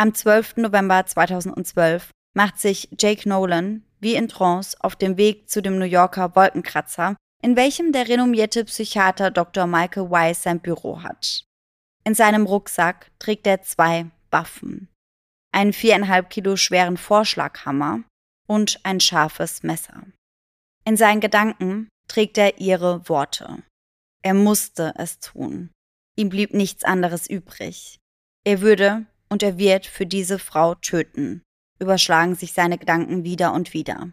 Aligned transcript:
Am 0.00 0.14
12. 0.14 0.58
November 0.58 1.04
2012 1.04 2.12
macht 2.32 2.60
sich 2.60 2.88
Jake 2.96 3.28
Nolan 3.28 3.82
wie 3.98 4.14
in 4.14 4.28
Trance 4.28 4.76
auf 4.78 4.94
dem 4.94 5.16
Weg 5.16 5.50
zu 5.50 5.60
dem 5.60 5.76
New 5.76 5.84
Yorker 5.84 6.36
Wolkenkratzer, 6.36 7.16
in 7.42 7.56
welchem 7.56 7.90
der 7.90 8.06
renommierte 8.06 8.64
Psychiater 8.64 9.32
Dr. 9.32 9.66
Michael 9.66 10.08
Weiss 10.08 10.44
sein 10.44 10.60
Büro 10.60 11.02
hat. 11.02 11.42
In 12.04 12.14
seinem 12.14 12.46
Rucksack 12.46 13.10
trägt 13.18 13.44
er 13.48 13.62
zwei 13.62 14.06
Waffen. 14.30 14.88
Einen 15.50 15.72
viereinhalb 15.72 16.30
Kilo 16.30 16.54
schweren 16.54 16.96
Vorschlaghammer 16.96 18.04
und 18.46 18.78
ein 18.84 19.00
scharfes 19.00 19.64
Messer. 19.64 20.04
In 20.84 20.96
seinen 20.96 21.20
Gedanken 21.20 21.88
trägt 22.06 22.38
er 22.38 22.60
ihre 22.60 23.08
Worte. 23.08 23.64
Er 24.22 24.34
musste 24.34 24.94
es 24.96 25.18
tun. 25.18 25.70
Ihm 26.16 26.28
blieb 26.28 26.54
nichts 26.54 26.84
anderes 26.84 27.28
übrig. 27.28 27.98
Er 28.44 28.60
würde 28.60 29.06
und 29.28 29.42
er 29.42 29.58
wird 29.58 29.86
für 29.86 30.06
diese 30.06 30.38
Frau 30.38 30.74
töten, 30.74 31.42
überschlagen 31.78 32.34
sich 32.34 32.52
seine 32.52 32.78
Gedanken 32.78 33.24
wieder 33.24 33.52
und 33.52 33.72
wieder. 33.72 34.10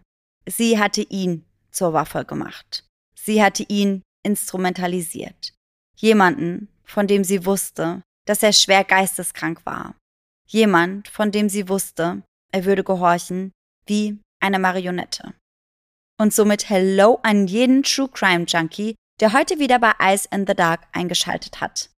Sie 0.48 0.80
hatte 0.80 1.02
ihn 1.02 1.46
zur 1.72 1.94
Waffe 1.94 2.26
gemacht. 2.26 2.86
Sie 3.16 3.44
hatte 3.44 3.64
ihn 3.64 4.04
instrumentalisiert. 4.24 5.54
Jemanden, 5.96 6.70
von 6.84 7.08
dem 7.08 7.24
sie 7.24 7.46
wusste, 7.46 8.04
dass 8.26 8.44
er 8.44 8.54
schwer 8.54 8.84
geisteskrank 8.84 9.66
war. 9.66 9.96
Jemand, 10.48 11.08
von 11.08 11.32
dem 11.32 11.50
sie 11.50 11.70
wusste, 11.70 12.22
er 12.52 12.66
würde 12.66 12.84
gehorchen 12.84 13.52
wie 13.86 14.20
eine 14.40 14.60
Marionette. 14.60 15.34
Und 16.20 16.34
somit 16.34 16.70
Hello 16.70 17.20
an 17.24 17.48
jeden 17.48 17.84
True 17.84 18.10
Crime 18.10 18.46
Junkie, 18.46 18.96
der 19.20 19.34
heute 19.34 19.60
wieder 19.60 19.80
bei 19.80 19.94
Eyes 20.00 20.26
in 20.26 20.46
the 20.48 20.54
Dark 20.54 20.88
eingeschaltet 20.92 21.62
hat. 21.62 21.90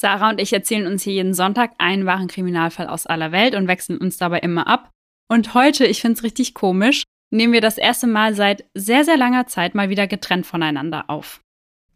Sarah 0.00 0.30
und 0.30 0.40
ich 0.40 0.50
erzählen 0.54 0.86
uns 0.86 1.02
hier 1.02 1.12
jeden 1.12 1.34
Sonntag 1.34 1.72
einen 1.76 2.06
wahren 2.06 2.26
Kriminalfall 2.26 2.86
aus 2.86 3.06
aller 3.06 3.32
Welt 3.32 3.54
und 3.54 3.68
wechseln 3.68 3.98
uns 3.98 4.16
dabei 4.16 4.38
immer 4.38 4.66
ab. 4.66 4.90
Und 5.28 5.52
heute, 5.52 5.84
ich 5.84 6.00
finde 6.00 6.16
es 6.16 6.22
richtig 6.24 6.54
komisch, 6.54 7.04
nehmen 7.30 7.52
wir 7.52 7.60
das 7.60 7.76
erste 7.76 8.06
Mal 8.06 8.34
seit 8.34 8.64
sehr, 8.72 9.04
sehr 9.04 9.18
langer 9.18 9.46
Zeit 9.46 9.74
mal 9.74 9.90
wieder 9.90 10.06
getrennt 10.06 10.46
voneinander 10.46 11.10
auf. 11.10 11.42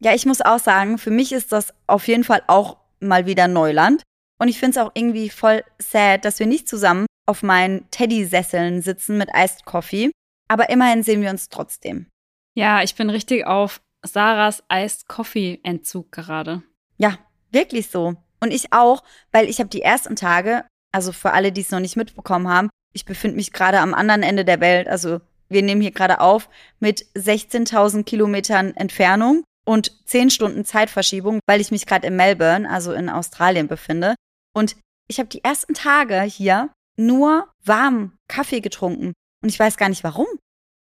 Ja, 0.01 0.15
ich 0.15 0.27
muss 0.27 0.43
auch 0.43 0.59
sagen, 0.59 0.99
für 0.99 1.11
mich 1.11 1.33
ist 1.33 1.51
das 1.51 1.73
auf 1.87 2.07
jeden 2.07 2.25
Fall 2.25 2.43
auch 2.47 2.77
mal 3.01 3.25
wieder 3.25 3.49
Neuland. 3.49 4.03
Und 4.39 4.49
ich 4.49 4.59
finde 4.59 4.79
es 4.79 4.85
auch 4.85 4.93
irgendwie 4.93 5.31
voll 5.31 5.65
sad, 5.79 6.27
dass 6.27 6.39
wir 6.39 6.47
nicht 6.47 6.69
zusammen 6.69 7.07
auf 7.25 7.43
meinen 7.43 7.91
Teddy-Sesseln 7.91 8.83
sitzen 8.83 9.17
mit 9.17 9.31
Iced 9.35 9.65
Coffee. 9.65 10.11
Aber 10.47 10.69
immerhin 10.69 11.03
sehen 11.05 11.23
wir 11.23 11.31
uns 11.31 11.49
trotzdem. 11.49 12.11
Ja, 12.55 12.83
ich 12.83 12.97
bin 12.97 13.09
richtig 13.09 13.47
auf 13.47 13.81
Sarahs 14.03 14.63
Iced 14.71 15.09
Coffee-Entzug 15.09 16.13
gerade. 16.13 16.63
Ja, 16.99 17.19
wirklich 17.55 17.89
so. 17.89 18.17
Und 18.41 18.53
ich 18.53 18.73
auch, 18.73 19.03
weil 19.33 19.49
ich 19.49 19.59
habe 19.59 19.71
die 19.71 19.83
ersten 19.83 20.17
Tage, 20.17 20.65
also 20.93 21.13
für 21.13 21.33
alle, 21.33 21.53
die 21.53 21.63
es 21.63 21.71
noch 21.71 21.81
nicht 21.81 21.97
mitbekommen 21.97 22.49
haben, 22.49 22.69
ich 22.93 23.05
befinde 23.05 23.37
mich 23.37 23.53
gerade 23.53 23.81
am 23.81 23.95
anderen 23.95 24.23
Ende 24.23 24.45
der 24.45 24.61
Welt. 24.61 24.87
Also 24.89 25.21
wir 25.49 25.63
nehmen 25.63 25.81
hier 25.81 25.91
gerade 25.91 26.21
auf 26.21 26.49
mit 26.81 27.07
16.000 27.17 28.05
Kilometern 28.05 28.75
Entfernung 28.77 29.45
und 29.65 29.93
10 30.07 30.31
Stunden 30.31 30.65
Zeitverschiebung, 30.65 31.41
weil 31.47 31.61
ich 31.61 31.71
mich 31.71 31.87
gerade 31.87 32.07
in 32.07 32.17
Melbourne, 32.17 32.69
also 32.69 32.93
in 32.93 33.09
Australien, 33.09 33.67
befinde. 33.67 34.15
Und 34.55 34.77
ich 35.09 35.19
habe 35.19 35.29
die 35.29 35.43
ersten 35.43 35.75
Tage 35.75 36.21
hier 36.23 36.71
nur 36.97 37.49
warm 37.65 38.17
Kaffee 38.29 38.61
getrunken. 38.61 39.13
Und 39.43 39.49
ich 39.49 39.59
weiß 39.59 39.77
gar 39.77 39.89
nicht 39.89 40.05
warum. 40.05 40.27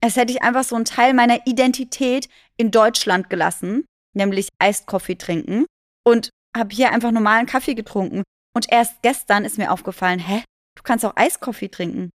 Als 0.04 0.16
hätte 0.16 0.34
ich 0.34 0.42
einfach 0.42 0.64
so 0.64 0.76
einen 0.76 0.86
Teil 0.86 1.14
meiner 1.14 1.46
Identität 1.46 2.28
in 2.58 2.72
Deutschland 2.72 3.30
gelassen, 3.30 3.86
nämlich 4.14 4.50
Eiskaffee 4.60 5.16
trinken. 5.16 5.66
Und 6.04 6.30
habe 6.56 6.74
hier 6.74 6.92
einfach 6.92 7.12
normalen 7.12 7.46
Kaffee 7.46 7.76
getrunken. 7.76 8.24
Und 8.54 8.72
erst 8.72 9.02
gestern 9.02 9.46
ist 9.46 9.58
mir 9.58 9.72
aufgefallen, 9.72 10.20
hä, 10.20 10.44
du 10.76 10.84
kannst 10.84 11.06
auch 11.06 11.16
Eiskaffee 11.16 11.70
trinken. 11.70 12.10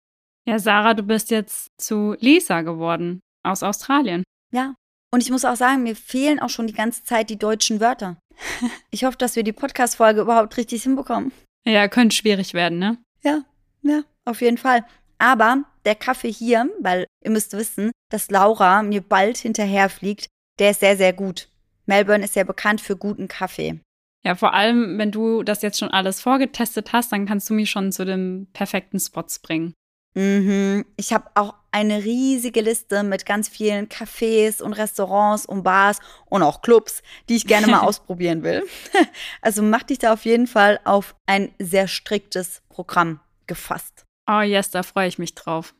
Ja, 0.46 0.58
Sarah, 0.58 0.94
du 0.94 1.02
bist 1.02 1.30
jetzt 1.30 1.68
zu 1.78 2.14
Lisa 2.20 2.62
geworden 2.62 3.20
aus 3.42 3.62
Australien. 3.62 4.22
Ja. 4.52 4.74
Und 5.12 5.22
ich 5.22 5.30
muss 5.30 5.44
auch 5.44 5.56
sagen, 5.56 5.82
mir 5.82 5.96
fehlen 5.96 6.40
auch 6.40 6.50
schon 6.50 6.66
die 6.66 6.74
ganze 6.74 7.04
Zeit 7.04 7.30
die 7.30 7.38
deutschen 7.38 7.80
Wörter. 7.80 8.16
Ich 8.90 9.04
hoffe, 9.04 9.18
dass 9.18 9.36
wir 9.36 9.42
die 9.42 9.52
Podcast-Folge 9.52 10.22
überhaupt 10.22 10.56
richtig 10.56 10.82
hinbekommen. 10.82 11.32
Ja, 11.66 11.88
könnte 11.88 12.16
schwierig 12.16 12.54
werden, 12.54 12.78
ne? 12.78 12.98
Ja, 13.22 13.42
ja, 13.82 14.02
auf 14.24 14.40
jeden 14.40 14.56
Fall. 14.56 14.86
Aber 15.18 15.64
der 15.84 15.94
Kaffee 15.94 16.30
hier, 16.30 16.70
weil 16.80 17.06
ihr 17.24 17.30
müsst 17.30 17.52
wissen, 17.52 17.92
dass 18.10 18.30
Laura 18.30 18.82
mir 18.82 19.02
bald 19.02 19.38
hinterherfliegt, 19.38 20.28
der 20.58 20.70
ist 20.70 20.80
sehr, 20.80 20.96
sehr 20.96 21.12
gut. 21.12 21.48
Melbourne 21.86 22.24
ist 22.24 22.36
ja 22.36 22.44
bekannt 22.44 22.80
für 22.80 22.96
guten 22.96 23.28
Kaffee. 23.28 23.80
Ja, 24.24 24.34
vor 24.34 24.54
allem, 24.54 24.98
wenn 24.98 25.12
du 25.12 25.42
das 25.42 25.62
jetzt 25.62 25.78
schon 25.78 25.90
alles 25.90 26.20
vorgetestet 26.20 26.92
hast, 26.92 27.12
dann 27.12 27.26
kannst 27.26 27.48
du 27.48 27.54
mich 27.54 27.70
schon 27.70 27.92
zu 27.92 28.04
den 28.04 28.48
perfekten 28.52 28.98
Spots 28.98 29.38
bringen. 29.38 29.74
Mhm. 30.16 30.86
Ich 30.96 31.12
habe 31.12 31.30
auch 31.34 31.54
eine 31.72 32.02
riesige 32.02 32.62
Liste 32.62 33.02
mit 33.02 33.26
ganz 33.26 33.50
vielen 33.50 33.88
Cafés 33.88 34.62
und 34.62 34.72
Restaurants 34.72 35.44
und 35.44 35.62
Bars 35.62 36.00
und 36.24 36.42
auch 36.42 36.62
Clubs, 36.62 37.02
die 37.28 37.36
ich 37.36 37.46
gerne 37.46 37.66
mal 37.66 37.80
ausprobieren 37.86 38.42
will. 38.42 38.64
Also 39.42 39.62
mach 39.62 39.82
dich 39.82 39.98
da 39.98 40.14
auf 40.14 40.24
jeden 40.24 40.46
Fall 40.46 40.80
auf 40.84 41.14
ein 41.26 41.54
sehr 41.58 41.86
striktes 41.86 42.62
Programm 42.68 43.20
gefasst. 43.46 44.06
Oh 44.28 44.40
yes, 44.40 44.70
da 44.70 44.82
freue 44.82 45.06
ich 45.06 45.18
mich 45.18 45.34
drauf. 45.34 45.74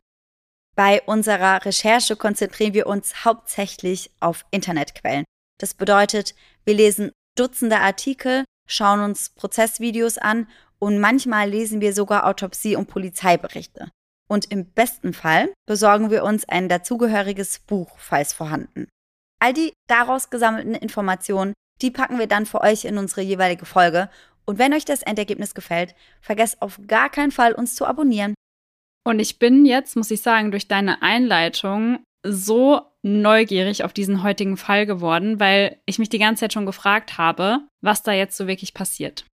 Bei 0.75 1.01
unserer 1.01 1.65
Recherche 1.65 2.15
konzentrieren 2.15 2.75
wir 2.75 2.85
uns 2.85 3.25
hauptsächlich 3.25 4.11
auf 4.19 4.45
Internetquellen. 4.51 5.25
Das 5.59 5.73
bedeutet, 5.73 6.35
wir 6.63 6.75
lesen 6.75 7.11
Dutzende 7.37 7.79
Artikel, 7.79 8.43
schauen 8.67 8.99
uns 8.99 9.29
Prozessvideos 9.29 10.17
an 10.17 10.47
und 10.79 10.99
manchmal 10.99 11.49
lesen 11.49 11.81
wir 11.81 11.93
sogar 11.93 12.25
Autopsie- 12.25 12.75
und 12.75 12.87
Polizeiberichte. 12.87 13.89
Und 14.27 14.51
im 14.51 14.65
besten 14.65 15.13
Fall 15.13 15.53
besorgen 15.65 16.11
wir 16.11 16.23
uns 16.23 16.47
ein 16.49 16.67
dazugehöriges 16.67 17.59
Buch, 17.59 17.97
falls 17.97 18.33
vorhanden. 18.33 18.87
All 19.39 19.53
die 19.53 19.73
daraus 19.87 20.29
gesammelten 20.29 20.75
Informationen, 20.75 21.53
die 21.81 21.91
packen 21.91 22.19
wir 22.19 22.27
dann 22.27 22.45
für 22.45 22.61
euch 22.61 22.85
in 22.85 22.97
unsere 22.97 23.21
jeweilige 23.21 23.65
Folge. 23.65 24.09
Und 24.45 24.57
wenn 24.57 24.73
euch 24.73 24.85
das 24.85 25.03
Endergebnis 25.03 25.53
gefällt, 25.53 25.95
vergesst 26.21 26.61
auf 26.61 26.79
gar 26.87 27.09
keinen 27.09 27.31
Fall, 27.31 27.53
uns 27.53 27.75
zu 27.75 27.85
abonnieren. 27.85 28.33
Und 29.05 29.19
ich 29.19 29.39
bin 29.39 29.65
jetzt, 29.65 29.95
muss 29.95 30.11
ich 30.11 30.21
sagen, 30.21 30.51
durch 30.51 30.67
deine 30.67 31.01
Einleitung 31.01 32.03
so 32.23 32.81
neugierig 33.03 33.83
auf 33.83 33.93
diesen 33.93 34.23
heutigen 34.23 34.57
Fall 34.57 34.85
geworden, 34.85 35.39
weil 35.39 35.79
ich 35.85 35.99
mich 35.99 36.09
die 36.09 36.19
ganze 36.19 36.41
Zeit 36.41 36.53
schon 36.53 36.65
gefragt 36.65 37.17
habe, 37.17 37.59
was 37.81 38.03
da 38.03 38.11
jetzt 38.11 38.37
so 38.37 38.47
wirklich 38.47 38.73
passiert. 38.73 39.25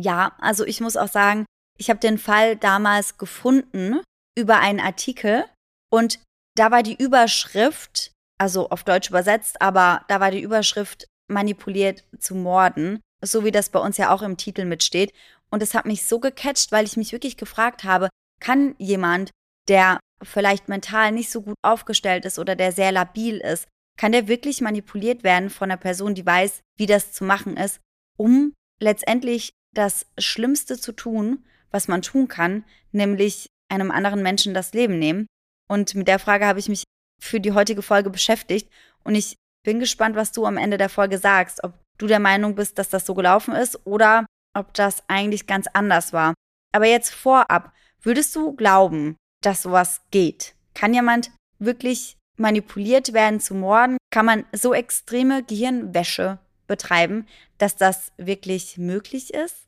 Ja, 0.00 0.32
also 0.38 0.64
ich 0.64 0.80
muss 0.80 0.96
auch 0.96 1.08
sagen, 1.08 1.44
ich 1.78 1.90
habe 1.90 2.00
den 2.00 2.18
Fall 2.18 2.56
damals 2.56 3.18
gefunden 3.18 4.00
über 4.36 4.60
einen 4.60 4.80
Artikel 4.80 5.44
und 5.90 6.20
da 6.56 6.70
war 6.70 6.82
die 6.82 6.96
Überschrift, 6.96 8.12
also 8.38 8.70
auf 8.70 8.84
Deutsch 8.84 9.10
übersetzt, 9.10 9.60
aber 9.60 10.02
da 10.08 10.20
war 10.20 10.30
die 10.30 10.42
Überschrift 10.42 11.06
manipuliert 11.28 12.04
zu 12.18 12.34
morden, 12.34 13.00
so 13.22 13.44
wie 13.44 13.50
das 13.50 13.68
bei 13.68 13.78
uns 13.78 13.96
ja 13.96 14.10
auch 14.10 14.22
im 14.22 14.36
Titel 14.36 14.64
mitsteht. 14.64 15.12
Und 15.50 15.62
es 15.62 15.74
hat 15.74 15.86
mich 15.86 16.04
so 16.06 16.20
gecatcht, 16.20 16.72
weil 16.72 16.84
ich 16.84 16.96
mich 16.96 17.12
wirklich 17.12 17.36
gefragt 17.36 17.84
habe, 17.84 18.08
kann 18.40 18.74
jemand, 18.78 19.30
der 19.68 19.98
vielleicht 20.22 20.68
mental 20.68 21.12
nicht 21.12 21.30
so 21.30 21.42
gut 21.42 21.56
aufgestellt 21.62 22.24
ist 22.24 22.38
oder 22.38 22.56
der 22.56 22.72
sehr 22.72 22.92
labil 22.92 23.38
ist, 23.38 23.66
kann 23.98 24.12
der 24.12 24.28
wirklich 24.28 24.60
manipuliert 24.60 25.24
werden 25.24 25.50
von 25.50 25.70
einer 25.70 25.78
Person, 25.78 26.14
die 26.14 26.24
weiß, 26.24 26.60
wie 26.76 26.86
das 26.86 27.12
zu 27.12 27.24
machen 27.24 27.56
ist, 27.56 27.80
um 28.16 28.52
letztendlich 28.80 29.50
das 29.74 30.06
Schlimmste 30.18 30.78
zu 30.78 30.92
tun, 30.92 31.44
was 31.70 31.88
man 31.88 32.02
tun 32.02 32.28
kann, 32.28 32.64
nämlich 32.92 33.48
einem 33.68 33.90
anderen 33.90 34.22
Menschen 34.22 34.54
das 34.54 34.72
Leben 34.72 34.98
nehmen. 34.98 35.26
Und 35.68 35.94
mit 35.94 36.08
der 36.08 36.18
Frage 36.18 36.46
habe 36.46 36.58
ich 36.58 36.68
mich 36.68 36.84
für 37.20 37.40
die 37.40 37.52
heutige 37.52 37.82
Folge 37.82 38.10
beschäftigt 38.10 38.70
und 39.04 39.14
ich 39.14 39.36
bin 39.64 39.80
gespannt, 39.80 40.16
was 40.16 40.32
du 40.32 40.46
am 40.46 40.56
Ende 40.56 40.78
der 40.78 40.88
Folge 40.88 41.18
sagst, 41.18 41.62
ob 41.64 41.74
du 41.98 42.06
der 42.06 42.20
Meinung 42.20 42.54
bist, 42.54 42.78
dass 42.78 42.88
das 42.88 43.04
so 43.04 43.14
gelaufen 43.14 43.54
ist 43.54 43.84
oder 43.84 44.24
ob 44.56 44.72
das 44.74 45.02
eigentlich 45.08 45.46
ganz 45.46 45.66
anders 45.72 46.12
war. 46.12 46.34
Aber 46.72 46.86
jetzt 46.86 47.12
vorab, 47.12 47.72
würdest 48.00 48.34
du 48.36 48.54
glauben, 48.54 49.16
dass 49.42 49.62
sowas 49.62 50.02
geht? 50.10 50.54
Kann 50.74 50.94
jemand 50.94 51.30
wirklich 51.58 52.16
manipuliert 52.38 53.12
werden 53.12 53.40
zu 53.40 53.54
Morden? 53.54 53.96
Kann 54.10 54.26
man 54.26 54.44
so 54.52 54.74
extreme 54.74 55.42
Gehirnwäsche 55.42 56.38
betreiben, 56.66 57.26
dass 57.58 57.76
das 57.76 58.12
wirklich 58.16 58.78
möglich 58.78 59.34
ist? 59.34 59.66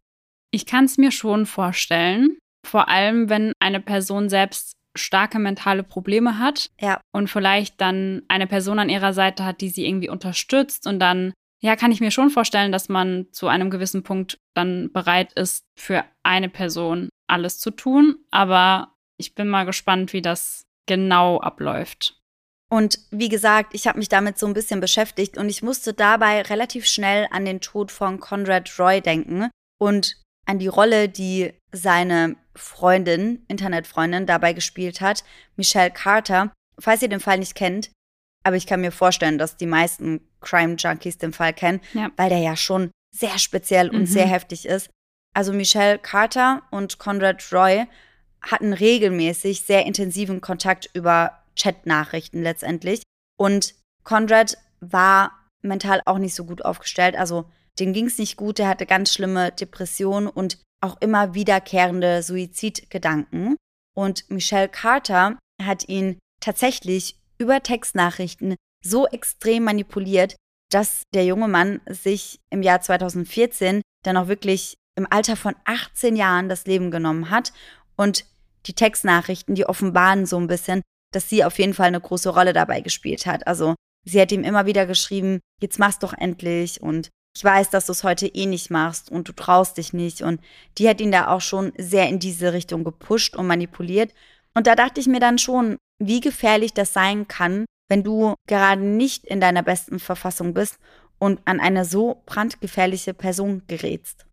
Ich 0.52 0.67
kann 0.67 0.84
es 0.84 0.99
mir 0.99 1.12
schon 1.12 1.46
vorstellen, 1.46 2.38
vor 2.67 2.88
allem 2.88 3.28
wenn 3.28 3.52
eine 3.61 3.81
Person 3.81 4.28
selbst 4.28 4.72
starke 4.96 5.38
mentale 5.38 5.82
Probleme 5.82 6.38
hat 6.38 6.70
ja. 6.81 7.00
und 7.12 7.28
vielleicht 7.28 7.81
dann 7.81 8.23
eine 8.28 8.46
Person 8.46 8.78
an 8.78 8.88
ihrer 8.88 9.12
Seite 9.12 9.44
hat, 9.44 9.61
die 9.61 9.69
sie 9.69 9.87
irgendwie 9.87 10.08
unterstützt 10.08 10.87
und 10.87 10.99
dann 10.99 11.32
ja, 11.62 11.76
kann 11.76 11.93
ich 11.93 12.00
mir 12.00 12.11
schon 12.11 12.31
vorstellen, 12.31 12.73
dass 12.73 12.88
man 12.88 13.26
zu 13.32 13.46
einem 13.46 13.70
gewissen 13.70 14.02
Punkt 14.02 14.38
dann 14.55 14.90
bereit 14.93 15.34
ist, 15.34 15.64
für 15.78 16.05
eine 16.23 16.49
Person 16.49 17.11
alles 17.28 17.58
zu 17.58 17.70
tun. 17.70 18.16
Aber 18.31 18.94
ich 19.20 19.34
bin 19.34 19.49
mal 19.49 19.67
gespannt, 19.67 20.12
wie 20.12 20.22
das 20.22 20.64
genau 20.87 21.38
abläuft. 21.40 22.17
Und 22.70 22.99
wie 23.11 23.28
gesagt, 23.28 23.75
ich 23.75 23.87
habe 23.87 23.99
mich 23.99 24.08
damit 24.08 24.38
so 24.38 24.46
ein 24.46 24.55
bisschen 24.55 24.81
beschäftigt 24.81 25.37
und 25.37 25.49
ich 25.49 25.62
musste 25.62 25.93
dabei 25.93 26.43
relativ 26.43 26.87
schnell 26.87 27.26
an 27.31 27.44
den 27.44 27.61
Tod 27.61 27.90
von 27.90 28.20
Conrad 28.20 28.78
Roy 28.78 29.00
denken 29.00 29.50
und 29.78 30.17
an 30.46 30.58
die 30.58 30.69
Rolle, 30.69 31.08
die 31.08 31.52
seine 31.72 32.37
Freundin, 32.55 33.44
Internetfreundin 33.49 34.26
dabei 34.26 34.52
gespielt 34.52 35.00
hat, 35.00 35.25
Michelle 35.56 35.90
Carter. 35.90 36.52
Falls 36.78 37.02
ihr 37.02 37.08
den 37.08 37.20
Fall 37.20 37.38
nicht 37.38 37.55
kennt, 37.55 37.90
aber 38.44 38.56
ich 38.56 38.66
kann 38.66 38.81
mir 38.81 38.93
vorstellen, 38.93 39.37
dass 39.37 39.56
die 39.56 39.66
meisten 39.66 40.20
Crime 40.40 40.76
Junkies 40.76 41.19
den 41.19 41.32
Fall 41.32 41.52
kennen, 41.52 41.81
ja. 41.93 42.11
weil 42.16 42.31
der 42.31 42.38
ja 42.38 42.56
schon 42.56 42.90
sehr 43.14 43.38
speziell 43.38 43.90
und 43.90 44.00
mhm. 44.00 44.06
sehr 44.06 44.26
heftig 44.26 44.66
ist. 44.66 44.88
Also 45.34 45.52
Michelle 45.52 45.99
Carter 45.99 46.62
und 46.70 46.99
Conrad 46.99 47.52
Roy 47.52 47.87
hatten 48.42 48.72
regelmäßig 48.72 49.62
sehr 49.62 49.87
intensiven 49.87 50.40
Kontakt 50.40 50.90
über 50.94 51.38
Chatnachrichten 51.56 52.42
letztendlich. 52.42 53.02
Und 53.38 53.75
Conrad 54.04 54.58
war 54.81 55.32
mental 55.62 56.00
auch 56.06 56.19
nicht 56.19 56.34
so 56.34 56.44
gut 56.44 56.64
aufgestellt. 56.64 57.16
Also 57.16 57.44
dem 57.78 57.92
ging 57.92 58.06
es 58.06 58.19
nicht 58.19 58.37
gut, 58.37 58.58
der 58.58 58.69
hatte 58.69 58.87
ganz 58.87 59.12
schlimme 59.12 59.52
Depressionen 59.52 60.28
und 60.28 60.58
auch 60.81 61.00
immer 61.00 61.34
wiederkehrende 61.34 62.22
Suizidgedanken. 62.22 63.56
Und 63.94 64.31
Michelle 64.31 64.69
Carter 64.69 65.38
hat 65.62 65.88
ihn 65.88 66.19
tatsächlich 66.40 67.16
über 67.38 67.62
Textnachrichten 67.62 68.56
so 68.82 69.06
extrem 69.06 69.64
manipuliert, 69.64 70.37
dass 70.70 71.02
der 71.12 71.25
junge 71.25 71.48
Mann 71.48 71.81
sich 71.87 72.38
im 72.50 72.62
Jahr 72.62 72.81
2014 72.81 73.82
dann 74.04 74.16
auch 74.16 74.28
wirklich 74.28 74.75
im 74.96 75.06
Alter 75.10 75.37
von 75.37 75.54
18 75.64 76.16
Jahren 76.16 76.48
das 76.48 76.66
Leben 76.66 76.90
genommen 76.90 77.31
hat. 77.31 77.52
Und 77.96 78.25
die 78.67 78.75
Textnachrichten, 78.75 79.55
die 79.55 79.67
offenbaren 79.67 80.27
so 80.27 80.39
ein 80.39 80.47
bisschen, 80.47 80.83
dass 81.12 81.29
sie 81.29 81.45
auf 81.45 81.59
jeden 81.59 81.75
Fall 81.75 81.87
eine 81.87 82.01
große 82.01 82.31
Rolle 82.31 82.53
dabei 82.53 82.81
gespielt 82.81 83.27
hat. 83.27 83.47
Also 83.47 83.75
sie 84.07 84.21
hat 84.21 84.33
ihm 84.33 84.45
immer 84.45 84.67
wieder 84.67 84.87
geschrieben, 84.87 85.41
jetzt 85.61 85.79
mach's 85.79 85.99
doch 85.99 86.12
endlich 86.12 86.81
und 86.81 87.11
ich 87.37 87.45
weiß, 87.45 87.71
dass 87.71 87.87
du 87.87 87.93
es 87.93 88.05
heute 88.05 88.27
eh 88.27 88.47
nicht 88.47 88.71
machst 88.71 89.11
und 89.11 89.29
du 89.29 89.33
traust 89.33 89.77
dich 89.77 89.93
nicht. 89.93 90.23
Und 90.23 90.41
die 90.79 90.89
hat 90.89 91.01
ihn 91.01 91.12
da 91.12 91.29
auch 91.29 91.41
schon 91.41 91.73
sehr 91.79 92.09
in 92.09 92.19
diese 92.19 92.53
Richtung 92.53 92.83
gepusht 92.85 93.37
und 93.37 93.47
manipuliert. 93.47 94.12
Und 94.55 94.67
da 94.67 94.75
dachte 94.75 95.01
ich 95.01 95.07
mir 95.07 95.21
dann 95.21 95.39
schon, 95.39 95.77
wie 96.03 96.21
gefährlich 96.21 96.75
das 96.75 96.93
sein 96.93 97.29
kann, 97.29 97.67
wenn 97.89 98.03
du 98.03 98.35
gerade 98.49 98.83
nicht 98.83 99.25
in 99.25 99.41
deiner 99.41 99.62
besten 99.62 100.01
Verfassung 100.01 100.55
bist 100.55 100.79
und 101.19 101.41
an 101.45 101.61
eine 101.61 101.85
so 101.85 102.23
brandgefährliche 102.27 103.15
Person 103.15 103.62
gerätst. 103.69 104.27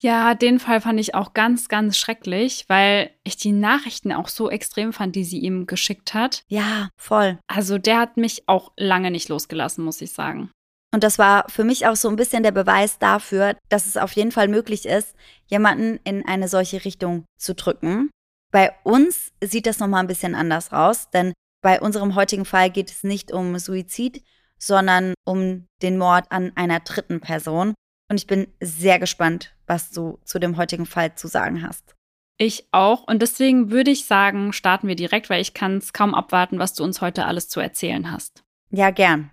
Ja, 0.00 0.34
den 0.34 0.60
Fall 0.60 0.80
fand 0.80 1.00
ich 1.00 1.14
auch 1.14 1.34
ganz, 1.34 1.68
ganz 1.68 1.98
schrecklich, 1.98 2.64
weil 2.68 3.10
ich 3.24 3.36
die 3.36 3.52
Nachrichten 3.52 4.12
auch 4.12 4.28
so 4.28 4.48
extrem 4.48 4.92
fand, 4.92 5.16
die 5.16 5.24
sie 5.24 5.38
ihm 5.38 5.66
geschickt 5.66 6.14
hat. 6.14 6.44
Ja, 6.48 6.88
voll. 6.96 7.38
Also 7.48 7.78
der 7.78 7.98
hat 7.98 8.16
mich 8.16 8.48
auch 8.48 8.72
lange 8.76 9.10
nicht 9.10 9.28
losgelassen, 9.28 9.84
muss 9.84 10.00
ich 10.00 10.12
sagen. 10.12 10.50
Und 10.94 11.04
das 11.04 11.18
war 11.18 11.44
für 11.48 11.64
mich 11.64 11.86
auch 11.86 11.96
so 11.96 12.08
ein 12.08 12.16
bisschen 12.16 12.42
der 12.42 12.52
Beweis 12.52 12.98
dafür, 12.98 13.56
dass 13.68 13.86
es 13.86 13.96
auf 13.96 14.12
jeden 14.12 14.32
Fall 14.32 14.48
möglich 14.48 14.86
ist, 14.86 15.14
jemanden 15.46 15.98
in 16.04 16.24
eine 16.26 16.48
solche 16.48 16.84
Richtung 16.84 17.24
zu 17.38 17.54
drücken. 17.54 18.10
Bei 18.50 18.72
uns 18.84 19.32
sieht 19.42 19.66
das 19.66 19.80
nochmal 19.80 20.02
ein 20.02 20.06
bisschen 20.06 20.34
anders 20.34 20.72
aus, 20.72 21.10
denn 21.10 21.34
bei 21.60 21.80
unserem 21.80 22.14
heutigen 22.14 22.44
Fall 22.44 22.70
geht 22.70 22.90
es 22.90 23.02
nicht 23.02 23.32
um 23.32 23.58
Suizid, 23.58 24.24
sondern 24.58 25.12
um 25.26 25.66
den 25.82 25.98
Mord 25.98 26.26
an 26.30 26.52
einer 26.54 26.80
dritten 26.80 27.20
Person. 27.20 27.74
Und 28.10 28.16
ich 28.16 28.26
bin 28.26 28.46
sehr 28.60 28.98
gespannt, 28.98 29.54
was 29.68 29.90
du 29.90 30.18
zu 30.24 30.38
dem 30.38 30.56
heutigen 30.56 30.86
Fall 30.86 31.14
zu 31.14 31.28
sagen 31.28 31.66
hast. 31.66 31.94
Ich 32.38 32.68
auch. 32.70 33.02
Und 33.06 33.20
deswegen 33.20 33.70
würde 33.70 33.90
ich 33.90 34.06
sagen, 34.06 34.52
starten 34.52 34.86
wir 34.86 34.96
direkt, 34.96 35.28
weil 35.28 35.40
ich 35.40 35.54
kann 35.54 35.78
es 35.78 35.92
kaum 35.92 36.14
abwarten, 36.14 36.58
was 36.58 36.72
du 36.74 36.84
uns 36.84 37.00
heute 37.00 37.26
alles 37.26 37.48
zu 37.48 37.60
erzählen 37.60 38.10
hast. 38.10 38.44
Ja, 38.70 38.90
gern. 38.90 39.32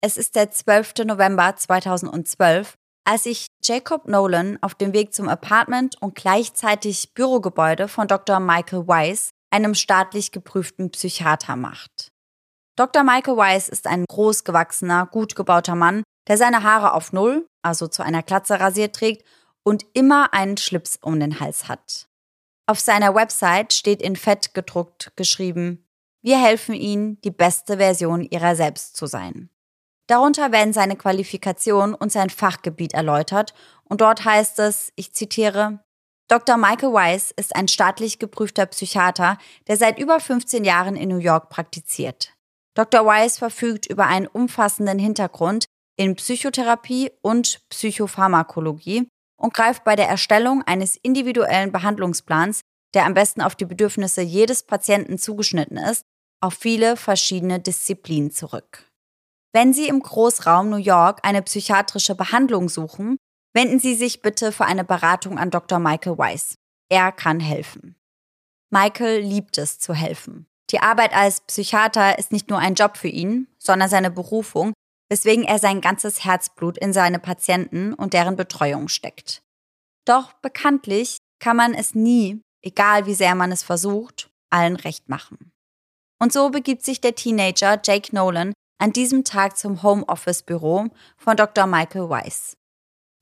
Es 0.00 0.16
ist 0.16 0.34
der 0.34 0.50
12. 0.50 1.04
November 1.04 1.56
2012, 1.56 2.74
als 3.04 3.24
sich 3.24 3.46
Jacob 3.62 4.08
Nolan 4.08 4.58
auf 4.62 4.74
dem 4.74 4.92
Weg 4.92 5.12
zum 5.12 5.28
Apartment 5.28 6.00
und 6.00 6.14
gleichzeitig 6.14 7.12
Bürogebäude 7.12 7.86
von 7.86 8.08
Dr. 8.08 8.40
Michael 8.40 8.88
Weiss, 8.88 9.30
einem 9.50 9.74
staatlich 9.74 10.32
geprüften 10.32 10.90
Psychiater, 10.90 11.56
macht. 11.56 12.08
Dr. 12.76 13.04
Michael 13.04 13.36
Weiss 13.36 13.68
ist 13.68 13.86
ein 13.86 14.04
großgewachsener, 14.08 15.06
gut 15.06 15.34
gebauter 15.34 15.74
Mann, 15.74 16.02
der 16.28 16.36
seine 16.36 16.62
Haare 16.62 16.92
auf 16.92 17.12
Null, 17.12 17.46
also 17.62 17.88
zu 17.88 18.02
einer 18.02 18.22
Glatze 18.22 18.60
rasiert 18.60 18.94
trägt 18.96 19.24
und 19.66 19.84
immer 19.94 20.32
einen 20.32 20.56
Schlips 20.56 20.96
um 21.02 21.18
den 21.18 21.40
Hals 21.40 21.68
hat. 21.68 22.06
Auf 22.66 22.78
seiner 22.78 23.16
Website 23.16 23.72
steht 23.72 24.00
in 24.00 24.14
Fett 24.14 24.54
gedruckt 24.54 25.12
geschrieben, 25.16 25.84
wir 26.22 26.40
helfen 26.40 26.74
Ihnen, 26.74 27.20
die 27.22 27.32
beste 27.32 27.78
Version 27.78 28.22
Ihrer 28.22 28.54
selbst 28.54 28.96
zu 28.96 29.06
sein. 29.06 29.50
Darunter 30.06 30.52
werden 30.52 30.72
seine 30.72 30.94
Qualifikation 30.94 31.94
und 31.94 32.12
sein 32.12 32.30
Fachgebiet 32.30 32.94
erläutert 32.94 33.54
und 33.82 34.00
dort 34.00 34.24
heißt 34.24 34.60
es, 34.60 34.92
ich 34.94 35.12
zitiere, 35.14 35.80
Dr. 36.28 36.56
Michael 36.56 36.92
Weiss 36.92 37.32
ist 37.32 37.56
ein 37.56 37.66
staatlich 37.66 38.20
geprüfter 38.20 38.66
Psychiater, 38.66 39.36
der 39.66 39.76
seit 39.76 39.98
über 39.98 40.20
15 40.20 40.64
Jahren 40.64 40.94
in 40.94 41.08
New 41.08 41.18
York 41.18 41.48
praktiziert. 41.48 42.34
Dr. 42.74 43.04
Weiss 43.04 43.38
verfügt 43.38 43.86
über 43.86 44.06
einen 44.06 44.28
umfassenden 44.28 45.00
Hintergrund 45.00 45.64
in 45.96 46.14
Psychotherapie 46.14 47.10
und 47.22 47.60
Psychopharmakologie 47.70 49.08
und 49.36 49.54
greift 49.54 49.84
bei 49.84 49.96
der 49.96 50.08
Erstellung 50.08 50.62
eines 50.62 50.96
individuellen 50.96 51.72
Behandlungsplans, 51.72 52.60
der 52.94 53.04
am 53.04 53.14
besten 53.14 53.42
auf 53.42 53.54
die 53.54 53.64
Bedürfnisse 53.64 54.22
jedes 54.22 54.62
Patienten 54.62 55.18
zugeschnitten 55.18 55.76
ist, 55.76 56.04
auf 56.40 56.54
viele 56.54 56.96
verschiedene 56.96 57.60
Disziplinen 57.60 58.30
zurück. 58.30 58.90
Wenn 59.52 59.72
Sie 59.72 59.88
im 59.88 60.00
Großraum 60.00 60.68
New 60.68 60.76
York 60.76 61.20
eine 61.22 61.42
psychiatrische 61.42 62.14
Behandlung 62.14 62.68
suchen, 62.68 63.16
wenden 63.54 63.78
Sie 63.78 63.94
sich 63.94 64.22
bitte 64.22 64.52
für 64.52 64.66
eine 64.66 64.84
Beratung 64.84 65.38
an 65.38 65.50
Dr. 65.50 65.78
Michael 65.78 66.18
Weiss. 66.18 66.56
Er 66.88 67.10
kann 67.10 67.40
helfen. 67.40 67.96
Michael 68.70 69.20
liebt 69.20 69.58
es 69.58 69.78
zu 69.78 69.94
helfen. 69.94 70.46
Die 70.70 70.80
Arbeit 70.80 71.14
als 71.14 71.40
Psychiater 71.40 72.18
ist 72.18 72.32
nicht 72.32 72.50
nur 72.50 72.58
ein 72.58 72.74
Job 72.74 72.96
für 72.96 73.08
ihn, 73.08 73.48
sondern 73.58 73.88
seine 73.88 74.10
Berufung, 74.10 74.72
weswegen 75.08 75.44
er 75.44 75.58
sein 75.58 75.80
ganzes 75.80 76.24
Herzblut 76.24 76.78
in 76.78 76.92
seine 76.92 77.18
Patienten 77.18 77.94
und 77.94 78.12
deren 78.12 78.36
Betreuung 78.36 78.88
steckt. 78.88 79.42
Doch 80.04 80.32
bekanntlich 80.34 81.18
kann 81.38 81.56
man 81.56 81.74
es 81.74 81.94
nie, 81.94 82.40
egal 82.62 83.06
wie 83.06 83.14
sehr 83.14 83.34
man 83.34 83.52
es 83.52 83.62
versucht, 83.62 84.30
allen 84.50 84.76
recht 84.76 85.08
machen. 85.08 85.52
Und 86.18 86.32
so 86.32 86.50
begibt 86.50 86.84
sich 86.84 87.00
der 87.00 87.14
Teenager 87.14 87.80
Jake 87.82 88.14
Nolan 88.14 88.52
an 88.78 88.92
diesem 88.92 89.24
Tag 89.24 89.56
zum 89.56 89.82
Homeoffice-Büro 89.82 90.88
von 91.16 91.36
Dr. 91.36 91.66
Michael 91.66 92.08
Weiss. 92.08 92.56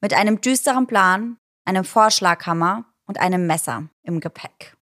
Mit 0.01 0.15
einem 0.15 0.41
düsteren 0.41 0.87
Plan, 0.87 1.39
einem 1.65 1.85
Vorschlaghammer 1.85 2.85
und 3.07 3.19
einem 3.19 3.47
Messer 3.47 3.89
im 4.03 4.21
Gepäck. 4.21 4.77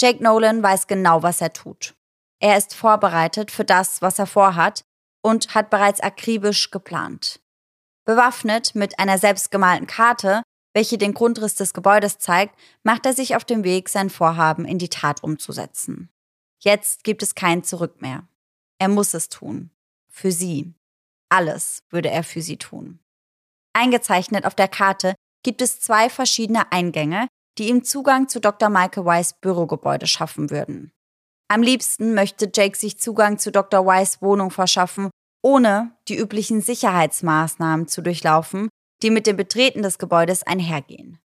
Jake 0.00 0.22
Nolan 0.22 0.62
weiß 0.62 0.86
genau, 0.86 1.22
was 1.22 1.40
er 1.40 1.52
tut. 1.52 1.94
Er 2.40 2.56
ist 2.56 2.74
vorbereitet 2.74 3.50
für 3.50 3.64
das, 3.64 4.02
was 4.02 4.18
er 4.18 4.26
vorhat 4.26 4.84
und 5.24 5.54
hat 5.54 5.70
bereits 5.70 6.00
akribisch 6.00 6.70
geplant. 6.70 7.40
Bewaffnet 8.04 8.74
mit 8.74 8.98
einer 8.98 9.16
selbstgemalten 9.16 9.86
Karte, 9.86 10.42
welche 10.74 10.98
den 10.98 11.14
Grundriss 11.14 11.54
des 11.54 11.72
Gebäudes 11.72 12.18
zeigt, 12.18 12.54
macht 12.82 13.06
er 13.06 13.14
sich 13.14 13.34
auf 13.34 13.44
den 13.44 13.64
Weg, 13.64 13.88
sein 13.88 14.10
Vorhaben 14.10 14.66
in 14.66 14.78
die 14.78 14.90
Tat 14.90 15.22
umzusetzen. 15.22 16.10
Jetzt 16.58 17.04
gibt 17.04 17.22
es 17.22 17.34
kein 17.34 17.64
Zurück 17.64 18.02
mehr. 18.02 18.28
Er 18.78 18.88
muss 18.88 19.14
es 19.14 19.28
tun. 19.30 19.70
Für 20.08 20.30
sie. 20.30 20.74
Alles 21.30 21.84
würde 21.88 22.10
er 22.10 22.22
für 22.22 22.42
sie 22.42 22.58
tun. 22.58 22.98
Eingezeichnet 23.72 24.44
auf 24.44 24.54
der 24.54 24.68
Karte 24.68 25.14
gibt 25.42 25.62
es 25.62 25.80
zwei 25.80 26.10
verschiedene 26.10 26.70
Eingänge, 26.70 27.28
die 27.56 27.68
ihm 27.68 27.82
Zugang 27.84 28.28
zu 28.28 28.40
Dr. 28.40 28.68
Michael 28.68 29.04
Weiss 29.06 29.32
Bürogebäude 29.32 30.06
schaffen 30.06 30.50
würden. 30.50 30.92
Am 31.48 31.62
liebsten 31.62 32.14
möchte 32.14 32.50
Jake 32.52 32.76
sich 32.76 32.98
Zugang 32.98 33.38
zu 33.38 33.52
Dr. 33.52 33.84
Weiss 33.84 34.22
Wohnung 34.22 34.50
verschaffen, 34.50 35.10
ohne 35.42 35.92
die 36.08 36.16
üblichen 36.16 36.60
Sicherheitsmaßnahmen 36.60 37.86
zu 37.86 38.02
durchlaufen, 38.02 38.68
die 39.02 39.10
mit 39.10 39.26
dem 39.26 39.36
Betreten 39.36 39.82
des 39.82 39.98
Gebäudes 39.98 40.42
einhergehen. 40.42 41.18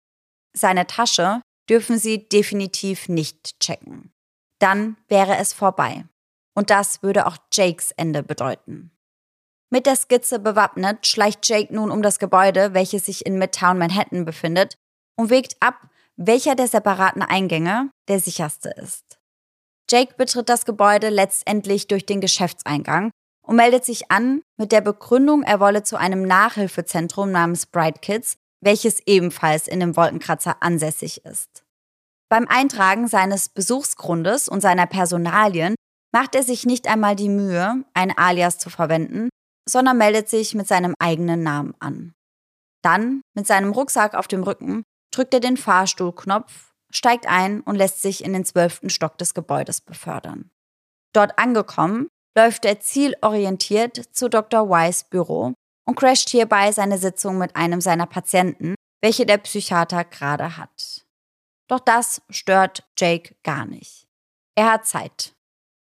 Seine 0.57 0.87
Tasche 0.87 1.41
dürfen 1.71 1.99
sie 1.99 2.29
definitiv 2.29 3.09
nicht 3.09 3.61
checken. 3.61 4.13
Dann 4.59 4.97
wäre 5.07 5.37
es 5.37 5.53
vorbei. 5.53 6.05
Und 6.55 6.71
das 6.71 7.03
würde 7.03 7.27
auch 7.27 7.37
Jakes 7.53 7.93
Ende 7.93 8.25
bedeuten. 8.25 8.91
Mit 9.71 9.87
der 9.87 9.95
Skizze 9.97 10.41
bewappnet 10.41 11.07
schleicht 11.07 11.49
Jake 11.49 11.73
nun 11.73 11.91
um 11.91 12.03
das 12.03 12.19
Gebäude, 12.19 12.75
welches 12.75 13.07
sich 13.07 13.25
in 13.25 13.39
Midtown 13.39 13.79
Manhattan 13.79 14.25
befindet, 14.25 14.77
und 15.17 15.31
wägt 15.31 15.57
ab, 15.61 15.89
welcher 16.17 16.57
der 16.57 16.67
separaten 16.67 17.23
Eingänge 17.23 17.91
der 18.09 18.19
sicherste 18.19 18.71
ist. 18.71 19.08
Jake 19.91 20.15
betritt 20.17 20.49
das 20.49 20.65
Gebäude 20.65 21.09
letztendlich 21.09 21.89
durch 21.89 22.05
den 22.05 22.21
Geschäftseingang 22.21 23.11
und 23.43 23.57
meldet 23.57 23.85
sich 23.85 24.11
an 24.11 24.43
mit 24.59 24.73
der 24.73 24.83
Begründung, 24.83 25.43
er 25.43 25.61
wolle 25.61 25.83
zu 25.83 25.97
einem 25.97 26.23
Nachhilfezentrum 26.23 27.31
namens 27.31 27.67
Bright 27.67 28.03
Kids, 28.03 28.37
welches 28.61 29.01
ebenfalls 29.07 29.67
in 29.67 29.81
dem 29.81 29.97
Wolkenkratzer 29.97 30.63
ansässig 30.63 31.25
ist. 31.25 31.65
Beim 32.29 32.47
Eintragen 32.49 33.09
seines 33.09 33.49
Besuchsgrundes 33.49 34.49
und 34.49 34.61
seiner 34.61 34.87
Personalien 34.87 35.75
macht 36.13 36.35
er 36.35 36.43
sich 36.43 36.67
nicht 36.67 36.87
einmal 36.87 37.17
die 37.17 37.31
Mühe, 37.31 37.85
ein 37.95 38.17
Alias 38.17 38.59
zu 38.59 38.69
verwenden, 38.69 39.31
sondern 39.67 39.97
meldet 39.97 40.29
sich 40.29 40.55
mit 40.55 40.69
seinem 40.69 40.95
eigenen 40.99 41.43
Namen 41.43 41.75
an. 41.79 42.13
Dann, 42.83 43.23
mit 43.35 43.47
seinem 43.47 43.73
Rucksack 43.73 44.15
auf 44.15 44.29
dem 44.29 44.43
Rücken, 44.43 44.83
drückt 45.11 45.33
er 45.33 45.41
den 45.41 45.57
Fahrstuhlknopf 45.57 46.68
steigt 46.93 47.27
ein 47.27 47.61
und 47.61 47.77
lässt 47.77 48.03
sich 48.03 48.25
in 48.25 48.33
den 48.33 48.45
zwölften 48.45 48.91
Stock 48.91 49.19
des 49.19 49.35
Gebäudes 49.35 49.81
befördern. 49.81 50.51
Dort 51.13 51.39
angekommen, 51.39 52.09
läuft 52.37 52.65
er 52.65 52.81
zielorientiert 52.81 53.97
zu 54.13 54.29
Dr. 54.29 54.69
Wise 54.69 55.05
Büro 55.11 55.55
und 55.87 55.97
crasht 55.97 56.29
hierbei 56.29 56.71
seine 56.73 56.99
Sitzung 56.99 57.39
mit 57.39 57.57
einem 57.57 57.81
seiner 57.81 58.07
Patienten, 58.07 58.75
welche 59.03 59.27
der 59.27 59.39
Psychiater 59.39 60.05
gerade 60.05 60.57
hat. 60.57 61.05
Doch 61.69 61.81
das 61.81 62.23
stört 62.31 62.85
Jake 62.97 63.35
gar 63.43 63.67
nicht. 63.67 64.07
Er 64.55 64.73
hat 64.73 64.87
Zeit. 64.87 65.35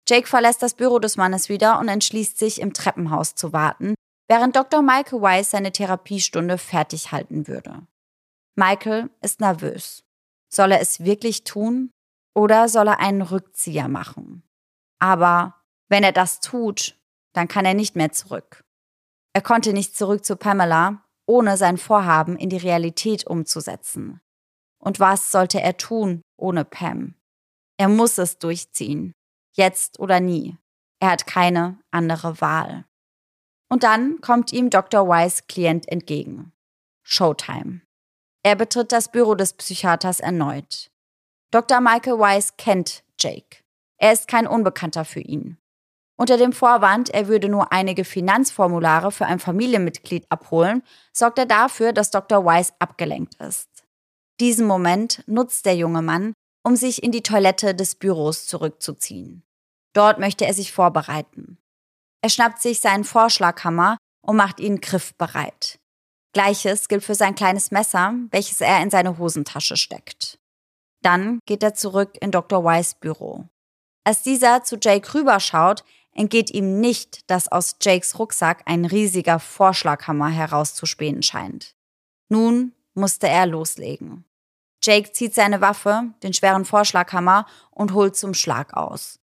Jake 0.07 0.27
verlässt 0.27 0.61
das 0.61 0.73
Büro 0.73 0.99
des 0.99 1.17
Mannes 1.17 1.49
wieder 1.49 1.79
und 1.79 1.87
entschließt 1.87 2.37
sich, 2.37 2.59
im 2.59 2.73
Treppenhaus 2.73 3.35
zu 3.35 3.53
warten, 3.53 3.95
während 4.27 4.55
Dr. 4.55 4.81
Michael 4.81 5.21
Wise 5.21 5.51
seine 5.51 5.71
Therapiestunde 5.71 6.57
fertig 6.57 7.11
halten 7.11 7.47
würde. 7.47 7.85
Michael 8.55 9.09
ist 9.21 9.39
nervös. 9.39 10.03
Soll 10.53 10.73
er 10.73 10.81
es 10.81 11.03
wirklich 11.03 11.43
tun 11.43 11.91
oder 12.35 12.67
soll 12.67 12.87
er 12.87 12.99
einen 12.99 13.21
Rückzieher 13.21 13.87
machen? 13.87 14.43
Aber 14.99 15.55
wenn 15.89 16.03
er 16.03 16.11
das 16.11 16.39
tut, 16.39 16.97
dann 17.33 17.47
kann 17.47 17.65
er 17.65 17.73
nicht 17.73 17.95
mehr 17.95 18.11
zurück. 18.11 18.63
Er 19.33 19.41
konnte 19.41 19.73
nicht 19.73 19.95
zurück 19.95 20.25
zu 20.25 20.35
Pamela, 20.35 21.05
ohne 21.25 21.55
sein 21.55 21.77
Vorhaben 21.77 22.37
in 22.37 22.49
die 22.49 22.57
Realität 22.57 23.25
umzusetzen. 23.25 24.19
Und 24.79 24.99
was 24.99 25.31
sollte 25.31 25.61
er 25.61 25.77
tun 25.77 26.21
ohne 26.37 26.65
Pam? 26.65 27.15
Er 27.77 27.87
muss 27.87 28.17
es 28.17 28.37
durchziehen. 28.37 29.13
Jetzt 29.53 29.99
oder 29.99 30.19
nie. 30.19 30.57
Er 30.99 31.11
hat 31.11 31.27
keine 31.27 31.79
andere 31.91 32.41
Wahl. 32.41 32.85
Und 33.69 33.83
dann 33.83 34.19
kommt 34.21 34.51
ihm 34.51 34.69
Dr. 34.69 35.07
Wise 35.07 35.43
Klient 35.47 35.87
entgegen. 35.87 36.51
Showtime. 37.03 37.81
Er 38.43 38.55
betritt 38.55 38.91
das 38.91 39.11
Büro 39.11 39.35
des 39.35 39.53
Psychiaters 39.53 40.19
erneut. 40.19 40.89
Dr. 41.51 41.79
Michael 41.81 42.17
Wise 42.17 42.53
kennt 42.57 43.03
Jake. 43.19 43.57
Er 43.97 44.13
ist 44.13 44.27
kein 44.27 44.47
Unbekannter 44.47 45.05
für 45.05 45.19
ihn. 45.19 45.57
Unter 46.17 46.37
dem 46.37 46.53
Vorwand, 46.53 47.09
er 47.09 47.27
würde 47.27 47.49
nur 47.49 47.71
einige 47.71 48.05
Finanzformulare 48.05 49.11
für 49.11 49.25
ein 49.25 49.39
Familienmitglied 49.39 50.25
abholen, 50.29 50.83
sorgt 51.13 51.39
er 51.39 51.45
dafür, 51.45 51.93
dass 51.93 52.11
Dr. 52.11 52.45
Wise 52.45 52.73
abgelenkt 52.79 53.35
ist. 53.41 53.69
Diesen 54.39 54.65
Moment 54.65 55.23
nutzt 55.27 55.65
der 55.65 55.75
junge 55.75 56.01
Mann, 56.01 56.33
um 56.63 56.75
sich 56.75 57.03
in 57.03 57.11
die 57.11 57.23
Toilette 57.23 57.75
des 57.75 57.95
Büros 57.95 58.45
zurückzuziehen. 58.47 59.43
Dort 59.93 60.19
möchte 60.19 60.45
er 60.45 60.53
sich 60.53 60.71
vorbereiten. 60.71 61.57
Er 62.21 62.29
schnappt 62.29 62.61
sich 62.61 62.79
seinen 62.79 63.03
Vorschlaghammer 63.03 63.97
und 64.21 64.35
macht 64.35 64.59
ihn 64.59 64.79
griffbereit. 64.79 65.79
Gleiches 66.33 66.87
gilt 66.87 67.03
für 67.03 67.15
sein 67.15 67.35
kleines 67.35 67.71
Messer, 67.71 68.13
welches 68.31 68.61
er 68.61 68.81
in 68.81 68.89
seine 68.89 69.17
Hosentasche 69.17 69.75
steckt. 69.75 70.39
Dann 71.01 71.39
geht 71.45 71.63
er 71.63 71.73
zurück 71.73 72.17
in 72.21 72.31
Dr. 72.31 72.63
Wise 72.63 72.95
Büro. 72.99 73.45
Als 74.03 74.23
dieser 74.23 74.63
zu 74.63 74.77
Jake 74.77 75.13
rüberschaut, 75.13 75.83
entgeht 76.13 76.51
ihm 76.51 76.79
nicht, 76.79 77.29
dass 77.29 77.51
aus 77.51 77.75
Jakes 77.81 78.17
Rucksack 78.17 78.63
ein 78.65 78.85
riesiger 78.85 79.39
Vorschlaghammer 79.39 80.29
herauszuspähen 80.29 81.23
scheint. 81.23 81.75
Nun 82.29 82.73
musste 82.93 83.27
er 83.27 83.45
loslegen. 83.45 84.25
Jake 84.83 85.11
zieht 85.11 85.35
seine 85.35 85.61
Waffe, 85.61 86.13
den 86.23 86.33
schweren 86.33 86.65
Vorschlaghammer, 86.65 87.45
und 87.69 87.93
holt 87.93 88.15
zum 88.15 88.33
Schlag 88.33 88.73
aus. 88.73 89.19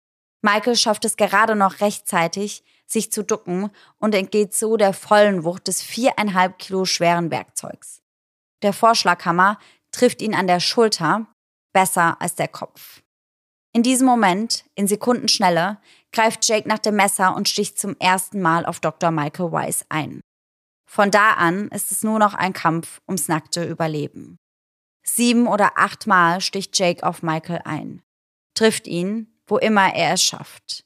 Michael 0.41 0.75
schafft 0.75 1.05
es 1.05 1.15
gerade 1.15 1.55
noch 1.55 1.79
rechtzeitig, 1.79 2.63
sich 2.85 3.11
zu 3.11 3.23
ducken 3.23 3.69
und 3.97 4.15
entgeht 4.15 4.53
so 4.53 4.77
der 4.77 4.93
vollen 4.93 5.43
Wucht 5.43 5.67
des 5.67 5.81
viereinhalb 5.81 6.59
Kilo 6.59 6.85
schweren 6.85 7.31
Werkzeugs. 7.31 8.01
Der 8.61 8.73
Vorschlaghammer 8.73 9.59
trifft 9.91 10.21
ihn 10.21 10.35
an 10.35 10.47
der 10.47 10.59
Schulter, 10.59 11.27
besser 11.73 12.21
als 12.21 12.35
der 12.35 12.47
Kopf. 12.47 13.01
In 13.75 13.83
diesem 13.83 14.05
Moment, 14.05 14.65
in 14.75 14.87
Sekundenschnelle, 14.87 15.79
greift 16.11 16.47
Jake 16.47 16.67
nach 16.67 16.79
dem 16.79 16.95
Messer 16.95 17.35
und 17.35 17.49
sticht 17.49 17.79
zum 17.79 17.95
ersten 17.99 18.39
Mal 18.39 18.65
auf 18.65 18.79
Dr. 18.79 19.09
Michael 19.09 19.51
Weiss 19.51 19.85
ein. 19.89 20.21
Von 20.87 21.09
da 21.09 21.31
an 21.31 21.69
ist 21.69 21.91
es 21.91 22.03
nur 22.03 22.19
noch 22.19 22.35
ein 22.35 22.53
Kampf 22.53 23.01
ums 23.07 23.27
nackte 23.27 23.65
Überleben. 23.65 24.37
Sieben 25.03 25.47
oder 25.47 25.71
acht 25.75 26.05
Mal 26.05 26.39
sticht 26.39 26.77
Jake 26.77 27.05
auf 27.05 27.23
Michael 27.23 27.61
ein, 27.65 28.03
trifft 28.53 28.87
ihn, 28.87 29.35
wo 29.47 29.57
immer 29.57 29.93
er 29.93 30.13
es 30.13 30.23
schafft. 30.23 30.85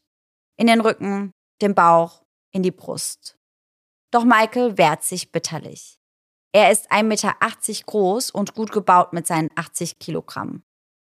In 0.56 0.68
den 0.68 0.82
Rücken, 0.82 1.32
den 1.62 1.76
Bauch, 1.76 2.24
in 2.52 2.64
die 2.64 2.72
Brust. 2.72 3.38
Doch 4.12 4.24
Michael 4.24 4.78
wehrt 4.78 5.04
sich 5.04 5.32
bitterlich. 5.32 6.00
Er 6.54 6.72
ist 6.72 6.92
1,80 6.92 7.04
Meter 7.04 7.36
groß 7.86 8.32
und 8.32 8.56
gut 8.56 8.72
gebaut 8.72 9.14
mit 9.14 9.28
seinen 9.28 9.50
80 9.56 10.00
Kilogramm. 10.00 10.64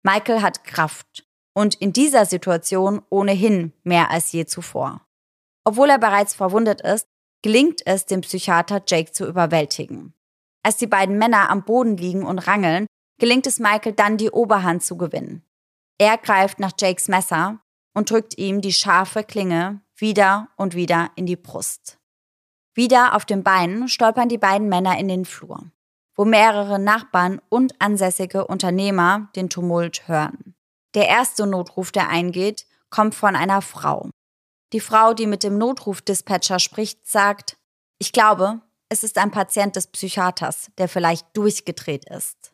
Michael 0.03 0.41
hat 0.41 0.63
Kraft 0.63 1.25
und 1.53 1.75
in 1.75 1.93
dieser 1.93 2.25
Situation 2.25 3.01
ohnehin 3.09 3.73
mehr 3.83 4.11
als 4.11 4.31
je 4.31 4.45
zuvor. 4.45 5.01
Obwohl 5.63 5.89
er 5.89 5.99
bereits 5.99 6.33
verwundet 6.33 6.81
ist, 6.81 7.07
gelingt 7.43 7.85
es 7.85 8.05
dem 8.05 8.21
Psychiater 8.21 8.81
Jake 8.87 9.11
zu 9.11 9.27
überwältigen. 9.27 10.13
Als 10.63 10.77
die 10.77 10.87
beiden 10.87 11.17
Männer 11.17 11.49
am 11.49 11.63
Boden 11.63 11.97
liegen 11.97 12.25
und 12.25 12.39
rangeln, 12.39 12.87
gelingt 13.19 13.47
es 13.47 13.59
Michael 13.59 13.93
dann 13.93 14.17
die 14.17 14.31
Oberhand 14.31 14.83
zu 14.83 14.97
gewinnen. 14.97 15.43
Er 15.97 16.17
greift 16.17 16.59
nach 16.59 16.73
Jakes 16.79 17.07
Messer 17.07 17.59
und 17.93 18.09
drückt 18.11 18.37
ihm 18.37 18.61
die 18.61 18.73
scharfe 18.73 19.23
Klinge 19.23 19.81
wieder 19.99 20.49
und 20.55 20.75
wieder 20.75 21.11
in 21.15 21.25
die 21.25 21.35
Brust. 21.35 21.97
Wieder 22.73 23.15
auf 23.15 23.25
den 23.25 23.43
Beinen 23.43 23.87
stolpern 23.87 24.29
die 24.29 24.37
beiden 24.37 24.69
Männer 24.69 24.97
in 24.99 25.07
den 25.07 25.25
Flur, 25.25 25.71
wo 26.15 26.25
mehrere 26.25 26.79
Nachbarn 26.79 27.41
und 27.49 27.81
ansässige 27.81 28.45
Unternehmer 28.45 29.29
den 29.35 29.49
Tumult 29.49 30.07
hören. 30.07 30.55
Der 30.93 31.07
erste 31.07 31.47
Notruf, 31.47 31.91
der 31.91 32.09
eingeht, 32.09 32.65
kommt 32.89 33.15
von 33.15 33.35
einer 33.35 33.61
Frau. 33.61 34.09
Die 34.73 34.79
Frau, 34.79 35.13
die 35.13 35.27
mit 35.27 35.43
dem 35.43 35.57
Notrufdispatcher 35.57 36.59
spricht, 36.59 37.07
sagt, 37.07 37.57
ich 37.97 38.11
glaube, 38.11 38.61
es 38.89 39.03
ist 39.03 39.17
ein 39.17 39.31
Patient 39.31 39.75
des 39.75 39.87
Psychiaters, 39.87 40.69
der 40.77 40.87
vielleicht 40.87 41.25
durchgedreht 41.35 42.09
ist. 42.09 42.53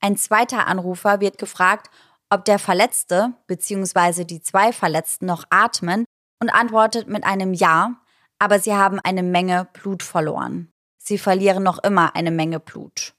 Ein 0.00 0.16
zweiter 0.16 0.66
Anrufer 0.66 1.20
wird 1.20 1.38
gefragt, 1.38 1.90
ob 2.28 2.44
der 2.44 2.58
Verletzte 2.58 3.32
bzw. 3.46 4.24
die 4.24 4.42
zwei 4.42 4.72
Verletzten 4.72 5.26
noch 5.26 5.44
atmen 5.50 6.04
und 6.40 6.50
antwortet 6.50 7.08
mit 7.08 7.24
einem 7.24 7.54
Ja, 7.54 8.00
aber 8.38 8.58
sie 8.58 8.74
haben 8.74 9.00
eine 9.00 9.22
Menge 9.22 9.68
Blut 9.72 10.02
verloren. 10.02 10.72
Sie 10.98 11.18
verlieren 11.18 11.62
noch 11.62 11.78
immer 11.82 12.14
eine 12.16 12.30
Menge 12.30 12.60
Blut. 12.60 13.14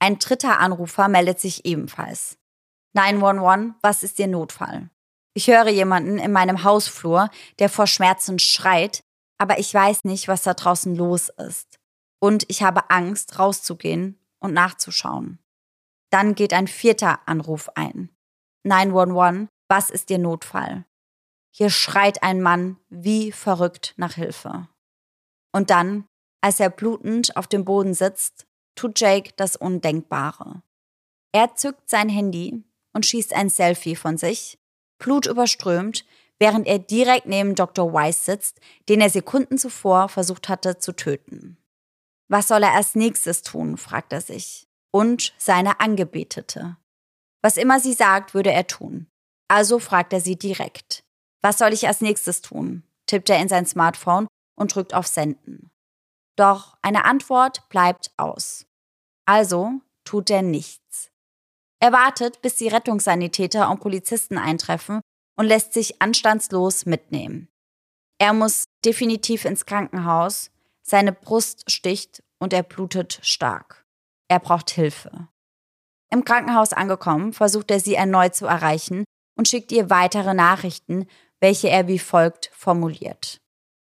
Ein 0.00 0.18
dritter 0.18 0.60
Anrufer 0.60 1.08
meldet 1.08 1.40
sich 1.40 1.64
ebenfalls. 1.64 2.38
911, 2.94 3.74
was 3.82 4.02
ist 4.02 4.18
Ihr 4.18 4.28
Notfall? 4.28 4.90
Ich 5.34 5.48
höre 5.48 5.68
jemanden 5.68 6.18
in 6.18 6.32
meinem 6.32 6.64
Hausflur, 6.64 7.30
der 7.58 7.68
vor 7.68 7.86
Schmerzen 7.86 8.38
schreit, 8.38 9.02
aber 9.38 9.58
ich 9.58 9.72
weiß 9.72 10.04
nicht, 10.04 10.28
was 10.28 10.42
da 10.42 10.54
draußen 10.54 10.96
los 10.96 11.28
ist. 11.28 11.78
Und 12.20 12.44
ich 12.48 12.62
habe 12.62 12.90
Angst, 12.90 13.38
rauszugehen 13.38 14.18
und 14.40 14.52
nachzuschauen. 14.52 15.38
Dann 16.10 16.34
geht 16.34 16.52
ein 16.52 16.66
vierter 16.66 17.20
Anruf 17.26 17.68
ein. 17.74 18.10
911, 18.64 19.48
was 19.68 19.90
ist 19.90 20.10
Ihr 20.10 20.18
Notfall? 20.18 20.84
Hier 21.50 21.70
schreit 21.70 22.22
ein 22.22 22.40
Mann 22.40 22.78
wie 22.88 23.32
verrückt 23.32 23.94
nach 23.96 24.14
Hilfe. 24.14 24.68
Und 25.52 25.70
dann, 25.70 26.06
als 26.40 26.60
er 26.60 26.70
blutend 26.70 27.36
auf 27.36 27.46
dem 27.46 27.64
Boden 27.64 27.94
sitzt, 27.94 28.46
tut 28.74 29.00
Jake 29.00 29.32
das 29.36 29.56
Undenkbare. 29.56 30.62
Er 31.32 31.54
zückt 31.54 31.90
sein 31.90 32.08
Handy 32.08 32.62
und 32.92 33.06
schießt 33.06 33.34
ein 33.34 33.48
Selfie 33.48 33.96
von 33.96 34.16
sich, 34.16 34.58
blutüberströmt, 34.98 36.04
während 36.38 36.66
er 36.66 36.78
direkt 36.78 37.26
neben 37.26 37.54
Dr. 37.54 37.92
Weiss 37.92 38.24
sitzt, 38.24 38.60
den 38.88 39.00
er 39.00 39.10
Sekunden 39.10 39.58
zuvor 39.58 40.08
versucht 40.08 40.48
hatte 40.48 40.78
zu 40.78 40.92
töten. 40.92 41.58
Was 42.28 42.48
soll 42.48 42.62
er 42.62 42.74
als 42.74 42.94
nächstes 42.94 43.42
tun, 43.42 43.76
fragt 43.76 44.12
er 44.12 44.20
sich. 44.20 44.68
Und 44.90 45.34
seine 45.38 45.80
Angebetete. 45.80 46.76
Was 47.42 47.56
immer 47.56 47.78
sie 47.80 47.92
sagt, 47.92 48.34
würde 48.34 48.52
er 48.52 48.66
tun. 48.66 49.06
Also 49.48 49.78
fragt 49.78 50.12
er 50.12 50.20
sie 50.20 50.36
direkt. 50.36 51.04
Was 51.42 51.58
soll 51.58 51.72
ich 51.72 51.86
als 51.86 52.00
nächstes 52.00 52.40
tun? 52.40 52.82
tippt 53.06 53.30
er 53.30 53.40
in 53.40 53.48
sein 53.48 53.64
Smartphone 53.64 54.26
und 54.54 54.74
drückt 54.74 54.92
auf 54.92 55.06
Senden. 55.06 55.70
Doch 56.36 56.76
eine 56.82 57.04
Antwort 57.04 57.68
bleibt 57.68 58.12
aus. 58.16 58.66
Also 59.24 59.80
tut 60.04 60.30
er 60.30 60.42
nichts. 60.42 61.10
Er 61.80 61.92
wartet, 61.92 62.42
bis 62.42 62.56
die 62.56 62.68
Rettungssanitäter 62.68 63.70
und 63.70 63.80
Polizisten 63.80 64.36
eintreffen 64.36 65.00
und 65.36 65.46
lässt 65.46 65.72
sich 65.72 66.02
anstandslos 66.02 66.86
mitnehmen. 66.86 67.48
Er 68.18 68.32
muss 68.32 68.64
definitiv 68.84 69.44
ins 69.44 69.64
Krankenhaus, 69.64 70.50
seine 70.82 71.12
Brust 71.12 71.70
sticht 71.70 72.22
und 72.38 72.52
er 72.52 72.62
blutet 72.62 73.20
stark. 73.22 73.84
Er 74.28 74.40
braucht 74.40 74.70
Hilfe. 74.70 75.28
Im 76.10 76.24
Krankenhaus 76.24 76.72
angekommen, 76.72 77.32
versucht 77.32 77.70
er 77.70 77.80
sie 77.80 77.94
erneut 77.94 78.34
zu 78.34 78.46
erreichen 78.46 79.04
und 79.36 79.46
schickt 79.46 79.70
ihr 79.72 79.90
weitere 79.90 80.34
Nachrichten, 80.34 81.06
welche 81.40 81.68
er 81.68 81.86
wie 81.88 81.98
folgt 81.98 82.50
formuliert. 82.54 83.40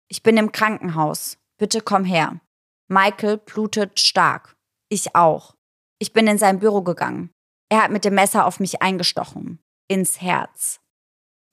Ich 0.09 0.23
bin 0.23 0.37
im 0.37 0.53
Krankenhaus. 0.53 1.39
Bitte 1.59 1.81
komm 1.81 2.05
her. 2.05 2.41
Michael 2.89 3.39
blutet 3.39 4.01
stark. 4.01 4.57
Ich 4.89 5.15
auch. 5.15 5.55
Ich 5.99 6.13
bin 6.13 6.27
in 6.27 6.39
sein 6.39 6.59
Büro 6.59 6.83
gegangen. 6.83 7.31
Er 7.69 7.83
hat 7.85 7.91
mit 7.91 8.05
dem 8.05 8.15
Messer 8.15 8.47
auf 8.47 8.59
mich 8.59 8.83
eingestochen. 8.83 9.61
Ins 9.89 10.21
Herz. 10.21 10.81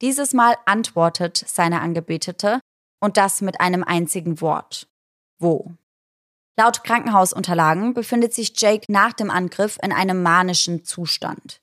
Dieses 0.02 0.34
Mal 0.34 0.56
antwortet 0.66 1.38
seine 1.38 1.82
Angebetete 1.82 2.60
und 3.00 3.18
das 3.18 3.42
mit 3.42 3.60
einem 3.60 3.84
einzigen 3.84 4.42
Wort. 4.42 4.88
Wo? 5.40 5.74
Laut 6.60 6.84
Krankenhausunterlagen 6.84 7.94
befindet 7.94 8.34
sich 8.34 8.60
Jake 8.60 8.92
nach 8.92 9.14
dem 9.14 9.30
Angriff 9.30 9.78
in 9.84 9.92
einem 9.92 10.24
manischen 10.24 10.84
Zustand. 10.84 11.62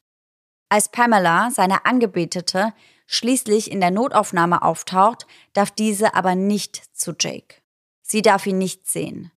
Als 0.69 0.88
Pamela, 0.88 1.50
seine 1.50 1.85
Angebetete, 1.85 2.73
schließlich 3.14 3.71
in 3.71 3.80
der 3.80 3.90
Notaufnahme 3.90 4.62
auftaucht, 4.62 5.26
darf 5.52 5.71
diese 5.71 6.14
aber 6.14 6.35
nicht 6.35 6.83
zu 6.92 7.14
Jake. 7.18 7.62
Sie 8.02 8.23
darf 8.23 8.47
ihn 8.47 8.59
nicht 8.59 8.87
sehen. 8.87 9.30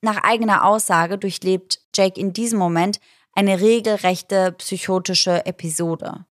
Nach 0.00 0.22
eigener 0.22 0.64
Aussage 0.64 1.18
durchlebt 1.18 1.80
Jake 1.94 2.20
in 2.20 2.32
diesem 2.32 2.58
Moment 2.58 3.00
eine 3.32 3.60
regelrechte 3.60 4.52
psychotische 4.52 5.44
Episode. 5.46 6.26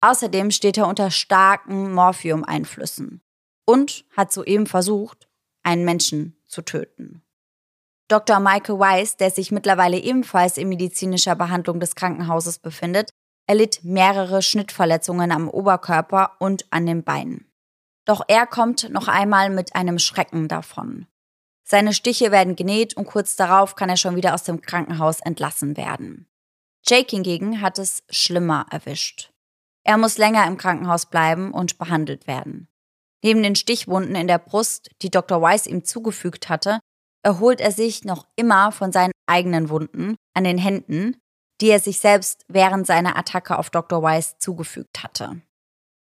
Außerdem 0.00 0.50
steht 0.50 0.76
er 0.76 0.86
unter 0.86 1.10
starken 1.10 1.92
Morphium-Einflüssen 1.94 3.22
und 3.64 4.04
hat 4.14 4.32
soeben 4.32 4.66
versucht, 4.66 5.28
einen 5.62 5.84
Menschen 5.84 6.36
zu 6.46 6.62
töten. 6.62 7.22
Dr. 8.08 8.38
Michael 8.38 8.78
Weiss, 8.78 9.16
der 9.16 9.30
sich 9.30 9.50
mittlerweile 9.50 9.96
ebenfalls 9.96 10.58
in 10.58 10.68
medizinischer 10.68 11.34
Behandlung 11.34 11.80
des 11.80 11.94
Krankenhauses 11.94 12.58
befindet, 12.58 13.14
erlitt 13.46 13.80
mehrere 13.84 14.42
Schnittverletzungen 14.42 15.32
am 15.32 15.48
Oberkörper 15.48 16.32
und 16.38 16.66
an 16.70 16.86
den 16.86 17.04
Beinen. 17.04 17.50
Doch 18.04 18.22
er 18.28 18.46
kommt 18.46 18.90
noch 18.90 19.08
einmal 19.08 19.50
mit 19.50 19.74
einem 19.74 19.98
Schrecken 19.98 20.48
davon. 20.48 21.06
Seine 21.66 21.94
Stiche 21.94 22.30
werden 22.30 22.56
genäht 22.56 22.94
und 22.96 23.06
kurz 23.06 23.36
darauf 23.36 23.74
kann 23.74 23.88
er 23.88 23.96
schon 23.96 24.16
wieder 24.16 24.34
aus 24.34 24.44
dem 24.44 24.60
Krankenhaus 24.60 25.20
entlassen 25.20 25.76
werden. 25.76 26.26
Jake 26.86 27.16
hingegen 27.16 27.62
hat 27.62 27.78
es 27.78 28.04
schlimmer 28.10 28.66
erwischt. 28.70 29.32
Er 29.84 29.96
muss 29.96 30.18
länger 30.18 30.46
im 30.46 30.58
Krankenhaus 30.58 31.06
bleiben 31.06 31.52
und 31.52 31.78
behandelt 31.78 32.26
werden. 32.26 32.68
Neben 33.22 33.42
den 33.42 33.56
Stichwunden 33.56 34.14
in 34.14 34.26
der 34.26 34.38
Brust, 34.38 34.90
die 35.00 35.10
Dr. 35.10 35.40
Weiss 35.40 35.66
ihm 35.66 35.84
zugefügt 35.84 36.50
hatte, 36.50 36.80
erholt 37.22 37.62
er 37.62 37.72
sich 37.72 38.04
noch 38.04 38.26
immer 38.36 38.70
von 38.70 38.92
seinen 38.92 39.12
eigenen 39.26 39.70
Wunden 39.70 40.16
an 40.34 40.44
den 40.44 40.58
Händen, 40.58 41.16
die 41.60 41.68
er 41.68 41.80
sich 41.80 42.00
selbst 42.00 42.44
während 42.48 42.86
seiner 42.86 43.16
Attacke 43.16 43.58
auf 43.58 43.70
Dr. 43.70 44.02
Weiss 44.02 44.38
zugefügt 44.38 45.02
hatte. 45.02 45.40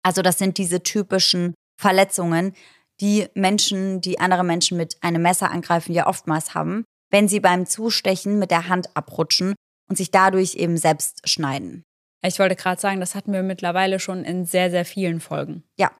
Also 0.03 0.21
das 0.21 0.37
sind 0.37 0.57
diese 0.57 0.83
typischen 0.83 1.53
Verletzungen, 1.79 2.53
die 3.01 3.27
Menschen, 3.33 4.01
die 4.01 4.19
andere 4.19 4.43
Menschen 4.43 4.77
mit 4.77 4.97
einem 5.01 5.21
Messer 5.21 5.51
angreifen, 5.51 5.93
ja 5.93 6.07
oftmals 6.07 6.53
haben, 6.53 6.83
wenn 7.09 7.27
sie 7.27 7.39
beim 7.39 7.65
Zustechen 7.65 8.39
mit 8.39 8.51
der 8.51 8.67
Hand 8.67 8.95
abrutschen 8.95 9.55
und 9.89 9.97
sich 9.97 10.11
dadurch 10.11 10.55
eben 10.55 10.77
selbst 10.77 11.27
schneiden. 11.27 11.83
Ich 12.21 12.39
wollte 12.39 12.55
gerade 12.55 12.79
sagen, 12.79 12.99
das 12.99 13.15
hatten 13.15 13.31
wir 13.31 13.43
mittlerweile 13.43 13.99
schon 13.99 14.25
in 14.25 14.45
sehr, 14.45 14.69
sehr 14.69 14.85
vielen 14.85 15.21
Folgen. 15.21 15.63
Ja. 15.77 15.91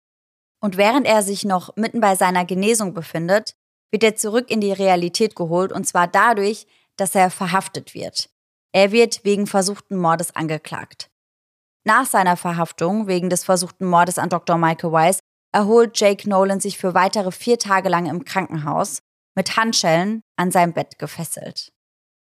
Und 0.62 0.75
während 0.75 1.08
er 1.08 1.24
sich 1.24 1.46
noch 1.46 1.75
mitten 1.77 2.01
bei 2.01 2.15
seiner 2.15 2.44
Genesung 2.44 2.94
befindet, 2.94 3.53
wird 3.91 4.03
er 4.03 4.15
zurück 4.15 4.51
in 4.51 4.60
die 4.60 4.74
Realität 4.74 5.36
geholt 5.36 5.72
und 5.72 5.88
zwar 5.88 6.08
dadurch, 6.08 6.68
dass 6.98 7.15
er 7.15 7.29
verhaftet 7.29 7.94
wird. 7.94 8.29
Er 8.71 8.91
wird 8.91 9.23
wegen 9.23 9.47
versuchten 9.47 9.97
Mordes 9.97 10.35
angeklagt. 10.35 11.09
Nach 11.85 12.05
seiner 12.05 12.38
Verhaftung 12.38 13.07
wegen 13.07 13.29
des 13.29 13.43
versuchten 13.43 13.86
Mordes 13.86 14.19
an 14.19 14.29
Dr. 14.29 14.58
Michael 14.58 14.91
Weiss 14.91 15.19
erholt 15.51 15.99
Jake 15.99 16.29
Nolan 16.29 16.60
sich 16.60 16.77
für 16.77 16.93
weitere 16.93 17.32
vier 17.32 17.58
Tage 17.58 17.89
lang 17.89 18.05
im 18.05 18.25
Krankenhaus 18.25 18.99
mit 19.36 19.58
Handschellen 19.58 20.21
an 20.36 20.51
seinem 20.51 20.73
Bett 20.73 20.99
gefesselt. 20.99 21.71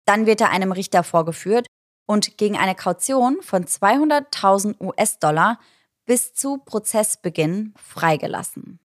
Dann 0.06 0.26
wird 0.26 0.42
er 0.42 0.52
einem 0.52 0.72
Richter 0.72 1.04
vorgeführt 1.04 1.66
und 2.08 2.38
gegen 2.38 2.58
eine 2.58 2.76
Kaution 2.76 3.42
von 3.42 3.66
200.000 3.66 4.80
US-Dollar 4.80 5.60
bis 6.06 6.34
zu 6.34 6.60
Prozessbeginn 6.60 7.74
freigelassen. 7.78 8.80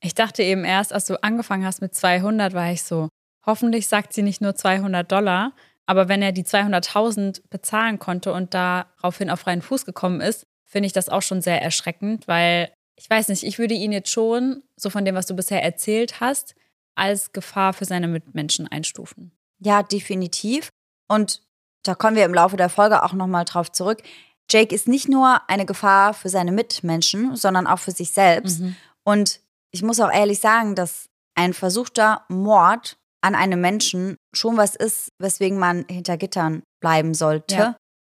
Ich 0.00 0.14
dachte 0.14 0.42
eben 0.42 0.64
erst, 0.64 0.92
als 0.92 1.04
du 1.04 1.22
angefangen 1.22 1.66
hast 1.66 1.82
mit 1.82 1.94
200, 1.94 2.54
war 2.54 2.72
ich 2.72 2.82
so, 2.82 3.08
hoffentlich 3.44 3.88
sagt 3.88 4.14
sie 4.14 4.22
nicht 4.22 4.40
nur 4.40 4.54
200 4.54 5.10
Dollar, 5.10 5.52
aber 5.86 6.08
wenn 6.08 6.22
er 6.22 6.32
die 6.32 6.44
200.000 6.44 7.42
bezahlen 7.50 7.98
konnte 7.98 8.32
und 8.32 8.54
daraufhin 8.54 9.30
auf 9.30 9.40
freien 9.40 9.62
Fuß 9.62 9.84
gekommen 9.84 10.20
ist, 10.20 10.46
finde 10.64 10.86
ich 10.86 10.92
das 10.92 11.08
auch 11.08 11.22
schon 11.22 11.42
sehr 11.42 11.60
erschreckend, 11.60 12.28
weil 12.28 12.72
ich 12.96 13.08
weiß 13.08 13.28
nicht, 13.28 13.42
ich 13.42 13.58
würde 13.58 13.74
ihn 13.74 13.92
jetzt 13.92 14.10
schon, 14.10 14.62
so 14.76 14.90
von 14.90 15.04
dem, 15.04 15.14
was 15.14 15.26
du 15.26 15.34
bisher 15.34 15.62
erzählt 15.62 16.20
hast, 16.20 16.54
als 16.94 17.32
Gefahr 17.32 17.72
für 17.72 17.84
seine 17.84 18.06
Mitmenschen 18.06 18.68
einstufen. 18.68 19.32
Ja, 19.58 19.82
definitiv. 19.82 20.68
Und 21.08 21.42
da 21.82 21.94
kommen 21.94 22.16
wir 22.16 22.24
im 22.24 22.34
Laufe 22.34 22.56
der 22.56 22.68
Folge 22.68 23.02
auch 23.02 23.12
nochmal 23.12 23.44
drauf 23.44 23.72
zurück. 23.72 24.02
Jake 24.50 24.74
ist 24.74 24.88
nicht 24.88 25.08
nur 25.08 25.40
eine 25.48 25.66
Gefahr 25.66 26.14
für 26.14 26.28
seine 26.28 26.52
Mitmenschen, 26.52 27.36
sondern 27.36 27.66
auch 27.66 27.78
für 27.78 27.90
sich 27.90 28.12
selbst. 28.12 28.60
Mhm. 28.60 28.76
Und 29.04 29.40
ich 29.70 29.82
muss 29.82 30.00
auch 30.00 30.12
ehrlich 30.12 30.40
sagen, 30.40 30.74
dass 30.74 31.08
ein 31.34 31.54
versuchter 31.54 32.24
Mord 32.28 32.98
an 33.22 33.34
einem 33.34 33.60
Menschen 33.60 34.16
schon 34.34 34.56
was 34.56 34.76
ist, 34.76 35.12
weswegen 35.18 35.58
man 35.58 35.86
hinter 35.88 36.16
Gittern 36.16 36.62
bleiben 36.80 37.14
sollte. 37.14 37.54
Ja. 37.54 37.76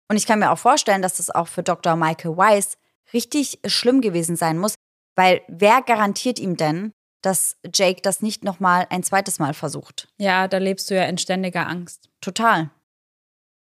Und 0.10 0.18
ich 0.18 0.26
kann 0.26 0.40
mir 0.40 0.52
auch 0.52 0.60
vorstellen, 0.60 1.02
dass 1.02 1.18
das 1.18 1.30
auch 1.30 1.48
für 1.48 1.64
Dr. 1.64 1.96
Michael 1.96 2.38
Weiss 2.38 2.78
richtig 3.14 3.60
schlimm 3.66 4.02
gewesen 4.02 4.36
sein 4.36 4.58
muss, 4.58 4.76
weil 5.16 5.42
wer 5.48 5.82
garantiert 5.82 6.40
ihm 6.40 6.58
denn, 6.58 6.92
dass 7.22 7.58
Jake 7.74 8.02
das 8.02 8.22
nicht 8.22 8.44
nochmal 8.44 8.86
ein 8.90 9.04
zweites 9.04 9.40
Mal 9.40 9.54
versucht? 9.54 10.08
Ja, 10.18 10.48
da 10.48 10.58
lebst 10.58 10.90
du 10.90 10.96
ja 10.96 11.06
in 11.06 11.18
ständiger 11.18 11.68
Angst. 11.68 12.10
Total. 12.22 12.70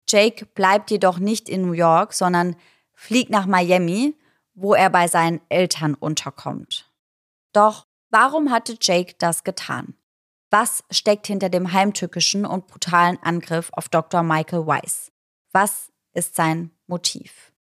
Jake 0.09 0.45
bleibt 0.47 0.91
jedoch 0.91 1.19
nicht 1.19 1.49
in 1.49 1.63
New 1.63 1.73
York, 1.73 2.13
sondern 2.13 2.57
fliegt 2.95 3.31
nach 3.31 3.47
Miami, 3.47 4.17
wo 4.55 4.75
er 4.75 4.91
bei 4.91 5.09
seinen 5.09 5.41
Eltern 5.49 5.95
unterkommt. 5.95 6.91
Doch 7.53 7.87
warum 8.11 8.51
hatte 8.51 8.77
Jake 8.81 9.15
das 9.19 9.45
getan? 9.45 9.95
Was 10.57 10.85
steckt 10.93 11.27
hinter 11.27 11.49
dem 11.49 11.73
heimtückischen 11.73 12.47
und 12.47 12.69
brutalen 12.69 13.19
Angriff 13.21 13.71
auf 13.73 13.89
Dr. 13.89 14.23
Michael 14.23 14.69
Weiss? 14.69 15.11
Was 15.51 15.91
ist 16.13 16.37
sein 16.37 16.71
Motiv? 16.87 17.53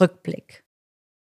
Rückblick. 0.00 0.64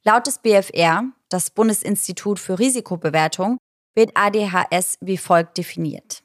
Laut 0.05 0.29
des 0.29 0.39
BFR, 0.39 1.03
das 1.31 1.51
Bundesinstitut 1.51 2.39
für 2.39 2.61
Risikobewertung, 2.61 3.59
wird 3.97 4.17
ADHS 4.17 4.99
wie 5.01 5.19
folgt 5.19 5.59
definiert. 5.59 6.23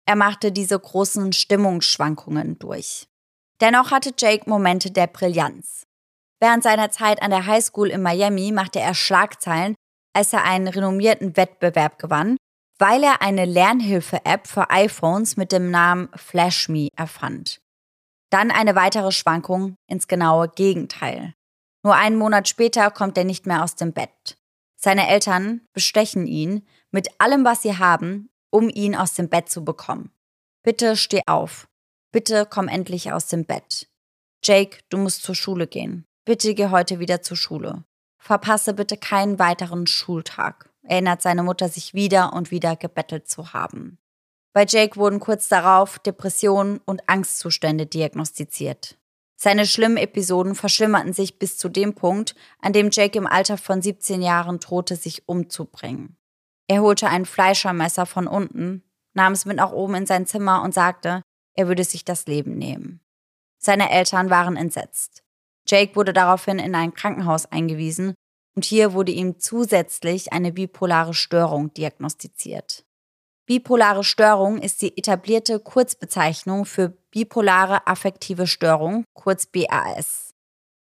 Er 0.05 0.15
machte 0.15 0.51
diese 0.51 0.77
großen 0.77 1.33
Stimmungsschwankungen 1.33 2.59
durch. 2.59 3.07
Dennoch 3.61 3.89
hatte 3.89 4.13
Jake 4.15 4.47
Momente 4.47 4.91
der 4.91 5.07
Brillanz. 5.07 5.87
Während 6.39 6.61
seiner 6.61 6.91
Zeit 6.91 7.23
an 7.23 7.31
der 7.31 7.47
Highschool 7.47 7.89
in 7.89 8.03
Miami 8.03 8.51
machte 8.51 8.79
er 8.79 8.93
Schlagzeilen, 8.93 9.73
als 10.13 10.33
er 10.33 10.43
einen 10.43 10.67
renommierten 10.67 11.35
Wettbewerb 11.35 11.97
gewann, 11.97 12.37
weil 12.77 13.01
er 13.01 13.23
eine 13.23 13.45
Lernhilfe-App 13.45 14.45
für 14.45 14.69
iPhones 14.69 15.35
mit 15.35 15.51
dem 15.51 15.71
Namen 15.71 16.09
FlashMe 16.15 16.89
erfand. 16.95 17.59
Dann 18.29 18.51
eine 18.51 18.75
weitere 18.75 19.11
Schwankung 19.11 19.77
ins 19.89 20.07
genaue 20.07 20.47
Gegenteil. 20.49 21.33
Nur 21.85 21.93
einen 21.93 22.15
Monat 22.15 22.47
später 22.47 22.89
kommt 22.89 23.15
er 23.15 23.25
nicht 23.25 23.45
mehr 23.45 23.63
aus 23.63 23.75
dem 23.75 23.93
Bett. 23.93 24.39
Seine 24.75 25.07
Eltern 25.07 25.61
bestechen 25.71 26.25
ihn 26.25 26.65
mit 26.89 27.09
allem, 27.19 27.45
was 27.45 27.61
sie 27.61 27.77
haben, 27.77 28.31
um 28.49 28.69
ihn 28.69 28.95
aus 28.95 29.13
dem 29.13 29.29
Bett 29.29 29.49
zu 29.49 29.63
bekommen. 29.63 30.09
Bitte 30.63 30.97
steh 30.97 31.21
auf. 31.27 31.67
Bitte 32.11 32.47
komm 32.49 32.69
endlich 32.69 33.11
aus 33.11 33.27
dem 33.27 33.45
Bett. 33.45 33.87
Jake, 34.43 34.79
du 34.89 34.97
musst 34.97 35.21
zur 35.21 35.35
Schule 35.35 35.67
gehen. 35.67 36.07
Bitte 36.25 36.55
geh 36.55 36.69
heute 36.69 36.97
wieder 36.97 37.21
zur 37.21 37.37
Schule. 37.37 37.83
Verpasse 38.17 38.73
bitte 38.73 38.97
keinen 38.97 39.37
weiteren 39.37 39.85
Schultag, 39.85 40.71
erinnert 40.81 41.21
seine 41.21 41.43
Mutter 41.43 41.69
sich 41.69 41.93
wieder 41.93 42.33
und 42.33 42.49
wieder 42.49 42.75
gebettelt 42.75 43.29
zu 43.29 43.53
haben. 43.53 43.99
Bei 44.53 44.65
Jake 44.67 44.95
wurden 44.95 45.19
kurz 45.19 45.49
darauf 45.49 45.99
Depressionen 45.99 46.79
und 46.85 47.07
Angstzustände 47.07 47.85
diagnostiziert. 47.85 48.97
Seine 49.35 49.65
schlimmen 49.65 49.97
Episoden 49.97 50.55
verschlimmerten 50.55 51.13
sich 51.13 51.39
bis 51.39 51.57
zu 51.57 51.69
dem 51.69 51.93
Punkt, 51.93 52.35
an 52.59 52.73
dem 52.73 52.89
Jake 52.91 53.17
im 53.17 53.27
Alter 53.27 53.57
von 53.57 53.81
17 53.81 54.21
Jahren 54.21 54.59
drohte, 54.59 54.95
sich 54.95 55.27
umzubringen. 55.27 56.17
Er 56.67 56.81
holte 56.81 57.07
ein 57.07 57.25
Fleischermesser 57.25 58.05
von 58.05 58.27
unten, 58.27 58.83
nahm 59.13 59.33
es 59.33 59.45
mit 59.45 59.57
nach 59.57 59.71
oben 59.71 59.95
in 59.95 60.05
sein 60.05 60.25
Zimmer 60.25 60.63
und 60.63 60.73
sagte, 60.73 61.21
er 61.53 61.67
würde 61.67 61.83
sich 61.83 62.05
das 62.05 62.27
Leben 62.27 62.57
nehmen. 62.57 63.01
Seine 63.57 63.91
Eltern 63.91 64.29
waren 64.29 64.57
entsetzt. 64.57 65.23
Jake 65.67 65.95
wurde 65.95 66.13
daraufhin 66.13 66.59
in 66.59 66.75
ein 66.75 66.93
Krankenhaus 66.93 67.45
eingewiesen 67.45 68.13
und 68.55 68.65
hier 68.65 68.93
wurde 68.93 69.11
ihm 69.11 69.39
zusätzlich 69.39 70.31
eine 70.33 70.51
bipolare 70.51 71.13
Störung 71.13 71.73
diagnostiziert. 71.73 72.84
Bipolare 73.47 74.03
Störung 74.03 74.57
ist 74.57 74.81
die 74.81 74.97
etablierte 74.97 75.59
Kurzbezeichnung 75.59 76.65
für 76.65 76.89
bipolare 77.11 77.85
affektive 77.85 78.47
Störung, 78.47 79.05
kurz 79.13 79.45
BAS. 79.45 80.31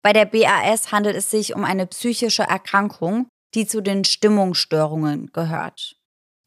Bei 0.03 0.13
der 0.13 0.27
BAS 0.27 0.93
handelt 0.93 1.17
es 1.17 1.31
sich 1.31 1.55
um 1.55 1.65
eine 1.65 1.87
psychische 1.87 2.43
Erkrankung, 2.43 3.29
die 3.55 3.67
zu 3.67 3.81
den 3.81 4.05
Stimmungsstörungen 4.05 5.31
gehört. 5.33 5.97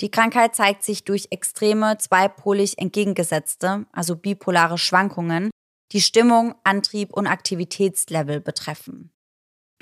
Die 0.02 0.12
Krankheit 0.12 0.56
zeigt 0.56 0.84
sich 0.84 1.04
durch 1.04 1.28
extreme, 1.32 1.98
zweipolig 1.98 2.78
entgegengesetzte, 2.78 3.86
also 3.92 4.16
bipolare 4.16 4.78
Schwankungen, 4.78 5.50
die 5.94 6.02
Stimmung, 6.02 6.54
Antrieb 6.64 7.12
und 7.12 7.26
Aktivitätslevel 7.26 8.40
betreffen. 8.40 9.13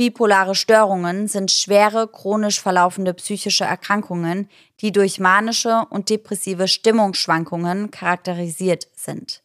Bipolare 0.01 0.55
Störungen 0.55 1.27
sind 1.27 1.51
schwere, 1.51 2.07
chronisch 2.07 2.59
verlaufende 2.59 3.13
psychische 3.13 3.65
Erkrankungen, 3.65 4.49
die 4.79 4.91
durch 4.91 5.19
manische 5.19 5.85
und 5.91 6.09
depressive 6.09 6.67
Stimmungsschwankungen 6.67 7.91
charakterisiert 7.91 8.87
sind. 8.95 9.43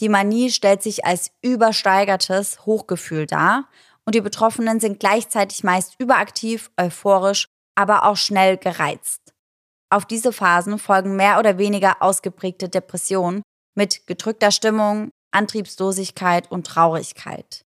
Die 0.00 0.10
Manie 0.10 0.50
stellt 0.50 0.82
sich 0.82 1.06
als 1.06 1.30
übersteigertes 1.40 2.66
Hochgefühl 2.66 3.26
dar 3.26 3.66
und 4.04 4.14
die 4.14 4.20
Betroffenen 4.20 4.78
sind 4.78 5.00
gleichzeitig 5.00 5.64
meist 5.64 5.94
überaktiv, 5.98 6.70
euphorisch, 6.76 7.48
aber 7.74 8.04
auch 8.04 8.18
schnell 8.18 8.58
gereizt. 8.58 9.32
Auf 9.88 10.04
diese 10.04 10.34
Phasen 10.34 10.78
folgen 10.78 11.16
mehr 11.16 11.38
oder 11.38 11.56
weniger 11.56 12.02
ausgeprägte 12.02 12.68
Depressionen 12.68 13.40
mit 13.74 14.06
gedrückter 14.06 14.50
Stimmung, 14.50 15.08
Antriebslosigkeit 15.30 16.50
und 16.50 16.66
Traurigkeit. 16.66 17.64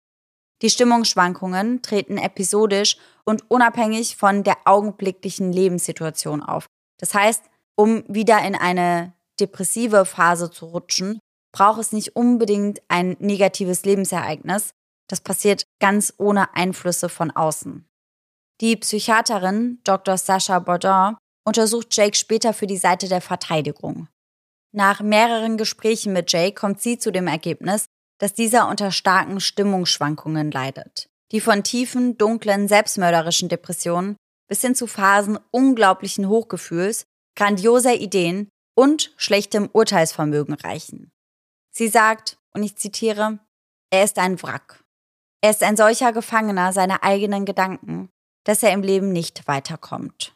Die 0.62 0.70
Stimmungsschwankungen 0.70 1.82
treten 1.82 2.18
episodisch 2.18 2.96
und 3.24 3.48
unabhängig 3.50 4.16
von 4.16 4.42
der 4.42 4.56
augenblicklichen 4.64 5.52
Lebenssituation 5.52 6.42
auf. 6.42 6.66
Das 6.98 7.14
heißt, 7.14 7.44
um 7.76 8.02
wieder 8.08 8.42
in 8.42 8.56
eine 8.56 9.12
depressive 9.38 10.04
Phase 10.04 10.50
zu 10.50 10.66
rutschen, 10.66 11.20
braucht 11.52 11.80
es 11.80 11.92
nicht 11.92 12.16
unbedingt 12.16 12.80
ein 12.88 13.16
negatives 13.20 13.84
Lebensereignis. 13.84 14.70
Das 15.08 15.20
passiert 15.20 15.64
ganz 15.80 16.12
ohne 16.18 16.54
Einflüsse 16.54 17.08
von 17.08 17.30
außen. 17.30 17.86
Die 18.60 18.76
Psychiaterin 18.76 19.80
Dr. 19.84 20.18
Sascha 20.18 20.58
Baudin 20.58 21.16
untersucht 21.46 21.96
Jake 21.96 22.16
später 22.16 22.52
für 22.52 22.66
die 22.66 22.76
Seite 22.76 23.08
der 23.08 23.20
Verteidigung. 23.20 24.08
Nach 24.72 25.00
mehreren 25.00 25.56
Gesprächen 25.56 26.12
mit 26.12 26.30
Jake 26.30 26.54
kommt 26.54 26.80
sie 26.80 26.98
zu 26.98 27.10
dem 27.10 27.26
Ergebnis, 27.26 27.86
dass 28.18 28.34
dieser 28.34 28.68
unter 28.68 28.90
starken 28.90 29.40
Stimmungsschwankungen 29.40 30.50
leidet, 30.50 31.08
die 31.32 31.40
von 31.40 31.62
tiefen, 31.62 32.18
dunklen, 32.18 32.68
selbstmörderischen 32.68 33.48
Depressionen 33.48 34.16
bis 34.48 34.60
hin 34.60 34.74
zu 34.74 34.86
Phasen 34.86 35.38
unglaublichen 35.50 36.28
Hochgefühls, 36.28 37.04
grandioser 37.36 37.94
Ideen 37.94 38.48
und 38.74 39.12
schlechtem 39.16 39.68
Urteilsvermögen 39.72 40.54
reichen. 40.54 41.10
Sie 41.70 41.88
sagt, 41.88 42.38
und 42.54 42.62
ich 42.62 42.76
zitiere, 42.76 43.38
er 43.90 44.04
ist 44.04 44.18
ein 44.18 44.42
Wrack. 44.42 44.82
Er 45.40 45.50
ist 45.50 45.62
ein 45.62 45.76
solcher 45.76 46.12
Gefangener 46.12 46.72
seiner 46.72 47.04
eigenen 47.04 47.44
Gedanken, 47.44 48.08
dass 48.44 48.62
er 48.62 48.72
im 48.72 48.82
Leben 48.82 49.12
nicht 49.12 49.46
weiterkommt. 49.46 50.34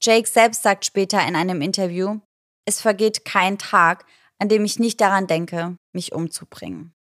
Jake 0.00 0.28
selbst 0.28 0.62
sagt 0.62 0.84
später 0.84 1.26
in 1.26 1.34
einem 1.34 1.60
Interview, 1.60 2.20
es 2.64 2.80
vergeht 2.80 3.24
kein 3.24 3.58
Tag, 3.58 4.04
an 4.38 4.48
dem 4.48 4.64
ich 4.64 4.78
nicht 4.78 5.00
daran 5.00 5.26
denke, 5.26 5.76
mich 5.92 6.12
umzubringen. 6.12 6.92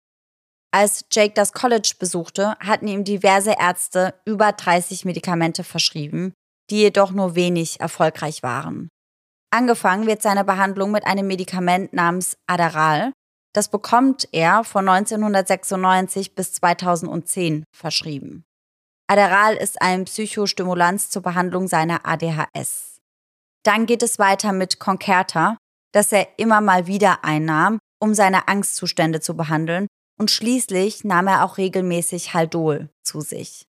Als 0.77 1.05
Jake 1.11 1.33
das 1.33 1.53
College 1.53 1.93
besuchte, 1.97 2.55
hatten 2.59 2.87
ihm 2.87 3.03
diverse 3.03 3.55
Ärzte 3.59 4.13
über 4.25 4.51
30 4.51 5.05
Medikamente 5.05 5.63
verschrieben, 5.63 6.33
die 6.69 6.77
jedoch 6.81 7.09
nur 7.09 7.33
wenig 7.33 7.79
erfolgreich 7.79 8.43
waren. 8.43 8.87
Angefangen 9.49 10.05
wird 10.05 10.21
seine 10.21 10.43
Behandlung 10.43 10.91
mit 10.91 11.03
einem 11.07 11.25
Medikament 11.25 11.93
namens 11.93 12.37
Adderall. 12.45 13.11
Das 13.55 13.69
bekommt 13.69 14.29
er 14.33 14.63
von 14.63 14.87
1996 14.87 16.35
bis 16.35 16.53
2010 16.53 17.63
verschrieben. 17.75 18.43
Adderall 19.09 19.55
ist 19.55 19.81
ein 19.81 20.05
Psychostimulanz 20.05 21.09
zur 21.09 21.23
Behandlung 21.23 21.67
seiner 21.67 22.05
ADHS. 22.05 22.99
Dann 23.63 23.87
geht 23.87 24.03
es 24.03 24.19
weiter 24.19 24.51
mit 24.53 24.77
Concerta, 24.77 25.57
das 25.91 26.11
er 26.11 26.37
immer 26.37 26.61
mal 26.61 26.85
wieder 26.85 27.25
einnahm, 27.25 27.79
um 27.99 28.13
seine 28.13 28.47
Angstzustände 28.47 29.21
zu 29.21 29.35
behandeln 29.35 29.87
und 30.17 30.31
schließlich 30.31 31.03
nahm 31.03 31.27
er 31.27 31.45
auch 31.45 31.57
regelmäßig 31.57 32.33
Haldol 32.33 32.89
zu 33.03 33.21
sich. 33.21 33.67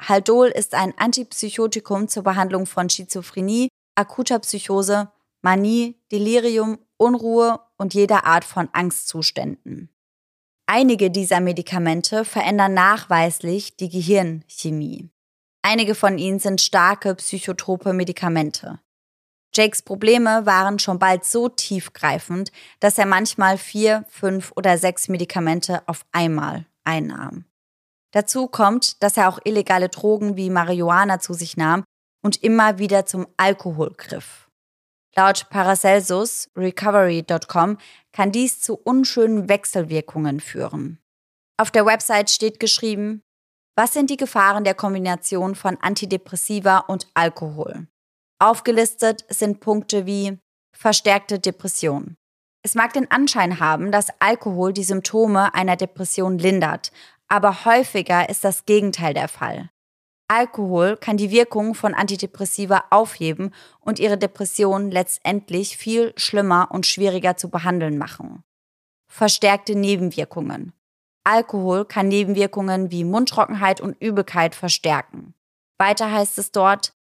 Haldol 0.00 0.48
ist 0.48 0.74
ein 0.74 0.96
Antipsychotikum 0.96 2.08
zur 2.08 2.22
Behandlung 2.22 2.66
von 2.66 2.88
Schizophrenie, 2.88 3.68
akuter 3.94 4.38
Psychose, 4.38 5.10
Manie, 5.42 6.00
Delirium, 6.10 6.78
Unruhe 6.96 7.60
und 7.76 7.94
jeder 7.94 8.24
Art 8.24 8.44
von 8.44 8.68
Angstzuständen. 8.72 9.90
Einige 10.66 11.10
dieser 11.10 11.40
Medikamente 11.40 12.24
verändern 12.24 12.74
nachweislich 12.74 13.76
die 13.76 13.88
Gehirnchemie. 13.88 15.10
Einige 15.62 15.94
von 15.94 16.18
ihnen 16.18 16.38
sind 16.38 16.60
starke 16.60 17.14
psychotrope 17.14 17.92
Medikamente. 17.92 18.80
Jakes 19.54 19.82
Probleme 19.82 20.46
waren 20.46 20.78
schon 20.78 20.98
bald 20.98 21.24
so 21.24 21.48
tiefgreifend, 21.48 22.52
dass 22.78 22.98
er 22.98 23.06
manchmal 23.06 23.58
vier, 23.58 24.04
fünf 24.08 24.52
oder 24.56 24.78
sechs 24.78 25.08
Medikamente 25.08 25.82
auf 25.86 26.04
einmal 26.12 26.66
einnahm. 26.84 27.44
Dazu 28.12 28.46
kommt, 28.46 29.02
dass 29.02 29.16
er 29.16 29.28
auch 29.28 29.38
illegale 29.44 29.88
Drogen 29.88 30.36
wie 30.36 30.50
Marihuana 30.50 31.20
zu 31.20 31.32
sich 31.32 31.56
nahm 31.56 31.84
und 32.22 32.42
immer 32.42 32.78
wieder 32.78 33.06
zum 33.06 33.26
Alkohol 33.36 33.92
griff. 33.96 34.48
Laut 35.16 35.48
Paracelsus 35.50 36.48
Recovery.com 36.56 37.78
kann 38.12 38.32
dies 38.32 38.60
zu 38.60 38.76
unschönen 38.76 39.48
Wechselwirkungen 39.48 40.40
führen. 40.40 40.98
Auf 41.56 41.70
der 41.70 41.84
Website 41.84 42.30
steht 42.30 42.60
geschrieben, 42.60 43.22
was 43.76 43.92
sind 43.92 44.10
die 44.10 44.16
Gefahren 44.16 44.64
der 44.64 44.74
Kombination 44.74 45.54
von 45.54 45.76
Antidepressiva 45.80 46.78
und 46.78 47.08
Alkohol? 47.14 47.86
Aufgelistet 48.42 49.26
sind 49.28 49.60
Punkte 49.60 50.06
wie 50.06 50.38
verstärkte 50.74 51.38
Depression. 51.38 52.16
Es 52.62 52.74
mag 52.74 52.94
den 52.94 53.10
Anschein 53.10 53.60
haben, 53.60 53.92
dass 53.92 54.08
Alkohol 54.18 54.72
die 54.72 54.82
Symptome 54.82 55.54
einer 55.54 55.76
Depression 55.76 56.38
lindert, 56.38 56.90
aber 57.28 57.66
häufiger 57.66 58.30
ist 58.30 58.42
das 58.42 58.64
Gegenteil 58.64 59.12
der 59.12 59.28
Fall. 59.28 59.68
Alkohol 60.26 60.96
kann 60.96 61.18
die 61.18 61.30
Wirkung 61.30 61.74
von 61.74 61.92
Antidepressiva 61.92 62.84
aufheben 62.88 63.52
und 63.80 63.98
ihre 63.98 64.16
Depression 64.16 64.90
letztendlich 64.90 65.76
viel 65.76 66.14
schlimmer 66.16 66.68
und 66.70 66.86
schwieriger 66.86 67.36
zu 67.36 67.50
behandeln 67.50 67.98
machen. 67.98 68.42
verstärkte 69.12 69.74
Nebenwirkungen. 69.74 70.72
Alkohol 71.24 71.84
kann 71.84 72.08
Nebenwirkungen 72.08 72.90
wie 72.90 73.04
Mundtrockenheit 73.04 73.80
und 73.80 74.00
Übelkeit 74.00 74.54
verstärken. 74.54 75.34
Weiter 75.78 76.12
heißt 76.12 76.38
es 76.38 76.52
dort, 76.52 76.94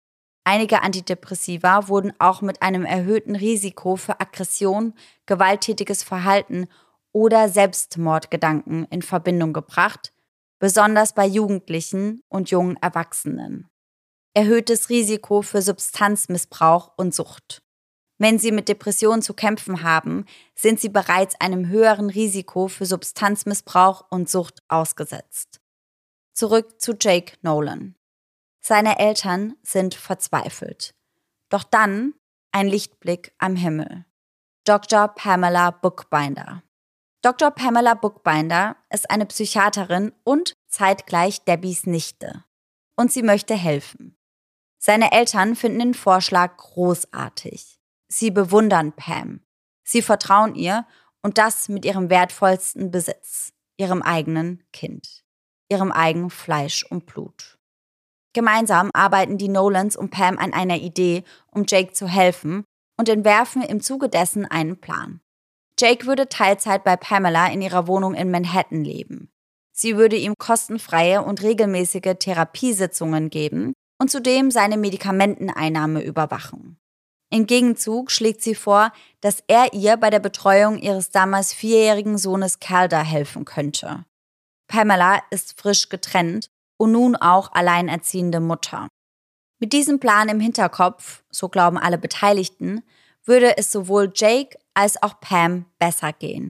einige 0.48 0.82
Antidepressiva 0.82 1.88
wurden 1.88 2.14
auch 2.18 2.40
mit 2.40 2.62
einem 2.62 2.86
erhöhten 2.86 3.36
Risiko 3.36 3.96
für 3.96 4.18
Aggression, 4.18 4.94
gewalttätiges 5.26 6.02
Verhalten 6.02 6.68
oder 7.12 7.50
Selbstmordgedanken 7.50 8.86
in 8.86 9.02
Verbindung 9.02 9.52
gebracht, 9.52 10.14
besonders 10.58 11.14
bei 11.14 11.26
Jugendlichen 11.26 12.22
und 12.28 12.50
jungen 12.50 12.78
Erwachsenen. 12.80 13.68
Erhöhtes 14.32 14.88
Risiko 14.88 15.42
für 15.42 15.60
Substanzmissbrauch 15.60 16.92
und 16.96 17.14
Sucht. 17.14 17.62
Wenn 18.16 18.38
Sie 18.38 18.50
mit 18.50 18.70
Depressionen 18.70 19.20
zu 19.20 19.34
kämpfen 19.34 19.82
haben, 19.82 20.24
sind 20.54 20.80
Sie 20.80 20.88
bereits 20.88 21.38
einem 21.42 21.68
höheren 21.68 22.08
Risiko 22.08 22.68
für 22.68 22.86
Substanzmissbrauch 22.86 24.06
und 24.10 24.30
Sucht 24.30 24.62
ausgesetzt. 24.68 25.60
Zurück 26.32 26.80
zu 26.80 26.94
Jake 26.98 27.34
Nolan. 27.42 27.97
Seine 28.60 28.98
Eltern 28.98 29.54
sind 29.62 29.94
verzweifelt. 29.94 30.94
Doch 31.48 31.64
dann 31.64 32.14
ein 32.52 32.68
Lichtblick 32.68 33.32
am 33.38 33.56
Himmel. 33.56 34.04
Dr. 34.64 35.08
Pamela 35.08 35.70
Bookbinder. 35.70 36.62
Dr. 37.22 37.50
Pamela 37.50 37.94
Bookbinder 37.94 38.76
ist 38.90 39.10
eine 39.10 39.26
Psychiaterin 39.26 40.12
und 40.24 40.54
zeitgleich 40.68 41.44
Debbies 41.44 41.86
Nichte. 41.86 42.44
Und 42.96 43.12
sie 43.12 43.22
möchte 43.22 43.54
helfen. 43.54 44.16
Seine 44.78 45.12
Eltern 45.12 45.56
finden 45.56 45.80
den 45.80 45.94
Vorschlag 45.94 46.56
großartig. 46.56 47.80
Sie 48.08 48.30
bewundern 48.30 48.92
Pam. 48.92 49.40
Sie 49.82 50.02
vertrauen 50.02 50.54
ihr 50.54 50.86
und 51.22 51.38
das 51.38 51.68
mit 51.68 51.84
ihrem 51.84 52.10
wertvollsten 52.10 52.90
Besitz, 52.90 53.52
ihrem 53.76 54.02
eigenen 54.02 54.62
Kind, 54.72 55.24
ihrem 55.68 55.92
eigenen 55.92 56.30
Fleisch 56.30 56.84
und 56.84 57.06
Blut. 57.06 57.57
Gemeinsam 58.34 58.90
arbeiten 58.92 59.38
die 59.38 59.48
Nolans 59.48 59.96
und 59.96 60.10
Pam 60.10 60.38
an 60.38 60.52
einer 60.52 60.76
Idee, 60.76 61.24
um 61.50 61.64
Jake 61.66 61.92
zu 61.92 62.06
helfen 62.06 62.64
und 62.98 63.08
entwerfen 63.08 63.62
im 63.62 63.80
Zuge 63.80 64.08
dessen 64.08 64.44
einen 64.44 64.80
Plan. 64.80 65.20
Jake 65.78 66.06
würde 66.06 66.28
Teilzeit 66.28 66.84
bei 66.84 66.96
Pamela 66.96 67.46
in 67.48 67.62
ihrer 67.62 67.86
Wohnung 67.86 68.14
in 68.14 68.30
Manhattan 68.30 68.84
leben. 68.84 69.30
Sie 69.72 69.96
würde 69.96 70.16
ihm 70.16 70.34
kostenfreie 70.36 71.22
und 71.22 71.42
regelmäßige 71.42 72.16
Therapiesitzungen 72.18 73.30
geben 73.30 73.74
und 74.00 74.10
zudem 74.10 74.50
seine 74.50 74.76
Medikamenteneinnahme 74.76 76.02
überwachen. 76.02 76.78
Im 77.30 77.46
Gegenzug 77.46 78.10
schlägt 78.10 78.42
sie 78.42 78.54
vor, 78.54 78.90
dass 79.20 79.44
er 79.46 79.74
ihr 79.74 79.96
bei 79.96 80.10
der 80.10 80.18
Betreuung 80.18 80.78
ihres 80.78 81.10
damals 81.10 81.52
vierjährigen 81.52 82.18
Sohnes 82.18 82.58
Calder 82.58 83.04
helfen 83.04 83.44
könnte. 83.44 84.04
Pamela 84.66 85.22
ist 85.30 85.60
frisch 85.60 85.88
getrennt 85.88 86.50
und 86.78 86.92
nun 86.92 87.16
auch 87.16 87.52
alleinerziehende 87.52 88.40
Mutter. 88.40 88.88
Mit 89.60 89.72
diesem 89.72 89.98
Plan 90.00 90.28
im 90.28 90.40
Hinterkopf, 90.40 91.24
so 91.30 91.48
glauben 91.48 91.78
alle 91.78 91.98
Beteiligten, 91.98 92.82
würde 93.24 93.58
es 93.58 93.70
sowohl 93.70 94.10
Jake 94.14 94.58
als 94.74 95.02
auch 95.02 95.20
Pam 95.20 95.66
besser 95.78 96.12
gehen. 96.12 96.48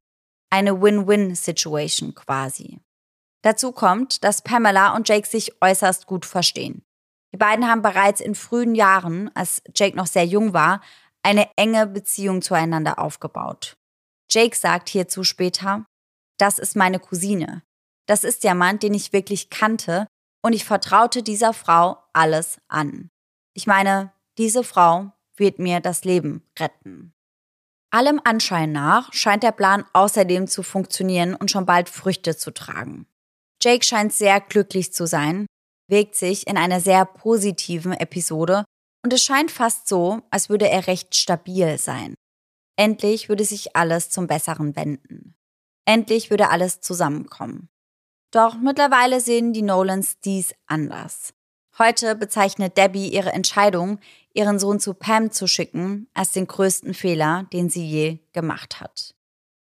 Eine 0.51 0.81
Win-Win-Situation 0.81 2.15
quasi. 2.15 2.79
Dazu 3.43 3.73
kommt, 3.73 4.25
dass 4.25 4.43
Pamela 4.43 4.95
und 4.95 5.09
Jake 5.09 5.27
sich 5.27 5.61
äußerst 5.63 6.07
gut 6.07 6.27
verstehen. 6.27 6.83
Die 7.33 7.39
beiden 7.39 7.69
haben 7.69 7.83
bereits 7.83 8.21
in 8.21 8.35
frühen 8.35 8.75
Jahren, 8.75 9.35
als 9.35 9.63
Jake 9.75 9.97
noch 9.97 10.07
sehr 10.07 10.25
jung 10.25 10.53
war, 10.53 10.81
eine 11.23 11.49
enge 11.57 11.87
Beziehung 11.87 12.43
zueinander 12.43 12.99
aufgebaut. 12.99 13.77
Jake 14.31 14.57
sagt 14.57 14.89
hierzu 14.89 15.25
später, 15.25 15.87
das 16.39 16.59
ist 16.59 16.77
meine 16.77 16.99
Cousine. 16.99 17.63
Das 18.07 18.25
ist 18.25 18.45
der 18.45 18.55
Mann, 18.55 18.79
den 18.79 18.95
ich 18.95 19.13
wirklich 19.13 19.51
kannte 19.51 20.07
und 20.43 20.53
ich 20.53 20.65
vertraute 20.65 21.23
dieser 21.23 21.53
Frau 21.53 21.99
alles 22.13 22.59
an. 22.69 23.11
Ich 23.55 23.67
meine, 23.67 24.13
diese 24.39 24.65
Frau 24.65 25.13
wird 25.37 25.59
mir 25.59 25.81
das 25.81 26.05
Leben 26.05 26.43
retten. 26.59 27.13
Allem 27.91 28.21
Anschein 28.25 28.73
nach 28.73 29.13
scheint 29.13 29.43
der 29.43 29.53
Plan 29.53 29.85
außerdem 29.95 30.47
zu 30.47 30.63
funktionieren 30.63 31.35
und 31.35 31.51
schon 31.51 31.65
bald 31.65 31.89
Früchte 31.89 32.37
zu 32.37 32.53
tragen. 32.53 33.07
Jake 33.63 33.85
scheint 33.85 34.13
sehr 34.13 34.41
glücklich 34.41 34.93
zu 34.93 35.07
sein, 35.07 35.47
wirkt 35.89 36.15
sich 36.15 36.47
in 36.47 36.57
einer 36.57 36.81
sehr 36.81 37.05
positiven 37.05 37.93
Episode 37.93 38.65
und 39.03 39.13
es 39.13 39.23
scheint 39.23 39.51
fast 39.51 39.89
so, 39.89 40.21
als 40.31 40.49
würde 40.49 40.69
er 40.69 40.87
recht 40.87 41.15
stabil 41.15 41.79
sein. 41.79 42.15
Endlich 42.77 43.29
würde 43.29 43.45
sich 43.45 43.75
alles 43.75 44.11
zum 44.11 44.27
Besseren 44.27 44.77
wenden. 44.77 45.35
Endlich 45.87 46.31
würde 46.31 46.51
alles 46.51 46.81
zusammenkommen. 46.81 47.69
Doch 48.31 48.57
mittlerweile 48.57 49.21
sehen 49.21 49.53
die 49.53 49.63
Nolans 49.63 50.21
dies 50.21 50.55
anders. 50.67 51.33
Heute 51.79 52.15
bezeichnet 52.15 52.77
Debbie 52.77 53.09
ihre 53.09 53.33
Entscheidung, 53.33 54.01
ihren 54.35 54.59
Sohn 54.59 54.81
zu 54.81 54.95
Pam 54.95 55.31
zu 55.31 55.47
schicken, 55.47 56.09
als 56.13 56.33
den 56.33 56.47
größten 56.47 56.93
Fehler, 56.93 57.47
den 57.53 57.71
sie 57.71 57.87
je 57.87 58.19
gemacht 58.33 58.81
hat. 58.81 59.15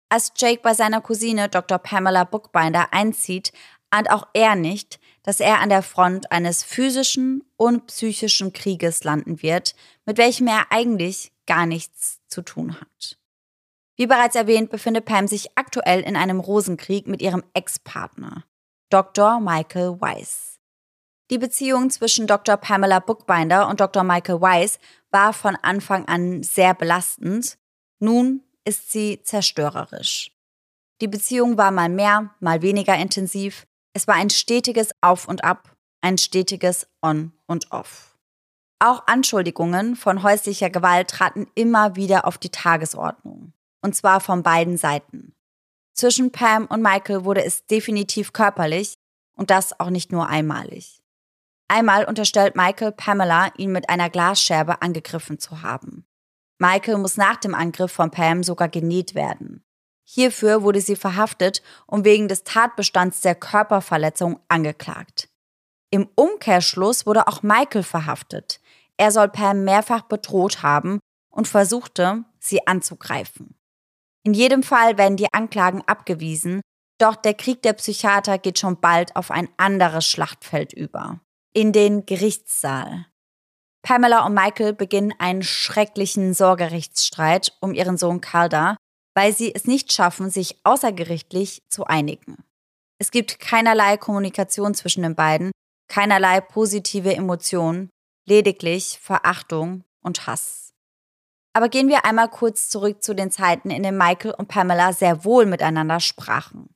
Als 0.10 0.32
Jake 0.36 0.62
bei 0.64 0.74
seiner 0.74 1.02
Cousine 1.02 1.50
Dr. 1.50 1.78
Pamela 1.78 2.24
Bookbinder 2.24 2.92
einzieht, 2.92 3.52
ahnt 3.92 4.10
auch 4.10 4.28
er 4.34 4.56
nicht, 4.56 5.00
dass 5.22 5.40
er 5.40 5.60
an 5.60 5.70
der 5.70 5.84
Front 5.84 6.32
eines 6.32 6.64
physischen 6.64 7.44
und 7.58 7.88
psychischen 7.88 8.54
Krieges 8.54 9.04
landen 9.04 9.44
wird, 9.44 9.76
mit 10.06 10.18
welchem 10.18 10.48
er 10.48 10.72
eigentlich 10.72 11.32
gar 11.46 11.68
nichts 11.68 12.22
zu 12.28 12.42
tun 12.42 12.80
hat. 12.80 13.19
Wie 14.00 14.08
bereits 14.08 14.36
erwähnt, 14.36 14.70
befindet 14.70 15.04
Pam 15.04 15.28
sich 15.28 15.58
aktuell 15.58 16.00
in 16.00 16.16
einem 16.16 16.40
Rosenkrieg 16.40 17.06
mit 17.06 17.22
ihrem 17.22 17.44
Ex-Partner, 17.54 18.46
Dr. 18.90 19.42
Michael 19.42 20.00
Weiss. 20.00 20.58
Die 21.30 21.38
Beziehung 21.38 21.90
zwischen 21.90 22.26
Dr. 22.26 22.56
Pamela 22.56 23.00
Bookbinder 23.00 23.68
und 23.68 23.82
Dr. 23.82 24.06
Michael 24.06 24.40
Weiss 24.40 24.80
war 25.12 25.34
von 25.34 25.58
Anfang 25.58 26.06
an 26.06 26.44
sehr 26.44 26.74
belastend. 26.74 27.58
Nun 28.00 28.42
ist 28.64 28.90
sie 28.90 29.22
zerstörerisch. 29.22 30.32
Die 31.02 31.10
Beziehung 31.10 31.58
war 31.58 31.72
mal 31.72 31.90
mehr, 31.90 32.34
mal 32.40 32.62
weniger 32.62 32.96
intensiv, 32.96 33.68
es 33.92 34.08
war 34.08 34.16
ein 34.16 34.30
stetiges 34.30 34.92
Auf 35.02 35.28
und 35.28 35.44
Ab, 35.44 35.76
ein 36.00 36.18
stetiges 36.18 36.88
On 37.02 37.34
und 37.48 37.74
Off. 37.74 38.18
Auch 38.80 39.08
Anschuldigungen 39.08 39.98
von 39.98 40.24
häuslicher 40.24 40.70
Gewalt 40.70 41.10
traten 41.10 41.48
immer 41.54 41.98
wieder 41.98 42.26
auf 42.26 42.38
die 42.38 42.50
Tagesordnung. 42.50 43.52
Und 43.82 43.96
zwar 43.96 44.20
von 44.20 44.44
beiden 44.44 44.78
Seiten. 44.78 45.34
Zwischen 45.94 46.32
Pam 46.32 46.66
und 46.66 46.82
Michael 46.82 47.26
wurde 47.26 47.44
es 47.44 47.66
definitiv 47.66 48.34
körperlich 48.34 48.94
und 49.36 49.50
das 49.50 49.80
auch 49.80 49.90
nicht 49.90 50.12
nur 50.12 50.28
einmalig. 50.28 51.02
Einmal 51.68 52.06
unterstellt 52.06 52.56
Michael 52.56 52.92
Pamela, 52.92 53.52
ihn 53.58 53.72
mit 53.72 53.90
einer 53.90 54.10
Glasscherbe 54.10 54.82
angegriffen 54.82 55.40
zu 55.40 55.62
haben. 55.62 56.06
Michael 56.58 56.98
muss 56.98 57.16
nach 57.16 57.38
dem 57.38 57.54
Angriff 57.54 57.92
von 57.92 58.12
Pam 58.12 58.44
sogar 58.44 58.70
genäht 58.70 59.14
werden. 59.14 59.64
Hierfür 60.04 60.64
wurde 60.64 60.82
sie 60.82 60.96
verhaftet 60.96 61.62
und 61.86 62.04
wegen 62.06 62.28
des 62.28 62.44
Tatbestands 62.44 63.22
der 63.22 63.36
Körperverletzung 63.36 64.40
angeklagt. 64.48 65.30
Im 65.92 66.10
Umkehrschluss 66.16 67.06
wurde 67.06 67.28
auch 67.28 67.44
Michael 67.44 67.84
verhaftet. 67.84 68.60
Er 68.98 69.12
soll 69.12 69.30
Pam 69.30 69.64
mehrfach 69.64 70.02
bedroht 70.02 70.64
haben 70.64 71.00
und 71.30 71.48
versuchte, 71.48 72.26
sie 72.40 72.66
anzugreifen. 72.68 73.56
In 74.24 74.34
jedem 74.34 74.64
Fall 74.64 74.98
werden 74.98 75.18
die 75.18 75.34
Anklagen 75.34 75.82
abgewiesen, 75.86 76.62
doch 77.00 77.16
der 77.16 77.34
Krieg 77.34 77.62
der 77.62 77.74
Psychiater 77.74 78.38
geht 78.38 78.60
schon 78.60 78.80
bald 78.80 79.16
auf 79.16 79.32
ein 79.32 79.50
anderes 79.58 80.06
Schlachtfeld 80.06 80.74
über. 80.74 81.22
In 81.54 81.72
den 81.72 82.06
Gerichtssaal. 82.06 83.06
Pamela 83.82 84.26
und 84.26 84.34
Michael 84.34 84.74
beginnen 84.74 85.14
einen 85.18 85.42
schrecklichen 85.42 86.34
Sorgerechtsstreit 86.34 87.58
um 87.62 87.74
ihren 87.74 87.98
Sohn 87.98 88.20
Calder, 88.20 88.76
weil 89.16 89.34
sie 89.34 89.56
es 89.56 89.66
nicht 89.66 89.94
schaffen, 89.94 90.30
sich 90.30 90.60
außergerichtlich 90.64 91.64
zu 91.70 91.86
einigen. 91.86 92.44
Es 93.00 93.12
gibt 93.12 93.40
keinerlei 93.40 93.96
Kommunikation 93.96 94.76
zwischen 94.76 95.04
den 95.04 95.16
beiden, 95.16 95.52
keinerlei 95.88 96.42
positive 96.42 97.16
Emotionen, 97.16 97.90
lediglich 98.26 99.00
Verachtung 99.02 99.86
und 100.02 100.28
Hass. 100.28 100.69
Aber 101.60 101.68
gehen 101.68 101.90
wir 101.90 102.06
einmal 102.06 102.30
kurz 102.30 102.70
zurück 102.70 103.04
zu 103.04 103.14
den 103.14 103.32
Zeiten, 103.32 103.70
in 103.70 103.84
denen 103.84 103.98
Michael 103.98 104.34
und 104.38 104.48
Pamela 104.48 104.94
sehr 104.94 105.26
wohl 105.26 105.46
miteinander 105.46 106.00
sprachen. 106.00 106.70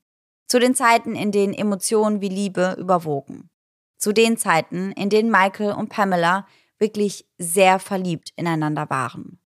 Zu 0.49 0.59
den 0.59 0.75
Zeiten, 0.75 1.15
in 1.15 1.31
denen 1.31 1.53
Emotionen 1.53 2.19
wie 2.19 2.27
Liebe 2.27 2.75
überwogen. 2.77 3.49
Zu 3.97 4.11
den 4.11 4.35
Zeiten, 4.35 4.91
in 4.91 5.09
denen 5.09 5.31
Michael 5.31 5.71
und 5.71 5.87
Pamela 5.87 6.45
wirklich 6.79 7.25
sehr 7.37 7.79
verliebt 7.79 8.33
ineinander 8.35 8.89
waren. 8.89 9.39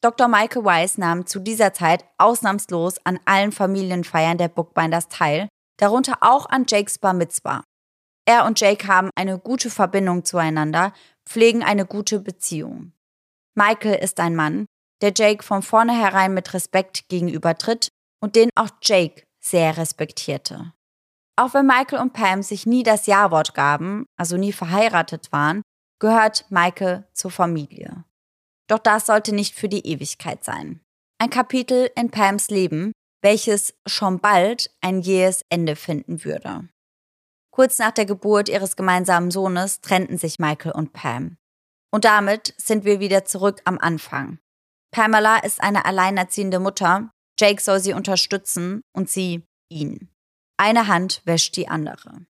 Dr. 0.00 0.28
Michael 0.28 0.64
Weiss 0.64 0.96
nahm 0.96 1.26
zu 1.26 1.40
dieser 1.40 1.72
Zeit 1.72 2.04
ausnahmslos 2.16 3.04
an 3.04 3.18
allen 3.24 3.50
Familienfeiern 3.50 4.38
der 4.38 4.46
Bookbinders 4.46 5.08
teil, 5.08 5.48
darunter 5.76 6.18
auch 6.20 6.46
an 6.46 6.66
Jakes 6.68 7.00
Bar 7.00 7.14
Mitzvah. 7.14 7.64
Er 8.26 8.46
und 8.46 8.60
Jake 8.60 8.86
haben 8.86 9.10
eine 9.16 9.40
gute 9.40 9.70
Verbindung 9.70 10.24
zueinander, 10.24 10.92
pflegen 11.26 11.64
eine 11.64 11.84
gute 11.84 12.20
Beziehung. 12.20 12.92
Michael 13.58 13.96
ist 13.96 14.20
ein 14.20 14.36
Mann, 14.36 14.66
der 15.00 15.12
Jake 15.12 15.42
von 15.42 15.62
vornherein 15.62 16.32
mit 16.32 16.54
Respekt 16.54 17.08
gegenübertritt 17.08 17.88
und 18.22 18.36
den 18.36 18.50
auch 18.54 18.68
Jake 18.80 19.24
sehr 19.40 19.76
respektierte. 19.76 20.72
Auch 21.34 21.54
wenn 21.54 21.66
Michael 21.66 22.00
und 22.00 22.12
Pam 22.12 22.44
sich 22.44 22.66
nie 22.66 22.84
das 22.84 23.06
Ja-Wort 23.06 23.54
gaben, 23.54 24.06
also 24.16 24.36
nie 24.36 24.52
verheiratet 24.52 25.32
waren, 25.32 25.62
gehört 25.98 26.46
Michael 26.50 27.08
zur 27.14 27.32
Familie. 27.32 28.04
Doch 28.68 28.78
das 28.78 29.06
sollte 29.06 29.34
nicht 29.34 29.56
für 29.56 29.68
die 29.68 29.84
Ewigkeit 29.84 30.44
sein. 30.44 30.80
Ein 31.18 31.30
Kapitel 31.30 31.90
in 31.96 32.12
Pams 32.12 32.50
Leben, 32.50 32.92
welches 33.22 33.74
schon 33.86 34.20
bald 34.20 34.70
ein 34.80 35.00
jähes 35.00 35.42
Ende 35.48 35.74
finden 35.74 36.22
würde. 36.22 36.68
Kurz 37.50 37.80
nach 37.80 37.90
der 37.90 38.06
Geburt 38.06 38.48
ihres 38.48 38.76
gemeinsamen 38.76 39.32
Sohnes 39.32 39.80
trennten 39.80 40.16
sich 40.16 40.38
Michael 40.38 40.72
und 40.72 40.92
Pam. 40.92 41.38
Und 41.90 42.04
damit 42.04 42.54
sind 42.58 42.84
wir 42.84 43.00
wieder 43.00 43.24
zurück 43.24 43.60
am 43.64 43.78
Anfang. 43.78 44.38
Pamela 44.90 45.38
ist 45.38 45.62
eine 45.62 45.84
alleinerziehende 45.84 46.60
Mutter, 46.60 47.10
Jake 47.38 47.62
soll 47.62 47.80
sie 47.80 47.92
unterstützen 47.92 48.82
und 48.92 49.08
sie 49.08 49.44
ihn. 49.68 50.08
Eine 50.56 50.88
Hand 50.88 51.22
wäscht 51.24 51.56
die 51.56 51.68
andere. 51.68 52.26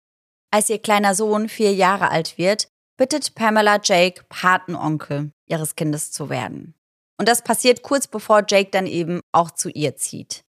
Als 0.51 0.69
ihr 0.69 0.79
kleiner 0.79 1.13
Sohn 1.13 1.49
vier 1.49 1.73
Jahre 1.73 2.09
alt 2.09 2.37
wird, 2.37 2.67
bittet 2.97 3.35
Pamela 3.35 3.79
Jake, 3.83 4.23
Patenonkel 4.29 5.31
ihres 5.45 5.75
Kindes 5.75 6.11
zu 6.11 6.29
werden. 6.29 6.75
Und 7.17 7.27
das 7.27 7.43
passiert 7.43 7.83
kurz 7.83 8.07
bevor 8.07 8.43
Jake 8.47 8.71
dann 8.71 8.87
eben 8.87 9.19
auch 9.31 9.51
zu 9.51 9.69
ihr 9.69 9.95
zieht. 9.95 10.43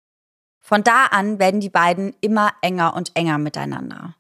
Von 0.60 0.84
da 0.84 1.06
an 1.06 1.40
werden 1.40 1.60
die 1.60 1.70
beiden 1.70 2.16
immer 2.22 2.54
enger 2.62 2.96
und 2.96 3.16
enger 3.16 3.38
miteinander. 3.38 4.16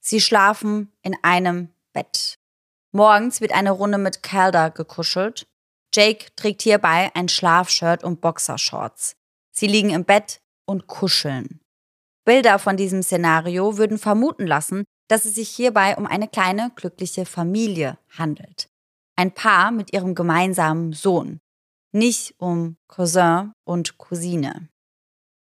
Sie 0.00 0.20
schlafen 0.20 0.92
in 1.02 1.16
einem 1.22 1.70
Bett. 1.92 2.38
Morgens 2.96 3.42
wird 3.42 3.52
eine 3.52 3.72
Runde 3.72 3.98
mit 3.98 4.22
Calder 4.22 4.70
gekuschelt. 4.70 5.46
Jake 5.94 6.28
trägt 6.34 6.62
hierbei 6.62 7.10
ein 7.12 7.28
Schlafshirt 7.28 8.02
und 8.02 8.22
Boxershorts. 8.22 9.16
Sie 9.52 9.66
liegen 9.66 9.90
im 9.90 10.06
Bett 10.06 10.40
und 10.64 10.86
kuscheln. 10.86 11.60
Bilder 12.24 12.58
von 12.58 12.78
diesem 12.78 13.02
Szenario 13.02 13.76
würden 13.76 13.98
vermuten 13.98 14.46
lassen, 14.46 14.84
dass 15.08 15.26
es 15.26 15.34
sich 15.34 15.50
hierbei 15.50 15.98
um 15.98 16.06
eine 16.06 16.26
kleine, 16.26 16.72
glückliche 16.74 17.26
Familie 17.26 17.98
handelt. 18.16 18.70
Ein 19.14 19.32
Paar 19.32 19.72
mit 19.72 19.92
ihrem 19.92 20.14
gemeinsamen 20.14 20.94
Sohn. 20.94 21.38
Nicht 21.92 22.34
um 22.38 22.78
Cousin 22.88 23.52
und 23.64 23.98
Cousine. 23.98 24.70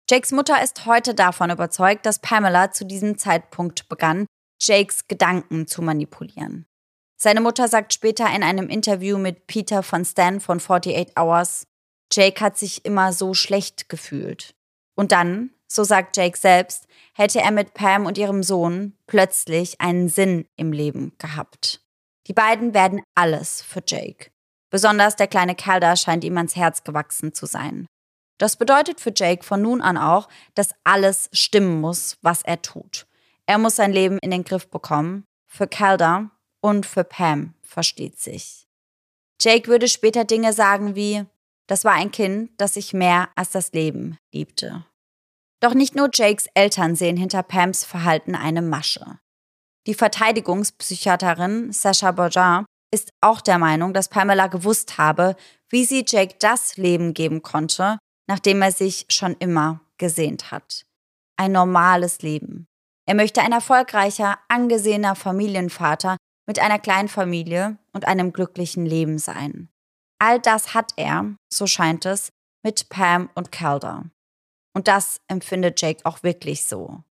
Jakes 0.10 0.34
Mutter 0.34 0.62
ist 0.62 0.86
heute 0.86 1.14
davon 1.14 1.52
überzeugt, 1.52 2.06
dass 2.06 2.20
Pamela 2.20 2.74
zu 2.74 2.84
diesem 2.86 3.18
Zeitpunkt 3.18 3.88
begann, 3.88 4.26
Jakes 4.62 5.08
Gedanken 5.08 5.68
zu 5.68 5.82
manipulieren. 5.82 6.66
Seine 7.26 7.42
Mutter 7.42 7.68
sagt 7.68 7.92
später 7.92 8.32
in 8.36 8.44
einem 8.44 8.70
Interview 8.70 9.18
mit 9.18 9.48
Peter 9.48 9.82
von 9.82 10.06
Stan 10.06 10.40
von 10.40 10.60
48 10.60 11.18
Hours, 11.18 11.66
Jake 12.14 12.40
hat 12.40 12.56
sich 12.56 12.86
immer 12.86 13.14
so 13.14 13.34
schlecht 13.34 13.90
gefühlt. 13.90 14.54
Und 14.94 15.12
dann, 15.12 15.50
so 15.68 15.84
sagt 15.84 16.18
Jake 16.18 16.38
selbst, 16.38 16.86
hätte 17.16 17.42
er 17.42 17.50
mit 17.50 17.74
Pam 17.74 18.06
und 18.06 18.20
ihrem 18.20 18.44
Sohn 18.44 18.96
plötzlich 19.08 19.82
einen 19.82 20.08
Sinn 20.08 20.48
im 20.56 20.72
Leben 20.72 21.14
gehabt. 21.18 21.82
Die 22.28 22.34
beiden 22.34 22.76
werden 22.76 23.02
alles 23.16 23.64
für 23.64 23.82
Jake. 23.84 24.30
Besonders 24.70 25.16
der 25.16 25.26
kleine 25.26 25.56
Calder 25.56 25.96
scheint 25.96 26.24
ihm 26.24 26.38
ans 26.38 26.56
Herz 26.56 26.84
gewachsen 26.84 27.34
zu 27.34 27.48
sein. 27.48 27.88
Das 28.38 28.56
bedeutet 28.56 29.02
für 29.02 29.14
Jake 29.16 29.44
von 29.44 29.64
nun 29.64 29.82
an 29.82 29.98
auch, 29.98 30.30
dass 30.54 30.76
alles 30.84 31.32
stimmen 31.34 31.82
muss, 31.82 32.20
was 32.22 32.44
er 32.44 32.62
tut. 32.62 33.08
Er 33.48 33.58
muss 33.58 33.78
sein 33.78 33.94
Leben 33.94 34.20
in 34.20 34.30
den 34.30 34.44
Griff 34.44 34.70
bekommen. 34.70 35.26
Für 35.48 35.68
Calder 35.68 36.30
und 36.66 36.88
für 36.88 37.04
Pam 37.04 37.54
versteht 37.62 38.20
sich. 38.20 38.68
Jake 39.40 39.68
würde 39.68 39.88
später 39.88 40.26
Dinge 40.26 40.52
sagen 40.52 40.96
wie, 40.96 41.24
das 41.68 41.86
war 41.86 41.92
ein 41.92 42.10
Kind, 42.10 42.50
das 42.58 42.74
sich 42.74 42.92
mehr 42.92 43.30
als 43.36 43.52
das 43.52 43.72
Leben 43.74 44.18
liebte. 44.34 44.84
Doch 45.60 45.76
nicht 45.76 45.96
nur 45.96 46.10
Jakes 46.12 46.48
Eltern 46.56 46.96
sehen 46.96 47.18
hinter 47.18 47.44
Pams 47.44 47.86
Verhalten 47.86 48.34
eine 48.34 48.64
Masche. 48.64 49.20
Die 49.86 49.94
Verteidigungspsychiaterin 49.94 51.72
Sascha 51.72 52.12
Bourgeois 52.12 52.66
ist 52.92 53.12
auch 53.22 53.42
der 53.42 53.60
Meinung, 53.60 53.94
dass 53.94 54.10
Pamela 54.10 54.48
gewusst 54.48 54.98
habe, 54.98 55.36
wie 55.70 55.86
sie 55.86 56.04
Jake 56.08 56.38
das 56.40 56.78
Leben 56.78 57.14
geben 57.14 57.44
konnte, 57.44 58.00
nachdem 58.26 58.64
er 58.64 58.72
sich 58.72 59.06
schon 59.10 59.36
immer 59.38 59.82
gesehnt 60.00 60.50
hat. 60.50 60.88
Ein 61.38 61.52
normales 61.52 62.24
Leben. 62.24 62.66
Er 63.08 63.14
möchte 63.14 63.44
ein 63.44 63.52
erfolgreicher, 63.52 64.40
angesehener 64.48 65.14
Familienvater 65.16 66.18
mit 66.46 66.60
einer 66.60 66.80
kleinen 66.80 67.08
Familie 67.08 67.78
und 67.94 68.06
einem 68.06 68.34
glücklichen 68.34 68.86
Leben 68.86 69.18
sein. 69.18 69.70
All 70.20 70.40
das 70.40 70.74
hat 70.74 70.94
er, 70.96 71.36
so 71.50 71.68
scheint 71.68 72.06
es, 72.06 72.32
mit 72.64 72.90
Pam 72.90 73.30
und 73.36 73.52
Calder. 73.52 74.06
Und 74.74 74.88
das 74.88 75.22
empfindet 75.28 75.82
Jake 75.82 76.06
auch 76.06 76.24
wirklich 76.24 76.66
so. 76.66 77.04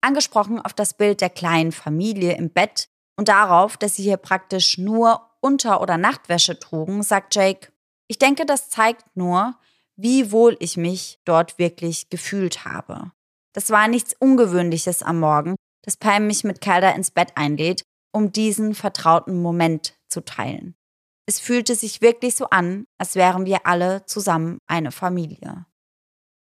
Angesprochen 0.00 0.60
auf 0.60 0.72
das 0.72 0.94
Bild 0.94 1.20
der 1.20 1.30
kleinen 1.30 1.72
Familie 1.72 2.36
im 2.36 2.50
Bett 2.50 2.88
und 3.16 3.28
darauf, 3.28 3.76
dass 3.76 3.96
sie 3.96 4.04
hier 4.04 4.16
praktisch 4.16 4.78
nur 4.78 5.20
Unter- 5.40 5.80
oder 5.80 5.96
Nachtwäsche 5.96 6.58
trugen, 6.58 7.02
sagt 7.02 7.34
Jake, 7.34 7.72
ich 8.08 8.18
denke, 8.18 8.46
das 8.46 8.70
zeigt 8.70 9.04
nur, 9.16 9.54
wie 9.96 10.30
wohl 10.30 10.56
ich 10.60 10.76
mich 10.76 11.20
dort 11.24 11.58
wirklich 11.58 12.10
gefühlt 12.10 12.64
habe. 12.64 13.12
Das 13.52 13.70
war 13.70 13.88
nichts 13.88 14.14
Ungewöhnliches 14.18 15.02
am 15.02 15.20
Morgen, 15.20 15.56
dass 15.82 15.96
Pam 15.96 16.26
mich 16.26 16.44
mit 16.44 16.60
Calder 16.60 16.94
ins 16.94 17.10
Bett 17.10 17.32
einlädt, 17.36 17.82
um 18.16 18.32
diesen 18.32 18.74
vertrauten 18.74 19.42
Moment 19.42 19.94
zu 20.08 20.22
teilen. 20.22 20.74
Es 21.28 21.38
fühlte 21.38 21.74
sich 21.74 22.00
wirklich 22.00 22.34
so 22.34 22.48
an, 22.48 22.86
als 22.96 23.14
wären 23.14 23.44
wir 23.44 23.66
alle 23.66 24.06
zusammen 24.06 24.56
eine 24.66 24.90
Familie. 24.90 25.66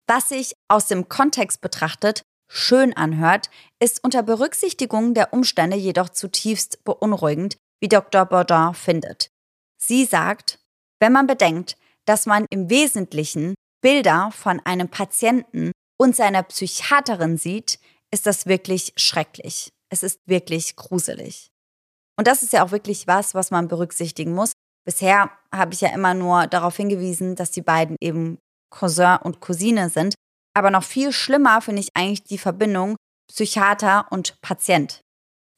Was 0.09 0.31
sich 0.31 0.57
aus 0.67 0.89
dem 0.89 1.09
Kontext 1.09 1.61
betrachtet 1.61 2.23
schön 2.51 2.97
anhört, 2.97 3.51
ist 3.79 4.03
unter 4.03 4.25
Berücksichtigung 4.25 5.15
der 5.15 5.33
Umstände 5.33 5.77
jedoch 5.77 6.09
zutiefst 6.09 6.83
beunruhigend, 6.83 7.57
wie 7.81 7.87
Dr. 7.87 8.27
Baudin 8.27 8.75
findet. 8.75 9.31
Sie 9.81 10.05
sagt, 10.07 10.59
wenn 10.99 11.13
man 11.13 11.29
bedenkt, 11.29 11.77
dass 12.05 12.27
man 12.27 12.47
im 12.51 12.69
Wesentlichen 12.69 13.55
Bilder 13.81 14.33
von 14.33 14.59
einem 14.65 14.89
Patienten 14.89 15.71
und 16.01 16.17
seiner 16.17 16.43
Psychiaterin 16.43 17.39
sieht, 17.39 17.79
ist 18.11 18.27
das 18.27 18.47
wirklich 18.47 18.93
schrecklich. 18.97 19.73
Es 19.89 20.03
ist 20.03 20.19
wirklich 20.27 20.75
gruselig. 20.75 21.50
Und 22.21 22.27
das 22.27 22.43
ist 22.43 22.53
ja 22.53 22.63
auch 22.63 22.71
wirklich 22.71 23.07
was, 23.07 23.35
was 23.35 23.51
man 23.51 23.67
berücksichtigen 23.67 24.35
muss. 24.35 24.53
Bisher 24.85 25.31
habe 25.55 25.73
ich 25.73 25.81
ja 25.81 25.89
immer 25.89 26.13
nur 26.13 26.47
darauf 26.49 26.77
hingewiesen, 26.77 27.35
dass 27.35 27.51
die 27.51 27.63
beiden 27.63 27.97
eben 27.99 28.37
Cousin 28.69 29.17
und 29.23 29.41
Cousine 29.41 29.89
sind. 29.89 30.13
Aber 30.53 30.71
noch 30.71 30.85
viel 30.85 31.13
schlimmer 31.13 31.63
finde 31.63 31.81
ich 31.81 31.89
eigentlich 31.95 32.25
die 32.25 32.37
Verbindung 32.37 32.97
Psychiater 33.33 34.07
und 34.11 34.39
Patient. 34.43 35.01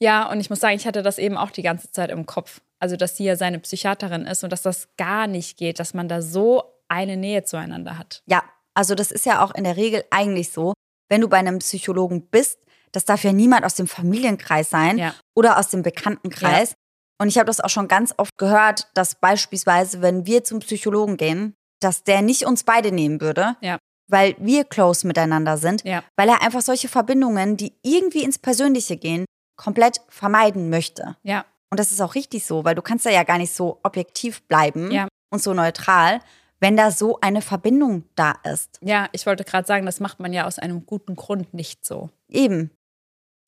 Ja, 0.00 0.30
und 0.30 0.38
ich 0.38 0.50
muss 0.50 0.60
sagen, 0.60 0.76
ich 0.76 0.86
hatte 0.86 1.02
das 1.02 1.18
eben 1.18 1.36
auch 1.36 1.50
die 1.50 1.62
ganze 1.62 1.90
Zeit 1.90 2.10
im 2.10 2.26
Kopf. 2.26 2.60
Also, 2.78 2.94
dass 2.94 3.16
sie 3.16 3.24
ja 3.24 3.34
seine 3.34 3.58
Psychiaterin 3.58 4.24
ist 4.26 4.44
und 4.44 4.50
dass 4.50 4.62
das 4.62 4.86
gar 4.96 5.26
nicht 5.26 5.56
geht, 5.56 5.80
dass 5.80 5.94
man 5.94 6.06
da 6.06 6.22
so 6.22 6.62
eine 6.86 7.16
Nähe 7.16 7.42
zueinander 7.42 7.98
hat. 7.98 8.22
Ja, 8.26 8.44
also 8.72 8.94
das 8.94 9.10
ist 9.10 9.26
ja 9.26 9.44
auch 9.44 9.52
in 9.52 9.64
der 9.64 9.76
Regel 9.76 10.04
eigentlich 10.12 10.52
so, 10.52 10.74
wenn 11.08 11.22
du 11.22 11.28
bei 11.28 11.38
einem 11.38 11.58
Psychologen 11.58 12.28
bist, 12.28 12.60
das 12.92 13.04
darf 13.04 13.24
ja 13.24 13.32
niemand 13.32 13.64
aus 13.64 13.74
dem 13.74 13.86
Familienkreis 13.86 14.70
sein 14.70 14.98
ja. 14.98 15.14
oder 15.34 15.58
aus 15.58 15.68
dem 15.68 15.82
Bekanntenkreis. 15.82 16.70
Ja. 16.70 16.76
Und 17.20 17.28
ich 17.28 17.38
habe 17.38 17.46
das 17.46 17.60
auch 17.60 17.70
schon 17.70 17.88
ganz 17.88 18.14
oft 18.16 18.36
gehört, 18.36 18.88
dass 18.94 19.14
beispielsweise, 19.14 20.02
wenn 20.02 20.26
wir 20.26 20.44
zum 20.44 20.60
Psychologen 20.60 21.16
gehen, 21.16 21.54
dass 21.80 22.04
der 22.04 22.22
nicht 22.22 22.46
uns 22.46 22.64
beide 22.64 22.92
nehmen 22.92 23.20
würde, 23.20 23.56
ja. 23.60 23.78
weil 24.08 24.34
wir 24.38 24.64
close 24.64 25.06
miteinander 25.06 25.56
sind, 25.56 25.84
weil 25.84 26.28
er 26.28 26.42
einfach 26.42 26.62
solche 26.62 26.88
Verbindungen, 26.88 27.56
die 27.56 27.74
irgendwie 27.82 28.24
ins 28.24 28.38
Persönliche 28.38 28.96
gehen, 28.96 29.24
komplett 29.56 30.00
vermeiden 30.08 30.70
möchte. 30.70 31.16
Ja. 31.22 31.44
Und 31.70 31.80
das 31.80 31.92
ist 31.92 32.00
auch 32.00 32.14
richtig 32.14 32.44
so, 32.44 32.64
weil 32.64 32.74
du 32.74 32.82
kannst 32.82 33.06
da 33.06 33.10
ja 33.10 33.22
gar 33.22 33.38
nicht 33.38 33.52
so 33.52 33.80
objektiv 33.82 34.42
bleiben 34.42 34.90
ja. 34.90 35.08
und 35.30 35.42
so 35.42 35.54
neutral, 35.54 36.20
wenn 36.60 36.76
da 36.76 36.90
so 36.90 37.18
eine 37.20 37.42
Verbindung 37.42 38.04
da 38.14 38.34
ist. 38.44 38.78
Ja, 38.82 39.08
ich 39.12 39.26
wollte 39.26 39.44
gerade 39.44 39.66
sagen, 39.66 39.86
das 39.86 39.98
macht 39.98 40.20
man 40.20 40.32
ja 40.32 40.46
aus 40.46 40.58
einem 40.58 40.86
guten 40.86 41.16
Grund 41.16 41.54
nicht 41.54 41.84
so. 41.84 42.10
Eben. 42.28 42.70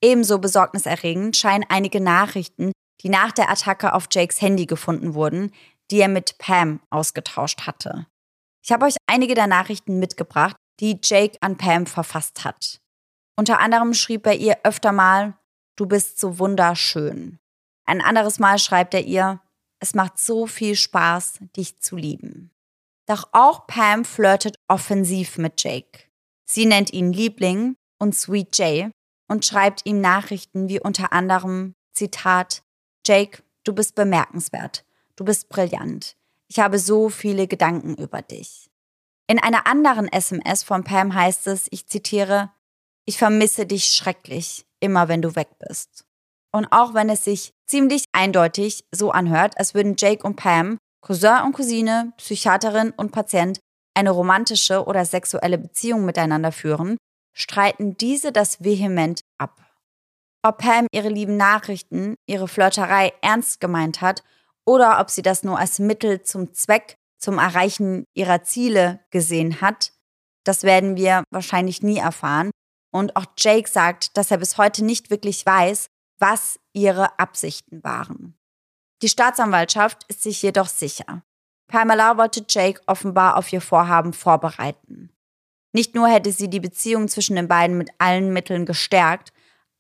Ebenso 0.03 0.39
besorgniserregend 0.39 1.37
scheinen 1.37 1.65
einige 1.69 2.01
Nachrichten, 2.01 2.73
die 3.01 3.09
nach 3.09 3.33
der 3.33 3.51
Attacke 3.51 3.93
auf 3.93 4.07
Jakes 4.11 4.41
Handy 4.41 4.67
gefunden 4.67 5.15
wurden, 5.15 5.53
die 5.91 6.01
er 6.01 6.09
mit 6.09 6.39
Pam 6.39 6.81
ausgetauscht 6.91 7.67
hatte. 7.67 8.07
Ich 8.65 8.73
habe 8.73 8.87
euch 8.87 8.97
einige 9.07 9.35
der 9.35 9.47
Nachrichten 9.47 9.99
mitgebracht, 9.99 10.57
die 10.81 10.99
Jake 11.03 11.37
an 11.41 11.57
Pam 11.57 11.87
verfasst 11.87 12.45
hat. 12.45 12.81
Unter 13.37 13.61
anderem 13.61 13.95
schrieb 13.95 14.27
er 14.27 14.37
ihr 14.37 14.59
öfter 14.65 14.93
mal, 14.93 15.39
du 15.77 15.87
bist 15.87 16.19
so 16.19 16.39
wunderschön. 16.39 17.39
Ein 17.87 18.01
anderes 18.01 18.39
Mal 18.39 18.59
schreibt 18.59 18.95
er 18.95 19.05
ihr, 19.05 19.41
es 19.81 19.95
macht 19.95 20.19
so 20.19 20.47
viel 20.47 20.77
Spaß, 20.77 21.41
dich 21.57 21.81
zu 21.81 21.97
lieben. 21.97 22.51
Doch 23.07 23.29
auch 23.33 23.67
Pam 23.67 24.05
flirtet 24.05 24.57
offensiv 24.67 25.37
mit 25.37 25.63
Jake. 25.63 26.05
Sie 26.47 26.65
nennt 26.65 26.93
ihn 26.93 27.13
Liebling 27.13 27.77
und 27.99 28.15
Sweet 28.15 28.57
Jay 28.57 28.91
und 29.29 29.45
schreibt 29.45 29.83
ihm 29.85 30.01
Nachrichten 30.01 30.69
wie 30.69 30.81
unter 30.81 31.13
anderem, 31.13 31.75
Zitat, 31.93 32.63
Jake, 33.07 33.43
du 33.65 33.73
bist 33.73 33.95
bemerkenswert, 33.95 34.85
du 35.17 35.25
bist 35.25 35.49
brillant, 35.49 36.17
ich 36.49 36.59
habe 36.59 36.79
so 36.79 37.09
viele 37.09 37.47
Gedanken 37.47 37.95
über 37.95 38.23
dich. 38.23 38.71
In 39.27 39.39
einer 39.39 39.67
anderen 39.67 40.13
SMS 40.13 40.63
von 40.63 40.85
Pam 40.85 41.15
heißt 41.15 41.47
es, 41.47 41.67
ich 41.71 41.87
zitiere, 41.87 42.51
ich 43.07 43.19
vermisse 43.19 43.67
dich 43.67 43.87
schrecklich, 43.87 44.67
immer 44.81 45.09
wenn 45.09 45.23
du 45.23 45.35
weg 45.35 45.49
bist. 45.59 46.05
Und 46.53 46.67
auch 46.71 46.95
wenn 46.95 47.09
es 47.09 47.25
sich 47.25 47.53
ziemlich 47.67 48.05
eindeutig 48.13 48.85
so 48.93 49.11
anhört, 49.11 49.59
als 49.59 49.75
würden 49.75 49.97
Jake 49.99 50.23
und 50.23 50.37
Pam, 50.37 50.79
Cousin 51.01 51.43
und 51.45 51.53
Cousine, 51.53 52.13
Psychiaterin 52.19 52.91
und 52.91 53.13
Patient, 53.13 53.59
eine 53.95 54.11
romantische 54.11 54.85
oder 54.85 55.05
sexuelle 55.05 55.59
Beziehung 55.59 56.05
miteinander 56.05 56.53
führen, 56.53 56.97
streiten 57.35 57.97
diese 57.97 58.33
das 58.33 58.63
vehement 58.63 59.25
ab. 59.37 59.61
Ob 60.43 60.59
Pam 60.59 60.87
ihre 60.93 61.09
lieben 61.09 61.37
Nachrichten, 61.37 62.17
ihre 62.27 62.49
Flirterei 62.49 63.13
ernst 63.23 63.61
gemeint 63.61 64.01
hat 64.01 64.23
oder 64.65 65.01
ob 65.01 65.11
sie 65.11 65.23
das 65.23 65.43
nur 65.43 65.59
als 65.59 65.79
Mittel 65.79 66.23
zum 66.23 66.55
Zweck, 66.55 66.97
zum 67.19 67.39
Erreichen 67.39 68.05
ihrer 68.15 68.43
Ziele 68.43 69.01
gesehen 69.11 69.61
hat, 69.61 69.93
das 70.45 70.63
werden 70.63 70.97
wir 70.97 71.25
wahrscheinlich 71.31 71.83
nie 71.83 71.99
erfahren. 71.99 72.51
Und 72.93 73.17
auch 73.17 73.27
Jake 73.37 73.69
sagt, 73.69 74.17
dass 74.17 74.31
er 74.31 74.39
bis 74.39 74.57
heute 74.57 74.85
nicht 74.85 75.11
wirklich 75.11 75.45
weiß, 75.45 75.89
was 76.19 76.61
ihre 76.73 77.19
Absichten 77.19 77.83
waren. 77.83 78.39
Die 79.03 79.09
Staatsanwaltschaft 79.09 80.05
ist 80.09 80.23
sich 80.23 80.43
jedoch 80.43 80.69
sicher. 80.69 81.23
Pamela 81.67 82.17
wollte 82.19 82.45
Jake 82.49 82.81
offenbar 82.87 83.37
auf 83.37 83.53
ihr 83.53 83.61
Vorhaben 83.61 84.13
vorbereiten. 84.13 85.14
Nicht 85.75 85.97
nur 85.97 86.07
hätte 86.07 86.31
sie 86.31 86.49
die 86.49 86.61
Beziehung 86.61 87.09
zwischen 87.09 87.35
den 87.35 87.49
beiden 87.49 87.77
mit 87.77 87.91
allen 87.99 88.33
Mitteln 88.33 88.65
gestärkt, 88.65 89.33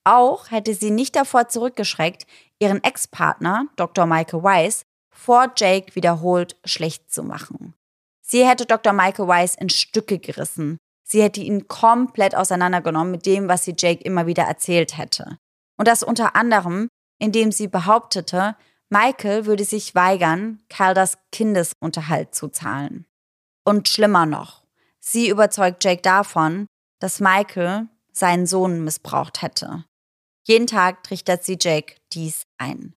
auch 0.03 0.51
hätte 0.51 0.74
sie 0.74 0.90
nicht 0.90 1.14
davor 1.14 1.49
zurückgeschreckt, 1.49 2.26
ihren 2.59 2.82
Ex-Partner, 2.82 3.68
Dr. 3.76 4.05
Michael 4.05 4.42
Weiss, 4.42 4.84
vor 5.11 5.53
Jake 5.57 5.95
wiederholt 5.95 6.57
schlecht 6.64 7.12
zu 7.12 7.22
machen. 7.22 7.74
Sie 8.20 8.45
hätte 8.47 8.66
Dr. 8.66 8.92
Michael 8.92 9.28
Weiss 9.28 9.55
in 9.55 9.68
Stücke 9.68 10.18
gerissen. 10.18 10.78
Sie 11.05 11.22
hätte 11.22 11.40
ihn 11.40 11.68
komplett 11.68 12.34
auseinandergenommen 12.34 13.12
mit 13.12 13.24
dem, 13.24 13.49
was 13.49 13.64
sie 13.64 13.76
Jake 13.78 14.03
immer 14.03 14.26
wieder 14.26 14.42
erzählt 14.42 14.99
hätte. 14.99 15.38
Und 15.76 15.86
das 15.86 16.03
unter 16.03 16.34
anderem, 16.34 16.88
indem 17.20 17.53
sie 17.53 17.68
behauptete, 17.68 18.57
Michael 18.88 19.47
würde 19.47 19.64
sich 19.64 19.95
weigern, 19.95 20.61
Calders 20.68 21.18
Kindesunterhalt 21.30 22.34
zu 22.34 22.49
zahlen. 22.49 23.07
Und 23.64 23.88
schlimmer 23.88 24.26
noch, 24.26 24.64
sie 25.05 25.29
überzeugt 25.29 25.85
Jake 25.85 26.03
davon, 26.03 26.67
dass 27.01 27.21
Michael 27.21 27.89
seinen 28.13 28.47
Sohn 28.47 28.85
missbraucht 28.85 29.43
hätte. 29.43 29.85
Jeden 30.47 30.67
Tag 30.67 31.03
trichtert 31.05 31.45
sie 31.45 31.59
Jake 31.61 31.97
dies 32.13 32.47
ein. 32.59 32.95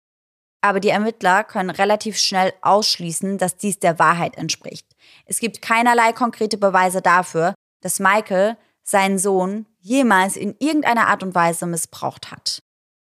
Aber 0.62 0.80
die 0.80 0.89
Ermittler 0.89 1.43
können 1.43 1.70
relativ 1.70 2.18
schnell 2.18 2.51
ausschließen, 2.62 3.38
dass 3.38 3.58
dies 3.58 3.80
der 3.80 3.99
Wahrheit 3.99 4.36
entspricht. 4.36 4.95
Es 5.26 5.39
gibt 5.39 5.62
keinerlei 5.62 6.12
konkrete 6.12 6.58
Beweise 6.58 7.01
dafür, 7.01 7.53
dass 7.82 7.99
Michael 7.99 8.58
seinen 8.84 9.20
Sohn 9.20 9.68
jemals 9.80 10.36
in 10.36 10.56
irgendeiner 10.60 11.08
Art 11.08 11.22
und 11.22 11.36
Weise 11.36 11.68
missbraucht 11.68 12.32
hat. 12.32 12.60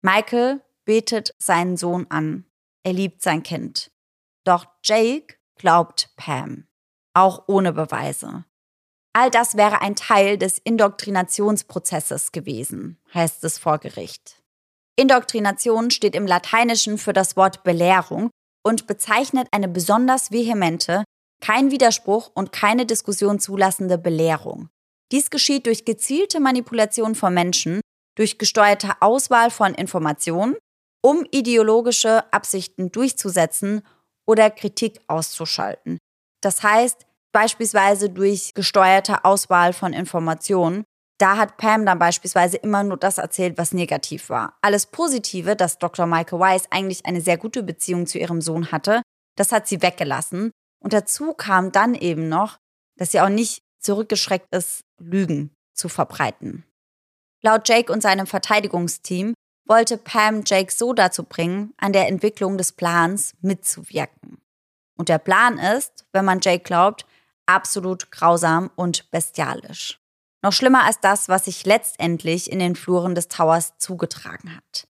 Michael 0.02 0.60
betet 0.84 1.34
seinen 1.38 1.76
Sohn 1.76 2.06
an. 2.10 2.44
Er 2.82 2.92
liebt 2.92 3.22
sein 3.22 3.42
Kind. 3.42 3.90
Doch 4.44 4.66
Jake 4.84 5.36
glaubt 5.56 6.10
Pam. 6.16 6.66
Auch 7.14 7.44
ohne 7.48 7.72
Beweise. 7.72 8.44
All 9.18 9.30
das 9.30 9.56
wäre 9.56 9.80
ein 9.80 9.96
Teil 9.96 10.36
des 10.36 10.58
Indoktrinationsprozesses 10.58 12.32
gewesen, 12.32 12.98
heißt 13.14 13.44
es 13.44 13.56
vor 13.56 13.78
Gericht. 13.78 14.42
Indoktrination 14.94 15.90
steht 15.90 16.14
im 16.14 16.26
Lateinischen 16.26 16.98
für 16.98 17.14
das 17.14 17.34
Wort 17.34 17.64
Belehrung 17.64 18.28
und 18.62 18.86
bezeichnet 18.86 19.48
eine 19.52 19.68
besonders 19.68 20.32
vehemente, 20.32 21.02
kein 21.40 21.70
Widerspruch 21.70 22.30
und 22.34 22.52
keine 22.52 22.84
Diskussion 22.84 23.40
zulassende 23.40 23.96
Belehrung. 23.96 24.68
Dies 25.10 25.30
geschieht 25.30 25.64
durch 25.64 25.86
gezielte 25.86 26.38
Manipulation 26.38 27.14
von 27.14 27.32
Menschen, 27.32 27.80
durch 28.16 28.36
gesteuerte 28.36 29.00
Auswahl 29.00 29.50
von 29.50 29.72
Informationen, 29.72 30.56
um 31.00 31.24
ideologische 31.30 32.30
Absichten 32.34 32.92
durchzusetzen 32.92 33.80
oder 34.26 34.50
Kritik 34.50 35.00
auszuschalten. 35.06 35.96
Das 36.42 36.62
heißt, 36.62 37.05
beispielsweise 37.36 38.08
durch 38.08 38.54
gesteuerte 38.54 39.26
Auswahl 39.26 39.74
von 39.74 39.92
Informationen. 39.92 40.84
Da 41.18 41.36
hat 41.36 41.58
Pam 41.58 41.84
dann 41.84 41.98
beispielsweise 41.98 42.56
immer 42.56 42.82
nur 42.82 42.96
das 42.96 43.18
erzählt, 43.18 43.58
was 43.58 43.74
negativ 43.74 44.30
war. 44.30 44.56
Alles 44.62 44.86
Positive, 44.86 45.54
dass 45.54 45.76
Dr. 45.76 46.06
Michael 46.06 46.40
Weiss 46.40 46.64
eigentlich 46.70 47.04
eine 47.04 47.20
sehr 47.20 47.36
gute 47.36 47.62
Beziehung 47.62 48.06
zu 48.06 48.16
ihrem 48.16 48.40
Sohn 48.40 48.72
hatte, 48.72 49.02
das 49.36 49.52
hat 49.52 49.68
sie 49.68 49.82
weggelassen. 49.82 50.50
Und 50.82 50.94
dazu 50.94 51.34
kam 51.34 51.72
dann 51.72 51.94
eben 51.94 52.30
noch, 52.30 52.56
dass 52.96 53.12
sie 53.12 53.20
auch 53.20 53.28
nicht 53.28 53.60
zurückgeschreckt 53.80 54.48
ist, 54.54 54.80
Lügen 54.98 55.50
zu 55.74 55.90
verbreiten. 55.90 56.64
Laut 57.42 57.68
Jake 57.68 57.92
und 57.92 58.02
seinem 58.02 58.26
Verteidigungsteam 58.26 59.34
wollte 59.68 59.98
Pam 59.98 60.42
Jake 60.46 60.72
so 60.72 60.94
dazu 60.94 61.24
bringen, 61.24 61.74
an 61.76 61.92
der 61.92 62.08
Entwicklung 62.08 62.56
des 62.56 62.72
Plans 62.72 63.34
mitzuwirken. 63.42 64.38
Und 64.96 65.10
der 65.10 65.18
Plan 65.18 65.58
ist, 65.58 66.06
wenn 66.14 66.24
man 66.24 66.40
Jake 66.40 66.64
glaubt, 66.64 67.04
absolut 67.46 68.10
grausam 68.10 68.70
und 68.76 69.10
bestialisch. 69.10 70.00
Noch 70.42 70.52
schlimmer 70.52 70.84
als 70.84 71.00
das, 71.00 71.28
was 71.28 71.46
sich 71.46 71.64
letztendlich 71.64 72.50
in 72.50 72.58
den 72.58 72.76
Fluren 72.76 73.14
des 73.14 73.28
Towers 73.28 73.78
zugetragen 73.78 74.54
hat. 74.54 74.86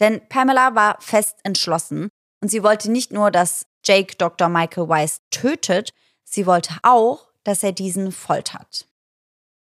Denn 0.00 0.26
Pamela 0.28 0.74
war 0.74 1.00
fest 1.00 1.38
entschlossen 1.42 2.08
und 2.42 2.48
sie 2.48 2.62
wollte 2.62 2.90
nicht 2.90 3.12
nur, 3.12 3.30
dass 3.30 3.66
Jake 3.84 4.16
Dr. 4.16 4.48
Michael 4.48 4.88
Weiss 4.88 5.20
tötet, 5.30 5.90
sie 6.24 6.46
wollte 6.46 6.74
auch, 6.82 7.28
dass 7.44 7.62
er 7.62 7.72
diesen 7.72 8.12
foltert. 8.12 8.88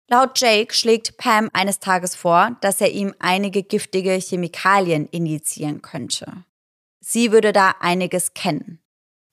Laut 0.09 0.39
Jake 0.39 0.75
schlägt 0.75 1.17
Pam 1.17 1.51
eines 1.53 1.79
Tages 1.81 2.15
vor, 2.15 2.57
dass 2.61 2.81
er 2.81 2.91
ihm 2.91 3.15
einige 3.21 3.63
giftige 3.63 4.13
Chemikalien 4.13 5.07
injizieren 5.09 5.83
könnte. 5.83 6.45
Sie 7.01 7.33
würde 7.33 7.53
da 7.53 7.75
einiges 7.81 8.35
kennen. 8.35 8.81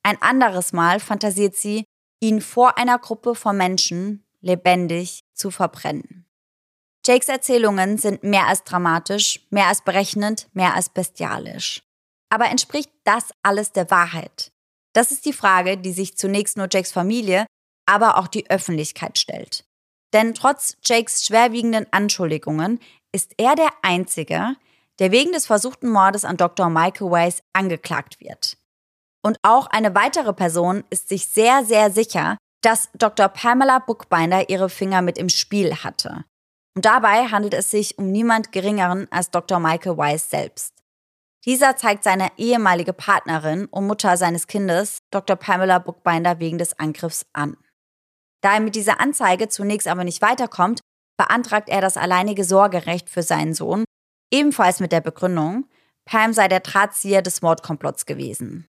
Ein 0.04 0.22
anderes 0.22 0.74
Mal 0.74 1.00
fantasiert 1.00 1.56
sie, 1.56 1.86
ihn 2.22 2.40
vor 2.40 2.78
einer 2.78 2.98
Gruppe 3.00 3.36
von 3.36 3.58
Menschen 3.58 4.24
lebendig 4.40 5.26
zu 5.34 5.52
verbrennen. 5.52 6.26
Jakes 7.06 7.30
Erzählungen 7.30 7.98
sind 7.98 8.24
mehr 8.24 8.48
als 8.48 8.64
dramatisch, 8.64 9.46
mehr 9.50 9.68
als 9.68 9.82
berechnend, 9.82 10.48
mehr 10.54 10.76
als 10.76 10.90
bestialisch. 10.90 11.84
Aber 12.30 12.46
entspricht 12.46 12.92
das 13.04 13.32
alles 13.44 13.72
der 13.72 13.90
Wahrheit? 13.90 14.52
Das 14.94 15.12
ist 15.12 15.26
die 15.26 15.34
Frage, 15.34 15.78
die 15.78 15.92
sich 15.92 16.16
zunächst 16.16 16.58
nur 16.58 16.68
Jakes 16.72 16.92
Familie, 16.92 17.46
aber 17.86 18.18
auch 18.18 18.28
die 18.28 18.50
Öffentlichkeit 18.50 19.18
stellt. 19.18 19.66
Denn 20.14 20.34
trotz 20.34 20.78
Jakes 20.86 21.26
schwerwiegenden 21.26 21.88
Anschuldigungen 21.92 22.80
ist 23.12 23.34
er 23.38 23.56
der 23.56 23.70
Einzige, 23.82 24.56
der 25.00 25.12
wegen 25.12 25.32
des 25.32 25.48
versuchten 25.48 25.90
Mordes 25.90 26.26
an 26.26 26.38
Dr. 26.38 26.70
Michael 26.70 27.10
Weiss 27.10 27.42
angeklagt 27.54 28.20
wird. 28.20 28.58
Und 29.24 29.38
auch 29.44 29.68
eine 29.68 29.94
weitere 29.96 30.34
Person 30.34 30.84
ist 30.90 31.10
sich 31.10 31.28
sehr, 31.28 31.64
sehr 31.64 31.92
sicher, 31.92 32.38
dass 32.62 32.90
Dr. 32.94 33.28
Pamela 33.28 33.80
Bookbinder 33.80 34.50
ihre 34.50 34.70
Finger 34.70 35.02
mit 35.02 35.18
im 35.18 35.30
Spiel 35.30 35.76
hatte. 35.76 36.26
Und 36.76 36.86
dabei 36.86 37.28
handelt 37.28 37.54
es 37.54 37.70
sich 37.70 37.98
um 37.98 38.12
niemand 38.12 38.52
Geringeren 38.52 39.08
als 39.12 39.30
Dr. 39.30 39.60
Michael 39.60 39.98
Weiss 39.98 40.30
selbst. 40.30 40.74
Dieser 41.46 41.76
zeigt 41.76 42.04
seine 42.04 42.30
ehemalige 42.38 42.94
Partnerin 42.94 43.66
und 43.66 43.88
Mutter 43.88 44.16
seines 44.16 44.48
Kindes, 44.48 45.00
Dr. 45.10 45.36
Pamela 45.36 45.80
Bookbinder, 45.80 46.40
wegen 46.40 46.60
des 46.60 46.78
Angriffs 46.78 47.26
an. 47.34 47.58
Da 48.42 48.54
er 48.54 48.60
mit 48.60 48.76
dieser 48.76 49.00
Anzeige 49.00 49.50
zunächst 49.50 49.88
aber 49.88 50.04
nicht 50.04 50.22
weiterkommt, 50.22 50.82
beantragt 51.18 51.70
er 51.70 51.82
das 51.82 51.98
alleinige 51.98 52.44
Sorgerecht 52.44 53.10
für 53.10 53.24
seinen 53.24 53.54
Sohn, 53.54 53.86
ebenfalls 54.32 54.80
mit 54.80 54.92
der 54.92 55.02
Begründung, 55.02 55.68
Pam 56.06 56.34
sei 56.34 56.48
der 56.48 56.62
Drahtzieher 56.62 57.22
des 57.22 57.42
Mordkomplotts 57.42 58.06
gewesen. 58.06 58.68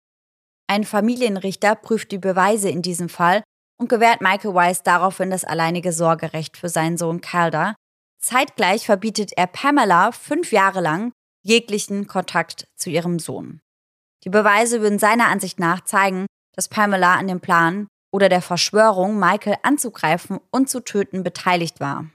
Ein 0.68 0.84
Familienrichter 0.84 1.76
prüft 1.76 2.12
die 2.12 2.18
Beweise 2.18 2.70
in 2.70 2.82
diesem 2.82 3.10
Fall 3.10 3.44
und 3.78 3.90
gewährt 3.90 4.22
Michael 4.22 4.54
Weiss 4.54 4.84
daraufhin 4.84 5.30
das 5.30 5.44
alleinige 5.44 5.92
Sorgerecht 5.92 6.58
für 6.58 6.70
seinen 6.70 6.98
Sohn 6.98 7.22
Calder. 7.22 7.76
Zeitgleich 8.20 8.86
verbietet 8.86 9.34
er 9.36 9.48
Pamela 9.48 10.12
fünf 10.12 10.52
Jahre 10.52 10.82
lang 10.82 11.12
jeglichen 11.44 12.08
Kontakt 12.08 12.68
zu 12.76 12.90
ihrem 12.90 13.20
Sohn. 13.20 13.62
Die 14.24 14.30
Beweise 14.30 14.82
würden 14.82 14.98
seiner 14.98 15.28
Ansicht 15.28 15.60
nach 15.60 15.82
zeigen, 15.82 16.26
dass 16.56 16.68
Pamela 16.68 17.16
an 17.16 17.28
dem 17.28 17.42
Plan 17.42 17.88
oder 18.12 18.30
der 18.30 18.42
Verschwörung, 18.42 19.20
Michael 19.20 19.58
anzugreifen 19.62 20.40
und 20.50 20.70
zu 20.70 20.80
töten, 20.80 21.22
beteiligt 21.22 21.80
war. 21.80 22.10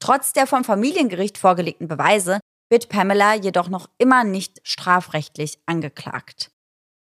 Trotz 0.00 0.32
der 0.32 0.46
vom 0.46 0.64
Familiengericht 0.64 1.36
vorgelegten 1.36 1.88
Beweise 1.88 2.40
wird 2.70 2.88
Pamela 2.88 3.34
jedoch 3.34 3.68
noch 3.68 3.90
immer 3.98 4.24
nicht 4.24 4.60
strafrechtlich 4.62 5.58
angeklagt. 5.66 6.53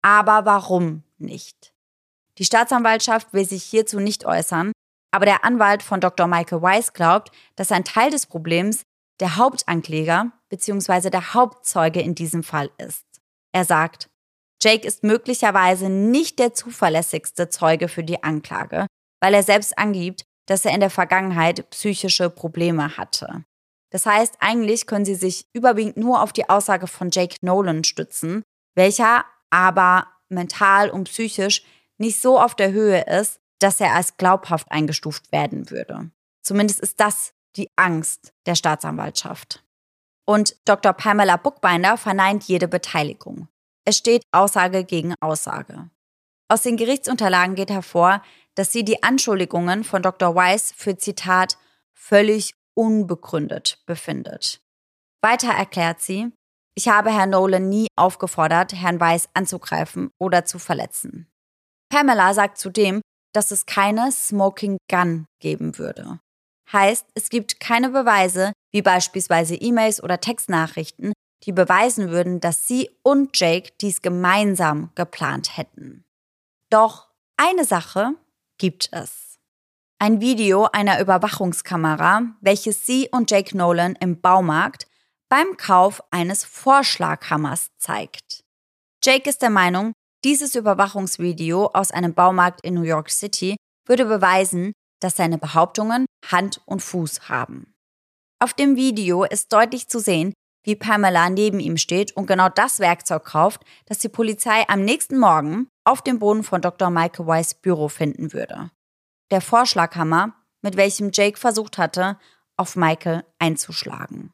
Aber 0.04 0.46
warum 0.46 1.04
nicht? 1.18 1.74
Die 2.38 2.46
Staatsanwaltschaft 2.46 3.34
will 3.34 3.46
sich 3.46 3.64
hierzu 3.64 4.00
nicht 4.00 4.26
äußern, 4.26 4.72
aber 5.12 5.26
der 5.26 5.46
Anwalt 5.46 5.84
von 5.84 6.02
Dr. 6.02 6.28
Michael 6.28 6.62
Weiss 6.62 6.94
glaubt, 6.94 7.32
dass 7.56 7.72
ein 7.72 7.84
Teil 7.84 8.10
des 8.10 8.26
Problems 8.26 8.84
der 9.20 9.38
Hauptankläger 9.38 10.32
bzw. 10.50 11.10
der 11.10 11.34
Hauptzeuge 11.34 12.02
in 12.02 12.16
diesem 12.16 12.44
Fall 12.44 12.72
ist. 12.78 13.06
Er 13.54 13.64
sagt, 13.66 14.10
Jake 14.62 14.88
ist 14.88 15.04
möglicherweise 15.04 15.90
nicht 15.90 16.40
der 16.40 16.54
zuverlässigste 16.54 17.50
Zeuge 17.50 17.88
für 17.88 18.04
die 18.04 18.24
Anklage, 18.24 18.88
weil 19.22 19.34
er 19.34 19.44
selbst 19.44 19.78
angibt, 19.78 20.24
dass 20.48 20.66
er 20.66 20.74
in 20.74 20.80
der 20.80 20.90
Vergangenheit 20.90 21.70
psychische 21.70 22.30
Probleme 22.30 22.98
hatte. 22.98 23.46
Das 23.92 24.06
heißt, 24.06 24.38
eigentlich 24.40 24.88
können 24.88 25.06
sie 25.06 25.16
sich 25.16 25.46
überwiegend 25.54 25.98
nur 25.98 26.22
auf 26.22 26.34
die 26.34 26.50
Aussage 26.50 26.88
von 26.88 27.12
Jake 27.12 27.38
Nolan 27.42 27.84
stützen, 27.84 28.44
welcher 28.76 29.26
aber 29.54 30.08
mental 30.30 30.90
und 30.90 31.04
psychisch 31.06 31.64
nicht 32.00 32.20
so 32.20 32.40
auf 32.40 32.56
der 32.56 32.72
Höhe 32.72 33.02
ist, 33.02 33.40
dass 33.60 33.80
er 33.80 33.94
als 33.94 34.18
glaubhaft 34.18 34.72
eingestuft 34.72 35.32
werden 35.32 35.70
würde. 35.70 36.10
Zumindest 36.42 36.80
ist 36.80 37.00
das 37.00 37.34
die 37.56 37.70
Angst 37.76 38.34
der 38.48 38.56
Staatsanwaltschaft. 38.56 39.64
Und 40.26 40.56
Dr. 40.66 40.94
Pamela 40.94 41.38
Buchbinder 41.38 41.98
verneint 41.98 42.46
jede 42.46 42.68
Beteiligung. 42.68 43.48
Es 43.86 43.98
steht 43.98 44.24
Aussage 44.32 44.86
gegen 44.86 45.14
Aussage. 45.22 45.90
Aus 46.48 46.64
den 46.64 46.76
Gerichtsunterlagen 46.76 47.56
geht 47.56 47.70
hervor, 47.70 48.24
dass 48.56 48.72
sie 48.72 48.84
die 48.84 49.04
Anschuldigungen 49.04 49.84
von 49.84 50.02
Dr. 50.02 50.34
Weiss 50.34 50.74
für 50.76 50.98
Zitat 50.98 51.58
völlig 51.94 52.56
unbegründet 52.74 53.84
befindet. 53.86 54.62
Weiter 55.22 55.52
erklärt 55.52 56.02
sie, 56.02 56.32
ich 56.76 56.88
habe 56.88 57.12
Herrn 57.12 57.32
Nolan 57.32 57.70
nie 57.70 57.88
aufgefordert, 57.96 58.74
Herrn 58.74 59.00
Weiss 59.00 59.30
anzugreifen 59.34 60.10
oder 60.20 60.46
zu 60.46 60.60
verletzen. 60.60 61.28
Pamela 61.90 62.34
sagt 62.34 62.58
zudem, 62.58 63.02
dass 63.34 63.52
es 63.52 63.66
keine 63.66 64.12
Smoking 64.12 64.78
Gun 64.90 65.26
geben 65.40 65.78
würde. 65.78 66.20
Heißt, 66.72 67.06
es 67.14 67.30
gibt 67.30 67.60
keine 67.60 67.90
Beweise, 67.90 68.54
wie 68.72 68.82
beispielsweise 68.82 69.56
E-Mails 69.56 70.02
oder 70.02 70.20
Textnachrichten, 70.20 71.14
die 71.44 71.52
beweisen 71.52 72.10
würden, 72.10 72.40
dass 72.40 72.68
sie 72.68 72.90
und 73.04 73.38
Jake 73.38 73.74
dies 73.82 74.02
gemeinsam 74.02 74.92
geplant 74.96 75.58
hätten. 75.58 76.04
Doch 76.70 77.10
eine 77.38 77.66
Sache 77.66 78.14
gibt 78.58 78.90
es. 78.92 79.40
Ein 80.00 80.22
Video 80.22 80.68
einer 80.72 81.00
Überwachungskamera, 81.00 82.24
welches 82.42 82.86
sie 82.86 83.10
und 83.12 83.30
Jake 83.30 83.56
Nolan 83.56 83.96
im 84.00 84.20
Baumarkt 84.20 84.88
beim 85.34 85.58
Kauf 85.58 86.04
eines 86.12 86.44
Vorschlaghammers 86.44 87.70
zeigt. 87.80 88.44
Jake 89.04 89.28
ist 89.28 89.42
der 89.42 89.50
Meinung, 89.50 89.94
dieses 90.24 90.54
Überwachungsvideo 90.54 91.72
aus 91.74 91.90
einem 91.90 92.14
Baumarkt 92.14 92.62
in 92.62 92.76
New 92.76 92.84
York 92.84 93.10
City 93.10 93.56
würde 93.88 94.06
beweisen, 94.06 94.74
dass 95.02 95.16
seine 95.16 95.40
Behauptungen 95.40 96.06
Hand 96.24 96.62
und 96.68 96.84
Fuß 96.84 97.30
haben. 97.30 97.74
Auf 98.38 98.54
dem 98.54 98.76
Video 98.76 99.24
ist 99.24 99.52
deutlich 99.52 99.88
zu 99.88 99.98
sehen, 99.98 100.34
wie 100.64 100.76
Pamela 100.76 101.32
neben 101.32 101.60
ihm 101.60 101.78
steht 101.78 102.16
und 102.16 102.28
genau 102.28 102.50
das 102.50 102.80
Werkzeug 102.80 103.26
kauft, 103.26 103.64
das 103.88 103.98
die 103.98 104.10
Polizei 104.10 104.64
am 104.68 104.86
nächsten 104.86 105.18
Morgen 105.18 105.68
auf 105.84 106.04
dem 106.04 106.20
Boden 106.20 106.44
von 106.44 106.62
Dr. 106.62 106.92
Michael 106.92 107.26
Weiss 107.26 107.56
Büro 107.56 107.88
finden 107.88 108.34
würde. 108.34 108.70
Der 109.32 109.42
Vorschlaghammer, 109.42 110.36
mit 110.62 110.78
welchem 110.78 111.10
Jake 111.12 111.40
versucht 111.40 111.80
hatte, 111.80 112.20
auf 112.56 112.76
Michael 112.76 113.26
einzuschlagen. 113.40 114.32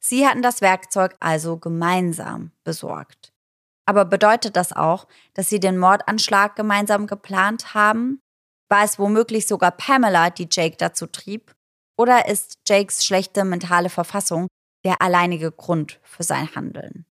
Sie 0.00 0.26
hatten 0.26 0.42
das 0.42 0.60
Werkzeug 0.60 1.16
also 1.20 1.56
gemeinsam 1.56 2.52
besorgt. 2.64 3.32
Aber 3.86 4.04
bedeutet 4.04 4.56
das 4.56 4.72
auch, 4.72 5.08
dass 5.34 5.48
sie 5.48 5.60
den 5.60 5.78
Mordanschlag 5.78 6.56
gemeinsam 6.56 7.06
geplant 7.06 7.74
haben? 7.74 8.20
War 8.68 8.84
es 8.84 8.98
womöglich 8.98 9.46
sogar 9.46 9.70
Pamela, 9.70 10.30
die 10.30 10.48
Jake 10.50 10.76
dazu 10.76 11.06
trieb? 11.06 11.54
Oder 11.96 12.28
ist 12.28 12.58
Jakes 12.68 13.04
schlechte 13.04 13.44
mentale 13.44 13.88
Verfassung 13.88 14.46
der 14.84 15.00
alleinige 15.02 15.50
Grund 15.50 16.00
für 16.02 16.22
sein 16.22 16.54
Handeln? 16.54 17.06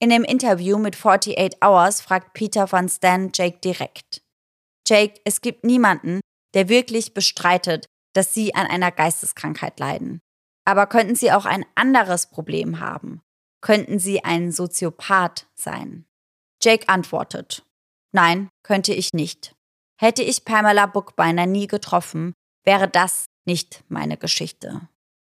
In 0.00 0.10
dem 0.10 0.24
Interview 0.24 0.78
mit 0.78 0.96
48 0.96 1.62
Hours 1.64 2.00
fragt 2.00 2.34
Peter 2.34 2.70
van 2.70 2.88
Stan 2.88 3.30
Jake 3.32 3.58
direkt. 3.58 4.20
Jake, 4.86 5.20
es 5.24 5.40
gibt 5.40 5.64
niemanden, 5.64 6.20
der 6.54 6.68
wirklich 6.68 7.14
bestreitet, 7.14 7.86
dass 8.12 8.34
Sie 8.34 8.54
an 8.54 8.66
einer 8.66 8.90
Geisteskrankheit 8.90 9.78
leiden. 9.78 10.20
Aber 10.64 10.86
könnten 10.86 11.16
Sie 11.16 11.32
auch 11.32 11.44
ein 11.44 11.64
anderes 11.74 12.26
Problem 12.26 12.80
haben? 12.80 13.22
könnten 13.62 13.98
sie 13.98 14.22
ein 14.22 14.52
Soziopath 14.52 15.46
sein? 15.54 16.04
Jake 16.60 16.88
antwortet, 16.88 17.64
nein, 18.12 18.50
könnte 18.62 18.92
ich 18.92 19.14
nicht. 19.14 19.54
Hätte 19.98 20.22
ich 20.22 20.44
Pamela 20.44 20.86
Bookbinder 20.86 21.46
nie 21.46 21.68
getroffen, 21.68 22.34
wäre 22.64 22.88
das 22.88 23.26
nicht 23.46 23.82
meine 23.88 24.18
Geschichte. 24.18 24.88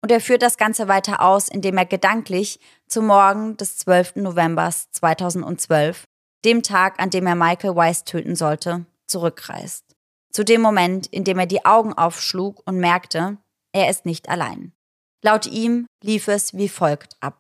Und 0.03 0.11
er 0.11 0.21
führt 0.21 0.43
das 0.43 0.57
Ganze 0.57 0.89
weiter 0.89 1.21
aus, 1.21 1.49
indem 1.49 1.79
er 1.79 1.87
gedanklich 1.87 2.59
zum 2.89 3.07
Morgen 3.07 3.57
des 3.57 3.77
12. 3.79 4.17
November 4.17 4.71
2012, 4.71 6.05
dem 6.45 6.63
Tag, 6.63 7.01
an 7.01 7.11
dem 7.11 7.27
er 7.27 7.37
Michael 7.37 7.77
Weiss 7.77 8.03
töten 8.03 8.35
sollte, 8.35 8.87
zurückreist. 9.07 9.85
Zu 10.33 10.45
dem 10.45 10.61
Moment, 10.61 11.07
in 11.09 11.23
dem 11.23 11.39
er 11.39 11.47
die 11.47 11.65
Augen 11.65 11.93
aufschlug 11.93 12.63
und 12.65 12.79
merkte, 12.79 13.39
er 13.73 13.91
ist 13.91 14.07
nicht 14.07 14.29
allein. 14.29 14.73
Laut 15.23 15.47
ihm 15.47 15.87
lief 16.03 16.29
es 16.29 16.55
wie 16.55 16.69
folgt 16.69 17.17
ab. 17.21 17.39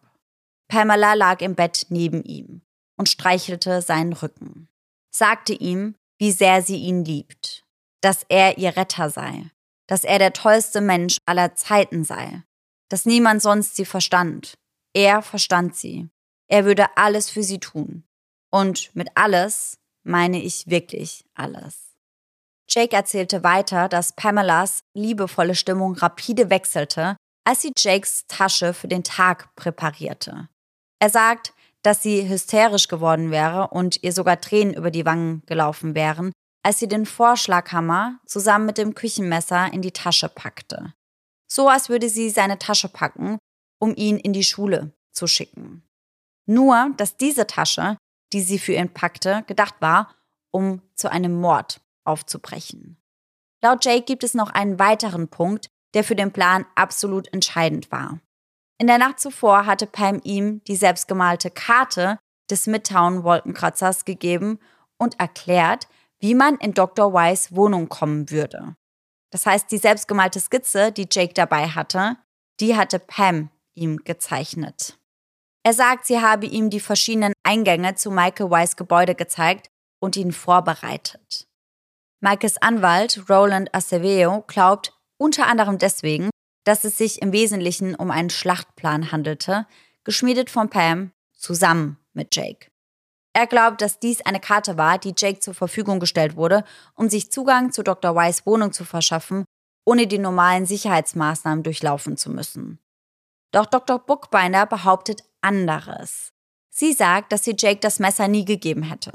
Pamela 0.68 1.14
lag 1.14 1.40
im 1.40 1.54
Bett 1.54 1.86
neben 1.90 2.22
ihm 2.22 2.62
und 2.96 3.08
streichelte 3.08 3.82
seinen 3.82 4.12
Rücken, 4.12 4.68
sagte 5.10 5.52
ihm, 5.52 5.96
wie 6.18 6.30
sehr 6.30 6.62
sie 6.62 6.76
ihn 6.76 7.04
liebt, 7.04 7.64
dass 8.00 8.24
er 8.28 8.56
ihr 8.58 8.76
Retter 8.76 9.10
sei, 9.10 9.50
dass 9.88 10.04
er 10.04 10.18
der 10.18 10.32
tollste 10.32 10.80
Mensch 10.80 11.18
aller 11.26 11.54
Zeiten 11.54 12.04
sei, 12.04 12.42
dass 12.88 13.06
niemand 13.06 13.42
sonst 13.42 13.76
sie 13.76 13.84
verstand. 13.84 14.54
Er 14.94 15.22
verstand 15.22 15.76
sie. 15.76 16.08
Er 16.48 16.64
würde 16.64 16.96
alles 16.96 17.30
für 17.30 17.42
sie 17.42 17.58
tun. 17.58 18.04
Und 18.50 18.94
mit 18.94 19.08
alles 19.14 19.78
meine 20.04 20.42
ich 20.42 20.68
wirklich 20.68 21.24
alles. 21.34 21.96
Jake 22.68 22.94
erzählte 22.94 23.42
weiter, 23.42 23.88
dass 23.88 24.14
Pamelas 24.14 24.80
liebevolle 24.94 25.54
Stimmung 25.54 25.94
rapide 25.94 26.50
wechselte, 26.50 27.16
als 27.44 27.62
sie 27.62 27.72
Jakes 27.76 28.26
Tasche 28.28 28.74
für 28.74 28.88
den 28.88 29.04
Tag 29.04 29.54
präparierte. 29.56 30.48
Er 30.98 31.10
sagt, 31.10 31.52
dass 31.82 32.02
sie 32.02 32.28
hysterisch 32.28 32.88
geworden 32.88 33.30
wäre 33.30 33.68
und 33.68 34.02
ihr 34.02 34.12
sogar 34.12 34.40
Tränen 34.40 34.74
über 34.74 34.90
die 34.90 35.04
Wangen 35.04 35.42
gelaufen 35.46 35.94
wären, 35.94 36.32
als 36.62 36.78
sie 36.78 36.88
den 36.88 37.06
Vorschlaghammer 37.06 38.20
zusammen 38.24 38.66
mit 38.66 38.78
dem 38.78 38.94
Küchenmesser 38.94 39.72
in 39.72 39.82
die 39.82 39.90
Tasche 39.90 40.28
packte. 40.28 40.94
So 41.48 41.68
als 41.68 41.88
würde 41.88 42.08
sie 42.08 42.30
seine 42.30 42.58
Tasche 42.58 42.88
packen, 42.88 43.38
um 43.78 43.94
ihn 43.96 44.16
in 44.16 44.32
die 44.32 44.44
Schule 44.44 44.92
zu 45.10 45.26
schicken. 45.26 45.82
Nur, 46.46 46.90
dass 46.96 47.16
diese 47.16 47.46
Tasche, 47.46 47.96
die 48.32 48.42
sie 48.42 48.58
für 48.58 48.74
ihn 48.74 48.92
packte, 48.92 49.44
gedacht 49.46 49.74
war, 49.80 50.14
um 50.50 50.82
zu 50.94 51.10
einem 51.10 51.40
Mord 51.40 51.80
aufzubrechen. 52.04 52.96
Laut 53.60 53.84
Jake 53.84 54.04
gibt 54.04 54.24
es 54.24 54.34
noch 54.34 54.50
einen 54.50 54.78
weiteren 54.78 55.28
Punkt, 55.28 55.68
der 55.94 56.04
für 56.04 56.16
den 56.16 56.32
Plan 56.32 56.66
absolut 56.74 57.32
entscheidend 57.32 57.90
war. 57.90 58.20
In 58.78 58.86
der 58.86 58.98
Nacht 58.98 59.20
zuvor 59.20 59.66
hatte 59.66 59.86
Pam 59.86 60.20
ihm 60.24 60.62
die 60.64 60.76
selbstgemalte 60.76 61.50
Karte 61.50 62.18
des 62.50 62.66
Midtown-Wolkenkratzers 62.66 64.04
gegeben 64.04 64.58
und 64.98 65.20
erklärt, 65.20 65.88
wie 66.18 66.34
man 66.34 66.56
in 66.56 66.74
Dr. 66.74 67.12
Weiss 67.12 67.54
Wohnung 67.54 67.88
kommen 67.88 68.30
würde. 68.30 68.76
Das 69.30 69.46
heißt, 69.46 69.70
die 69.70 69.78
selbstgemalte 69.78 70.40
Skizze, 70.40 70.92
die 70.92 71.08
Jake 71.10 71.34
dabei 71.34 71.68
hatte, 71.68 72.16
die 72.60 72.76
hatte 72.76 72.98
Pam 72.98 73.50
ihm 73.74 73.98
gezeichnet. 74.04 74.98
Er 75.64 75.72
sagt, 75.72 76.06
sie 76.06 76.20
habe 76.20 76.46
ihm 76.46 76.70
die 76.70 76.80
verschiedenen 76.80 77.32
Eingänge 77.44 77.94
zu 77.94 78.10
Michael 78.10 78.50
Weiss 78.50 78.76
Gebäude 78.76 79.14
gezeigt 79.14 79.70
und 80.00 80.16
ihn 80.16 80.32
vorbereitet. 80.32 81.46
Michaels 82.20 82.60
Anwalt 82.60 83.24
Roland 83.28 83.74
Acevedo 83.74 84.44
glaubt 84.46 84.92
unter 85.22 85.46
anderem 85.46 85.78
deswegen, 85.78 86.30
dass 86.64 86.82
es 86.82 86.98
sich 86.98 87.22
im 87.22 87.32
Wesentlichen 87.32 87.94
um 87.94 88.10
einen 88.10 88.28
Schlachtplan 88.28 89.12
handelte, 89.12 89.66
geschmiedet 90.02 90.50
von 90.50 90.68
Pam 90.68 91.12
zusammen 91.32 91.96
mit 92.12 92.34
Jake. 92.34 92.66
Er 93.32 93.46
glaubt, 93.46 93.80
dass 93.80 94.00
dies 94.00 94.20
eine 94.20 94.40
Karte 94.40 94.76
war, 94.76 94.98
die 94.98 95.14
Jake 95.16 95.38
zur 95.38 95.54
Verfügung 95.54 96.00
gestellt 96.00 96.34
wurde, 96.34 96.64
um 96.94 97.08
sich 97.08 97.30
Zugang 97.30 97.72
zu 97.72 97.84
Dr. 97.84 98.14
Weiss 98.16 98.44
Wohnung 98.46 98.72
zu 98.72 98.84
verschaffen, 98.84 99.44
ohne 99.84 100.08
die 100.08 100.18
normalen 100.18 100.66
Sicherheitsmaßnahmen 100.66 101.62
durchlaufen 101.62 102.16
zu 102.16 102.30
müssen. 102.30 102.80
Doch 103.52 103.66
Dr. 103.66 104.00
Bookbinder 104.00 104.66
behauptet 104.66 105.22
anderes. 105.40 106.32
Sie 106.68 106.92
sagt, 106.92 107.32
dass 107.32 107.44
sie 107.44 107.54
Jake 107.56 107.80
das 107.80 108.00
Messer 108.00 108.26
nie 108.26 108.44
gegeben 108.44 108.82
hätte. 108.82 109.12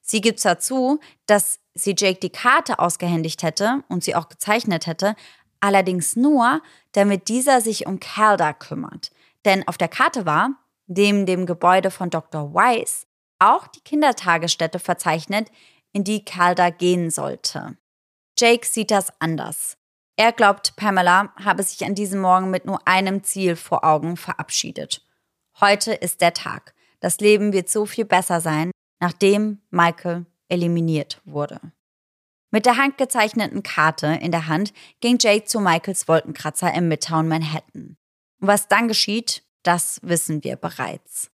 Sie 0.00 0.20
gibt 0.20 0.44
dazu, 0.44 1.00
dass 1.26 1.60
sie 1.74 1.94
Jake 1.96 2.20
die 2.20 2.30
Karte 2.30 2.78
ausgehändigt 2.78 3.42
hätte 3.42 3.82
und 3.88 4.04
sie 4.04 4.14
auch 4.14 4.28
gezeichnet 4.28 4.86
hätte, 4.86 5.16
allerdings 5.64 6.14
nur, 6.14 6.60
damit 6.92 7.28
dieser 7.28 7.62
sich 7.62 7.86
um 7.86 7.98
Calder 7.98 8.52
kümmert. 8.52 9.10
Denn 9.46 9.66
auf 9.66 9.78
der 9.78 9.88
Karte 9.88 10.26
war, 10.26 10.50
neben 10.86 11.24
dem 11.24 11.46
Gebäude 11.46 11.90
von 11.90 12.10
Dr. 12.10 12.52
Weiss, 12.52 13.06
auch 13.38 13.66
die 13.66 13.80
Kindertagesstätte 13.80 14.78
verzeichnet, 14.78 15.50
in 15.92 16.04
die 16.04 16.22
Calder 16.22 16.70
gehen 16.70 17.10
sollte. 17.10 17.78
Jake 18.38 18.66
sieht 18.66 18.90
das 18.90 19.08
anders. 19.20 19.78
Er 20.16 20.32
glaubt, 20.32 20.76
Pamela 20.76 21.32
habe 21.42 21.62
sich 21.62 21.84
an 21.84 21.94
diesem 21.94 22.20
Morgen 22.20 22.50
mit 22.50 22.66
nur 22.66 22.86
einem 22.86 23.24
Ziel 23.24 23.56
vor 23.56 23.84
Augen 23.84 24.18
verabschiedet. 24.18 25.02
Heute 25.60 25.94
ist 25.94 26.20
der 26.20 26.34
Tag. 26.34 26.74
Das 27.00 27.18
Leben 27.18 27.52
wird 27.54 27.70
so 27.70 27.86
viel 27.86 28.04
besser 28.04 28.40
sein, 28.40 28.70
nachdem 29.00 29.62
Michael 29.70 30.26
eliminiert 30.48 31.22
wurde. 31.24 31.60
Mit 32.54 32.66
der 32.66 32.76
handgezeichneten 32.76 33.64
Karte 33.64 34.06
in 34.22 34.30
der 34.30 34.46
Hand 34.46 34.72
ging 35.00 35.18
Jake 35.18 35.44
zu 35.44 35.58
Michaels 35.58 36.06
Wolkenkratzer 36.06 36.72
im 36.72 36.86
Midtown 36.86 37.26
Manhattan. 37.26 37.96
Und 38.40 38.46
was 38.46 38.68
dann 38.68 38.86
geschieht, 38.86 39.42
das 39.64 39.98
wissen 40.04 40.44
wir 40.44 40.54
bereits. 40.54 41.32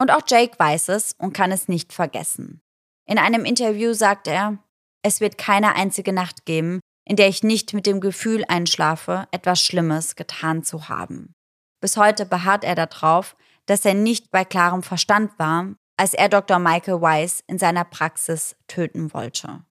Und 0.00 0.10
auch 0.10 0.22
Jake 0.26 0.58
weiß 0.58 0.88
es 0.88 1.12
und 1.18 1.34
kann 1.34 1.52
es 1.52 1.68
nicht 1.68 1.92
vergessen. 1.92 2.62
In 3.06 3.18
einem 3.18 3.44
Interview 3.44 3.92
sagt 3.92 4.26
er, 4.26 4.64
es 5.02 5.20
wird 5.20 5.36
keine 5.36 5.74
einzige 5.74 6.14
Nacht 6.14 6.46
geben, 6.46 6.80
in 7.04 7.16
der 7.16 7.28
ich 7.28 7.42
nicht 7.42 7.74
mit 7.74 7.84
dem 7.84 8.00
Gefühl 8.00 8.42
einschlafe, 8.48 9.28
etwas 9.30 9.60
Schlimmes 9.60 10.16
getan 10.16 10.62
zu 10.62 10.88
haben. 10.88 11.34
Bis 11.82 11.98
heute 11.98 12.24
beharrt 12.24 12.64
er 12.64 12.76
darauf, 12.76 13.36
dass 13.66 13.84
er 13.84 13.92
nicht 13.92 14.30
bei 14.30 14.46
klarem 14.46 14.82
Verstand 14.82 15.38
war, 15.38 15.74
als 15.98 16.14
er 16.14 16.30
Dr. 16.30 16.58
Michael 16.58 17.02
Weiss 17.02 17.44
in 17.46 17.58
seiner 17.58 17.84
Praxis 17.84 18.56
töten 18.68 19.12
wollte. 19.12 19.66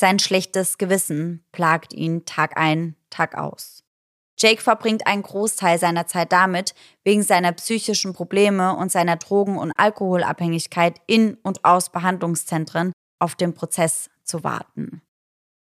Sein 0.00 0.20
schlechtes 0.20 0.78
Gewissen 0.78 1.44
plagt 1.50 1.92
ihn 1.92 2.24
Tag 2.24 2.56
ein, 2.56 2.94
Tag 3.10 3.36
aus. 3.36 3.82
Jake 4.38 4.62
verbringt 4.62 5.08
einen 5.08 5.24
Großteil 5.24 5.76
seiner 5.76 6.06
Zeit 6.06 6.30
damit, 6.30 6.72
wegen 7.02 7.24
seiner 7.24 7.50
psychischen 7.50 8.12
Probleme 8.12 8.76
und 8.76 8.92
seiner 8.92 9.16
Drogen- 9.16 9.58
und 9.58 9.72
Alkoholabhängigkeit 9.76 11.00
in 11.08 11.34
und 11.42 11.64
aus 11.64 11.90
Behandlungszentren 11.90 12.92
auf 13.18 13.34
den 13.34 13.54
Prozess 13.54 14.08
zu 14.22 14.44
warten. 14.44 15.02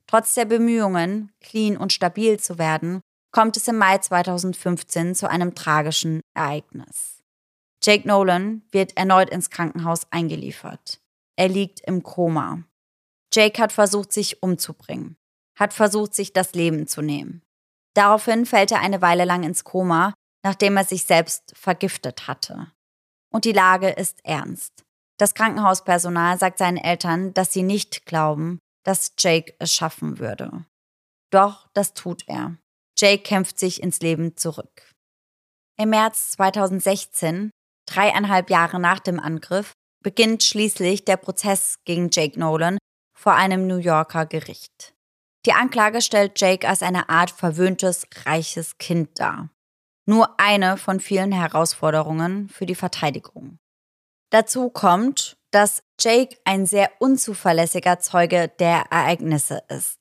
Trotz 0.05 0.35
der 0.35 0.45
Bemühungen, 0.45 1.31
clean 1.41 1.75
und 1.75 1.91
stabil 1.91 2.39
zu 2.39 2.59
werden, 2.59 3.01
kommt 3.31 3.57
es 3.57 3.67
im 3.67 3.79
Mai 3.79 3.97
2015 3.97 5.15
zu 5.15 5.27
einem 5.27 5.55
tragischen 5.55 6.21
Ereignis. 6.35 7.23
Jake 7.81 8.07
Nolan 8.07 8.61
wird 8.69 8.95
erneut 8.95 9.31
ins 9.31 9.49
Krankenhaus 9.49 10.01
eingeliefert. 10.11 11.01
Er 11.35 11.47
liegt 11.47 11.79
im 11.79 12.03
Koma. 12.03 12.63
Jake 13.33 13.61
hat 13.61 13.71
versucht, 13.71 14.11
sich 14.11 14.41
umzubringen, 14.41 15.17
hat 15.57 15.73
versucht, 15.73 16.13
sich 16.15 16.33
das 16.33 16.53
Leben 16.53 16.87
zu 16.87 17.01
nehmen. 17.01 17.43
Daraufhin 17.95 18.45
fällt 18.45 18.71
er 18.71 18.81
eine 18.81 19.01
Weile 19.01 19.25
lang 19.25 19.43
ins 19.43 19.63
Koma, 19.63 20.13
nachdem 20.43 20.77
er 20.77 20.85
sich 20.85 21.05
selbst 21.05 21.53
vergiftet 21.55 22.27
hatte. 22.27 22.71
Und 23.31 23.45
die 23.45 23.51
Lage 23.51 23.89
ist 23.89 24.19
ernst. 24.23 24.83
Das 25.17 25.33
Krankenhauspersonal 25.33 26.39
sagt 26.39 26.57
seinen 26.57 26.77
Eltern, 26.77 27.33
dass 27.33 27.51
sie 27.53 27.63
nicht 27.63 28.05
glauben, 28.05 28.59
dass 28.83 29.13
Jake 29.17 29.53
es 29.59 29.73
schaffen 29.73 30.19
würde. 30.19 30.65
Doch 31.29 31.67
das 31.73 31.93
tut 31.93 32.23
er. 32.27 32.57
Jake 32.97 33.23
kämpft 33.23 33.59
sich 33.59 33.83
ins 33.83 33.99
Leben 33.99 34.37
zurück. 34.37 34.91
Im 35.77 35.89
März 35.89 36.31
2016, 36.31 37.51
dreieinhalb 37.85 38.49
Jahre 38.49 38.79
nach 38.79 38.99
dem 38.99 39.19
Angriff, 39.19 39.73
beginnt 40.01 40.43
schließlich 40.43 41.05
der 41.05 41.17
Prozess 41.17 41.75
gegen 41.85 42.09
Jake 42.11 42.39
Nolan 42.39 42.77
vor 43.19 43.33
einem 43.33 43.67
New 43.67 43.79
Yorker 43.79 44.25
Gericht. 44.25 44.95
Die 45.45 45.51
Anklage 45.51 46.01
stellt 46.01 46.39
Jake 46.39 46.65
als 46.65 46.81
eine 46.81 47.09
Art 47.09 47.31
verwöhntes, 47.31 48.07
reiches 48.25 48.77
Kind 48.77 49.19
dar. 49.19 49.49
Nur 50.05 50.39
eine 50.39 50.77
von 50.77 51.01
vielen 51.01 51.33
Herausforderungen 51.33 52.47
für 52.47 52.65
die 52.65 52.75
Verteidigung. 52.75 53.59
Dazu 54.29 54.69
kommt, 54.69 55.35
dass 55.51 55.83
Jake 55.99 56.37
ein 56.45 56.65
sehr 56.65 56.89
unzuverlässiger 56.99 57.99
Zeuge 57.99 58.47
der 58.59 58.85
Ereignisse 58.89 59.63
ist. 59.67 59.99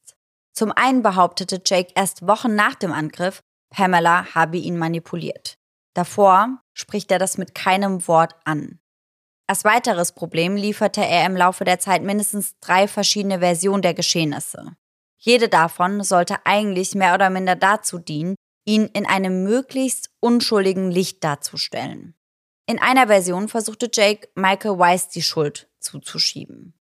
Zum 0.53 0.71
einen 0.71 1.03
behauptete 1.03 1.61
Jake 1.65 1.93
erst 1.97 2.25
Wochen 2.25 2.55
nach 2.55 2.77
dem 2.77 2.93
Angriff, 2.93 3.41
Pamela 3.71 4.33
habe 4.37 4.59
ihn 4.59 4.79
manipuliert. 4.79 5.59
Davor 5.93 6.61
spricht 6.73 7.11
er 7.11 7.19
das 7.19 7.37
mit 7.37 7.57
keinem 7.57 8.07
Wort 8.07 8.37
an. 8.45 8.79
Als 9.51 9.65
weiteres 9.65 10.13
Problem 10.13 10.57
lieferte 10.57 11.01
er 11.01 11.25
im 11.25 11.35
Laufe 11.35 11.65
der 11.65 11.79
Zeit 11.79 12.03
mindestens 12.03 12.59
drei 12.61 12.87
verschiedene 12.87 13.39
Versionen 13.39 13.81
der 13.81 13.95
Geschehnisse. 13.95 14.77
Jede 15.17 15.49
davon 15.49 16.05
sollte 16.05 16.37
eigentlich 16.45 16.95
mehr 16.95 17.15
oder 17.15 17.31
minder 17.31 17.57
dazu 17.57 17.99
dienen, 17.99 18.37
ihn 18.67 18.85
in 18.89 19.07
einem 19.07 19.45
möglichst 19.45 20.11
unschuldigen 20.21 20.91
Licht 20.91 21.25
darzustellen. 21.25 22.15
In 22.67 22.79
einer 22.79 23.07
Version 23.07 23.49
versuchte 23.49 23.89
Jake 23.91 24.29
Michael 24.35 24.79
Weiss 24.79 25.09
die 25.09 25.23
Schuld 25.23 25.71
zuzuschieben. 25.81 26.75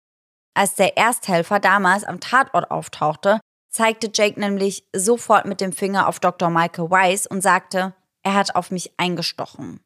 Als 0.53 0.75
der 0.75 0.97
Ersthelfer 0.97 1.61
damals 1.61 2.03
am 2.03 2.19
Tatort 2.19 2.69
auftauchte, 2.69 3.39
zeigte 3.69 4.11
Jake 4.13 4.37
nämlich 4.37 4.85
sofort 4.93 5.45
mit 5.45 5.61
dem 5.61 5.71
Finger 5.71 6.09
auf 6.09 6.19
Dr. 6.19 6.49
Michael 6.49 6.91
Weiss 6.91 7.27
und 7.27 7.41
sagte, 7.41 7.95
er 8.23 8.33
hat 8.33 8.55
auf 8.55 8.71
mich 8.71 8.91
eingestochen. 8.97 9.79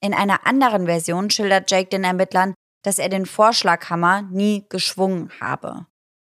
In 0.00 0.14
einer 0.14 0.46
anderen 0.46 0.86
Version 0.86 1.30
schildert 1.30 1.70
Jake 1.70 1.90
den 1.90 2.04
Ermittlern, 2.04 2.54
dass 2.82 2.98
er 2.98 3.08
den 3.08 3.26
Vorschlaghammer 3.26 4.22
nie 4.22 4.64
geschwungen 4.68 5.30
habe. 5.40 5.86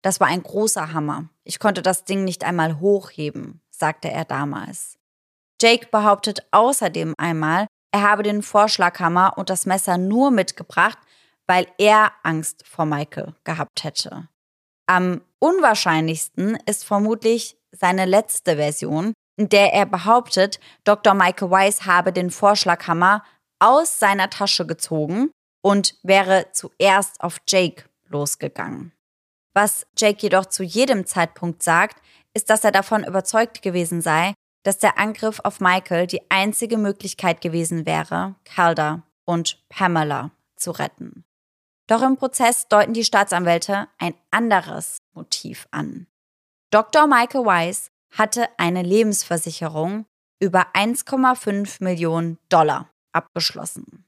Das 0.02 0.18
war 0.18 0.26
ein 0.26 0.42
großer 0.42 0.92
Hammer. 0.92 1.28
Ich 1.44 1.60
konnte 1.60 1.82
das 1.82 2.04
Ding 2.04 2.24
nicht 2.24 2.42
einmal 2.44 2.80
hochheben, 2.80 3.60
sagte 3.70 4.10
er 4.10 4.24
damals. 4.24 4.98
Jake 5.60 5.86
behauptet 5.92 6.44
außerdem 6.50 7.14
einmal, 7.18 7.68
er 7.92 8.02
habe 8.02 8.24
den 8.24 8.42
Vorschlaghammer 8.42 9.34
und 9.36 9.48
das 9.48 9.66
Messer 9.66 9.96
nur 9.98 10.32
mitgebracht, 10.32 10.98
weil 11.46 11.68
er 11.78 12.12
Angst 12.24 12.66
vor 12.66 12.84
Michael 12.84 13.34
gehabt 13.44 13.84
hätte. 13.84 14.28
Am 14.86 15.20
unwahrscheinlichsten 15.38 16.56
ist 16.66 16.84
vermutlich 16.84 17.56
seine 17.70 18.06
letzte 18.06 18.56
Version, 18.56 19.12
in 19.36 19.48
der 19.48 19.72
er 19.72 19.86
behauptet, 19.86 20.58
Dr. 20.84 21.14
Michael 21.14 21.50
Weiss 21.50 21.86
habe 21.86 22.12
den 22.12 22.30
Vorschlaghammer 22.30 23.22
aus 23.62 24.00
seiner 24.00 24.28
Tasche 24.28 24.66
gezogen 24.66 25.30
und 25.62 25.94
wäre 26.02 26.46
zuerst 26.52 27.20
auf 27.22 27.38
Jake 27.48 27.84
losgegangen. 28.08 28.92
Was 29.54 29.86
Jake 29.96 30.20
jedoch 30.20 30.46
zu 30.46 30.64
jedem 30.64 31.06
Zeitpunkt 31.06 31.62
sagt, 31.62 32.02
ist, 32.34 32.50
dass 32.50 32.64
er 32.64 32.72
davon 32.72 33.04
überzeugt 33.04 33.62
gewesen 33.62 34.00
sei, 34.02 34.34
dass 34.64 34.78
der 34.78 34.98
Angriff 34.98 35.40
auf 35.44 35.60
Michael 35.60 36.08
die 36.08 36.28
einzige 36.28 36.76
Möglichkeit 36.76 37.40
gewesen 37.40 37.86
wäre, 37.86 38.34
Calder 38.44 39.04
und 39.24 39.62
Pamela 39.68 40.32
zu 40.56 40.72
retten. 40.72 41.24
Doch 41.86 42.02
im 42.02 42.16
Prozess 42.16 42.66
deuten 42.68 42.94
die 42.94 43.04
Staatsanwälte 43.04 43.88
ein 43.98 44.14
anderes 44.32 44.98
Motiv 45.14 45.68
an. 45.70 46.08
Dr. 46.70 47.06
Michael 47.06 47.44
Weiss 47.44 47.90
hatte 48.10 48.48
eine 48.56 48.82
Lebensversicherung 48.82 50.06
über 50.40 50.74
1,5 50.74 51.82
Millionen 51.84 52.38
Dollar 52.48 52.91
abgeschlossen. 53.12 54.04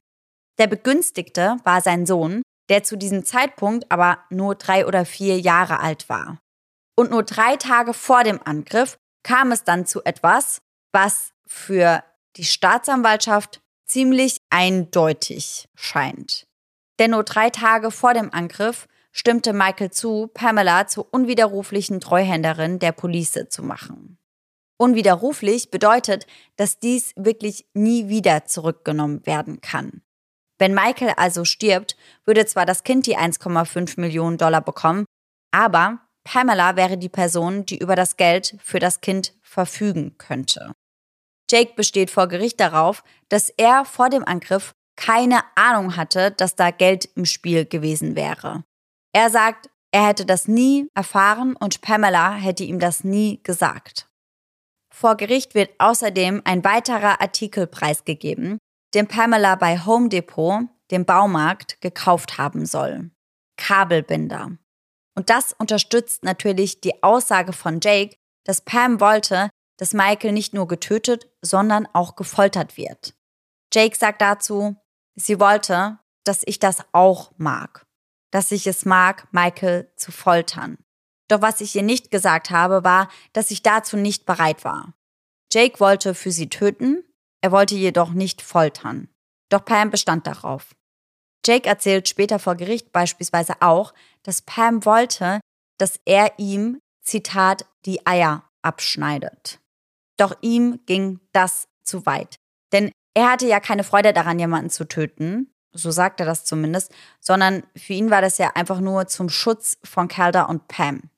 Der 0.59 0.66
Begünstigte 0.66 1.57
war 1.64 1.80
sein 1.80 2.07
Sohn, 2.07 2.42
der 2.68 2.82
zu 2.82 2.96
diesem 2.96 3.24
Zeitpunkt 3.24 3.90
aber 3.90 4.18
nur 4.30 4.55
drei 4.55 4.86
oder 4.86 5.05
vier 5.05 5.38
Jahre 5.38 5.80
alt 5.80 6.09
war. 6.09 6.38
Und 6.96 7.11
nur 7.11 7.24
drei 7.24 7.57
Tage 7.57 7.92
vor 7.92 8.24
dem 8.24 8.40
Angriff 8.44 8.96
kam 9.22 9.52
es 9.52 9.64
dann 9.64 9.86
zu 9.86 10.02
etwas, 10.05 10.61
was 10.92 11.32
für 11.46 12.05
die 12.36 12.44
Staatsanwaltschaft 12.44 13.61
ziemlich 13.86 14.38
eindeutig 14.50 15.68
scheint. 15.74 16.46
Denn 16.98 17.11
nur 17.11 17.24
drei 17.24 17.50
Tage 17.50 17.90
vor 17.90 18.14
dem 18.14 18.32
Angriff 18.32 18.86
stimmte 19.12 19.52
Michael 19.52 19.90
zu, 19.90 20.28
Pamela 20.32 20.86
zur 20.86 21.12
unwiderruflichen 21.12 22.00
Treuhänderin 22.00 22.78
der 22.78 22.92
Police 22.92 23.46
zu 23.48 23.62
machen. 23.62 24.18
Unwiderruflich 24.77 25.70
bedeutet, 25.70 26.27
dass 26.57 26.79
dies 26.79 27.12
wirklich 27.16 27.66
nie 27.75 28.09
wieder 28.09 28.45
zurückgenommen 28.45 29.25
werden 29.27 29.61
kann. 29.61 30.03
Wenn 30.59 30.75
Michael 30.75 31.14
also 31.16 31.45
stirbt, 31.45 31.97
würde 32.25 32.47
zwar 32.47 32.66
das 32.66 32.85
Kind 32.85 33.07
die 33.07 33.16
1,5 33.16 34.01
Millionen 34.01 34.39
Dollar 34.39 34.61
bekommen, 34.61 35.05
aber 35.53 36.01
Pamela 36.25 36.77
wäre 36.77 36.97
die 36.97 37.09
Person, 37.09 37.66
die 37.66 37.79
über 37.79 37.97
das 37.97 38.16
Geld 38.16 38.57
für 38.62 38.79
das 38.79 39.01
Kind 39.01 39.35
verfügen 39.43 40.16
könnte. 40.18 40.72
Jake 41.51 41.75
besteht 41.75 42.11
vor 42.11 42.27
Gericht 42.29 42.59
darauf, 42.61 43.05
dass 43.29 43.51
er 43.51 43.85
vor 43.85 44.09
dem 44.09 44.25
Angriff 44.25 44.72
keine 44.97 45.41
Ahnung 45.55 45.97
hatte, 45.97 46.31
dass 46.31 46.57
da 46.57 46.70
Geld 46.70 47.05
im 47.16 47.25
Spiel 47.25 47.66
gewesen 47.66 48.16
wäre. 48.16 48.64
Er 49.12 49.31
sagt, 49.31 49.70
er 49.93 50.09
hätte 50.09 50.27
das 50.27 50.49
nie 50.49 50.89
erfahren 50.95 51.55
und 51.57 51.81
Pamela 51.81 52.35
hätte 52.35 52.64
ihm 52.64 52.81
das 52.81 53.05
nie 53.05 53.41
gesagt. 53.43 54.09
Vor 54.95 55.16
Gericht 55.16 55.57
wird 55.57 55.72
außerdem 55.78 56.42
ein 56.45 56.62
weiterer 56.62 57.20
Artikel 57.20 57.66
preisgegeben, 57.66 58.59
den 58.95 59.09
Pamela 59.09 59.57
bei 59.57 59.84
Home 59.84 60.09
Depot, 60.09 60.68
dem 60.92 61.05
Baumarkt, 61.05 61.80
gekauft 61.80 62.38
haben 62.38 62.64
soll. 62.64 63.11
Kabelbinder. 63.57 64.57
Und 65.16 65.30
das 65.30 65.53
unterstützt 65.53 66.22
natürlich 66.22 66.80
die 66.80 67.03
Aussage 67.03 67.53
von 67.53 67.80
Jake, 67.82 68.14
dass 68.45 68.61
Pam 68.61 69.01
wollte, 69.01 69.51
dass 69.78 69.95
Michael 69.95 70.30
nicht 70.30 70.55
nur 70.55 70.68
getötet, 70.68 71.28
sondern 71.42 71.88
auch 71.92 72.14
gefoltert 72.14 72.76
wird. 72.76 73.14
Jake 73.72 73.97
sagt 73.97 74.22
dazu, 74.22 74.76
sie 75.16 75.40
wollte, 75.40 75.99
dass 76.22 76.42
ich 76.47 76.61
das 76.61 76.78
auch 76.92 77.32
mag, 77.36 77.84
dass 78.30 78.53
ich 78.53 78.68
es 78.68 78.84
mag, 78.84 79.26
Michael 79.32 79.92
zu 79.97 80.12
foltern. 80.12 80.78
Doch 81.29 81.43
was 81.43 81.61
ich 81.61 81.75
ihr 81.75 81.83
nicht 81.83 82.11
gesagt 82.11 82.51
habe, 82.51 82.85
war, 82.85 83.09
dass 83.33 83.51
ich 83.51 83.62
dazu 83.62 83.97
nicht 83.97 84.27
bereit 84.27 84.64
war. 84.64 84.95
Jake 85.53 85.81
wollte 85.81 86.14
für 86.14 86.33
sie 86.33 86.49
töten, 86.49 87.05
er 87.41 87.53
wollte 87.53 87.75
jedoch 87.75 88.11
nicht 88.11 88.43
foltern. 88.43 89.09
Doch 89.51 89.64
Pam 89.64 89.91
bestand 89.91 90.27
darauf. 90.27 90.75
Jake 91.47 91.68
erzählt 91.68 92.09
später 92.09 92.39
vor 92.39 92.55
Gericht 92.55 92.93
beispielsweise 92.93 93.55
auch, 93.61 93.95
dass 94.22 94.43
Pam 94.43 94.85
wollte, 94.85 95.41
dass 95.79 96.01
er 96.05 96.39
ihm, 96.39 96.81
Zitat, 97.03 97.66
die 97.85 98.07
Eier 98.07 98.49
abschneidet. 98.62 99.61
Doch 100.16 100.37
ihm 100.41 100.81
ging 100.87 101.20
das 101.33 101.68
zu 101.83 102.07
weit. 102.07 102.37
Denn 102.72 102.91
er 103.14 103.31
hatte 103.31 103.47
ja 103.47 103.61
keine 103.61 103.85
Freude 103.85 104.12
daran, 104.12 104.39
jemanden 104.39 104.70
zu 104.70 104.89
töten, 104.89 105.53
so 105.72 105.91
sagt 105.91 106.20
er 106.20 106.27
das 106.27 106.45
zumindest, 106.45 106.93
sondern 107.20 107.64
für 107.77 107.93
ihn 107.93 108.11
war 108.11 108.22
das 108.22 108.39
ja 108.39 108.53
einfach 108.55 108.81
nur 108.81 109.07
zum 109.07 109.29
Schutz 109.29 109.79
von 109.85 110.09
Calder 110.09 110.49
und 110.49 110.68
Pam. 110.68 111.11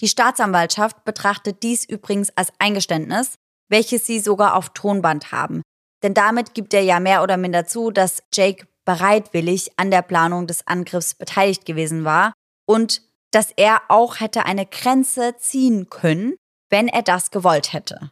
Die 0.00 0.08
Staatsanwaltschaft 0.08 1.04
betrachtet 1.04 1.62
dies 1.62 1.84
übrigens 1.84 2.30
als 2.36 2.52
Eingeständnis, 2.58 3.34
welches 3.68 4.06
sie 4.06 4.20
sogar 4.20 4.54
auf 4.54 4.70
Tonband 4.70 5.32
haben. 5.32 5.62
Denn 6.02 6.14
damit 6.14 6.54
gibt 6.54 6.72
er 6.72 6.82
ja 6.82 6.98
mehr 7.00 7.22
oder 7.22 7.36
minder 7.36 7.66
zu, 7.66 7.90
dass 7.90 8.22
Jake 8.32 8.66
bereitwillig 8.84 9.72
an 9.76 9.90
der 9.90 10.02
Planung 10.02 10.46
des 10.46 10.66
Angriffs 10.66 11.14
beteiligt 11.14 11.66
gewesen 11.66 12.04
war 12.04 12.32
und 12.66 13.02
dass 13.30 13.52
er 13.56 13.82
auch 13.88 14.18
hätte 14.20 14.46
eine 14.46 14.66
Grenze 14.66 15.36
ziehen 15.38 15.90
können, 15.90 16.34
wenn 16.70 16.88
er 16.88 17.02
das 17.02 17.30
gewollt 17.30 17.72
hätte. 17.72 18.10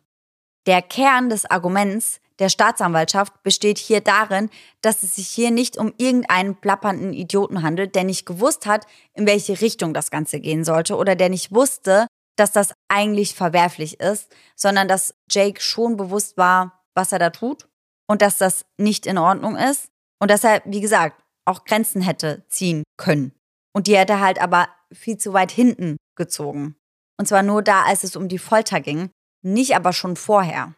Der 0.67 0.83
Kern 0.83 1.31
des 1.31 1.51
Arguments 1.51 2.21
der 2.39 2.49
Staatsanwaltschaft 2.49 3.43
besteht 3.43 3.79
hier 3.79 4.01
darin, 4.01 4.51
dass 4.81 5.03
es 5.03 5.17
sich 5.17 5.29
hier 5.29 5.51
nicht 5.51 5.77
um 5.77 5.93
irgendeinen 5.97 6.57
plappernden 6.57 7.13
Idioten 7.13 7.63
handelt, 7.63 7.95
der 7.95 8.05
nicht 8.05 8.27
gewusst 8.27 8.67
hat, 8.67 8.87
in 9.15 9.27
welche 9.27 9.61
Richtung 9.61 9.95
das 9.95 10.11
Ganze 10.11 10.41
gehen 10.41 10.65
sollte 10.65 10.97
oder 10.97 11.17
der 11.17 11.29
nicht 11.29 11.53
wusste, 11.53 12.07
dass 12.37 12.53
das 12.53 12.73
eigentlich 12.89 13.35
verwerflich 13.35 14.01
ist, 14.01 14.33
sondern 14.55 14.87
dass 14.87 15.15
Jake 15.31 15.61
schon 15.61 15.97
bewusst 15.97 16.37
war, 16.37 16.85
was 16.95 17.13
er 17.13 17.19
da 17.19 17.31
tut 17.31 17.69
und 18.07 18.23
dass 18.23 18.39
das 18.39 18.65
nicht 18.77 19.07
in 19.07 19.19
Ordnung 19.19 19.57
ist 19.57 19.89
und 20.21 20.31
dass 20.31 20.45
er, 20.45 20.63
wie 20.65 20.81
gesagt, 20.81 21.23
auch 21.45 21.65
Grenzen 21.65 22.03
hätte 22.03 22.45
ziehen 22.49 22.85
können. 22.97 23.33
Und 23.73 23.87
die 23.87 23.97
hätte 23.97 24.21
halt 24.21 24.41
aber 24.41 24.69
viel 24.93 25.19
zu 25.19 25.33
weit 25.33 25.51
hinten 25.51 25.97
gezogen. 26.17 26.77
Und 27.19 27.27
zwar 27.27 27.43
nur 27.43 27.63
da, 27.63 27.83
als 27.83 28.05
es 28.05 28.17
um 28.17 28.29
die 28.29 28.39
Folter 28.39 28.81
ging, 28.81 29.11
nicht 29.43 29.75
aber 29.75 29.93
schon 29.93 30.17
vorher. 30.17 30.75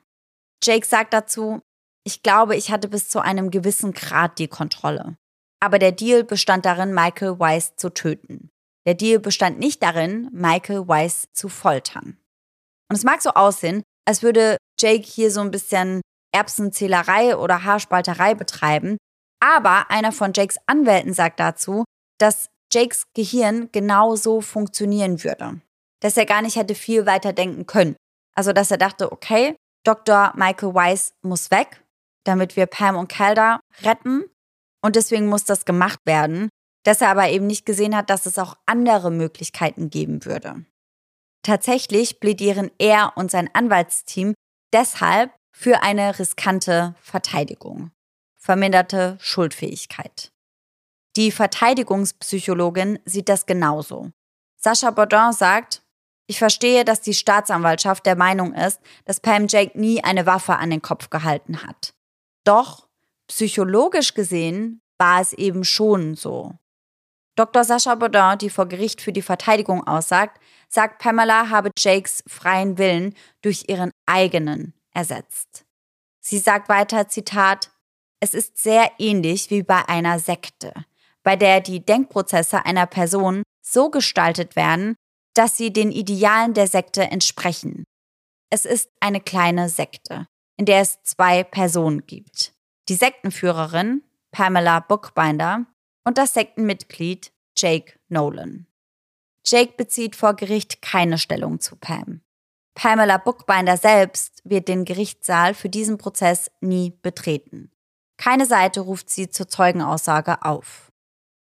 Jake 0.63 0.87
sagt 0.87 1.15
dazu, 1.15 1.61
ich 2.05 2.23
glaube, 2.23 2.57
ich 2.57 2.71
hatte 2.71 2.89
bis 2.89 3.09
zu 3.09 3.21
einem 3.21 3.51
gewissen 3.51 3.93
Grad 3.93 4.39
die 4.39 4.49
Kontrolle. 4.49 5.17
Aber 5.61 5.79
der 5.79 5.93
Deal 5.93 6.25
bestand 6.25 6.65
darin, 6.65 6.95
Michael 6.95 7.39
Weiss 7.39 7.77
zu 7.77 7.91
töten. 7.91 8.51
Der 8.87 8.95
Deal 8.95 9.19
bestand 9.19 9.59
nicht 9.59 9.83
darin, 9.83 10.29
Michael 10.33 10.89
Weiss 10.89 11.29
zu 11.33 11.49
foltern. 11.49 12.17
Und 12.89 12.97
es 12.97 13.05
mag 13.05 13.21
so 13.23 13.31
aussehen, 13.31 13.83
als 14.07 14.23
würde 14.23 14.57
Jake 14.79 15.05
hier 15.05 15.31
so 15.31 15.41
ein 15.41 15.51
bisschen 15.51 16.01
Erbsenzählerei 16.33 17.37
oder 17.37 17.65
Haarspalterei 17.65 18.35
betreiben, 18.35 18.97
aber 19.41 19.91
einer 19.91 20.13
von 20.13 20.33
Jakes 20.35 20.59
Anwälten 20.67 21.15
sagt 21.15 21.41
dazu, 21.41 21.85
dass 22.19 22.49
Jakes 22.73 23.05
Gehirn 23.15 23.71
genauso 23.73 24.41
funktionieren 24.41 25.25
würde. 25.25 25.61
Dass 26.01 26.17
er 26.17 26.27
gar 26.27 26.43
nicht 26.43 26.57
hätte 26.57 26.75
viel 26.75 27.07
weiter 27.07 27.33
denken 27.33 27.67
können. 27.67 27.97
Also, 28.35 28.53
dass 28.53 28.71
er 28.71 28.79
dachte, 28.79 29.13
okay, 29.13 29.57
Dr. 29.85 30.33
Michael 30.37 30.75
Weiss 30.75 31.15
muss 31.23 31.51
weg, 31.51 31.85
damit 32.25 32.57
wir 32.57 32.67
Pam 32.67 32.97
und 32.97 33.09
Calder 33.09 33.61
retten. 33.83 34.25
Und 34.83 34.97
deswegen 34.97 35.27
muss 35.27 35.45
das 35.45 35.65
gemacht 35.65 36.01
werden, 36.05 36.49
dass 36.85 37.01
er 37.01 37.09
aber 37.09 37.29
eben 37.29 37.47
nicht 37.47 37.67
gesehen 37.67 37.95
hat, 37.97 38.11
dass 38.11 38.27
es 38.27 38.39
auch 38.39 38.57
andere 38.67 39.11
Möglichkeiten 39.11 39.91
geben 39.91 40.25
würde. 40.25 40.65
Tatsächlich 41.43 42.21
plädieren 42.21 42.71
er 42.79 43.13
und 43.17 43.31
sein 43.31 43.51
Anwaltsteam 43.55 44.35
deshalb 44.73 45.33
für 45.53 45.83
eine 45.83 46.19
riskante 46.19 46.95
Verteidigung, 47.01 47.91
verminderte 48.37 49.17
Schuldfähigkeit. 49.21 50.31
Die 51.17 51.33
Verteidigungspsychologin 51.33 52.99
sieht 53.05 53.29
das 53.29 53.47
genauso. 53.47 54.11
Sascha 54.57 54.91
Baudin 54.91 55.33
sagt, 55.33 55.83
ich 56.31 56.39
verstehe, 56.39 56.85
dass 56.85 57.01
die 57.01 57.13
Staatsanwaltschaft 57.13 58.07
der 58.07 58.15
Meinung 58.15 58.55
ist, 58.55 58.81
dass 59.05 59.19
Pam 59.19 59.49
Jake 59.49 59.77
nie 59.77 60.05
eine 60.05 60.27
Waffe 60.27 60.59
an 60.59 60.71
den 60.71 60.81
Kopf 60.81 61.11
gehalten 61.11 61.65
hat. 61.67 61.93
Doch 62.45 62.87
psychologisch 63.27 64.15
gesehen 64.15 64.81
war 64.97 65.21
es 65.21 65.33
eben 65.33 65.65
schon 65.65 66.15
so. 66.15 66.55
Dr. 67.35 67.65
Sascha 67.65 67.97
Baudin, 67.97 68.39
die 68.39 68.49
vor 68.49 68.67
Gericht 68.67 69.01
für 69.01 69.13
die 69.13 69.23
Verteidigung 69.23 69.85
aussagt, 69.85 70.41
sagt, 70.69 71.03
Pamela 71.03 71.51
habe 71.51 71.73
Jakes 71.77 72.23
freien 72.29 72.79
Willen 72.79 73.17
durch 73.43 73.65
ihren 73.67 73.91
eigenen 74.07 74.73
ersetzt. 74.93 75.65
Sie 76.21 76.39
sagt 76.39 76.69
weiter, 76.69 77.09
Zitat, 77.09 77.73
es 78.21 78.35
ist 78.35 78.57
sehr 78.57 78.89
ähnlich 78.99 79.51
wie 79.51 79.65
bei 79.65 79.89
einer 79.89 80.21
Sekte, 80.21 80.75
bei 81.25 81.35
der 81.35 81.61
die 81.61 81.85
Denkprozesse 81.85 82.65
einer 82.65 82.87
Person 82.87 83.43
so 83.61 83.91
gestaltet 83.91 84.55
werden, 84.55 84.95
dass 85.35 85.57
sie 85.57 85.73
den 85.73 85.93
Idealen 85.93 86.55
der 86.55 86.67
Sekte 86.67 87.03
entsprechen. 87.03 87.85
Es 88.51 88.65
ist 88.65 88.91
eine 89.01 89.21
kleine 89.21 89.69
Sekte, 89.69 90.27
in 90.57 90.67
der 90.67 90.81
es 90.81 91.03
zwei 91.03 91.45
Personen 91.45 92.07
gibt. 92.07 92.53
Die 92.89 92.95
Sektenführerin, 92.95 94.03
Pamela 94.33 94.81
Bookbinder, 94.81 95.67
und 96.05 96.19
das 96.19 96.35
Sektenmitglied 96.35 97.33
Jake 97.57 97.99
Nolan. 98.09 98.67
Jake 99.47 99.75
bezieht 99.77 100.17
vor 100.17 100.35
Gericht 100.35 100.83
keine 100.83 101.19
Stellung 101.19 101.61
zu 101.61 101.77
Pam. 101.77 102.21
Pamela 102.75 103.19
Bookbinder 103.19 103.77
selbst 103.77 104.41
wird 104.45 104.69
den 104.69 104.85
Gerichtssaal 104.85 105.55
für 105.55 105.69
diesen 105.69 105.99
Prozess 105.99 106.51
nie 106.61 106.93
betreten. 107.03 107.71
Keine 108.17 108.47
Seite 108.47 108.81
ruft 108.81 109.11
sie 109.11 109.31
zur 109.31 109.49
Zeugenaussage 109.49 110.43
auf. 110.43 110.91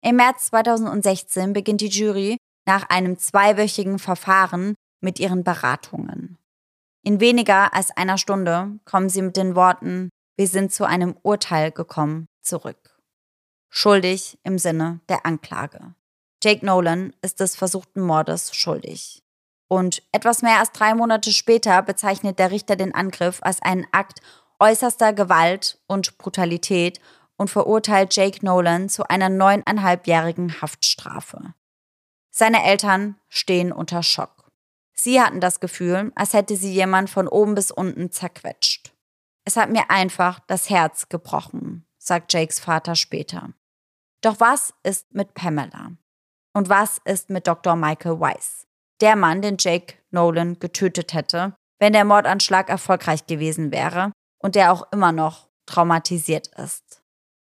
Im 0.02 0.18
März 0.18 0.46
2016 0.48 1.54
beginnt 1.54 1.82
die 1.82 1.90
Jury 1.90 2.38
nach 2.68 2.90
einem 2.90 3.18
zweiwöchigen 3.18 3.98
Verfahren 3.98 4.76
mit 5.02 5.20
ihren 5.20 5.44
Beratungen. 5.44 6.38
In 7.04 7.20
weniger 7.20 7.74
als 7.74 7.96
einer 7.96 8.18
Stunde 8.18 8.80
kommen 8.86 9.10
sie 9.10 9.22
mit 9.22 9.38
den 9.38 9.56
Worten 9.56 10.10
Wir 10.38 10.48
sind 10.48 10.72
zu 10.72 10.86
einem 10.86 11.16
Urteil 11.24 11.72
gekommen 11.72 12.28
zurück. 12.44 13.00
Schuldig 13.70 14.38
im 14.44 14.60
Sinne 14.60 15.00
der 15.10 15.26
Anklage. 15.26 15.96
Jake 16.44 16.66
Nolan 16.66 17.14
ist 17.22 17.40
des 17.40 17.56
versuchten 17.56 18.02
Mordes 18.02 18.54
schuldig. 18.54 19.24
Und 19.70 20.04
etwas 20.12 20.42
mehr 20.42 20.60
als 20.60 20.72
drei 20.72 20.94
Monate 20.94 21.32
später 21.32 21.82
bezeichnet 21.82 22.40
der 22.40 22.52
Richter 22.52 22.76
den 22.76 22.94
Angriff 22.94 23.40
als 23.42 23.62
einen 23.62 23.88
Akt 23.92 24.22
äußerster 24.60 25.14
Gewalt 25.14 25.80
und 25.88 26.18
Brutalität 26.18 27.00
und 27.38 27.50
verurteilt 27.50 28.16
Jake 28.16 28.46
Nolan 28.46 28.90
zu 28.90 29.08
einer 29.08 29.30
neuneinhalbjährigen 29.30 30.62
Haftstrafe. 30.62 31.54
Seine 32.40 32.64
Eltern 32.64 33.16
stehen 33.30 33.72
unter 33.72 34.04
Schock. 34.04 34.52
Sie 34.94 35.20
hatten 35.20 35.40
das 35.40 35.60
Gefühl, 35.60 36.12
als 36.14 36.34
hätte 36.34 36.56
sie 36.56 36.72
jemand 36.72 37.10
von 37.10 37.28
oben 37.28 37.56
bis 37.56 37.72
unten 37.72 38.12
zerquetscht. 38.12 38.94
Es 39.44 39.58
hat 39.58 39.72
mir 39.72 39.90
einfach 39.90 40.40
das 40.46 40.70
Herz 40.70 41.10
gebrochen, 41.10 41.88
sagt 41.98 42.32
Jakes 42.32 42.60
Vater 42.60 42.94
später. 42.94 43.54
Doch 44.22 44.40
was 44.40 44.76
ist 44.84 45.16
mit 45.16 45.34
Pamela? 45.34 45.94
Und 46.54 46.70
was 46.70 47.00
ist 47.06 47.32
mit 47.32 47.48
Dr. 47.48 47.76
Michael 47.76 48.20
Weiss? 48.20 48.68
Der 49.02 49.16
Mann, 49.16 49.42
den 49.42 49.58
Jake 49.58 49.96
Nolan 50.12 50.60
getötet 50.60 51.16
hätte, 51.16 51.56
wenn 51.80 51.94
der 51.94 52.06
Mordanschlag 52.06 52.70
erfolgreich 52.70 53.26
gewesen 53.26 53.72
wäre 53.72 54.12
und 54.38 54.54
der 54.54 54.72
auch 54.72 54.92
immer 54.92 55.12
noch 55.12 55.50
traumatisiert 55.66 56.50
ist. 56.60 57.02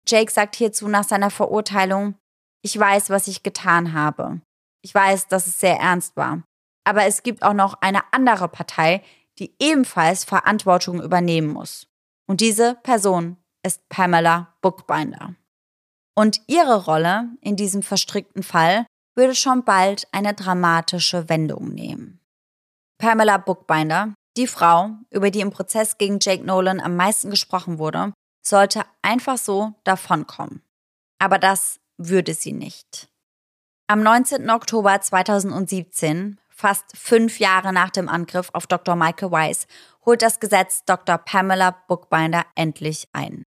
Jake 0.09 0.33
sagt 0.33 0.57
hierzu 0.57 0.89
nach 0.89 1.05
seiner 1.05 1.31
Verurteilung, 1.31 2.17
ich 2.63 2.77
weiß, 2.77 3.11
was 3.11 3.29
ich 3.29 3.45
getan 3.45 3.93
habe. 3.93 4.41
Ich 4.83 4.95
weiß, 4.95 5.29
dass 5.29 5.47
es 5.47 5.59
sehr 5.61 5.79
ernst 5.79 6.17
war. 6.17 6.43
Aber 6.85 7.05
es 7.05 7.23
gibt 7.23 7.43
auch 7.43 7.55
noch 7.55 7.75
eine 7.81 8.13
andere 8.13 8.49
Partei, 8.49 9.03
die 9.39 9.55
ebenfalls 9.61 10.25
Verantwortung 10.25 11.01
übernehmen 11.01 11.49
muss. 11.49 11.87
Und 12.27 12.41
diese 12.41 12.75
Person 12.83 13.37
ist 13.63 13.89
Pamela 13.89 14.55
Bookbinder. 14.61 15.35
Und 16.15 16.41
ihre 16.47 16.85
Rolle 16.85 17.31
in 17.41 17.57
diesem 17.57 17.83
verstrickten 17.83 18.43
Fall 18.43 18.87
würde 19.15 19.35
schon 19.35 19.65
bald 19.65 20.07
eine 20.13 20.35
dramatische 20.35 21.29
Wendung 21.29 21.69
nehmen. 21.69 22.21
Pamela 22.99 23.39
Bookbinder, 23.39 24.15
die 24.37 24.47
Frau, 24.47 24.91
über 25.11 25.31
die 25.31 25.41
im 25.41 25.51
Prozess 25.51 25.99
gegen 25.99 26.19
Jake 26.21 26.45
Nolan 26.45 26.81
am 26.81 26.97
meisten 26.97 27.31
gesprochen 27.31 27.79
wurde, 27.79 28.13
sollte 28.45 28.85
einfach 29.03 29.39
so 29.39 29.75
davonkommen. 29.85 30.63
Aber 31.19 31.39
das 31.39 31.79
würde 31.99 32.35
sie 32.35 32.53
nicht. 32.53 33.12
Am 33.89 34.03
19. 34.03 34.49
Oktober 34.49 35.01
2017, 35.01 36.39
fast 36.49 36.97
fünf 36.97 37.41
Jahre 37.41 37.73
nach 37.73 37.91
dem 37.91 38.09
Angriff 38.09 38.49
auf 38.53 38.67
Dr. 38.67 38.97
Michael 38.97 39.33
Weiss, 39.33 39.67
holt 40.07 40.23
das 40.23 40.41
Gesetz 40.41 40.85
Dr. 40.85 41.19
Pamela 41.19 41.77
Bookbinder 41.89 42.45
endlich 42.55 43.09
ein. 43.13 43.43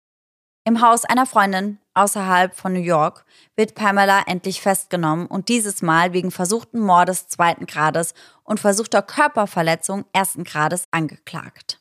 Im 0.67 0.81
Haus 0.81 1.05
einer 1.05 1.25
Freundin 1.25 1.79
außerhalb 1.93 2.53
von 2.53 2.73
New 2.73 2.81
York 2.81 3.25
wird 3.55 3.75
Pamela 3.75 4.23
endlich 4.27 4.61
festgenommen 4.61 5.25
und 5.25 5.47
dieses 5.47 5.81
Mal 5.81 6.11
wegen 6.11 6.31
versuchten 6.31 6.79
Mordes 6.79 7.27
zweiten 7.27 7.65
Grades 7.65 8.13
und 8.43 8.59
versuchter 8.59 9.01
Körperverletzung 9.01 10.05
ersten 10.11 10.43
Grades 10.43 10.85
angeklagt. 10.91 11.79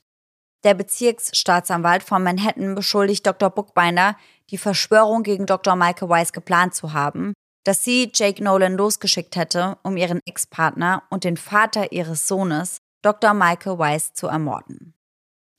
Der 0.62 0.74
Bezirksstaatsanwalt 0.74 2.02
von 2.02 2.22
Manhattan 2.22 2.74
beschuldigt 2.74 3.26
Dr. 3.26 3.50
Bookbinder, 3.50 4.16
die 4.50 4.58
Verschwörung 4.58 5.22
gegen 5.22 5.44
Dr. 5.44 5.76
Michael 5.76 6.08
Weiss 6.08 6.32
geplant 6.32 6.74
zu 6.74 6.92
haben 6.92 7.34
dass 7.64 7.82
sie 7.82 8.10
Jake 8.14 8.42
Nolan 8.42 8.76
losgeschickt 8.76 9.36
hätte, 9.36 9.78
um 9.82 9.96
ihren 9.96 10.20
Ex-Partner 10.26 11.02
und 11.10 11.24
den 11.24 11.36
Vater 11.36 11.92
ihres 11.92 12.28
Sohnes, 12.28 12.78
Dr. 13.02 13.34
Michael 13.34 13.78
Weiss, 13.78 14.12
zu 14.12 14.26
ermorden. 14.28 14.94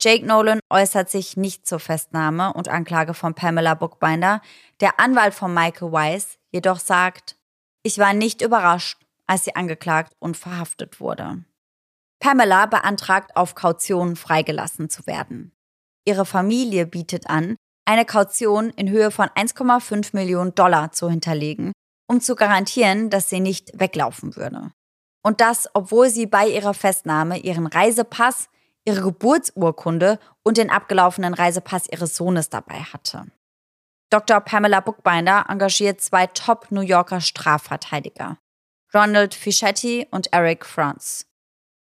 Jake 0.00 0.24
Nolan 0.24 0.60
äußert 0.70 1.10
sich 1.10 1.36
nicht 1.36 1.66
zur 1.66 1.80
Festnahme 1.80 2.52
und 2.52 2.68
Anklage 2.68 3.14
von 3.14 3.34
Pamela 3.34 3.74
Bookbinder. 3.74 4.42
Der 4.80 5.00
Anwalt 5.00 5.34
von 5.34 5.52
Michael 5.52 5.92
Weiss 5.92 6.38
jedoch 6.50 6.78
sagt, 6.78 7.36
ich 7.82 7.98
war 7.98 8.12
nicht 8.12 8.42
überrascht, 8.42 8.98
als 9.26 9.44
sie 9.44 9.56
angeklagt 9.56 10.12
und 10.18 10.36
verhaftet 10.36 11.00
wurde. 11.00 11.44
Pamela 12.20 12.66
beantragt, 12.66 13.36
auf 13.36 13.54
Kaution 13.54 14.16
freigelassen 14.16 14.90
zu 14.90 15.06
werden. 15.06 15.52
Ihre 16.04 16.26
Familie 16.26 16.86
bietet 16.86 17.28
an, 17.28 17.56
eine 17.84 18.04
Kaution 18.04 18.70
in 18.70 18.90
Höhe 18.90 19.10
von 19.10 19.28
1,5 19.28 20.10
Millionen 20.12 20.54
Dollar 20.54 20.92
zu 20.92 21.08
hinterlegen, 21.08 21.72
um 22.06 22.20
zu 22.20 22.34
garantieren, 22.34 23.10
dass 23.10 23.30
sie 23.30 23.40
nicht 23.40 23.78
weglaufen 23.78 24.36
würde. 24.36 24.72
Und 25.22 25.40
das, 25.40 25.68
obwohl 25.74 26.08
sie 26.08 26.26
bei 26.26 26.46
ihrer 26.46 26.74
Festnahme 26.74 27.38
ihren 27.38 27.66
Reisepass, 27.66 28.48
ihre 28.84 29.02
Geburtsurkunde 29.02 30.20
und 30.44 30.56
den 30.56 30.70
abgelaufenen 30.70 31.34
Reisepass 31.34 31.88
ihres 31.90 32.16
Sohnes 32.16 32.48
dabei 32.48 32.80
hatte. 32.80 33.26
Dr. 34.10 34.40
Pamela 34.40 34.80
Bookbinder 34.80 35.46
engagiert 35.48 36.00
zwei 36.00 36.28
Top-New 36.28 36.82
Yorker 36.82 37.20
Strafverteidiger, 37.20 38.38
Ronald 38.94 39.34
Fischetti 39.34 40.06
und 40.12 40.32
Eric 40.32 40.64
Franz. 40.64 41.26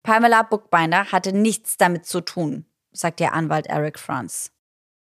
Pamela 0.03 0.43
Bookbinder 0.43 1.11
hatte 1.13 1.33
nichts 1.33 1.79
damit 1.79 2.05
zu 2.05 2.21
tun, 2.21 2.67
sagt 2.93 3.21
ihr 3.21 3.33
Anwalt 3.33 3.67
Eric 3.69 3.99
Franz. 3.99 4.53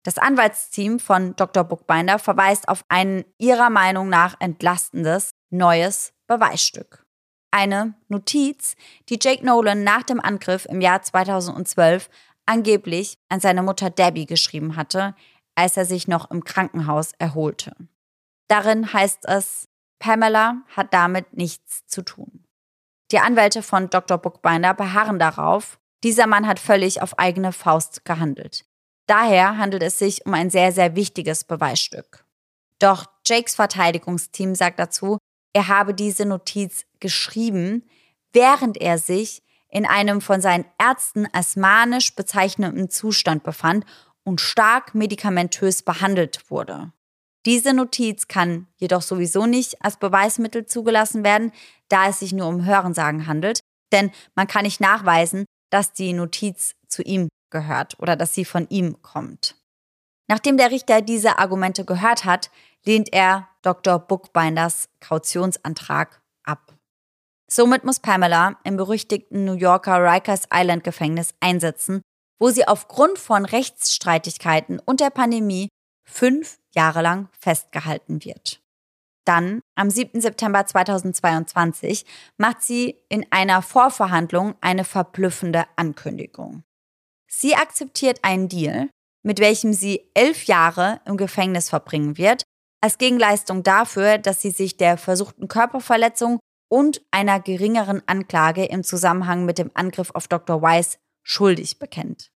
Das 0.03 0.17
Anwaltsteam 0.17 0.99
von 0.99 1.35
Dr. 1.35 1.63
Bookbinder 1.63 2.19
verweist 2.19 2.69
auf 2.69 2.83
ein 2.87 3.25
ihrer 3.37 3.69
Meinung 3.69 4.09
nach 4.09 4.35
entlastendes, 4.39 5.31
neues 5.49 6.13
Beweisstück. 6.27 7.05
Eine 7.51 7.95
Notiz, 8.07 8.75
die 9.09 9.19
Jake 9.21 9.45
Nolan 9.45 9.83
nach 9.83 10.03
dem 10.03 10.19
Angriff 10.19 10.65
im 10.65 10.81
Jahr 10.81 11.01
2012 11.01 12.09
angeblich 12.45 13.17
an 13.29 13.39
seine 13.39 13.63
Mutter 13.63 13.89
Debbie 13.89 14.25
geschrieben 14.25 14.75
hatte, 14.75 15.15
als 15.55 15.75
er 15.75 15.85
sich 15.85 16.07
noch 16.07 16.31
im 16.31 16.43
Krankenhaus 16.43 17.11
erholte. 17.17 17.75
Darin 18.47 18.93
heißt 18.93 19.25
es, 19.25 19.67
Pamela 19.99 20.61
hat 20.75 20.93
damit 20.93 21.33
nichts 21.35 21.85
zu 21.87 22.01
tun. 22.03 22.45
Die 23.11 23.19
Anwälte 23.19 23.61
von 23.63 23.89
Dr. 23.89 24.17
Bookbinder 24.17 24.73
beharren 24.73 25.19
darauf, 25.19 25.79
dieser 26.03 26.27
Mann 26.27 26.47
hat 26.47 26.59
völlig 26.59 27.01
auf 27.01 27.19
eigene 27.19 27.51
Faust 27.51 28.05
gehandelt. 28.05 28.65
Daher 29.09 29.57
handelt 29.57 29.81
es 29.81 29.97
sich 29.97 30.27
um 30.27 30.35
ein 30.35 30.51
sehr, 30.51 30.71
sehr 30.71 30.95
wichtiges 30.95 31.43
Beweisstück. 31.43 32.25
Doch 32.77 33.07
Jakes 33.25 33.55
Verteidigungsteam 33.55 34.53
sagt 34.53 34.77
dazu, 34.77 35.17
er 35.51 35.67
habe 35.67 35.95
diese 35.95 36.27
Notiz 36.27 36.85
geschrieben, 36.99 37.89
während 38.33 38.77
er 38.77 38.99
sich 38.99 39.41
in 39.67 39.87
einem 39.87 40.21
von 40.21 40.41
seinen 40.41 40.65
Ärzten 40.77 41.27
als 41.33 41.55
manisch 41.55 42.15
bezeichneten 42.15 42.91
Zustand 42.91 43.41
befand 43.41 43.83
und 44.23 44.41
stark 44.41 44.93
medikamentös 44.93 45.81
behandelt 45.81 46.51
wurde. 46.51 46.93
Diese 47.47 47.73
Notiz 47.73 48.27
kann 48.27 48.67
jedoch 48.77 49.01
sowieso 49.01 49.47
nicht 49.47 49.83
als 49.83 49.97
Beweismittel 49.97 50.67
zugelassen 50.67 51.23
werden, 51.23 51.51
da 51.87 52.09
es 52.09 52.19
sich 52.19 52.31
nur 52.31 52.47
um 52.47 52.63
Hörensagen 52.63 53.25
handelt, 53.25 53.59
denn 53.91 54.11
man 54.35 54.45
kann 54.45 54.65
nicht 54.65 54.81
nachweisen, 54.81 55.45
dass 55.71 55.93
die 55.93 56.13
Notiz 56.13 56.75
zu 56.87 57.01
ihm 57.01 57.27
gehört 57.49 57.99
oder 57.99 58.15
dass 58.15 58.33
sie 58.33 58.45
von 58.45 58.67
ihm 58.69 59.01
kommt. 59.01 59.55
Nachdem 60.27 60.57
der 60.57 60.71
Richter 60.71 61.01
diese 61.01 61.39
Argumente 61.39 61.85
gehört 61.85 62.25
hat, 62.25 62.51
lehnt 62.85 63.11
er 63.11 63.49
Dr. 63.61 63.99
Bookbinders 63.99 64.89
Kautionsantrag 64.99 66.21
ab. 66.43 66.75
Somit 67.49 67.83
muss 67.83 67.99
Pamela 67.99 68.57
im 68.63 68.77
berüchtigten 68.77 69.43
New 69.43 69.55
Yorker 69.55 70.03
Rikers 70.03 70.43
Island 70.53 70.83
Gefängnis 70.83 71.33
einsetzen, 71.39 72.01
wo 72.39 72.51
sie 72.51 72.67
aufgrund 72.67 73.17
von 73.17 73.43
Rechtsstreitigkeiten 73.43 74.79
und 74.79 74.99
der 74.99 75.09
Pandemie 75.09 75.69
fünf 76.07 76.59
Jahre 76.73 77.01
lang 77.01 77.29
festgehalten 77.39 78.23
wird. 78.23 78.61
Dann, 79.25 79.61
am 79.75 79.89
7. 79.89 80.21
September 80.21 80.65
2022, 80.65 82.05
macht 82.37 82.61
sie 82.61 82.97
in 83.09 83.25
einer 83.31 83.61
Vorverhandlung 83.61 84.55
eine 84.61 84.83
verblüffende 84.83 85.65
Ankündigung. 85.75 86.63
Sie 87.29 87.55
akzeptiert 87.55 88.19
einen 88.23 88.49
Deal, 88.49 88.89
mit 89.23 89.39
welchem 89.39 89.71
sie 89.71 90.09
elf 90.13 90.45
Jahre 90.45 90.99
im 91.05 91.15
Gefängnis 91.15 91.69
verbringen 91.69 92.17
wird, 92.17 92.43
als 92.81 92.97
Gegenleistung 92.97 93.63
dafür, 93.63 94.17
dass 94.17 94.41
sie 94.41 94.51
sich 94.51 94.77
der 94.77 94.97
versuchten 94.97 95.47
Körperverletzung 95.47 96.39
und 96.69 97.01
einer 97.11 97.39
geringeren 97.39 98.01
Anklage 98.07 98.65
im 98.65 98.83
Zusammenhang 98.83 99.45
mit 99.45 99.57
dem 99.57 99.71
Angriff 99.73 100.11
auf 100.13 100.27
Dr. 100.27 100.61
Weiss 100.61 100.97
schuldig 101.23 101.79
bekennt. 101.79 102.31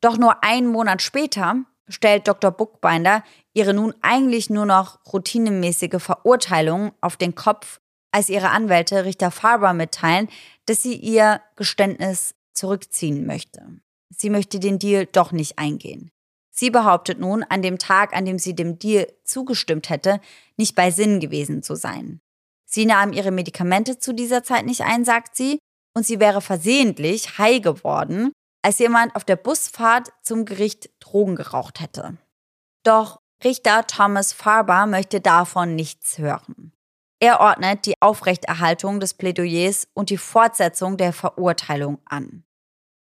Doch 0.00 0.16
nur 0.16 0.42
einen 0.42 0.66
Monat 0.66 1.02
später 1.02 1.64
stellt 1.88 2.28
Dr. 2.28 2.50
Bookbinder 2.50 3.24
ihre 3.52 3.74
nun 3.74 3.94
eigentlich 4.02 4.50
nur 4.50 4.66
noch 4.66 5.00
routinemäßige 5.12 6.02
Verurteilung 6.02 6.92
auf 7.00 7.16
den 7.16 7.34
Kopf, 7.34 7.80
als 8.12 8.28
ihre 8.28 8.50
Anwälte 8.50 9.04
Richter 9.04 9.30
Farber 9.30 9.72
mitteilen, 9.72 10.28
dass 10.66 10.82
sie 10.82 10.94
ihr 10.94 11.40
Geständnis 11.56 12.34
zurückziehen 12.52 13.26
möchte. 13.26 13.80
Sie 14.14 14.30
möchte 14.30 14.60
den 14.60 14.78
Deal 14.78 15.06
doch 15.06 15.32
nicht 15.32 15.58
eingehen. 15.58 16.10
Sie 16.50 16.70
behauptet 16.70 17.18
nun, 17.18 17.42
an 17.44 17.62
dem 17.62 17.78
Tag, 17.78 18.14
an 18.14 18.24
dem 18.24 18.38
sie 18.38 18.54
dem 18.54 18.78
Deal 18.78 19.06
zugestimmt 19.24 19.88
hätte, 19.88 20.20
nicht 20.56 20.74
bei 20.74 20.90
Sinn 20.90 21.20
gewesen 21.20 21.62
zu 21.62 21.74
sein. 21.74 22.20
Sie 22.66 22.86
nahm 22.86 23.12
ihre 23.12 23.30
Medikamente 23.30 23.98
zu 23.98 24.12
dieser 24.12 24.44
Zeit 24.44 24.66
nicht 24.66 24.82
ein, 24.82 25.04
sagt 25.04 25.36
sie, 25.36 25.58
und 25.96 26.06
sie 26.06 26.20
wäre 26.20 26.40
versehentlich 26.40 27.38
high 27.38 27.62
geworden, 27.62 28.32
als 28.62 28.78
jemand 28.78 29.16
auf 29.16 29.24
der 29.24 29.36
Busfahrt 29.36 30.12
zum 30.22 30.44
Gericht 30.44 30.90
Drogen 31.00 31.36
geraucht 31.36 31.80
hätte. 31.80 32.18
Doch 32.84 33.20
Richter 33.42 33.86
Thomas 33.86 34.32
Farber 34.32 34.86
möchte 34.86 35.20
davon 35.20 35.74
nichts 35.74 36.18
hören. 36.18 36.72
Er 37.20 37.40
ordnet 37.40 37.86
die 37.86 37.94
Aufrechterhaltung 38.00 39.00
des 39.00 39.14
Plädoyers 39.14 39.88
und 39.94 40.10
die 40.10 40.18
Fortsetzung 40.18 40.96
der 40.96 41.12
Verurteilung 41.12 41.98
an. 42.04 42.44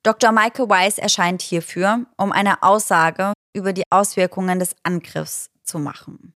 Dr. 0.04 0.32
Michael 0.32 0.68
Weiss 0.68 0.98
erscheint 0.98 1.42
hierfür, 1.42 2.06
um 2.16 2.32
eine 2.32 2.64
Aussage 2.64 3.32
über 3.54 3.72
die 3.72 3.84
Auswirkungen 3.90 4.58
des 4.58 4.74
Angriffs 4.82 5.48
zu 5.62 5.78
machen. 5.78 6.34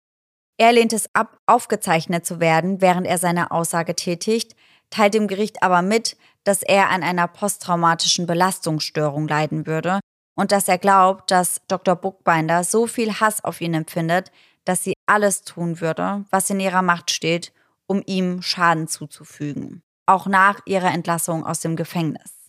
Er 0.57 0.72
lehnt 0.72 0.93
es 0.93 1.09
ab, 1.16 1.39
aufgezeichnet 1.47 2.28
zu 2.28 2.39
werden, 2.39 2.80
während 2.80 3.07
er 3.07 3.18
seine 3.18 3.49
Aussage 3.49 3.95
tätigt, 3.95 4.55
teilt 4.91 5.16
dem 5.16 5.28
Gericht 5.28 5.63
aber 5.63 5.82
mit, 5.82 6.16
dass 6.43 6.61
er 6.61 6.91
an 6.91 7.01
einer 7.01 7.28
posttraumatischen 7.28 8.28
Belastungsstörung 8.28 9.28
leiden 9.28 9.66
würde 9.66 9.99
und 10.36 10.51
dass 10.51 10.68
er 10.68 10.78
glaubt, 10.78 11.32
dass 11.32 11.61
Dr. 11.68 11.95
Bookbinder 11.95 12.63
so 12.63 12.86
viel 12.86 13.20
Hass 13.20 13.43
auf 13.43 13.61
ihn 13.61 13.74
empfindet, 13.74 14.32
dass 14.63 14.84
sie 14.84 14.93
alles 15.07 15.41
tun 15.41 15.82
würde, 15.82 16.24
was 16.30 16.51
in 16.51 16.59
ihrer 16.59 16.84
Macht 16.84 17.09
steht, 17.09 17.51
um 17.88 18.03
ihm 18.05 18.43
Schaden 18.43 18.88
zuzufügen, 18.88 19.82
auch 20.05 20.28
nach 20.28 20.59
ihrer 20.66 20.91
Entlassung 20.91 21.45
aus 21.45 21.61
dem 21.61 21.76
Gefängnis. 21.76 22.45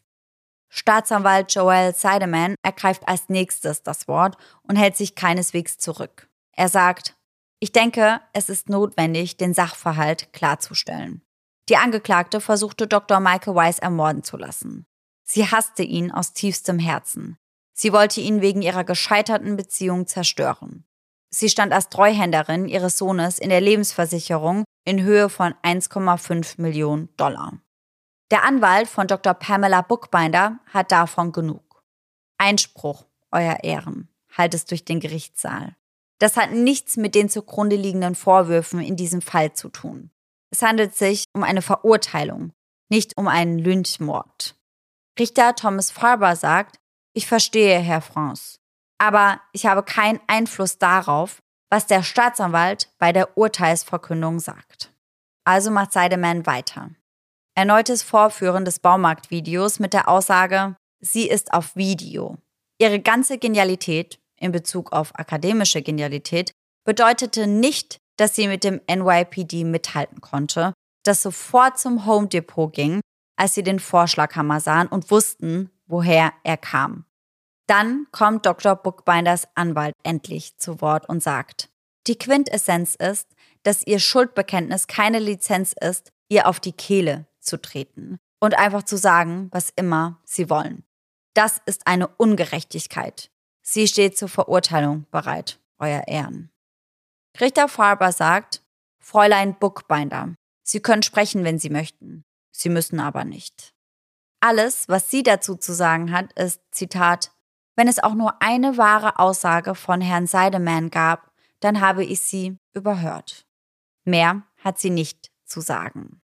Staatsanwalt 0.76 1.54
Joel 1.54 1.94
Seideman 1.94 2.54
ergreift 2.62 3.08
als 3.08 3.28
nächstes 3.28 3.82
das 3.82 4.08
Wort 4.08 4.36
und 4.62 4.76
hält 4.76 4.94
sich 4.96 5.14
keineswegs 5.14 5.78
zurück. 5.78 6.28
Er 6.52 6.68
sagt, 6.68 7.16
ich 7.60 7.72
denke, 7.72 8.20
es 8.34 8.50
ist 8.50 8.68
notwendig, 8.68 9.38
den 9.38 9.54
Sachverhalt 9.54 10.32
klarzustellen. 10.34 11.22
Die 11.70 11.78
Angeklagte 11.78 12.40
versuchte 12.40 12.86
Dr. 12.86 13.20
Michael 13.20 13.54
Weiss 13.54 13.78
ermorden 13.78 14.22
zu 14.22 14.36
lassen. 14.36 14.86
Sie 15.24 15.50
hasste 15.50 15.82
ihn 15.82 16.12
aus 16.12 16.34
tiefstem 16.34 16.78
Herzen. 16.78 17.38
Sie 17.72 17.92
wollte 17.92 18.20
ihn 18.20 18.42
wegen 18.42 18.60
ihrer 18.60 18.84
gescheiterten 18.84 19.56
Beziehung 19.56 20.06
zerstören. 20.06 20.84
Sie 21.30 21.48
stand 21.48 21.72
als 21.72 21.88
Treuhänderin 21.88 22.68
ihres 22.68 22.98
Sohnes 22.98 23.38
in 23.38 23.48
der 23.48 23.60
Lebensversicherung 23.60 24.64
in 24.84 25.02
Höhe 25.02 25.28
von 25.28 25.54
1,5 25.62 26.60
Millionen 26.60 27.08
Dollar. 27.16 27.60
Der 28.32 28.42
Anwalt 28.42 28.88
von 28.88 29.06
Dr. 29.06 29.34
Pamela 29.34 29.82
Bookbinder 29.82 30.58
hat 30.72 30.90
davon 30.90 31.30
genug. 31.30 31.84
Einspruch, 32.38 33.06
Euer 33.30 33.62
Ehren, 33.62 34.08
halt 34.36 34.54
es 34.54 34.64
durch 34.64 34.84
den 34.84 34.98
Gerichtssaal. 34.98 35.76
Das 36.18 36.36
hat 36.36 36.50
nichts 36.50 36.96
mit 36.96 37.14
den 37.14 37.28
zugrunde 37.28 37.76
liegenden 37.76 38.14
Vorwürfen 38.14 38.80
in 38.80 38.96
diesem 38.96 39.22
Fall 39.22 39.52
zu 39.52 39.68
tun. 39.68 40.10
Es 40.50 40.62
handelt 40.62 40.96
sich 40.96 41.24
um 41.34 41.42
eine 41.44 41.62
Verurteilung, 41.62 42.52
nicht 42.88 43.16
um 43.16 43.28
einen 43.28 43.58
Lynchmord. 43.58 44.56
Richter 45.18 45.54
Thomas 45.54 45.90
Farber 45.90 46.34
sagt, 46.34 46.78
ich 47.12 47.26
verstehe, 47.26 47.78
Herr 47.78 48.00
France, 48.00 48.58
aber 48.98 49.40
ich 49.52 49.66
habe 49.66 49.82
keinen 49.82 50.20
Einfluss 50.26 50.78
darauf, 50.78 51.38
was 51.70 51.86
der 51.86 52.02
Staatsanwalt 52.02 52.90
bei 52.98 53.12
der 53.12 53.36
Urteilsverkündung 53.36 54.40
sagt. 54.40 54.92
Also 55.44 55.70
macht 55.70 55.92
Seidemann 55.92 56.46
weiter. 56.46 56.90
Erneutes 57.58 58.02
Vorführen 58.02 58.66
des 58.66 58.80
Baumarktvideos 58.80 59.78
mit 59.78 59.94
der 59.94 60.10
Aussage, 60.10 60.76
sie 61.00 61.26
ist 61.26 61.54
auf 61.54 61.74
Video. 61.74 62.36
Ihre 62.78 63.00
ganze 63.00 63.38
Genialität 63.38 64.20
in 64.38 64.52
Bezug 64.52 64.92
auf 64.92 65.18
akademische 65.18 65.80
Genialität 65.80 66.52
bedeutete 66.84 67.46
nicht, 67.46 67.96
dass 68.18 68.34
sie 68.34 68.46
mit 68.46 68.62
dem 68.62 68.82
NYPD 68.86 69.64
mithalten 69.64 70.20
konnte, 70.20 70.74
das 71.02 71.22
sofort 71.22 71.78
zum 71.78 72.04
Home 72.04 72.26
Depot 72.26 72.70
ging, 72.70 73.00
als 73.38 73.54
sie 73.54 73.62
den 73.62 73.80
Vorschlaghammer 73.80 74.60
sahen 74.60 74.88
und 74.88 75.10
wussten, 75.10 75.70
woher 75.86 76.34
er 76.44 76.58
kam. 76.58 77.06
Dann 77.66 78.06
kommt 78.12 78.44
Dr. 78.44 78.76
Bookbinders 78.76 79.48
Anwalt 79.54 79.94
endlich 80.02 80.58
zu 80.58 80.82
Wort 80.82 81.08
und 81.08 81.22
sagt, 81.22 81.70
die 82.06 82.18
Quintessenz 82.18 82.96
ist, 82.96 83.34
dass 83.62 83.82
ihr 83.82 83.98
Schuldbekenntnis 83.98 84.88
keine 84.88 85.20
Lizenz 85.20 85.74
ist, 85.80 86.12
ihr 86.28 86.46
auf 86.48 86.60
die 86.60 86.72
Kehle 86.72 87.26
zu 87.46 87.60
treten 87.60 88.18
und 88.40 88.58
einfach 88.58 88.82
zu 88.82 88.96
sagen, 88.96 89.48
was 89.52 89.70
immer 89.70 90.20
sie 90.24 90.50
wollen. 90.50 90.84
Das 91.34 91.60
ist 91.66 91.86
eine 91.86 92.08
Ungerechtigkeit. 92.08 93.30
Sie 93.62 93.88
steht 93.88 94.16
zur 94.16 94.28
Verurteilung 94.28 95.06
bereit, 95.10 95.60
Euer 95.78 96.04
Ehren. 96.06 96.50
Richter 97.40 97.68
Farber 97.68 98.12
sagt, 98.12 98.62
Fräulein 98.98 99.58
Bookbinder, 99.58 100.34
Sie 100.62 100.80
können 100.80 101.02
sprechen, 101.02 101.44
wenn 101.44 101.58
Sie 101.58 101.70
möchten. 101.70 102.24
Sie 102.50 102.68
müssen 102.68 102.98
aber 102.98 103.24
nicht. 103.24 103.74
Alles, 104.40 104.88
was 104.88 105.10
sie 105.10 105.22
dazu 105.22 105.56
zu 105.56 105.74
sagen 105.74 106.12
hat, 106.12 106.32
ist, 106.32 106.60
Zitat, 106.70 107.32
wenn 107.76 107.88
es 107.88 107.98
auch 108.02 108.14
nur 108.14 108.40
eine 108.40 108.76
wahre 108.76 109.18
Aussage 109.18 109.74
von 109.74 110.00
Herrn 110.00 110.26
Seidemann 110.26 110.90
gab, 110.90 111.30
dann 111.60 111.80
habe 111.80 112.04
ich 112.04 112.20
sie 112.20 112.56
überhört. 112.72 113.46
Mehr 114.04 114.42
hat 114.62 114.78
sie 114.78 114.90
nicht 114.90 115.30
zu 115.44 115.60
sagen. 115.60 116.20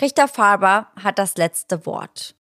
Richter 0.00 0.28
Farber 0.28 0.92
hat 1.02 1.18
das 1.18 1.36
letzte 1.36 1.84
Wort. 1.84 2.36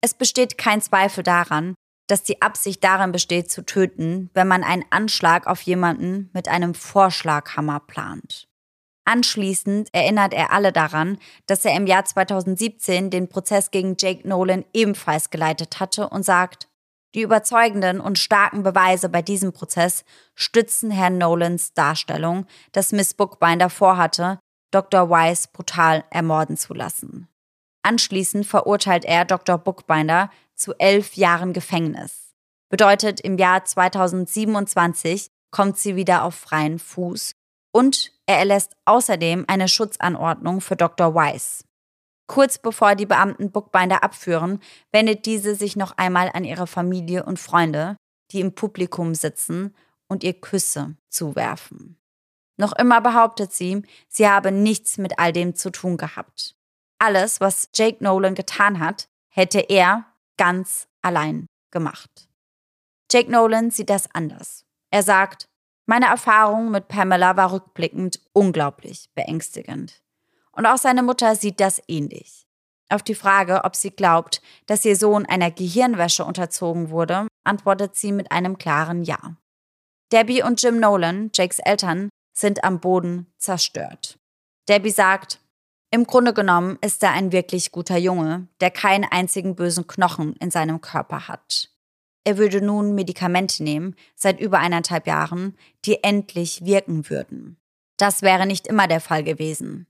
Es 0.00 0.14
besteht 0.14 0.56
kein 0.56 0.80
Zweifel 0.80 1.24
daran, 1.24 1.74
dass 2.06 2.22
die 2.22 2.42
Absicht 2.42 2.84
darin 2.84 3.10
besteht, 3.10 3.50
zu 3.50 3.64
töten, 3.64 4.30
wenn 4.34 4.46
man 4.46 4.62
einen 4.62 4.84
Anschlag 4.90 5.46
auf 5.46 5.62
jemanden 5.62 6.30
mit 6.32 6.48
einem 6.48 6.74
Vorschlaghammer 6.74 7.80
plant. 7.80 8.48
Anschließend 9.04 9.88
erinnert 9.92 10.32
er 10.32 10.52
alle 10.52 10.70
daran, 10.72 11.18
dass 11.46 11.64
er 11.64 11.76
im 11.76 11.88
Jahr 11.88 12.04
2017 12.04 13.10
den 13.10 13.28
Prozess 13.28 13.72
gegen 13.72 13.96
Jake 13.98 14.28
Nolan 14.28 14.64
ebenfalls 14.72 15.30
geleitet 15.30 15.80
hatte 15.80 16.08
und 16.08 16.24
sagt, 16.24 16.68
die 17.14 17.22
überzeugenden 17.22 18.00
und 18.00 18.18
starken 18.18 18.62
Beweise 18.62 19.08
bei 19.08 19.22
diesem 19.22 19.52
Prozess 19.52 20.04
stützen 20.34 20.90
Herrn 20.90 21.18
Nolans 21.18 21.74
Darstellung, 21.74 22.46
dass 22.70 22.92
Miss 22.92 23.12
Bookbinder 23.12 23.70
vorhatte, 23.70 24.38
Dr. 24.72 25.08
Weiss 25.08 25.46
brutal 25.46 26.04
ermorden 26.10 26.56
zu 26.56 26.74
lassen. 26.74 27.28
Anschließend 27.82 28.46
verurteilt 28.46 29.04
er 29.04 29.24
Dr. 29.24 29.58
Bookbinder 29.58 30.30
zu 30.54 30.74
elf 30.78 31.14
Jahren 31.14 31.52
Gefängnis. 31.52 32.34
Bedeutet, 32.68 33.20
im 33.20 33.38
Jahr 33.38 33.64
2027 33.64 35.28
kommt 35.50 35.78
sie 35.78 35.94
wieder 35.94 36.24
auf 36.24 36.34
freien 36.34 36.78
Fuß 36.78 37.32
und 37.72 38.12
er 38.26 38.38
erlässt 38.38 38.74
außerdem 38.86 39.44
eine 39.46 39.68
Schutzanordnung 39.68 40.60
für 40.60 40.76
Dr. 40.76 41.14
Weiss. 41.14 41.64
Kurz 42.26 42.58
bevor 42.58 42.94
die 42.94 43.04
Beamten 43.04 43.50
Bookbinder 43.50 44.02
abführen, 44.02 44.60
wendet 44.90 45.26
diese 45.26 45.54
sich 45.54 45.76
noch 45.76 45.98
einmal 45.98 46.30
an 46.32 46.44
ihre 46.44 46.66
Familie 46.66 47.24
und 47.24 47.38
Freunde, 47.38 47.96
die 48.30 48.40
im 48.40 48.54
Publikum 48.54 49.14
sitzen 49.14 49.74
und 50.08 50.24
ihr 50.24 50.34
Küsse 50.40 50.96
zuwerfen. 51.10 51.98
Noch 52.56 52.72
immer 52.74 53.00
behauptet 53.00 53.52
sie, 53.52 53.82
sie 54.08 54.28
habe 54.28 54.52
nichts 54.52 54.98
mit 54.98 55.18
all 55.18 55.32
dem 55.32 55.54
zu 55.54 55.70
tun 55.70 55.96
gehabt. 55.96 56.54
Alles, 56.98 57.40
was 57.40 57.70
Jake 57.74 58.02
Nolan 58.02 58.34
getan 58.34 58.78
hat, 58.78 59.08
hätte 59.28 59.60
er 59.60 60.06
ganz 60.36 60.86
allein 61.00 61.46
gemacht. 61.70 62.28
Jake 63.10 63.30
Nolan 63.30 63.70
sieht 63.70 63.90
das 63.90 64.14
anders. 64.14 64.64
Er 64.90 65.02
sagt, 65.02 65.48
meine 65.86 66.06
Erfahrung 66.06 66.70
mit 66.70 66.88
Pamela 66.88 67.36
war 67.36 67.52
rückblickend 67.52 68.20
unglaublich 68.32 69.10
beängstigend. 69.14 70.02
Und 70.52 70.66
auch 70.66 70.76
seine 70.76 71.02
Mutter 71.02 71.34
sieht 71.34 71.60
das 71.60 71.82
ähnlich. 71.88 72.46
Auf 72.88 73.02
die 73.02 73.14
Frage, 73.14 73.64
ob 73.64 73.74
sie 73.74 73.90
glaubt, 73.90 74.42
dass 74.66 74.84
ihr 74.84 74.96
Sohn 74.96 75.24
einer 75.24 75.50
Gehirnwäsche 75.50 76.24
unterzogen 76.24 76.90
wurde, 76.90 77.26
antwortet 77.42 77.96
sie 77.96 78.12
mit 78.12 78.30
einem 78.30 78.58
klaren 78.58 79.02
Ja. 79.02 79.36
Debbie 80.12 80.42
und 80.42 80.62
Jim 80.62 80.78
Nolan, 80.78 81.30
Jakes 81.34 81.58
Eltern, 81.58 82.10
sind 82.32 82.64
am 82.64 82.80
Boden 82.80 83.32
zerstört. 83.38 84.18
Debbie 84.68 84.90
sagt, 84.90 85.40
im 85.90 86.06
Grunde 86.06 86.32
genommen 86.32 86.78
ist 86.80 87.02
er 87.02 87.10
ein 87.12 87.32
wirklich 87.32 87.70
guter 87.70 87.98
Junge, 87.98 88.48
der 88.60 88.70
keinen 88.70 89.04
einzigen 89.04 89.54
bösen 89.54 89.86
Knochen 89.86 90.34
in 90.36 90.50
seinem 90.50 90.80
Körper 90.80 91.28
hat. 91.28 91.70
Er 92.24 92.38
würde 92.38 92.62
nun 92.62 92.94
Medikamente 92.94 93.62
nehmen, 93.62 93.96
seit 94.14 94.40
über 94.40 94.58
eineinhalb 94.58 95.06
Jahren, 95.06 95.58
die 95.84 96.02
endlich 96.02 96.64
wirken 96.64 97.10
würden. 97.10 97.58
Das 97.98 98.22
wäre 98.22 98.46
nicht 98.46 98.66
immer 98.66 98.88
der 98.88 99.00
Fall 99.00 99.22
gewesen. 99.22 99.86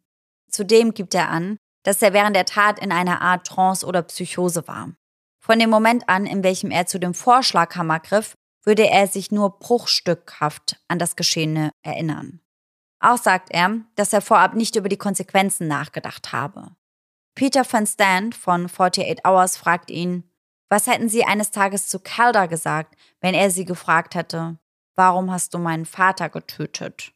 Zudem 0.51 0.93
gibt 0.93 1.15
er 1.15 1.29
an, 1.29 1.57
dass 1.83 2.03
er 2.03 2.13
während 2.13 2.37
der 2.37 2.47
Tat 2.47 2.79
in 2.79 2.93
einer 2.93 3.21
Art 3.21 3.47
Trance 3.47 3.87
oder 3.87 4.03
Psychose 4.03 4.67
war. 4.67 4.93
Von 5.41 5.59
dem 5.59 5.71
Moment 5.71 6.09
an, 6.09 6.27
in 6.27 6.43
welchem 6.43 6.71
er 6.71 6.87
zu 6.87 6.99
dem 6.99 7.15
Vorschlaghammer 7.15 8.01
griff, 8.01 8.35
würde 8.65 8.89
er 8.89 9.07
sich 9.07 9.31
nur 9.31 9.59
bruchstückhaft 9.59 10.81
an 10.89 10.99
das 10.99 11.17
Geschehene 11.17 11.73
erinnern. 11.83 12.41
Auch 13.01 13.19
sagt 13.19 13.51
er, 13.51 13.81
dass 13.97 14.13
er 14.13 14.21
vorab 14.21 14.55
nicht 14.55 14.77
über 14.77 14.89
die 14.89 14.97
Konsequenzen 14.97 15.67
nachgedacht 15.67 16.33
habe. 16.33 16.77
Peter 17.35 17.65
van 17.71 17.87
Stand 17.87 18.35
von 18.35 18.67
48 18.67 19.27
Hours 19.27 19.57
fragt 19.57 19.91
ihn, 19.91 20.25
was 20.69 20.87
hätten 20.87 21.09
Sie 21.09 21.25
eines 21.25 21.51
Tages 21.51 21.89
zu 21.89 21.99
Calder 21.99 22.49
gesagt, 22.49 22.97
wenn 23.21 23.35
er 23.35 23.51
sie 23.51 23.65
gefragt 23.65 24.15
hätte, 24.15 24.59
warum 24.95 25.31
hast 25.31 25.53
du 25.53 25.59
meinen 25.59 25.85
Vater 25.85 26.29
getötet? 26.29 27.13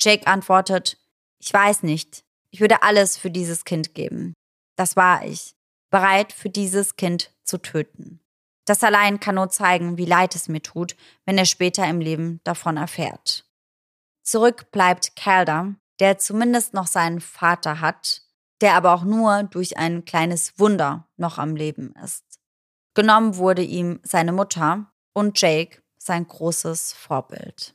Jake 0.00 0.26
antwortet, 0.26 0.98
ich 1.38 1.52
weiß 1.52 1.82
nicht, 1.82 2.24
ich 2.50 2.60
würde 2.60 2.82
alles 2.82 3.18
für 3.18 3.30
dieses 3.30 3.64
Kind 3.64 3.94
geben. 3.94 4.32
Das 4.76 4.96
war 4.96 5.24
ich, 5.24 5.54
bereit 5.90 6.32
für 6.32 6.48
dieses 6.48 6.96
Kind 6.96 7.30
zu 7.42 7.58
töten. 7.58 8.20
Das 8.64 8.82
allein 8.82 9.20
kann 9.20 9.34
nur 9.34 9.50
zeigen, 9.50 9.98
wie 9.98 10.06
leid 10.06 10.34
es 10.34 10.48
mir 10.48 10.62
tut, 10.62 10.96
wenn 11.26 11.36
er 11.36 11.44
später 11.44 11.86
im 11.86 12.00
Leben 12.00 12.40
davon 12.44 12.76
erfährt. 12.76 13.46
Zurück 14.22 14.70
bleibt 14.70 15.16
Calder, 15.16 15.74
der 16.00 16.18
zumindest 16.18 16.72
noch 16.74 16.86
seinen 16.86 17.20
Vater 17.20 17.80
hat, 17.80 18.22
der 18.60 18.74
aber 18.74 18.94
auch 18.94 19.04
nur 19.04 19.42
durch 19.42 19.76
ein 19.76 20.04
kleines 20.04 20.58
Wunder 20.58 21.06
noch 21.16 21.38
am 21.38 21.56
Leben 21.56 21.94
ist. 22.02 22.24
Genommen 22.94 23.36
wurde 23.36 23.62
ihm 23.62 24.00
seine 24.02 24.32
Mutter 24.32 24.90
und 25.12 25.40
Jake 25.40 25.82
sein 25.98 26.26
großes 26.26 26.92
Vorbild. 26.92 27.74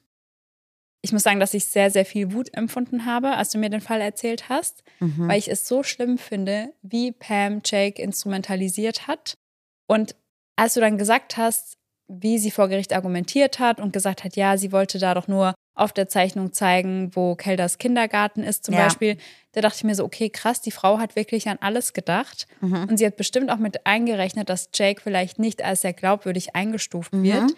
Ich 1.02 1.14
muss 1.14 1.24
sagen, 1.24 1.40
dass 1.40 1.54
ich 1.54 1.66
sehr, 1.66 1.92
sehr 1.92 2.06
viel 2.06 2.34
Wut 2.34 2.54
empfunden 2.54 3.06
habe, 3.06 3.32
als 3.38 3.52
du 3.52 3.58
mir 3.58 3.70
den 3.70 3.82
Fall 3.82 4.02
erzählt 4.02 4.50
hast, 4.50 4.84
mhm. 5.00 5.28
weil 5.28 5.40
ich 5.40 5.50
es 5.50 5.68
so 5.68 5.84
schlimm 5.84 6.18
finde, 6.18 6.74
wie 6.82 7.12
Pam 7.12 7.62
Jake 7.64 8.02
instrumentalisiert 8.02 9.08
hat. 9.08 9.38
Und 9.88 10.16
als 10.60 10.74
du 10.74 10.82
dann 10.82 10.98
gesagt 10.98 11.38
hast, 11.38 11.78
wie 12.08 12.38
sie 12.38 12.52
vor 12.52 12.68
Gericht 12.68 12.92
argumentiert 12.92 13.60
hat 13.60 13.80
und 13.80 13.94
gesagt 13.94 14.24
hat, 14.24 14.36
ja, 14.36 14.58
sie 14.58 14.72
wollte 14.72 14.98
da 14.98 15.14
doch 15.14 15.28
nur 15.28 15.54
auf 15.76 15.94
der 15.94 16.10
Zeichnung 16.10 16.52
zeigen, 16.52 17.16
wo 17.16 17.36
Kelders 17.36 17.78
Kindergarten 17.78 18.44
ist 18.44 18.66
zum 18.66 18.74
ja. 18.74 18.84
Beispiel. 18.84 19.18
Da 19.54 19.62
dachte 19.62 19.78
ich 19.78 19.84
mir 19.86 19.96
so, 19.96 20.04
okay, 20.04 20.30
krass, 20.30 20.60
die 20.60 20.72
Frau 20.72 20.98
hat 20.98 21.16
wirklich 21.16 21.48
an 21.48 21.58
alles 21.62 21.94
gedacht. 21.94 22.48
Mhm. 22.60 22.88
Und 22.90 22.98
sie 22.98 23.06
hat 23.06 23.16
bestimmt 23.16 23.50
auch 23.50 23.58
mit 23.58 23.86
eingerechnet, 23.86 24.50
dass 24.50 24.70
Jake 24.74 25.02
vielleicht 25.02 25.40
nicht 25.40 25.64
als 25.64 25.82
sehr 25.82 25.94
glaubwürdig 25.94 26.56
eingestuft 26.56 27.14
mhm. 27.14 27.24
wird. 27.24 27.52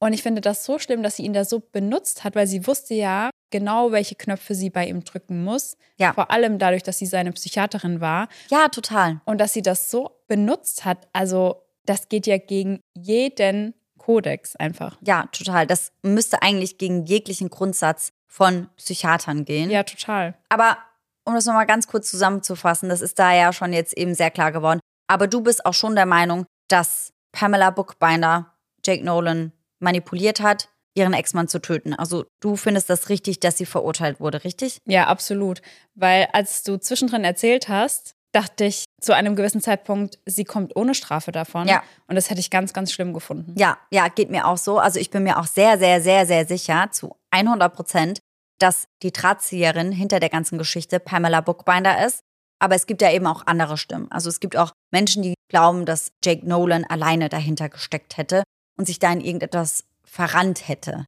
Und 0.00 0.12
ich 0.12 0.22
finde 0.22 0.40
das 0.42 0.64
so 0.64 0.78
schlimm, 0.78 1.02
dass 1.02 1.16
sie 1.16 1.24
ihn 1.24 1.32
da 1.32 1.44
so 1.44 1.60
benutzt 1.60 2.24
hat, 2.24 2.34
weil 2.36 2.46
sie 2.46 2.66
wusste 2.66 2.94
ja 2.94 3.30
genau, 3.50 3.90
welche 3.92 4.14
Knöpfe 4.14 4.54
sie 4.54 4.70
bei 4.70 4.86
ihm 4.86 5.02
drücken 5.02 5.42
muss. 5.42 5.76
Ja. 5.96 6.12
Vor 6.12 6.30
allem 6.30 6.58
dadurch, 6.58 6.82
dass 6.82 6.98
sie 6.98 7.06
seine 7.06 7.32
Psychiaterin 7.32 8.00
war. 8.00 8.28
Ja, 8.50 8.68
total. 8.68 9.20
Und 9.24 9.40
dass 9.40 9.54
sie 9.54 9.62
das 9.62 9.90
so 9.90 10.10
benutzt 10.26 10.84
hat. 10.84 11.08
Also, 11.12 11.62
das 11.88 12.08
geht 12.08 12.26
ja 12.26 12.38
gegen 12.38 12.80
jeden 12.94 13.74
Kodex 13.98 14.56
einfach. 14.56 14.96
Ja, 15.04 15.26
total. 15.32 15.66
Das 15.66 15.92
müsste 16.02 16.42
eigentlich 16.42 16.78
gegen 16.78 17.04
jeglichen 17.04 17.50
Grundsatz 17.50 18.10
von 18.26 18.68
Psychiatern 18.76 19.44
gehen. 19.44 19.70
Ja, 19.70 19.82
total. 19.82 20.34
Aber 20.48 20.78
um 21.24 21.34
das 21.34 21.46
nochmal 21.46 21.66
ganz 21.66 21.86
kurz 21.88 22.10
zusammenzufassen, 22.10 22.88
das 22.88 23.00
ist 23.00 23.18
da 23.18 23.34
ja 23.34 23.52
schon 23.52 23.72
jetzt 23.72 23.96
eben 23.96 24.14
sehr 24.14 24.30
klar 24.30 24.52
geworden. 24.52 24.80
Aber 25.08 25.26
du 25.26 25.42
bist 25.42 25.66
auch 25.66 25.74
schon 25.74 25.94
der 25.94 26.06
Meinung, 26.06 26.46
dass 26.68 27.12
Pamela 27.32 27.70
Bookbinder 27.70 28.54
Jake 28.84 29.04
Nolan 29.04 29.52
manipuliert 29.78 30.40
hat, 30.40 30.68
ihren 30.94 31.12
Ex-Mann 31.12 31.48
zu 31.48 31.60
töten. 31.60 31.94
Also 31.94 32.24
du 32.40 32.56
findest 32.56 32.90
das 32.90 33.08
richtig, 33.08 33.40
dass 33.40 33.58
sie 33.58 33.66
verurteilt 33.66 34.20
wurde, 34.20 34.44
richtig? 34.44 34.78
Ja, 34.86 35.06
absolut. 35.06 35.62
Weil 35.94 36.28
als 36.32 36.62
du 36.62 36.78
zwischendrin 36.78 37.24
erzählt 37.24 37.68
hast, 37.68 38.14
dachte 38.32 38.64
ich 38.64 38.84
zu 39.00 39.14
einem 39.14 39.36
gewissen 39.36 39.60
Zeitpunkt, 39.60 40.18
sie 40.26 40.44
kommt 40.44 40.76
ohne 40.76 40.94
Strafe 40.94 41.32
davon. 41.32 41.66
Ja. 41.66 41.82
Und 42.06 42.16
das 42.16 42.30
hätte 42.30 42.40
ich 42.40 42.50
ganz, 42.50 42.72
ganz 42.72 42.92
schlimm 42.92 43.12
gefunden. 43.12 43.54
Ja, 43.56 43.78
ja, 43.90 44.08
geht 44.08 44.30
mir 44.30 44.46
auch 44.46 44.58
so. 44.58 44.78
Also 44.78 44.98
ich 44.98 45.10
bin 45.10 45.22
mir 45.22 45.38
auch 45.38 45.46
sehr, 45.46 45.78
sehr, 45.78 46.00
sehr, 46.00 46.26
sehr 46.26 46.46
sicher, 46.46 46.88
zu 46.90 47.16
100 47.30 47.74
Prozent, 47.74 48.20
dass 48.58 48.88
die 49.02 49.12
Drahtzieherin 49.12 49.92
hinter 49.92 50.20
der 50.20 50.28
ganzen 50.28 50.58
Geschichte 50.58 51.00
Pamela 51.00 51.40
Bookbinder 51.40 52.04
ist. 52.04 52.20
Aber 52.60 52.74
es 52.74 52.86
gibt 52.86 53.02
ja 53.02 53.12
eben 53.12 53.26
auch 53.26 53.46
andere 53.46 53.78
Stimmen. 53.78 54.10
Also 54.10 54.28
es 54.28 54.40
gibt 54.40 54.56
auch 54.56 54.72
Menschen, 54.90 55.22
die 55.22 55.34
glauben, 55.48 55.86
dass 55.86 56.10
Jake 56.24 56.46
Nolan 56.46 56.84
alleine 56.84 57.28
dahinter 57.28 57.68
gesteckt 57.68 58.16
hätte 58.16 58.42
und 58.76 58.86
sich 58.86 58.98
da 58.98 59.12
in 59.12 59.20
irgendetwas 59.20 59.84
verrannt 60.04 60.66
hätte. 60.66 61.04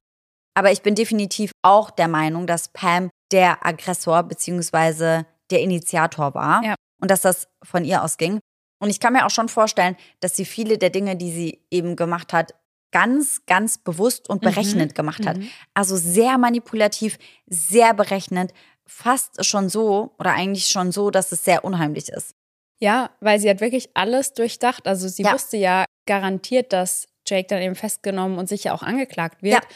Aber 0.53 0.71
ich 0.71 0.81
bin 0.81 0.95
definitiv 0.95 1.51
auch 1.61 1.91
der 1.91 2.07
Meinung, 2.07 2.47
dass 2.47 2.69
Pam 2.69 3.09
der 3.31 3.65
Aggressor 3.65 4.23
bzw. 4.23 5.23
der 5.49 5.61
Initiator 5.61 6.33
war 6.33 6.63
Ja. 6.63 6.75
Und 7.01 7.11
dass 7.11 7.21
das 7.21 7.47
von 7.63 7.83
ihr 7.83 8.03
ausging. 8.03 8.39
Und 8.81 8.89
ich 8.89 8.99
kann 8.99 9.13
mir 9.13 9.25
auch 9.25 9.29
schon 9.31 9.49
vorstellen, 9.49 9.95
dass 10.21 10.35
sie 10.35 10.45
viele 10.45 10.77
der 10.77 10.89
Dinge, 10.89 11.15
die 11.15 11.31
sie 11.31 11.61
eben 11.69 11.95
gemacht 11.95 12.33
hat, 12.33 12.55
ganz, 12.91 13.45
ganz 13.45 13.77
bewusst 13.77 14.29
und 14.29 14.41
berechnet 14.41 14.95
gemacht 14.95 15.25
hat. 15.25 15.37
Mhm. 15.37 15.49
Also 15.73 15.95
sehr 15.97 16.37
manipulativ, 16.37 17.17
sehr 17.47 17.93
berechnend, 17.93 18.53
fast 18.85 19.45
schon 19.45 19.69
so 19.69 20.13
oder 20.19 20.33
eigentlich 20.33 20.67
schon 20.67 20.91
so, 20.91 21.09
dass 21.11 21.31
es 21.31 21.45
sehr 21.45 21.63
unheimlich 21.63 22.09
ist. 22.09 22.35
Ja, 22.81 23.11
weil 23.19 23.39
sie 23.39 23.49
hat 23.49 23.61
wirklich 23.61 23.89
alles 23.93 24.33
durchdacht. 24.33 24.87
Also 24.87 25.07
sie 25.07 25.23
Ja. 25.23 25.33
wusste 25.33 25.55
ja 25.57 25.85
garantiert, 26.07 26.73
dass 26.73 27.07
Jake 27.27 27.47
dann 27.47 27.61
eben 27.61 27.75
festgenommen 27.75 28.37
und 28.39 28.49
sicher 28.49 28.73
auch 28.73 28.81
angeklagt 28.83 29.43
wird. 29.43 29.53
Ja. 29.53 29.69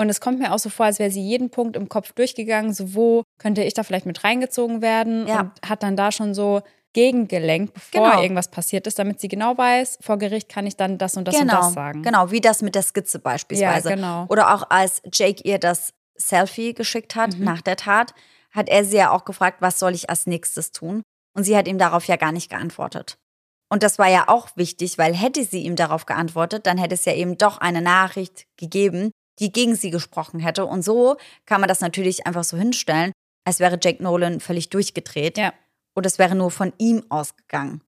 Und 0.00 0.08
es 0.08 0.20
kommt 0.20 0.38
mir 0.38 0.52
auch 0.52 0.58
so 0.58 0.70
vor, 0.70 0.86
als 0.86 0.98
wäre 0.98 1.10
sie 1.10 1.20
jeden 1.20 1.50
Punkt 1.50 1.76
im 1.76 1.88
Kopf 1.88 2.12
durchgegangen, 2.12 2.72
so 2.72 2.94
wo 2.94 3.22
könnte 3.38 3.62
ich 3.62 3.74
da 3.74 3.82
vielleicht 3.82 4.06
mit 4.06 4.24
reingezogen 4.24 4.80
werden 4.80 5.26
Ja. 5.28 5.40
und 5.40 5.50
hat 5.68 5.82
dann 5.82 5.94
da 5.96 6.10
schon 6.10 6.32
so 6.32 6.62
gegengelenkt, 6.94 7.74
bevor 7.74 8.08
Genau. 8.10 8.22
irgendwas 8.22 8.48
passiert 8.50 8.86
ist, 8.86 8.98
damit 8.98 9.20
sie 9.20 9.28
genau 9.28 9.56
weiß, 9.56 9.98
vor 10.00 10.18
Gericht 10.18 10.48
kann 10.48 10.66
ich 10.66 10.76
dann 10.76 10.98
das 10.98 11.16
und 11.16 11.26
das 11.28 11.36
genau, 11.38 11.56
und 11.58 11.64
das 11.66 11.72
sagen. 11.74 12.02
genau, 12.02 12.30
wie 12.30 12.40
das 12.40 12.62
mit 12.62 12.74
der 12.74 12.82
Skizze 12.82 13.18
Ja, 13.18 13.22
beispielsweise. 13.22 13.90
genau. 13.90 14.26
Oder 14.28 14.54
auch 14.54 14.70
als 14.70 15.02
Jake 15.12 15.42
ihr 15.44 15.58
das 15.58 15.92
Selfie 16.16 16.74
geschickt 16.74 17.14
hat 17.14 17.36
Mhm. 17.36 17.44
nach 17.44 17.60
der 17.62 17.76
Tat, 17.76 18.12
hat 18.52 18.68
er 18.68 18.84
sie 18.84 18.96
ja 18.96 19.10
auch 19.10 19.24
gefragt, 19.24 19.58
was 19.60 19.78
soll 19.78 19.94
ich 19.94 20.10
als 20.10 20.26
nächstes 20.26 20.72
tun? 20.72 21.02
Und 21.36 21.44
sie 21.44 21.56
hat 21.56 21.68
ihm 21.68 21.78
darauf 21.78 22.04
ja 22.06 22.16
gar 22.16 22.32
nicht 22.32 22.50
geantwortet. 22.50 23.16
Und 23.72 23.84
das 23.84 23.98
war 24.00 24.08
ja 24.08 24.24
auch 24.28 24.48
wichtig, 24.56 24.98
weil 24.98 25.14
hätte 25.14 25.44
sie 25.44 25.62
ihm 25.62 25.76
darauf 25.76 26.06
geantwortet, 26.06 26.66
dann 26.66 26.76
hätte 26.76 26.94
es 26.94 27.04
ja 27.04 27.14
eben 27.14 27.38
doch 27.38 27.58
eine 27.58 27.80
Nachricht 27.82 28.46
gegeben, 28.56 29.12
die 29.40 29.52
gegen 29.52 29.74
sie 29.74 29.90
gesprochen 29.90 30.38
hätte. 30.40 30.66
Und 30.66 30.82
so 30.82 31.16
kann 31.46 31.60
man 31.60 31.68
das 31.68 31.80
natürlich 31.80 32.26
einfach 32.26 32.44
so 32.44 32.56
hinstellen, 32.56 33.12
als 33.44 33.58
wäre 33.60 33.78
Jake 33.82 34.02
Nolan 34.02 34.40
völlig 34.40 34.68
durchgedreht. 34.70 35.38
Ja. 35.38 35.52
Und 35.94 36.06
es 36.06 36.18
wäre 36.18 36.34
nur 36.34 36.50
von 36.50 36.72
ihm 36.78 37.04
ausgegangen. 37.08 37.82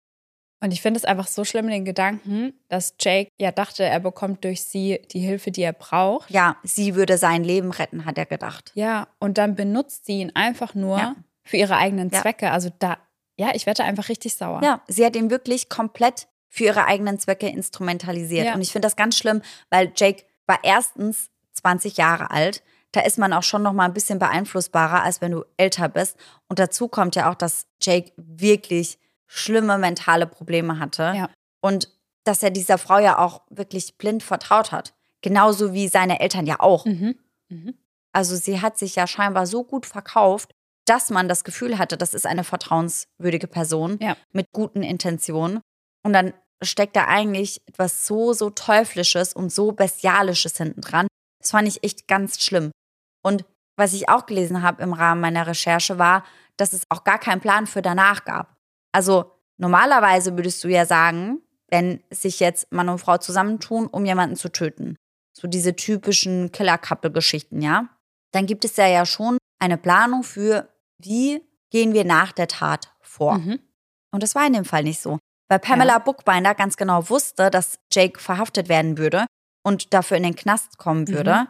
Und 0.62 0.72
ich 0.72 0.80
finde 0.80 0.98
es 0.98 1.04
einfach 1.04 1.26
so 1.26 1.44
schlimm, 1.44 1.66
den 1.68 1.84
Gedanken, 1.84 2.52
dass 2.68 2.94
Jake 3.00 3.28
ja 3.40 3.50
dachte, 3.50 3.82
er 3.82 3.98
bekommt 3.98 4.44
durch 4.44 4.62
sie 4.62 5.00
die 5.10 5.18
Hilfe, 5.18 5.50
die 5.50 5.62
er 5.62 5.72
braucht. 5.72 6.30
Ja, 6.30 6.56
sie 6.62 6.94
würde 6.94 7.18
sein 7.18 7.42
Leben 7.42 7.72
retten, 7.72 8.04
hat 8.04 8.16
er 8.16 8.26
gedacht. 8.26 8.70
Ja, 8.74 9.08
und 9.18 9.38
dann 9.38 9.56
benutzt 9.56 10.06
sie 10.06 10.20
ihn 10.20 10.30
einfach 10.36 10.74
nur 10.76 10.98
Ja. 10.98 11.16
für 11.42 11.56
ihre 11.56 11.76
eigenen 11.76 12.10
Ja. 12.10 12.20
Zwecke. 12.22 12.52
Also 12.52 12.70
da, 12.78 12.98
ja, 13.36 13.50
ich 13.54 13.66
werde 13.66 13.82
einfach 13.82 14.08
richtig 14.08 14.36
sauer. 14.36 14.60
Ja, 14.62 14.82
sie 14.86 15.04
hat 15.04 15.16
ihn 15.16 15.30
wirklich 15.30 15.68
komplett 15.68 16.28
für 16.48 16.64
ihre 16.64 16.84
eigenen 16.84 17.18
Zwecke 17.18 17.48
instrumentalisiert. 17.48 18.46
Ja. 18.46 18.54
Und 18.54 18.62
ich 18.62 18.70
finde 18.70 18.86
das 18.86 18.94
ganz 18.94 19.16
schlimm, 19.18 19.42
weil 19.70 19.90
Jake 19.96 20.22
war 20.46 20.60
erstens 20.62 21.28
20 21.54 21.96
Jahre 21.96 22.30
alt. 22.30 22.62
Da 22.92 23.00
ist 23.00 23.18
man 23.18 23.32
auch 23.32 23.42
schon 23.42 23.62
noch 23.62 23.72
mal 23.72 23.86
ein 23.86 23.94
bisschen 23.94 24.18
beeinflussbarer, 24.18 25.02
als 25.02 25.20
wenn 25.20 25.32
du 25.32 25.44
älter 25.56 25.88
bist. 25.88 26.16
Und 26.48 26.58
dazu 26.58 26.88
kommt 26.88 27.16
ja 27.16 27.30
auch, 27.30 27.34
dass 27.34 27.66
Jake 27.80 28.12
wirklich 28.16 28.98
schlimme 29.26 29.78
mentale 29.78 30.26
Probleme 30.26 30.78
hatte. 30.78 31.12
Ja. 31.16 31.30
Und 31.62 31.88
dass 32.24 32.42
er 32.42 32.50
dieser 32.50 32.78
Frau 32.78 32.98
ja 32.98 33.18
auch 33.18 33.42
wirklich 33.50 33.96
blind 33.96 34.22
vertraut 34.22 34.72
hat. 34.72 34.94
Genauso 35.22 35.72
wie 35.72 35.88
seine 35.88 36.20
Eltern 36.20 36.46
ja 36.46 36.60
auch. 36.60 36.84
Mhm. 36.84 37.18
Mhm. 37.48 37.74
Also 38.12 38.36
sie 38.36 38.60
hat 38.60 38.76
sich 38.76 38.94
ja 38.96 39.06
scheinbar 39.06 39.46
so 39.46 39.64
gut 39.64 39.86
verkauft, 39.86 40.52
dass 40.84 41.10
man 41.10 41.28
das 41.28 41.44
Gefühl 41.44 41.78
hatte, 41.78 41.96
das 41.96 42.12
ist 42.12 42.26
eine 42.26 42.44
vertrauenswürdige 42.44 43.46
Person 43.46 43.98
Ja. 44.00 44.16
mit 44.32 44.46
guten 44.52 44.82
Intentionen. 44.82 45.60
Und 46.04 46.12
dann 46.12 46.34
steckt 46.62 46.96
da 46.96 47.06
eigentlich 47.06 47.60
etwas 47.66 48.06
so, 48.06 48.32
so 48.32 48.50
Teuflisches 48.50 49.32
und 49.32 49.50
so 49.52 49.72
Bestialisches 49.72 50.56
hinten 50.56 50.80
dran. 50.80 51.06
Das 51.42 51.50
fand 51.50 51.68
ich 51.68 51.84
echt 51.84 52.08
ganz 52.08 52.40
schlimm. 52.42 52.70
Und 53.22 53.44
was 53.76 53.92
ich 53.92 54.08
auch 54.08 54.26
gelesen 54.26 54.62
habe 54.62 54.82
im 54.82 54.92
Rahmen 54.92 55.20
meiner 55.20 55.46
Recherche 55.46 55.98
war, 55.98 56.24
dass 56.56 56.72
es 56.72 56.84
auch 56.88 57.04
gar 57.04 57.18
keinen 57.18 57.40
Plan 57.40 57.66
für 57.66 57.82
danach 57.82 58.24
gab. 58.24 58.54
Also 58.92 59.32
normalerweise 59.58 60.36
würdest 60.36 60.62
du 60.64 60.68
ja 60.68 60.86
sagen, 60.86 61.40
wenn 61.68 62.02
sich 62.10 62.40
jetzt 62.40 62.70
Mann 62.70 62.88
und 62.88 62.98
Frau 62.98 63.18
zusammentun, 63.18 63.86
um 63.86 64.04
jemanden 64.04 64.36
zu 64.36 64.50
töten, 64.50 64.96
so 65.32 65.48
diese 65.48 65.74
typischen 65.74 66.52
Killer-Couple-Geschichten, 66.52 67.62
ja, 67.62 67.88
dann 68.32 68.46
gibt 68.46 68.64
es 68.64 68.76
ja 68.76 68.86
ja 68.86 69.06
schon 69.06 69.38
eine 69.58 69.78
Planung 69.78 70.22
für, 70.22 70.68
wie 70.98 71.42
gehen 71.70 71.94
wir 71.94 72.04
nach 72.04 72.32
der 72.32 72.48
Tat 72.48 72.92
vor. 73.00 73.38
Mhm. 73.38 73.58
Und 74.10 74.22
das 74.22 74.34
war 74.34 74.46
in 74.46 74.52
dem 74.52 74.66
Fall 74.66 74.82
nicht 74.82 75.00
so. 75.00 75.18
Weil 75.48 75.58
Pamela 75.58 75.94
Ja. 75.94 75.98
Bookbinder 75.98 76.54
ganz 76.54 76.76
genau 76.76 77.08
wusste, 77.08 77.50
dass 77.50 77.78
Jake 77.90 78.20
verhaftet 78.20 78.68
werden 78.68 78.98
würde 78.98 79.26
und 79.62 79.92
dafür 79.94 80.16
in 80.16 80.22
den 80.24 80.36
Knast 80.36 80.78
kommen 80.78 81.08
würde. 81.08 81.34
Mhm. 81.34 81.48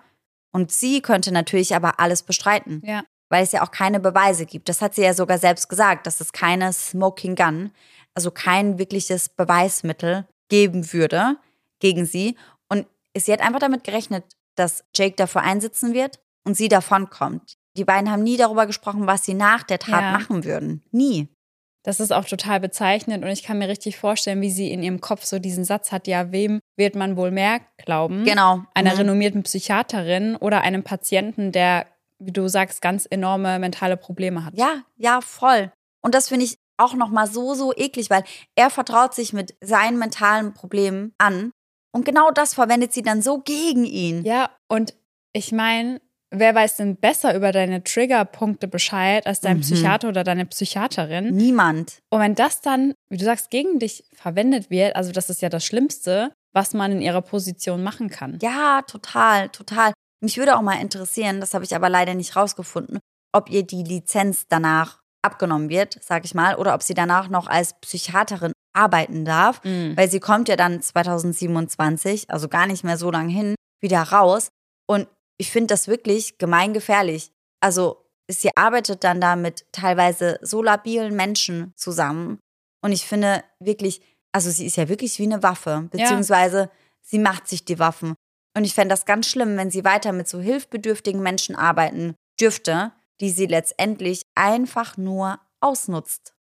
Und 0.55 0.73
sie 0.73 1.01
könnte 1.01 1.33
natürlich 1.33 1.75
aber 1.75 1.99
alles 1.99 2.23
bestreiten, 2.23 2.83
Ja. 2.85 3.05
weil 3.31 3.43
es 3.43 3.53
ja 3.53 3.63
auch 3.63 3.71
keine 3.71 4.01
Beweise 4.01 4.45
gibt. 4.47 4.69
Das 4.69 4.83
hat 4.83 4.95
sie 4.95 5.03
ja 5.03 5.15
sogar 5.15 5.39
selbst 5.39 5.69
gesagt, 5.69 6.07
dass 6.07 6.21
es 6.21 6.33
keine 6.33 6.73
Smoking 6.73 7.35
Gun, 7.37 7.71
also 8.15 8.31
kein 8.31 8.79
wirkliches 8.79 9.31
Beweismittel 9.31 10.27
geben 10.49 10.93
würde 10.93 11.37
gegen 11.81 12.05
sie. 12.05 12.37
Und 12.69 12.87
sie 13.17 13.33
hat 13.33 13.41
einfach 13.41 13.61
damit 13.61 13.85
gerechnet, 13.85 14.25
dass 14.57 14.85
Jake 14.95 15.17
dafür 15.17 15.41
einsitzen 15.43 15.95
wird 15.95 16.21
und 16.45 16.55
sie 16.57 16.69
davonkommt. 16.69 17.57
Die 17.79 17.85
beiden 17.87 18.11
haben 18.11 18.23
nie 18.23 18.37
darüber 18.37 18.67
gesprochen, 18.67 19.07
was 19.07 19.25
sie 19.25 19.33
nach 19.33 19.63
der 19.63 19.79
Tat 19.79 20.03
Ja. 20.03 20.13
machen 20.13 20.45
würden. 20.45 20.83
Nie. 20.91 21.29
Das 21.85 21.99
ist 21.99 22.13
auch 22.13 22.25
total 22.25 22.61
bezeichnend 22.61 23.25
und 23.25 23.31
ich 23.31 23.43
kann 23.43 23.59
mir 23.59 23.69
richtig 23.69 23.97
vorstellen, 23.97 24.41
wie 24.41 24.51
sie 24.51 24.71
in 24.71 24.83
ihrem 24.83 25.01
Kopf 25.01 25.25
so 25.25 25.39
diesen 25.41 25.65
Satz 25.65 25.91
hat, 25.91 26.07
ja, 26.07 26.31
wem 26.31 26.61
wird 26.77 26.95
man 26.95 27.17
wohl 27.17 27.31
mehr 27.33 27.61
glauben? 27.77 28.25
Genau. 28.25 28.63
Einer 28.75 28.93
Mhm. 28.93 28.99
renommierten 28.99 29.43
Psychiaterin 29.43 30.37
oder 30.37 30.61
einem 30.61 30.85
Patienten, 30.85 31.51
der, 31.51 31.87
wie 32.21 32.31
du 32.31 32.47
sagst, 32.47 32.83
ganz 32.83 33.07
enorme 33.11 33.59
mentale 33.59 33.97
Probleme 33.97 34.45
hat. 34.45 34.55
Ja, 34.57 34.83
ja, 34.97 35.21
voll. 35.21 35.73
Und 36.03 36.15
das 36.15 36.29
finde 36.29 36.45
ich 36.45 36.59
auch 36.77 36.95
nochmal 36.95 37.27
so, 37.27 37.55
so 37.55 37.73
eklig, 37.77 38.11
weil 38.11 38.23
er 38.55 38.71
vertraut 38.71 39.15
sich 39.15 39.33
mit 39.33 39.55
seinen 39.61 39.99
mentalen 39.99 40.55
Problemen 40.55 41.15
an. 41.19 41.51
Und 41.93 42.05
genau 42.05 42.31
das 42.31 42.55
verwendet 42.55 42.93
sie 42.93 43.03
dann 43.03 43.23
so 43.23 43.39
gegen 43.41 43.85
ihn. 43.85 44.25
Ja, 44.25 44.51
und 44.69 44.95
ich 45.33 45.51
meine, 45.53 46.01
wer 46.33 46.55
weiß 46.55 46.77
denn 46.77 46.97
besser 46.97 47.35
über 47.37 47.53
deine 47.53 47.85
Triggerpunkte 47.85 48.67
Bescheid 48.69 49.27
als 49.27 49.41
dein 49.41 49.59
Mhm. 49.59 49.63
Psychiater 49.63 50.09
oder 50.09 50.25
deine 50.25 50.47
Psychiaterin? 50.47 51.35
Niemand. 51.35 51.99
Und 52.11 52.21
wenn 52.21 52.35
das 52.35 52.61
dann, 52.61 52.95
wie 53.11 53.17
du 53.19 53.25
sagst, 53.25 53.51
gegen 53.51 53.79
dich 53.79 54.05
verwendet 54.15 54.71
wird, 54.71 54.97
also 54.97 55.13
das 55.13 55.31
ist 55.31 55.43
ja 55.43 55.49
das 55.49 55.65
Schlimmste, 55.65 56.33
was 56.55 56.75
man 56.75 56.93
in 56.93 57.01
ihrer 57.01 57.23
Position 57.23 57.83
machen 57.83 58.11
kann. 58.11 58.39
Ja, 58.43 58.83
total, 58.83 59.49
total. 59.51 59.93
Mich 60.21 60.37
würde 60.39 60.57
auch 60.57 60.63
mal 60.63 60.81
interessieren, 60.81 61.41
das 61.41 61.55
habe 61.55 61.65
ich 61.65 61.75
aber 61.75 61.89
leider 61.89 62.15
nicht 62.15 62.37
rausgefunden, 62.37 62.99
ob 63.33 63.51
ihr 63.51 63.63
die 63.65 63.83
Lizenz 63.83 64.47
danach 64.49 65.01
abgenommen 65.25 65.69
wird, 65.69 65.99
sag 66.03 66.25
ich 66.25 66.35
mal, 66.35 66.57
oder 66.57 66.75
ob 66.75 66.83
sie 66.83 66.95
danach 66.95 67.29
noch 67.29 67.47
als 67.47 67.75
Psychiaterin 67.81 68.53
arbeiten 68.75 69.25
darf. 69.25 69.63
Mhm. 69.65 69.97
Weil 69.97 70.11
sie 70.11 70.21
kommt 70.21 70.49
ja 70.49 70.57
dann 70.57 70.81
2027, 70.83 72.31
also 72.31 72.49
gar 72.49 72.67
nicht 72.67 72.85
mehr 72.85 72.97
so 72.99 73.11
lang 73.11 73.29
hin, 73.29 73.55
wieder 73.81 74.03
raus. 74.03 74.49
Und 74.89 75.09
ich 75.43 75.51
finde 75.51 75.75
das 75.75 75.89
wirklich 75.89 76.39
gemeingefährlich. 76.39 77.33
Also 77.59 78.09
sie 78.29 78.57
arbeitet 78.57 79.03
dann 79.03 79.21
da 79.21 79.35
mit 79.35 79.67
teilweise 79.73 80.39
so 80.41 80.63
labilen 80.63 81.17
Menschen 81.17 81.73
zusammen. 81.75 82.39
Und 82.81 82.93
ich 82.93 83.05
finde 83.07 83.43
wirklich, 83.59 84.03
also 84.31 84.51
sie 84.51 84.67
ist 84.67 84.77
ja 84.77 84.89
wirklich 84.89 85.19
wie 85.19 85.25
eine 85.25 85.43
Waffe, 85.43 85.89
beziehungsweise 85.91 86.71
sie 87.01 87.19
macht 87.19 87.49
sich 87.49 87.65
die 87.65 87.81
Waffen. 87.81 88.15
Und 88.57 88.63
ich 88.63 88.73
fände 88.73 88.93
das 88.93 89.05
ganz 89.05 89.27
schlimm, 89.27 89.57
wenn 89.57 89.73
sie 89.73 89.85
weiter 89.85 90.13
mit 90.13 90.29
so 90.29 90.39
hilfbedürftigen 90.39 91.21
Menschen 91.21 91.57
arbeiten 91.57 92.15
dürfte, 92.41 92.93
die 93.21 93.31
sie 93.31 93.47
letztendlich 93.47 94.23
einfach 94.37 94.97
nur 94.97 95.41
ausnutzt. 95.61 96.35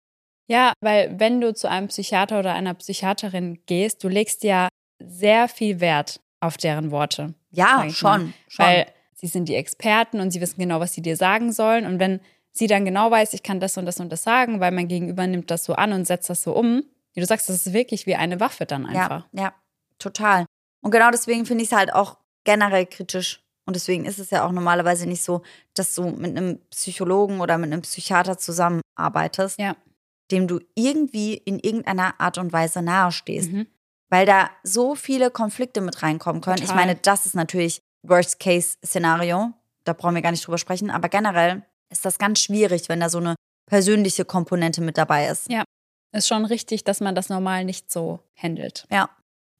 Ja, 0.48 0.74
weil 0.80 1.18
wenn 1.18 1.40
du 1.40 1.52
zu 1.54 1.68
einem 1.68 1.88
Psychiater 1.88 2.38
oder 2.38 2.54
einer 2.54 2.74
Psychiaterin 2.74 3.64
gehst, 3.66 4.04
du 4.04 4.08
legst 4.08 4.44
ja 4.44 4.68
sehr 5.02 5.48
viel 5.48 5.80
Wert 5.80 6.20
auf 6.38 6.56
deren 6.56 6.92
Worte. 6.92 7.34
Ja, 7.52 7.88
schon, 7.90 8.32
schon. 8.48 8.66
Weil 8.66 8.86
sie 9.14 9.26
sind 9.28 9.48
die 9.48 9.54
Experten 9.54 10.20
und 10.20 10.30
sie 10.30 10.40
wissen 10.40 10.58
genau, 10.58 10.80
was 10.80 10.92
sie 10.94 11.02
dir 11.02 11.16
sagen 11.16 11.52
sollen. 11.52 11.86
Und 11.86 11.98
wenn 12.00 12.20
sie 12.50 12.66
dann 12.66 12.84
genau 12.84 13.10
weiß, 13.10 13.34
ich 13.34 13.42
kann 13.42 13.60
das 13.60 13.76
und 13.78 13.86
das 13.86 14.00
und 14.00 14.10
das 14.10 14.22
sagen, 14.22 14.60
weil 14.60 14.72
mein 14.72 14.88
Gegenüber 14.88 15.26
nimmt 15.26 15.50
das 15.50 15.64
so 15.64 15.74
an 15.74 15.92
und 15.92 16.06
setzt 16.06 16.28
das 16.28 16.42
so 16.42 16.54
um, 16.54 16.82
wie 17.14 17.20
du 17.20 17.26
sagst, 17.26 17.48
das 17.48 17.66
ist 17.66 17.72
wirklich 17.72 18.06
wie 18.06 18.14
eine 18.16 18.40
Waffe 18.40 18.66
dann 18.66 18.86
einfach. 18.86 19.26
Ja, 19.32 19.42
ja, 19.42 19.54
total. 19.98 20.46
Und 20.80 20.90
genau 20.90 21.10
deswegen 21.10 21.46
finde 21.46 21.62
ich 21.64 21.70
es 21.70 21.76
halt 21.76 21.94
auch 21.94 22.18
generell 22.44 22.86
kritisch. 22.86 23.40
Und 23.64 23.76
deswegen 23.76 24.04
ist 24.04 24.18
es 24.18 24.30
ja 24.30 24.44
auch 24.44 24.50
normalerweise 24.50 25.06
nicht 25.06 25.22
so, 25.22 25.42
dass 25.74 25.94
du 25.94 26.10
mit 26.10 26.36
einem 26.36 26.58
Psychologen 26.70 27.40
oder 27.40 27.58
mit 27.58 27.72
einem 27.72 27.82
Psychiater 27.82 28.36
zusammenarbeitest, 28.36 29.58
Ja. 29.60 29.76
dem 30.30 30.48
dem 30.48 30.48
du 30.48 30.60
irgendwie 30.74 31.34
in 31.34 31.58
irgendeiner 31.60 32.18
Art 32.18 32.38
und 32.38 32.52
Weise 32.52 32.82
nahestehst. 32.82 33.52
Mhm. 33.52 33.66
Weil 34.12 34.26
da 34.26 34.50
so 34.62 34.94
viele 34.94 35.30
Konflikte 35.30 35.80
mit 35.80 36.02
reinkommen 36.02 36.42
können. 36.42 36.58
Ich 36.58 36.68
Total. 36.68 36.76
meine, 36.76 36.96
das 36.96 37.24
ist 37.24 37.34
natürlich 37.34 37.80
Worst-Case-Szenario. 38.02 39.52
Da 39.84 39.92
brauchen 39.94 40.14
wir 40.14 40.22
gar 40.22 40.32
nicht 40.32 40.46
drüber 40.46 40.58
sprechen. 40.58 40.90
Aber 40.90 41.08
generell 41.08 41.62
ist 41.90 42.04
das 42.04 42.18
ganz 42.18 42.40
schwierig, 42.40 42.88
wenn 42.88 43.00
da 43.00 43.08
so 43.08 43.18
eine 43.18 43.36
persönliche 43.66 44.24
Komponente 44.24 44.80
mit 44.82 44.98
dabei 44.98 45.28
ist. 45.28 45.50
Ja. 45.50 45.64
Ist 46.14 46.28
schon 46.28 46.44
richtig, 46.44 46.84
dass 46.84 47.00
man 47.00 47.14
das 47.14 47.30
normal 47.30 47.64
nicht 47.64 47.90
so 47.90 48.20
handelt. 48.36 48.86
Ja. 48.90 49.08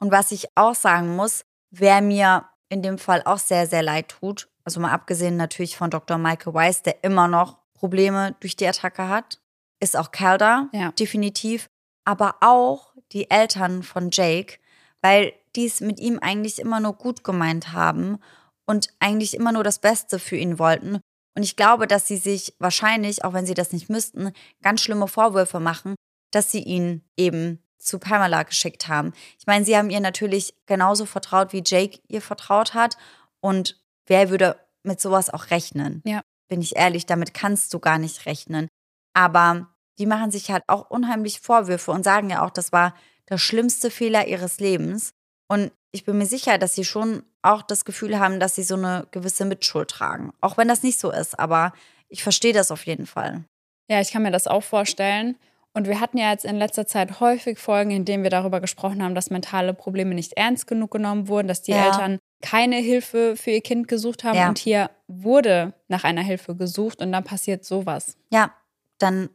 Und 0.01 0.11
was 0.13 0.33
ich 0.33 0.49
auch 0.55 0.75
sagen 0.75 1.17
muss, 1.17 1.43
wer 1.71 2.03
mir 2.03 2.45
in 2.69 2.83
dem 2.83 2.99
Fall 2.99 3.23
auch 3.25 3.39
sehr, 3.39 3.67
sehr 3.67 3.83
leid 3.83 4.09
tut, 4.09 4.49
also 4.65 4.81
mal 4.81 4.93
abgesehen 4.93 5.37
natürlich 5.37 5.77
von 5.77 5.91
Dr. 5.91 6.19
Michael 6.19 6.53
Weiss, 6.53 6.83
der 6.83 7.03
immer 7.03 7.27
noch 7.27 7.59
Probleme 7.73 8.37
durch 8.41 8.57
die 8.57 8.67
Attacke 8.67 9.09
hat. 9.09 9.41
Ist 9.81 9.97
auch 9.97 10.11
Calder, 10.11 10.69
Ja. 10.73 10.93
definitiv. 10.93 11.69
Aber 12.05 12.37
auch 12.41 12.92
die 13.13 13.31
Eltern 13.31 13.83
von 13.83 14.11
Jake, 14.11 14.59
weil 15.01 15.33
die 15.55 15.67
es 15.67 15.81
mit 15.81 16.01
ihm 16.01 16.19
eigentlich 16.21 16.59
immer 16.59 16.81
nur 16.81 16.95
gut 16.95 17.25
gemeint 17.25 17.73
haben 17.73 18.19
und 18.67 18.89
eigentlich 19.01 19.35
immer 19.35 19.53
nur 19.53 19.65
das 19.65 19.79
Beste 19.79 20.19
für 20.19 20.37
ihn 20.37 20.59
wollten. 20.59 21.01
Und 21.35 21.43
ich 21.43 21.57
glaube, 21.57 21.87
dass 21.87 22.07
sie 22.07 22.17
sich 22.17 22.55
wahrscheinlich, 22.59 23.25
auch 23.25 23.33
wenn 23.33 23.47
sie 23.47 23.55
das 23.55 23.73
nicht 23.73 23.89
müssten, 23.89 24.33
ganz 24.63 24.81
schlimme 24.81 25.09
Vorwürfe 25.09 25.61
machen, 25.61 25.95
dass 26.31 26.51
sie 26.51 26.63
ihn 26.63 27.03
eben 27.17 27.63
zu 27.79 27.99
Pamela 27.99 28.45
geschickt 28.45 28.89
haben. 28.89 29.13
Ich 29.39 29.47
meine, 29.47 29.65
sie 29.65 29.77
haben 29.77 29.91
ihr 29.91 30.01
natürlich 30.01 30.55
genauso 30.67 31.05
vertraut, 31.05 31.53
wie 31.53 31.63
Jake 31.65 32.01
ihr 32.09 32.23
vertraut 32.23 32.75
hat. 32.75 32.97
Und 33.41 33.81
wer 34.07 34.31
würde 34.31 34.57
mit 34.83 35.01
sowas 35.01 35.31
auch 35.31 35.51
rechnen? 35.51 36.03
Ja. 36.05 36.23
Bin 36.49 36.61
ich 36.61 36.77
ehrlich, 36.77 37.07
damit 37.07 37.35
kannst 37.35 37.75
du 37.75 37.81
gar 37.81 37.99
nicht 37.99 38.27
rechnen. 38.27 38.69
Aber 39.15 39.69
die 39.99 40.07
machen 40.07 40.31
sich 40.31 40.51
halt 40.51 40.65
auch 40.67 40.91
unheimlich 40.91 41.41
Vorwürfe 41.41 41.91
und 41.91 42.05
sagen 42.05 42.31
ja 42.31 42.45
auch, 42.45 42.51
das 42.51 42.73
war 42.73 42.95
der 43.29 43.39
schlimmste 43.39 43.91
Fehler 43.91 44.27
ihres 44.27 44.59
Lebens. 44.61 45.13
Und 45.49 45.71
ich 45.91 46.05
bin 46.05 46.19
mir 46.19 46.27
sicher, 46.27 46.59
dass 46.59 46.75
sie 46.75 46.85
schon 46.85 47.23
auch 47.43 47.63
das 47.63 47.85
Gefühl 47.85 48.19
haben, 48.19 48.41
dass 48.41 48.55
sie 48.55 48.63
so 48.63 48.77
eine 48.77 49.07
gewisse 49.11 49.45
Mitschuld 49.45 49.91
tragen. 49.91 50.33
Auch 50.41 50.57
wenn 50.57 50.69
das 50.69 50.83
nicht 50.83 50.99
so 50.99 51.11
ist, 51.11 51.39
aber 51.39 51.73
ich 52.09 52.23
verstehe 52.23 52.53
das 52.53 52.71
auf 52.71 52.87
jeden 52.87 53.07
Fall. 53.07 53.45
Ja, 53.91 54.01
ich 54.01 54.11
kann 54.13 54.23
mir 54.23 54.31
das 54.31 54.47
auch 54.47 54.63
vorstellen. 54.63 55.37
Und 55.75 55.89
wir 55.89 56.01
hatten 56.01 56.19
ja 56.19 56.31
jetzt 56.31 56.45
in 56.45 56.57
letzter 56.57 56.87
Zeit 56.87 57.21
häufig 57.21 57.59
Folgen, 57.59 57.91
in 57.91 58.05
denen 58.05 58.23
wir 58.23 58.31
darüber 58.31 58.61
gesprochen 58.61 59.03
haben, 59.03 59.15
dass 59.15 59.31
mentale 59.31 59.73
Probleme 59.73 60.15
nicht 60.15 60.35
ernst 60.35 60.67
genug 60.67 60.91
genommen 60.91 61.29
wurden, 61.29 61.49
dass 61.49 61.63
die 61.63 61.73
Ja. 61.73 61.87
Eltern 61.87 62.19
keine 62.43 62.77
Hilfe 62.77 63.37
für 63.37 63.51
ihr 63.53 63.63
Kind 63.63 63.89
gesucht 63.89 64.25
haben. 64.25 64.37
Ja. 64.37 64.49
Und 64.49 64.59
hier 64.59 64.91
wurde 65.09 65.75
nach 65.89 66.05
einer 66.05 66.23
Hilfe 66.23 66.55
gesucht 66.57 67.01
und 67.01 67.13
dann 67.13 67.25
passiert 67.25 67.65
sowas. 67.65 68.17
Ja, 68.31 68.53
dann 68.99 69.31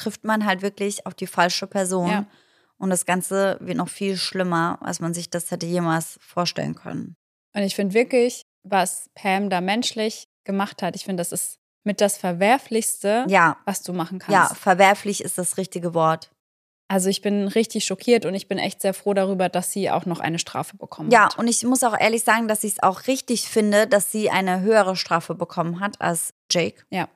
trifft 0.00 0.24
man 0.24 0.46
halt 0.46 0.62
wirklich 0.62 1.06
auf 1.06 1.14
die 1.14 1.26
falsche 1.26 1.66
Person. 1.66 2.10
Ja. 2.10 2.26
Und 2.78 2.90
das 2.90 3.04
Ganze 3.04 3.58
wird 3.60 3.76
noch 3.76 3.88
viel 3.90 4.16
schlimmer, 4.16 4.78
als 4.80 5.00
man 5.00 5.12
sich 5.12 5.28
das 5.30 5.50
hätte 5.50 5.66
jemals 5.66 6.18
vorstellen 6.22 6.74
können. 6.74 7.14
Und 7.54 7.62
ich 7.62 7.74
finde 7.74 7.94
wirklich, 7.94 8.42
was 8.62 9.10
Pam 9.14 9.50
da 9.50 9.60
menschlich 9.60 10.28
gemacht 10.44 10.82
hat, 10.82 10.96
ich 10.96 11.04
finde, 11.04 11.20
das 11.20 11.32
ist 11.32 11.58
mit 11.84 12.00
das 12.00 12.16
Verwerflichste, 12.18 13.24
Ja, 13.28 13.56
was 13.64 13.82
du 13.82 13.92
machen 13.92 14.18
kannst. 14.18 14.32
ja, 14.32 14.54
verwerflich 14.54 15.22
ist 15.22 15.38
das 15.38 15.56
richtige 15.56 15.94
Wort. 15.94 16.30
Also 16.88 17.08
ich 17.08 17.22
bin 17.22 17.46
richtig 17.46 17.84
schockiert 17.84 18.26
und 18.26 18.34
ich 18.34 18.48
bin 18.48 18.58
echt 18.58 18.82
sehr 18.82 18.94
froh 18.94 19.14
darüber, 19.14 19.48
dass 19.48 19.70
sie 19.72 19.90
auch 19.90 20.06
noch 20.06 20.18
eine 20.20 20.38
Strafe 20.40 20.76
bekommen 20.76 21.10
Ja, 21.10 21.26
hat. 21.26 21.38
und 21.38 21.46
ich 21.48 21.62
muss 21.64 21.84
auch 21.84 21.96
ehrlich 21.98 22.24
sagen, 22.24 22.48
dass 22.48 22.64
ich 22.64 22.72
es 22.72 22.82
auch 22.82 23.06
richtig 23.06 23.48
finde, 23.48 23.86
dass 23.86 24.10
sie 24.10 24.28
eine 24.30 24.60
höhere 24.60 24.96
Strafe 24.96 25.34
bekommen 25.34 25.78
hat 25.80 26.00
als 26.00 26.32
Jake. 26.50 26.82
Ja. 26.90 27.08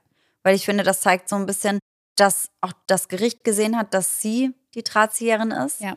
Weil 0.44 0.55
ich 0.55 0.65
finde, 0.65 0.85
das 0.85 1.01
zeigt 1.01 1.28
so 1.28 1.36
ein 1.36 1.47
bisschen, 1.47 1.78
dass 2.16 2.51
auch 2.61 2.73
das 2.86 3.09
Gericht 3.09 3.45
gesehen 3.45 3.77
hat, 3.77 3.95
dass 3.95 4.20
sie 4.20 4.53
die 4.74 4.85
Drahtzieherin 4.85 5.51
ist. 5.51 5.81
Ja. 5.81 5.97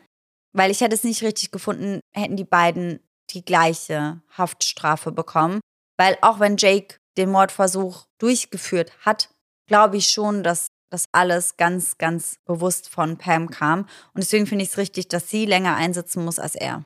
Weil 0.52 0.70
ich 0.70 0.80
hätte 0.80 0.94
es 0.94 1.04
nicht 1.04 1.22
richtig 1.22 1.50
gefunden, 1.50 2.00
hätten 2.14 2.36
die 2.36 2.44
beiden 2.44 3.00
die 3.30 3.44
gleiche 3.44 4.22
Haftstrafe 4.36 5.12
bekommen. 5.12 5.60
Weil 5.98 6.16
auch 6.22 6.40
wenn 6.40 6.56
Jake 6.56 6.96
den 7.16 7.30
Mordversuch 7.30 8.06
durchgeführt 8.18 8.92
hat, 9.04 9.30
glaube 9.68 9.96
ich 9.96 10.08
schon, 10.08 10.42
dass 10.42 10.68
das 10.90 11.04
alles 11.12 11.56
ganz, 11.56 11.98
ganz 11.98 12.36
bewusst 12.46 12.88
von 12.88 13.18
Pam 13.18 13.50
kam. 13.50 13.80
Und 14.14 14.22
deswegen 14.22 14.46
finde 14.46 14.64
ich 14.64 14.70
es 14.70 14.78
richtig, 14.78 15.08
dass 15.08 15.28
sie 15.28 15.44
länger 15.44 15.76
einsitzen 15.76 16.24
muss 16.24 16.38
als 16.38 16.54
er. 16.54 16.82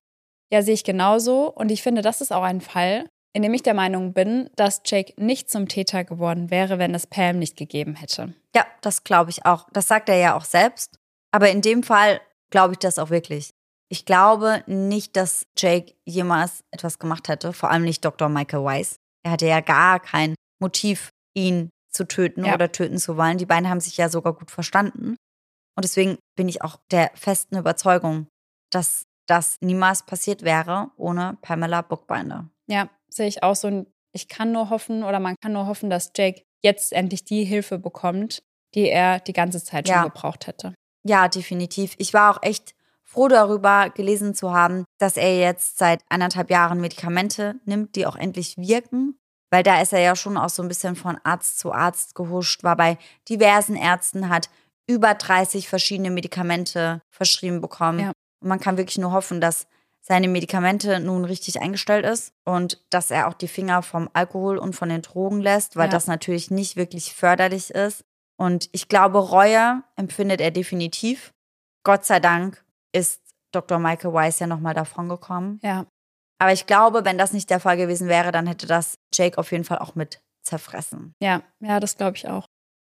Ja, 0.51 0.63
sehe 0.63 0.75
ich 0.75 0.85
genauso. 0.85 1.47
Und 1.49 1.71
ich 1.71 1.83
finde, 1.83 2.03
das 2.03 2.21
ist 2.21 2.33
auch 2.33 2.43
ein 2.43 2.61
Fall, 2.61 3.09
in 3.33 3.43
dem 3.43 3.55
ich 3.55 3.63
der 3.63 3.75
Meinung 3.75 4.13
bin, 4.13 4.51
dass 4.57 4.83
Jake 4.85 5.15
nicht 5.17 5.51
zum 5.51 5.69
Täter 5.69 6.05
geworden 6.05 6.51
wäre, 6.51 6.79
wenn 6.79 6.95
es 6.95 7.07
Pam 7.07 7.39
nicht 7.39 7.57
gegeben 7.57 7.95
hätte. 7.95 8.35
Ja, 8.55 8.67
das 8.83 9.05
glaube 9.05 9.31
ich 9.31 9.47
auch. 9.47 9.69
Das 9.73 9.89
sagt 9.89 10.09
er 10.09 10.17
ja 10.17 10.37
auch 10.37 10.45
selbst. 10.45 10.99
Aber 11.31 11.49
in 11.51 11.63
dem 11.63 11.83
Fall 11.83 12.21
glaube 12.51 12.75
ich 12.75 12.79
das 12.79 12.99
auch 12.99 13.11
wirklich. 13.11 13.51
Ich 13.89 14.05
glaube 14.05 14.63
nicht, 14.67 15.17
dass 15.17 15.47
Jake 15.57 15.95
jemals 16.05 16.63
etwas 16.71 16.99
gemacht 16.99 17.29
hätte, 17.29 17.53
vor 17.53 17.71
allem 17.71 17.83
nicht 17.85 18.05
Dr. 18.05 18.29
Michael 18.29 18.65
Weiss. 18.65 18.97
Er 19.25 19.33
hatte 19.33 19.47
ja 19.47 19.61
gar 19.61 20.01
kein 20.01 20.35
Motiv, 20.61 21.11
ihn 21.35 21.71
zu 21.91 22.07
töten 22.07 22.45
Ja. 22.45 22.55
oder 22.55 22.73
töten 22.73 22.99
zu 22.99 23.17
wollen. 23.17 23.39
Die 23.39 23.47
beiden 23.47 23.69
haben 23.69 23.81
sich 23.81 23.97
ja 23.97 24.09
sogar 24.09 24.33
gut 24.35 24.51
verstanden. 24.51 25.17
Und 25.77 25.85
deswegen 25.85 26.19
bin 26.37 26.49
ich 26.49 26.63
auch 26.63 26.79
der 26.91 27.11
festen 27.15 27.57
Überzeugung, 27.57 28.27
dass 28.71 29.05
das 29.27 29.57
niemals 29.61 30.03
passiert 30.05 30.43
wäre 30.43 30.91
ohne 30.97 31.39
Pamela 31.43 31.83
Bookbinder. 31.83 32.49
Ja, 32.67 32.89
sehe 33.12 33.26
ich 33.28 33.43
auch 33.43 33.56
so. 33.56 33.68
Und 33.68 33.86
ich 34.12 34.28
kann 34.28 34.52
nur 34.52 34.70
hoffen 34.70 35.05
oder 35.05 35.20
man 35.20 35.36
kann 35.40 35.52
nur 35.52 35.66
hoffen, 35.66 35.90
dass 35.90 36.12
Jake 36.16 36.43
jetzt 36.62 36.93
endlich 36.93 37.24
die 37.24 37.44
Hilfe 37.44 37.78
bekommt, 37.78 38.43
die 38.74 38.89
er 38.89 39.20
die 39.20 39.32
ganze 39.32 39.62
Zeit 39.62 39.89
schon 39.89 39.97
Ja. 39.97 40.05
gebraucht 40.05 40.47
hätte. 40.47 40.74
Ja, 41.05 41.28
definitiv. 41.28 41.94
Ich 41.98 42.14
war 42.14 42.34
auch 42.34 42.43
echt 42.43 42.74
froh 43.02 43.28
darüber, 43.28 43.90
gelesen 43.90 44.34
zu 44.34 44.52
haben, 44.52 44.84
dass 44.98 45.16
er 45.16 45.39
jetzt 45.39 45.78
seit 45.78 46.01
anderthalb 46.09 46.51
Jahren 46.51 46.80
Medikamente 46.80 47.56
nimmt, 47.64 47.97
die 47.97 48.06
auch 48.06 48.16
endlich 48.16 48.56
wirken. 48.56 49.18
Weil 49.51 49.62
da 49.62 49.82
ist 49.82 49.93
er 49.93 50.01
ja 50.01 50.16
schon 50.16 50.39
auch 50.39 50.48
so 50.48 50.62
ein 50.62 50.68
bisschen 50.68 50.97
von 50.97 51.18
Arzt 51.24 51.59
zu 51.59 51.72
Arzt 51.72 52.14
gehuscht, 52.14 52.64
war 52.64 52.76
bei 52.76 52.97
diversen 53.28 53.76
Ärzten, 53.76 54.30
hat 54.30 54.48
über 54.86 55.12
30 55.14 55.68
verschiedene 55.68 56.10
Medikamente 56.10 57.02
verschrieben 57.10 57.60
bekommen. 57.60 57.98
Ja. 57.98 58.12
Und 58.40 58.48
man 58.48 58.60
kann 58.60 58.78
wirklich 58.78 58.97
nur 58.98 59.12
hoffen, 59.12 59.40
dass 59.43 59.66
seine 60.05 60.27
Medikamente 60.29 60.99
nun 61.01 61.24
richtig 61.24 61.61
eingestellt 61.62 62.05
ist 62.05 62.33
und 62.45 62.85
dass 62.91 63.11
er 63.11 63.29
auch 63.29 63.35
die 63.35 63.49
Finger 63.49 63.83
vom 63.83 64.11
Alkohol 64.12 64.59
und 64.59 64.74
von 64.74 64.89
den 64.89 65.03
Drogen 65.03 65.41
lässt, 65.41 65.77
weil 65.77 65.87
Ja. 65.87 65.93
das 65.93 66.07
natürlich 66.09 66.51
nicht 66.51 66.77
wirklich 66.77 67.15
förderlich 67.15 67.70
ist. 67.70 68.05
Und 68.37 68.69
ich 68.73 68.89
glaube, 68.89 69.19
Reue 69.19 69.85
empfindet 69.97 70.41
er 70.41 70.51
definitiv. 70.51 71.33
Gott 71.85 72.05
sei 72.05 72.19
Dank 72.19 72.65
ist 72.93 73.20
Dr. 73.53 73.79
Michael 73.79 74.12
Weiss 74.12 74.41
ja 74.41 74.47
nochmal 74.49 74.74
davon 74.74 75.09
gekommen. 75.09 75.61
Ja, 75.62 75.87
Aber 76.41 76.53
ich 76.53 76.66
glaube, 76.66 77.05
wenn 77.05 77.19
das 77.19 77.33
nicht 77.33 77.51
der 77.51 77.61
Fall 77.61 77.77
gewesen 77.77 78.09
wäre, 78.09 78.33
dann 78.33 78.49
hätte 78.49 78.66
das 78.66 78.97
Jake 79.15 79.39
auf 79.39 79.53
jeden 79.53 79.65
Fall 79.65 79.79
auch 79.79 79.95
mit 79.95 80.20
zerfressen. 80.45 81.15
ja, 81.23 81.43
ja, 81.61 81.79
das 81.79 81.97
glaube 81.97 82.16
ich 82.16 82.27
auch. 82.27 82.47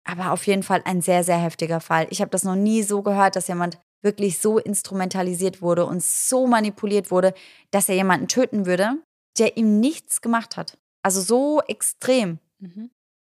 Aber 0.06 0.32
auf 0.32 0.47
jeden 0.47 0.62
Fall 0.62 0.82
ein 0.85 1.01
sehr, 1.01 1.24
sehr 1.24 1.39
heftiger 1.39 1.80
Fall. 1.80 2.06
Ich 2.10 2.20
habe 2.20 2.30
das 2.30 2.43
noch 2.43 2.55
nie 2.56 2.82
so 2.82 3.02
gehört, 3.02 3.36
dass 3.36 3.48
jemand 3.48 3.78
wirklich 4.02 4.38
so 4.38 4.58
instrumentalisiert 4.58 5.60
wurde 5.62 5.86
und 5.86 6.02
so 6.02 6.46
manipuliert 6.46 7.10
wurde, 7.10 7.34
dass 7.70 7.88
er 7.88 7.96
jemanden 7.96 8.28
töten 8.28 8.66
würde, 8.66 8.96
der 9.38 9.56
ihm 9.56 9.80
nichts 9.80 10.20
gemacht 10.20 10.56
hat. 10.56 10.78
Also 11.02 11.20
so 11.20 11.60
extrem. 11.66 12.38
Mhm. 12.58 12.90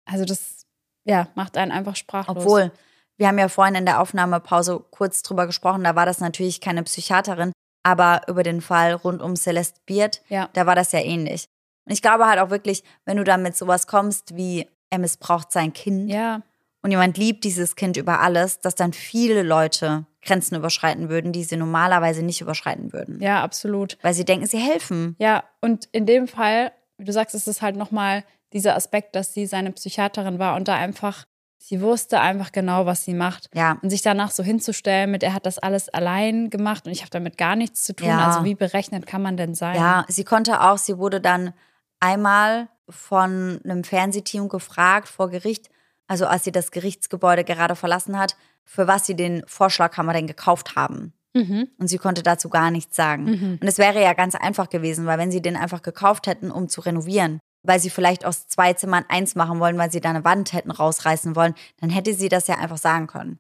Also 0.05 0.24
das, 0.24 0.66
ja, 1.05 1.28
macht 1.35 1.57
einen 1.57 1.73
einfach 1.73 1.97
sprachlos. 1.97 2.37
Obwohl, 2.37 2.73
wir 3.16 3.28
haben 3.28 3.39
ja 3.39 3.49
vorhin 3.49 3.74
in 3.74 3.87
der 3.87 4.01
Aufnahmepause 4.01 4.82
kurz 4.91 5.23
drüber 5.23 5.47
gesprochen, 5.47 5.85
da 5.85 5.95
war 5.95 6.07
das 6.07 6.20
natürlich 6.20 6.61
keine 6.61 6.82
Psychiaterin, 6.82 7.53
aber 7.82 8.23
über 8.28 8.43
den 8.43 8.61
Fall 8.61 8.95
rund 8.95 9.23
um 9.23 9.37
Celeste 9.37 9.81
Beard, 9.87 10.23
Ja. 10.28 10.49
da 10.53 10.66
war 10.66 10.74
das 10.74 10.93
ja 10.93 11.01
ähnlich. 11.01 11.45
Und 11.87 11.93
ich 11.93 12.03
glaube 12.03 12.27
halt 12.27 12.39
auch 12.39 12.51
wirklich, 12.51 12.82
wenn 13.05 13.16
du 13.16 13.24
dann 13.24 13.43
mit 13.43 13.57
sowas 13.57 13.87
kommst, 13.87 14.37
wie 14.37 14.69
er 14.91 14.99
missbraucht 14.99 15.53
sein 15.53 15.73
Kind 15.73 16.11
Ja, 16.11 16.43
und 16.82 16.91
jemand 16.91 17.19
liebt 17.19 17.45
dieses 17.45 17.77
Kind 17.77 17.97
über 17.97 18.20
alles, 18.20 18.61
dass 18.61 18.74
dann 18.74 18.93
viele 18.93 19.43
Leute 19.43 20.07
Grenzen 20.23 20.55
überschreiten 20.57 21.09
würden, 21.09 21.33
die 21.33 21.45
sie 21.45 21.57
normalerweise 21.57 22.23
nicht 22.23 22.41
überschreiten 22.41 22.93
würden. 22.93 23.21
ja, 23.21 23.43
absolut. 23.43 23.97
Weil 24.03 24.15
sie 24.15 24.25
denken, 24.25 24.47
sie 24.47 24.59
helfen. 24.59 25.17
Ja, 25.19 25.45
und 25.61 25.89
in 25.93 26.07
dem 26.07 26.29
Fall, 26.29 26.73
wie 26.99 27.05
du 27.05 27.13
sagst, 27.13 27.35
ist 27.35 27.49
es 27.49 27.63
halt 27.63 27.77
nochmal 27.77 28.25
dieser 28.53 28.77
Aspekt, 28.77 29.15
dass 29.17 29.33
sie 29.33 29.47
seine 29.47 29.73
Psychiaterin 29.73 30.39
war 30.39 30.57
und 30.57 30.69
da 30.69 30.75
einfach, 30.75 31.25
sie 31.59 31.81
wusste 31.81 32.21
einfach 32.21 32.53
genau, 32.53 32.85
was 32.85 33.05
sie 33.05 33.15
macht. 33.15 33.49
Ja, 33.55 33.79
Und 33.83 33.91
sich 33.91 34.03
danach 34.03 34.31
so 34.31 34.43
hinzustellen 34.43 35.11
mit, 35.11 35.23
er 35.23 35.33
hat 35.33 35.47
das 35.47 35.59
alles 35.59 35.89
allein 35.89 36.51
gemacht 36.51 36.87
und 36.87 36.93
ich 36.93 37.01
habe 37.01 37.11
damit 37.11 37.39
gar 37.39 37.57
nichts 37.57 37.85
zu 37.85 37.95
tun. 37.95 38.09
Ja. 38.09 38.27
Also 38.27 38.45
wie 38.45 38.55
berechnet 38.55 39.07
kann 39.07 39.23
man 39.23 39.37
denn 39.37 39.55
sein? 39.55 39.77
Ja, 39.77 40.05
sie 40.09 40.25
konnte 40.25 40.61
auch, 40.63 40.79
sie 40.79 40.99
wurde 40.99 41.21
dann 41.21 41.55
einmal 42.01 42.69
von 42.89 43.61
einem 43.65 43.85
Fernsehteam 43.85 44.49
gefragt 44.49 45.09
vor 45.09 45.31
Gericht, 45.31 45.71
also 46.09 46.27
als 46.27 46.43
sie 46.45 46.53
das 46.53 46.73
Gerichtsgebäude 46.73 47.45
gerade 47.45 47.77
verlassen 47.77 48.19
hat, 48.19 48.37
für 48.65 48.87
was 48.87 49.07
sie 49.07 49.15
den 49.15 49.43
Vorschlaghammer 49.47 50.12
denn 50.12 50.27
gekauft 50.27 50.77
haben. 50.77 51.12
Mhm. 51.35 51.69
Und 51.78 51.89
sie 51.89 51.99
konnte 51.99 52.23
dazu 52.23 52.49
gar 52.49 52.70
nichts 52.70 52.97
sagen. 52.97 53.24
Mhm. 53.24 53.59
Und 53.61 53.69
es 53.69 53.78
wäre 53.78 54.03
ja 54.03 54.15
ganz 54.15 54.35
einfach 54.35 54.69
gewesen, 54.69 55.07
weil 55.07 55.19
wenn 55.19 55.31
sie 55.31 55.43
den 55.43 55.57
einfach 55.57 55.82
gekauft 55.82 56.27
hätten, 56.27 56.51
um 56.51 56.69
zu 56.69 56.81
renovieren, 56.81 57.39
weil 57.62 57.78
sie 57.78 57.91
vielleicht 57.91 58.24
aus 58.24 58.49
zwei 58.49 58.73
Zimmern 58.73 59.05
eins 59.09 59.35
machen 59.35 59.61
wollen, 59.61 59.78
weil 59.78 59.93
sie 59.93 60.01
da 60.01 60.11
eine 60.11 60.24
Wand 60.24 60.53
hätten 60.53 60.70
rausreißen 60.70 61.37
wollen, 61.37 61.55
dann 61.81 61.91
hätte 61.91 62.15
sie 62.15 62.28
das 62.28 62.47
ja 62.47 62.57
einfach 62.59 62.78
sagen 62.78 63.07
können. 63.07 63.39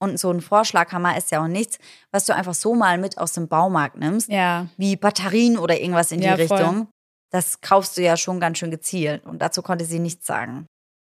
Und 0.00 0.18
so 0.18 0.30
ein 0.30 0.40
Vorschlaghammer 0.40 1.16
ist 1.16 1.30
ja 1.30 1.42
auch 1.42 1.48
nichts, 1.48 1.78
was 2.10 2.24
du 2.26 2.34
einfach 2.34 2.54
so 2.54 2.74
mal 2.74 2.98
mit 2.98 3.16
aus 3.18 3.32
dem 3.32 3.48
Baumarkt 3.48 3.96
nimmst 3.96 4.28
Ja, 4.28 4.66
wie 4.76 4.96
Batterien 4.96 5.56
oder 5.56 5.80
irgendwas 5.80 6.12
in 6.12 6.20
die 6.20 6.26
Ja, 6.26 6.36
voll. 6.36 6.58
Richtung. 6.58 6.88
Das 7.30 7.60
kaufst 7.62 7.96
du 7.96 8.02
ja 8.02 8.16
schon 8.16 8.38
ganz 8.38 8.58
schön 8.58 8.70
gezielt. 8.70 9.24
Und 9.24 9.40
dazu 9.40 9.62
konnte 9.62 9.84
sie 9.84 9.98
nichts 9.98 10.26
sagen. 10.26 10.66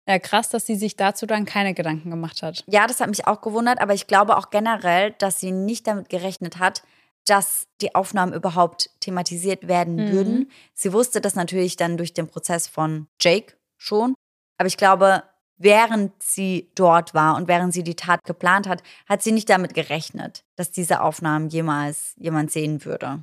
Ja, 0.08 0.18
krass, 0.18 0.48
dass 0.50 0.66
sie 0.66 0.74
sich 0.74 0.96
dazu 0.96 1.26
dann 1.26 1.44
keine 1.44 1.74
Gedanken 1.74 2.10
gemacht 2.10 2.42
hat. 2.42 2.64
Ja, 2.66 2.86
das 2.86 3.00
hat 3.00 3.08
mich 3.08 3.26
auch 3.26 3.40
gewundert, 3.40 3.80
aber 3.80 3.94
ich 3.94 4.06
glaube 4.06 4.36
auch 4.36 4.50
generell, 4.50 5.12
dass 5.18 5.38
sie 5.40 5.52
nicht 5.52 5.86
damit 5.86 6.08
gerechnet 6.08 6.58
hat, 6.58 6.82
dass 7.26 7.68
die 7.80 7.94
Aufnahmen 7.94 8.32
überhaupt 8.32 8.90
thematisiert 9.00 9.68
werden 9.68 9.94
Mhm. 9.96 10.10
würden. 10.12 10.50
Sie 10.74 10.92
wusste 10.92 11.20
das 11.20 11.36
natürlich 11.36 11.76
dann 11.76 11.96
durch 11.96 12.14
den 12.14 12.26
Prozess 12.26 12.66
von 12.66 13.06
Jake 13.20 13.54
schon. 13.78 14.14
Aber 14.58 14.66
ich 14.66 14.76
glaube, 14.76 15.22
während 15.56 16.20
sie 16.20 16.72
dort 16.74 17.14
war 17.14 17.36
und 17.36 17.46
während 17.46 17.72
sie 17.72 17.84
die 17.84 17.94
Tat 17.94 18.24
geplant 18.24 18.66
hat, 18.68 18.82
hat 19.08 19.22
sie 19.22 19.30
nicht 19.30 19.48
damit 19.48 19.74
gerechnet, 19.74 20.42
dass 20.56 20.72
diese 20.72 21.00
Aufnahmen 21.00 21.48
jemals 21.48 22.14
jemand 22.18 22.50
sehen 22.50 22.84
würde. 22.84 23.22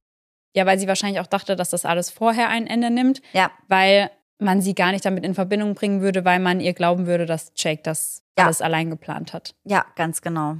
Ja, 0.55 0.65
weil 0.65 0.79
sie 0.79 0.87
wahrscheinlich 0.87 1.19
auch 1.19 1.27
dachte, 1.27 1.57
dass 1.57 1.69
das 1.69 1.83
alles 1.85 2.09
vorher 2.09 2.47
ein 2.47 2.67
Ende 2.67 2.89
nimmt. 2.89 3.21
Ja. 3.33 3.51
Weil 3.67 4.09
man 4.39 4.61
sie 4.61 4.73
gar 4.73 4.91
nicht 4.91 5.05
damit 5.05 5.25
in 5.25 5.33
Verbindung 5.35 5.75
bringen 5.75 6.01
würde, 6.01 6.25
weil 6.25 6.39
man 6.39 6.59
ihr 6.59 6.73
glauben 6.73 7.05
würde, 7.07 7.25
dass 7.25 7.51
Jake 7.55 7.81
das 7.83 8.23
Ja. 8.37 8.45
alles 8.45 8.61
allein 8.61 8.89
geplant 8.89 9.33
hat. 9.33 9.53
Ja, 9.65 9.85
ganz 9.95 10.21
genau. 10.21 10.57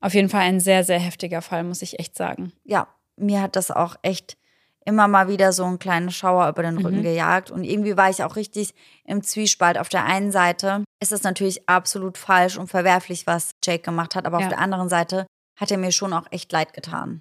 Auf 0.00 0.14
jeden 0.14 0.28
Fall 0.28 0.42
ein 0.42 0.60
sehr, 0.60 0.84
sehr 0.84 0.98
heftiger 0.98 1.40
Fall, 1.42 1.64
muss 1.64 1.80
ich 1.82 1.98
echt 1.98 2.16
sagen. 2.16 2.52
Ja, 2.64 2.88
mir 3.16 3.40
hat 3.40 3.56
das 3.56 3.70
auch 3.70 3.96
echt 4.02 4.36
immer 4.84 5.08
mal 5.08 5.28
wieder 5.28 5.52
so 5.54 5.64
einen 5.64 5.78
kleinen 5.78 6.10
Schauer 6.10 6.48
über 6.48 6.62
den 6.62 6.76
Rücken 6.76 6.98
Mhm. 6.98 7.02
gejagt. 7.04 7.50
Und 7.50 7.64
irgendwie 7.64 7.96
war 7.96 8.10
ich 8.10 8.22
auch 8.22 8.36
richtig 8.36 8.74
im 9.04 9.22
Zwiespalt. 9.22 9.78
Auf 9.78 9.88
der 9.88 10.04
einen 10.04 10.30
Seite 10.30 10.84
ist 11.00 11.12
es 11.12 11.22
natürlich 11.22 11.68
absolut 11.68 12.18
falsch 12.18 12.58
und 12.58 12.66
verwerflich, 12.66 13.26
was 13.26 13.52
Jake 13.64 13.82
gemacht 13.82 14.14
hat, 14.14 14.26
aber 14.26 14.40
Ja. 14.40 14.46
auf 14.46 14.50
der 14.50 14.58
anderen 14.58 14.90
Seite 14.90 15.26
hat 15.58 15.70
er 15.70 15.78
mir 15.78 15.90
schon 15.92 16.12
auch 16.12 16.26
echt 16.32 16.52
leid 16.52 16.74
getan. 16.74 17.20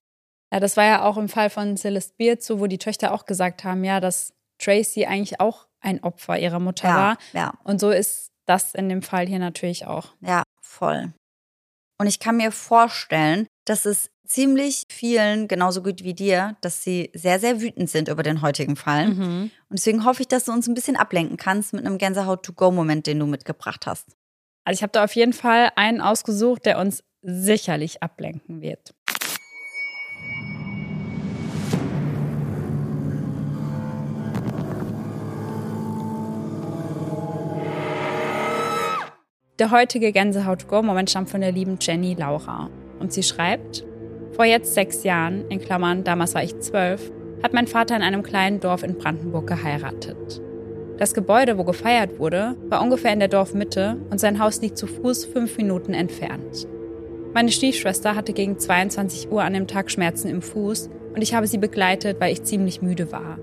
Ja, 0.52 0.60
das 0.60 0.76
war 0.76 0.84
ja 0.86 1.03
auch 1.03 1.15
im 1.18 1.30
Fall 1.30 1.49
von 1.49 1.78
Celeste 1.78 2.14
Beard 2.18 2.44
so, 2.44 2.60
wo 2.60 2.68
die 2.68 2.80
Töchter 2.80 3.14
auch 3.14 3.26
gesagt 3.26 3.64
haben, 3.64 3.84
ja, 3.86 3.99
dass 4.02 4.34
Tracy 4.60 5.06
eigentlich 5.06 5.40
auch 5.40 5.68
ein 5.84 6.03
Opfer 6.03 6.39
ihrer 6.39 6.60
Mutter 6.60 6.88
Ja, 6.88 6.95
war. 6.95 7.18
ja, 7.34 7.53
Und 7.64 7.80
so 7.80 7.89
ist 7.91 8.30
das 8.45 8.73
in 8.73 8.89
dem 8.89 9.01
Fall 9.01 9.27
hier 9.27 9.39
natürlich 9.39 9.85
auch. 9.85 10.07
ja, 10.22 10.43
voll. 10.61 11.14
Und 11.99 12.07
ich 12.07 12.19
kann 12.19 12.38
mir 12.38 12.51
vorstellen, 12.51 13.47
dass 13.65 13.85
es 13.85 14.10
ziemlich 14.26 14.84
vielen, 14.89 15.47
genauso 15.47 15.84
gut 15.84 16.03
wie 16.03 16.14
dir, 16.14 16.57
dass 16.61 16.84
sie 16.84 17.11
sehr, 17.14 17.39
sehr 17.39 17.61
wütend 17.61 17.89
sind 17.89 18.07
über 18.10 18.23
den 18.23 18.41
heutigen 18.41 18.76
Fall. 18.76 19.10
Mhm. 19.10 19.51
Und 19.69 19.80
deswegen 19.80 20.03
hoffe 20.05 20.22
ich, 20.23 20.27
dass 20.27 20.45
du 20.45 20.51
uns 20.51 20.68
ein 20.68 20.73
bisschen 20.73 20.95
ablenken 20.97 21.38
kannst 21.38 21.72
mit 21.73 21.85
einem 21.85 21.97
Gänsehaut-to-go-Moment, 21.97 23.05
den 23.05 23.19
du 23.19 23.26
mitgebracht 23.27 23.85
hast. 23.85 24.07
Also 24.65 24.77
ich 24.80 24.81
habe 24.81 24.91
da 24.91 25.03
auf 25.03 25.15
jeden 25.15 25.34
Fall 25.34 25.69
einen 25.76 26.01
ausgesucht, 26.01 26.65
der 26.65 26.80
uns 26.80 27.03
sicherlich 27.22 28.01
ablenken 28.01 28.61
wird. 28.61 28.93
Der 39.59 39.69
heutige 39.69 40.11
Gänsehaut-Go-Moment 40.11 41.11
stammt 41.11 41.30
von 41.30 41.41
der 41.41 41.51
lieben 41.51 41.77
Jenny 41.80 42.15
Laura. 42.15 42.71
Und 42.99 43.13
sie 43.13 43.21
schreibt, 43.21 43.85
vor 44.31 44.45
jetzt 44.45 44.73
sechs 44.73 45.03
Jahren, 45.03 45.47
in 45.49 45.59
Klammern, 45.59 46.03
damals 46.03 46.34
war 46.34 46.43
ich 46.43 46.59
zwölf, 46.59 47.11
hat 47.43 47.53
mein 47.53 47.67
Vater 47.67 47.95
in 47.95 48.01
einem 48.01 48.23
kleinen 48.23 48.59
Dorf 48.59 48.81
in 48.81 48.97
Brandenburg 48.97 49.45
geheiratet. 49.45 50.41
Das 50.97 51.13
Gebäude, 51.13 51.59
wo 51.59 51.65
gefeiert 51.65 52.17
wurde, 52.17 52.55
war 52.69 52.81
ungefähr 52.81 53.13
in 53.13 53.19
der 53.19 53.27
Dorfmitte 53.27 53.97
und 54.09 54.19
sein 54.19 54.39
Haus 54.39 54.59
liegt 54.59 54.75
zu 54.75 54.88
Fuß 54.88 55.25
fünf 55.25 55.55
Minuten 55.57 55.93
entfernt. 55.93 56.67
Meine 57.35 57.51
Stiefschwester 57.51 58.15
hatte 58.15 58.34
gegen 58.34 58.57
22 58.57 59.31
Uhr 59.31 59.43
an 59.43 59.53
dem 59.53 59.67
Tag 59.67 59.91
Schmerzen 59.91 60.30
im 60.30 60.41
Fuß 60.41 60.89
und 61.13 61.21
ich 61.21 61.35
habe 61.35 61.45
sie 61.45 61.59
begleitet, 61.59 62.19
weil 62.19 62.34
ich 62.34 62.43
ziemlich 62.43 62.81
müde 62.81 63.11
war. 63.11 63.38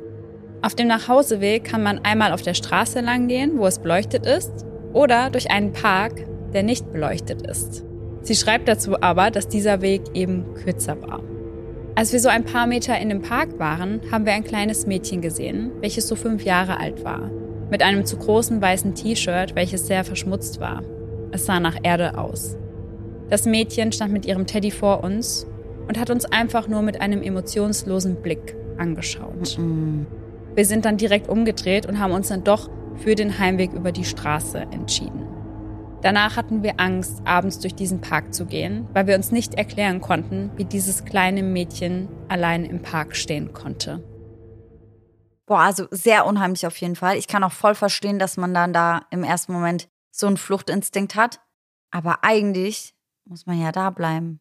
Auf 0.60 0.74
dem 0.74 0.88
Nachhauseweg 0.88 1.62
kann 1.62 1.84
man 1.84 2.00
einmal 2.00 2.32
auf 2.32 2.42
der 2.42 2.54
Straße 2.54 3.00
lang 3.00 3.28
gehen, 3.28 3.58
wo 3.58 3.66
es 3.66 3.78
beleuchtet 3.78 4.26
ist, 4.26 4.66
oder 4.92 5.30
durch 5.30 5.50
einen 5.50 5.72
Park, 5.72 6.24
der 6.52 6.62
nicht 6.62 6.92
beleuchtet 6.92 7.42
ist. 7.42 7.84
Sie 8.22 8.34
schreibt 8.34 8.68
dazu 8.68 9.00
aber, 9.00 9.30
dass 9.30 9.48
dieser 9.48 9.80
Weg 9.80 10.02
eben 10.14 10.54
kürzer 10.54 11.00
war. 11.02 11.22
Als 11.94 12.12
wir 12.12 12.20
so 12.20 12.28
ein 12.28 12.44
paar 12.44 12.66
Meter 12.66 12.98
in 12.98 13.08
dem 13.08 13.22
Park 13.22 13.58
waren, 13.58 14.00
haben 14.10 14.24
wir 14.24 14.32
ein 14.32 14.44
kleines 14.44 14.86
Mädchen 14.86 15.20
gesehen, 15.20 15.72
welches 15.80 16.08
so 16.08 16.16
fünf 16.16 16.44
Jahre 16.44 16.78
alt 16.78 17.04
war, 17.04 17.30
mit 17.70 17.82
einem 17.82 18.04
zu 18.04 18.16
großen 18.16 18.60
weißen 18.60 18.94
T-Shirt, 18.94 19.54
welches 19.54 19.86
sehr 19.86 20.04
verschmutzt 20.04 20.60
war. 20.60 20.82
Es 21.32 21.46
sah 21.46 21.60
nach 21.60 21.76
Erde 21.82 22.18
aus. 22.18 22.56
Das 23.28 23.44
Mädchen 23.46 23.92
stand 23.92 24.12
mit 24.12 24.26
ihrem 24.26 24.46
Teddy 24.46 24.70
vor 24.70 25.04
uns 25.04 25.46
und 25.88 25.98
hat 25.98 26.10
uns 26.10 26.24
einfach 26.24 26.68
nur 26.68 26.82
mit 26.82 27.00
einem 27.00 27.22
emotionslosen 27.22 28.16
Blick 28.16 28.56
angeschaut. 28.76 29.58
Mm. 29.58 30.06
Wir 30.54 30.64
sind 30.64 30.84
dann 30.84 30.96
direkt 30.96 31.28
umgedreht 31.28 31.86
und 31.86 32.00
haben 32.00 32.12
uns 32.12 32.28
dann 32.28 32.44
doch 32.44 32.68
für 32.96 33.14
den 33.14 33.38
Heimweg 33.38 33.72
über 33.72 33.92
die 33.92 34.04
Straße 34.04 34.58
entschieden. 34.58 35.26
Danach 36.02 36.36
hatten 36.36 36.62
wir 36.62 36.80
Angst, 36.80 37.20
abends 37.26 37.58
durch 37.58 37.74
diesen 37.74 38.00
Park 38.00 38.32
zu 38.32 38.46
gehen, 38.46 38.88
weil 38.94 39.06
wir 39.06 39.16
uns 39.16 39.32
nicht 39.32 39.54
erklären 39.54 40.00
konnten, 40.00 40.50
wie 40.56 40.64
dieses 40.64 41.04
kleine 41.04 41.42
Mädchen 41.42 42.08
allein 42.28 42.64
im 42.64 42.80
Park 42.80 43.14
stehen 43.16 43.52
konnte. 43.52 44.02
Boah, 45.46 45.60
also 45.60 45.86
sehr 45.90 46.26
unheimlich 46.26 46.66
auf 46.66 46.76
jeden 46.78 46.96
Fall. 46.96 47.16
Ich 47.16 47.26
kann 47.28 47.44
auch 47.44 47.52
voll 47.52 47.74
verstehen, 47.74 48.18
dass 48.18 48.36
man 48.36 48.54
dann 48.54 48.72
da 48.72 49.02
im 49.10 49.24
ersten 49.24 49.52
Moment 49.52 49.88
so 50.10 50.26
einen 50.26 50.36
Fluchtinstinkt 50.36 51.16
hat. 51.16 51.40
Aber 51.90 52.22
eigentlich 52.22 52.94
muss 53.24 53.46
man 53.46 53.60
ja 53.60 53.72
da 53.72 53.90
bleiben, 53.90 54.40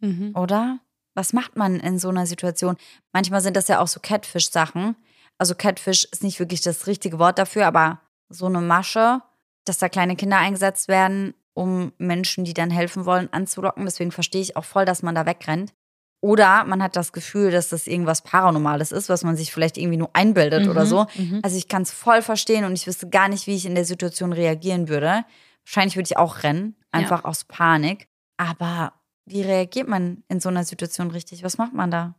Mhm. 0.00 0.32
oder? 0.34 0.80
Was 1.14 1.32
macht 1.32 1.56
man 1.56 1.80
in 1.80 1.98
so 1.98 2.08
einer 2.08 2.26
Situation? 2.26 2.76
Manchmal 3.12 3.40
sind 3.40 3.56
das 3.56 3.66
ja 3.68 3.80
auch 3.80 3.88
so 3.88 3.98
Catfish-Sachen. 4.00 4.94
Also 5.38 5.54
Catfish 5.54 6.04
ist 6.04 6.22
nicht 6.22 6.38
wirklich 6.40 6.60
das 6.60 6.86
richtige 6.86 7.18
Wort 7.18 7.38
dafür, 7.38 7.66
aber 7.66 8.00
so 8.28 8.46
eine 8.46 8.60
Masche, 8.60 9.22
dass 9.64 9.78
da 9.78 9.88
kleine 9.88 10.16
Kinder 10.16 10.38
eingesetzt 10.38 10.88
werden, 10.88 11.34
um 11.54 11.92
Menschen, 11.98 12.44
die 12.44 12.54
dann 12.54 12.70
helfen 12.70 13.04
wollen, 13.04 13.32
anzulocken. 13.32 13.84
Deswegen 13.84 14.12
verstehe 14.12 14.40
ich 14.40 14.56
auch 14.56 14.64
voll, 14.64 14.84
dass 14.84 15.02
man 15.02 15.14
da 15.14 15.26
wegrennt. 15.26 15.72
Oder 16.20 16.64
man 16.64 16.82
hat 16.82 16.96
das 16.96 17.12
Gefühl, 17.12 17.52
dass 17.52 17.68
das 17.68 17.86
irgendwas 17.86 18.22
Paranormales 18.22 18.90
ist, 18.90 19.08
was 19.08 19.22
man 19.22 19.36
sich 19.36 19.52
vielleicht 19.52 19.78
irgendwie 19.78 19.98
nur 19.98 20.10
einbildet 20.14 20.66
oder 20.68 20.84
so. 20.84 21.06
Mhm. 21.14 21.40
Also 21.42 21.56
ich 21.56 21.68
kann 21.68 21.82
es 21.82 21.92
voll 21.92 22.22
verstehen 22.22 22.64
und 22.64 22.72
ich 22.72 22.88
wüsste 22.88 23.08
gar 23.08 23.28
nicht, 23.28 23.46
wie 23.46 23.54
ich 23.54 23.66
in 23.66 23.76
der 23.76 23.84
Situation 23.84 24.32
reagieren 24.32 24.88
würde. 24.88 25.24
Wahrscheinlich 25.64 25.96
würde 25.96 26.08
ich 26.08 26.16
auch 26.16 26.42
rennen, 26.42 26.74
einfach 26.90 27.24
aus 27.24 27.44
Panik. 27.44 28.08
Aber 28.36 28.94
wie 29.26 29.42
reagiert 29.42 29.86
man 29.86 30.24
in 30.28 30.40
so 30.40 30.48
einer 30.48 30.64
Situation 30.64 31.10
richtig? 31.10 31.44
Was 31.44 31.58
macht 31.58 31.72
man 31.72 31.90
da? 31.90 32.14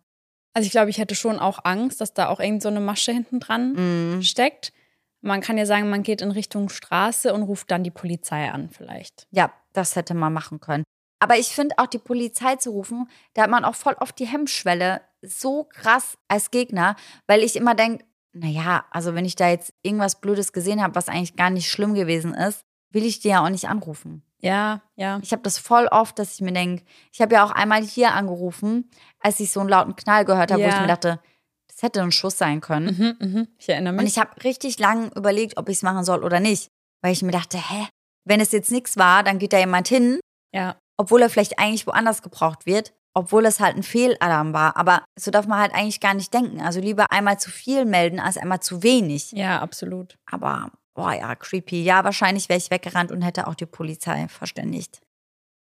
Also 0.53 0.65
ich 0.65 0.71
glaube, 0.71 0.89
ich 0.89 0.97
hätte 0.97 1.15
schon 1.15 1.39
auch 1.39 1.59
Angst, 1.63 2.01
dass 2.01 2.13
da 2.13 2.29
auch 2.29 2.39
irgend 2.39 2.61
so 2.61 2.69
eine 2.69 2.79
Masche 2.81 3.11
hinten 3.11 3.39
dran 3.39 3.73
Mhm. 4.15 4.21
steckt. 4.23 4.73
Man 5.21 5.41
kann 5.41 5.57
ja 5.57 5.65
sagen, 5.65 5.89
man 5.89 6.03
geht 6.03 6.21
in 6.21 6.31
Richtung 6.31 6.69
Straße 6.69 7.33
und 7.33 7.43
ruft 7.43 7.69
dann 7.71 7.83
die 7.83 7.91
Polizei 7.91 8.49
an 8.51 8.69
vielleicht. 8.69 9.27
Ja, 9.31 9.51
das 9.73 9.95
hätte 9.95 10.13
man 10.13 10.33
machen 10.33 10.59
können. 10.59 10.83
Aber 11.19 11.37
ich 11.37 11.49
finde 11.49 11.75
auch 11.77 11.87
die 11.87 11.97
Polizei 11.99 12.55
zu 12.55 12.71
rufen, 12.71 13.09
da 13.33 13.43
hat 13.43 13.49
man 13.49 13.65
auch 13.65 13.75
voll 13.75 13.95
oft 13.99 14.17
die 14.19 14.25
Hemmschwelle 14.27 15.01
so 15.21 15.65
krass 15.65 16.17
als 16.29 16.49
Gegner, 16.51 16.95
weil 17.27 17.43
ich 17.43 17.57
immer 17.57 17.75
denke, 17.75 18.05
naja, 18.31 18.85
also 18.91 19.15
wenn 19.15 19.25
ich 19.25 19.35
da 19.35 19.49
jetzt 19.49 19.73
irgendwas 19.81 20.21
Blödes 20.21 20.53
gesehen 20.53 20.81
habe, 20.81 20.95
was 20.95 21.09
eigentlich 21.09 21.35
gar 21.35 21.49
nicht 21.49 21.69
schlimm 21.69 21.93
gewesen 21.93 22.33
ist, 22.33 22.63
will 22.91 23.05
ich 23.05 23.19
die 23.19 23.27
ja 23.29 23.43
auch 23.43 23.49
nicht 23.49 23.67
anrufen. 23.67 24.23
Ja, 24.41 24.81
ja. 24.95 25.19
Ich 25.21 25.33
habe 25.33 25.41
das 25.41 25.57
voll 25.57 25.87
oft, 25.87 26.17
dass 26.17 26.35
ich 26.35 26.41
mir 26.41 26.53
denke, 26.53 26.85
ich 27.11 27.19
habe 27.21 27.35
ja 27.35 27.43
auch 27.43 27.51
einmal 27.51 27.83
hier 27.83 28.13
angerufen, 28.13 28.89
als 29.21 29.39
ich 29.39 29.51
so 29.51 29.59
einen 29.59 29.69
lauten 29.69 29.95
Knall 29.95 30.25
gehört 30.25 30.51
habe, 30.51 30.63
wo 30.63 30.67
ich 30.67 30.73
Ja. 30.73 30.81
mir 30.81 30.87
dachte, 30.87 31.19
das 31.67 31.81
hätte 31.83 32.01
ein 32.01 32.11
Schuss 32.11 32.37
sein 32.37 32.61
können. 32.61 33.17
Mhm, 33.19 33.27
mhm. 33.27 33.47
Ich 33.57 33.69
erinnere 33.69 33.93
mich. 33.93 34.01
Und 34.01 34.07
ich 34.07 34.17
habe 34.19 34.43
richtig 34.43 34.79
lang 34.79 35.11
überlegt, 35.15 35.57
ob 35.57 35.69
ich 35.69 35.77
es 35.77 35.83
machen 35.83 36.03
soll 36.03 36.23
oder 36.23 36.39
nicht. 36.39 36.67
Weil 37.01 37.13
ich 37.13 37.21
mir 37.23 37.31
dachte, 37.31 37.57
hä, 37.57 37.87
wenn 38.25 38.41
es 38.41 38.51
jetzt 38.51 38.71
nichts 38.71 38.97
war, 38.97 39.23
dann 39.23 39.39
geht 39.39 39.53
da 39.53 39.57
jemand 39.59 39.87
hin, 39.87 40.19
ja, 40.53 40.75
obwohl 40.97 41.21
er 41.21 41.29
vielleicht 41.29 41.57
eigentlich 41.59 41.87
woanders 41.87 42.21
gebraucht 42.21 42.65
wird, 42.65 42.93
obwohl 43.13 43.45
es 43.45 43.59
halt 43.61 43.77
ein 43.77 43.83
Fehlalarm 43.83 44.53
war. 44.53 44.75
Aber 44.75 45.03
so 45.17 45.31
darf 45.31 45.47
man 45.47 45.59
halt 45.59 45.73
eigentlich 45.73 46.01
gar 46.01 46.13
nicht 46.13 46.33
denken. 46.33 46.59
Also 46.61 46.79
lieber 46.81 47.05
einmal 47.11 47.39
zu 47.39 47.49
viel 47.49 47.85
melden 47.85 48.19
als 48.19 48.37
einmal 48.37 48.59
zu 48.59 48.83
wenig. 48.83 49.31
ja, 49.31 49.59
absolut. 49.61 50.17
Aber, 50.29 50.71
boah, 50.93 51.13
ja, 51.13 51.33
creepy. 51.35 51.81
Ja, 51.83 52.03
wahrscheinlich 52.03 52.49
wäre 52.49 52.57
ich 52.57 52.69
weggerannt 52.69 53.11
und 53.11 53.21
hätte 53.21 53.47
auch 53.47 53.55
die 53.55 53.65
Polizei 53.65 54.27
verständigt. 54.27 54.99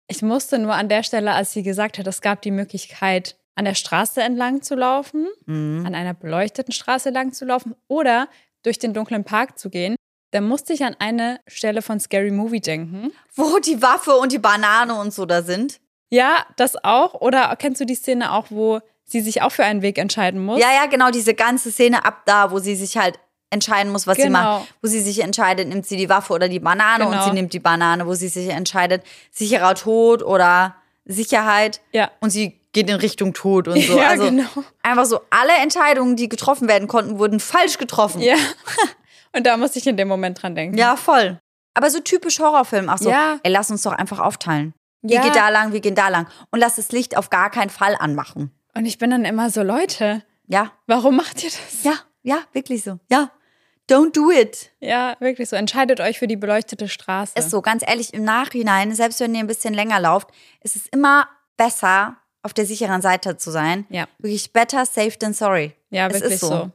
Ich 0.07 0.21
musste 0.21 0.59
nur 0.59 0.73
an 0.73 0.89
der 0.89 1.03
Stelle, 1.03 1.33
als 1.33 1.53
sie 1.53 1.63
gesagt 1.63 1.97
hat, 1.99 2.07
es 2.07 2.19
gab 2.21 2.41
die 2.41 2.51
Möglichkeit, 2.51 3.37
an 3.59 3.65
der 3.65 3.75
Straße 3.75 4.21
entlang 4.21 4.61
zu 4.61 4.75
laufen, 4.75 5.27
Mhm. 5.45 5.83
an 5.85 5.93
einer 5.93 6.13
beleuchteten 6.13 6.71
Straße 6.71 7.09
lang 7.09 7.33
zu 7.33 7.43
laufen 7.45 7.75
oder 7.89 8.29
durch 8.63 8.79
den 8.79 8.93
dunklen 8.93 9.25
Park 9.25 9.59
zu 9.59 9.69
gehen, 9.69 9.95
da 10.31 10.39
musste 10.41 10.71
ich 10.73 10.83
an 10.85 10.95
eine 10.99 11.39
Stelle 11.47 11.81
von 11.81 11.99
Scary 11.99 12.31
Movie 12.31 12.61
denken. 12.61 13.11
Wo 13.35 13.59
die 13.59 13.81
Waffe 13.81 14.13
und 14.15 14.31
die 14.31 14.39
Banane 14.39 14.93
und 14.95 15.13
so 15.13 15.25
da 15.25 15.41
sind. 15.41 15.79
Ja, 16.09 16.45
das 16.55 16.81
auch. 16.83 17.15
Oder 17.15 17.53
kennst 17.57 17.81
du 17.81 17.85
die 17.85 17.95
Szene 17.95 18.31
auch, 18.31 18.45
wo 18.49 18.79
sie 19.05 19.19
sich 19.21 19.41
auch 19.41 19.51
für 19.51 19.63
einen 19.65 19.81
Weg 19.81 19.97
entscheiden 19.97 20.39
muss? 20.43 20.59
Ja, 20.61 20.71
ja, 20.73 20.85
genau, 20.85 21.09
diese 21.11 21.33
ganze 21.33 21.71
Szene 21.71 22.05
ab 22.05 22.21
da, 22.25 22.51
wo 22.51 22.59
sie 22.59 22.75
sich 22.75 22.95
halt 22.97 23.19
entscheiden 23.49 23.91
muss, 23.91 24.07
was 24.07 24.15
sie 24.17 24.23
Genau. 24.23 24.59
macht. 24.59 24.73
Wo 24.81 24.87
sie 24.87 25.01
sich 25.01 25.19
entscheidet, 25.21 25.67
nimmt 25.67 25.85
sie 25.85 25.97
die 25.97 26.07
Waffe 26.09 26.31
oder 26.33 26.47
die 26.47 26.59
Banane 26.59 27.05
und 27.05 27.11
Genau. 27.11 27.25
sie 27.25 27.31
nimmt 27.33 27.51
die 27.53 27.59
Banane, 27.59 28.05
wo 28.07 28.13
sie 28.13 28.27
sich 28.29 28.49
entscheidet, 28.49 29.03
sicherer 29.31 29.73
Tod 29.75 30.21
oder 30.23 30.75
Sicherheit 31.05 31.81
Ja. 31.91 32.11
und 32.21 32.29
sie 32.29 32.58
geht 32.73 32.89
in 32.89 32.95
Richtung 32.95 33.33
Tod 33.33 33.67
und 33.67 33.81
so. 33.81 33.97
Ja, 33.99 34.07
also 34.09 34.25
genau. 34.25 34.47
einfach 34.83 35.05
so 35.05 35.21
alle 35.29 35.53
Entscheidungen, 35.61 36.15
die 36.15 36.29
getroffen 36.29 36.67
werden 36.67 36.87
konnten, 36.87 37.19
wurden 37.19 37.39
falsch 37.39 37.77
getroffen. 37.77 38.21
Ja. 38.21 38.35
Und 39.31 39.45
da 39.45 39.57
musste 39.57 39.77
ich 39.77 39.85
in 39.85 39.95
dem 39.95 40.07
Moment 40.07 40.41
dran 40.41 40.55
denken. 40.55 40.75
Ja, 40.77 40.95
voll. 40.95 41.39
Aber 41.75 41.91
so 41.91 41.99
typisch 41.99 42.39
Horrorfilm. 42.39 42.89
Ach 42.89 42.97
so, 42.97 43.09
Ja. 43.11 43.39
ey, 43.43 43.51
lass 43.51 43.69
uns 43.69 43.83
doch 43.83 43.91
einfach 43.91 44.17
aufteilen. 44.19 44.73
Wir 45.03 45.17
Ja. 45.17 45.21
gehen 45.21 45.33
da 45.33 45.49
lang, 45.49 45.71
wir 45.71 45.81
gehen 45.81 45.93
da 45.93 46.07
lang. 46.07 46.27
Und 46.49 46.59
lass 46.59 46.77
das 46.77 46.91
Licht 46.91 47.15
auf 47.15 47.29
gar 47.29 47.51
keinen 47.51 47.69
Fall 47.69 47.95
anmachen. 47.99 48.51
Und 48.75 48.85
ich 48.87 48.97
bin 48.97 49.11
dann 49.11 49.25
immer 49.25 49.49
so, 49.51 49.61
Leute, 49.61 50.23
Ja, 50.47 50.71
warum 50.87 51.15
macht 51.15 51.43
ihr 51.43 51.51
das? 51.51 51.83
ja, 51.83 51.93
ja, 52.23 52.39
wirklich 52.53 52.83
so. 52.83 52.97
Ja. 53.11 53.29
don't 53.87 54.15
do 54.15 54.29
it. 54.31 54.71
Ja, 54.79 55.15
wirklich 55.19 55.47
so. 55.49 55.55
Entscheidet 55.55 55.99
euch 55.99 56.17
für 56.19 56.27
die 56.27 56.35
beleuchtete 56.35 56.87
Straße. 56.87 57.33
Ist 57.35 57.49
so, 57.51 57.61
ganz 57.61 57.83
ehrlich, 57.87 58.13
im 58.13 58.23
Nachhinein, 58.23 58.93
selbst 58.95 59.19
wenn 59.19 59.33
ihr 59.33 59.39
ein 59.41 59.47
bisschen 59.47 59.73
länger 59.73 59.99
lauft, 59.99 60.29
ist 60.61 60.75
es 60.75 60.85
immer 60.87 61.27
besser, 61.57 62.17
auf 62.43 62.53
der 62.53 62.65
sicheren 62.65 63.01
Seite 63.01 63.37
zu 63.37 63.51
sein. 63.51 63.85
Ja. 63.89 64.07
Wirklich 64.17 64.53
better 64.53 64.85
safe 64.85 65.17
than 65.17 65.33
sorry. 65.33 65.73
Ja, 65.89 66.07
Es 66.07 66.13
wirklich 66.15 66.33
ist 66.33 66.39
so. 66.41 66.47
so. 66.47 66.71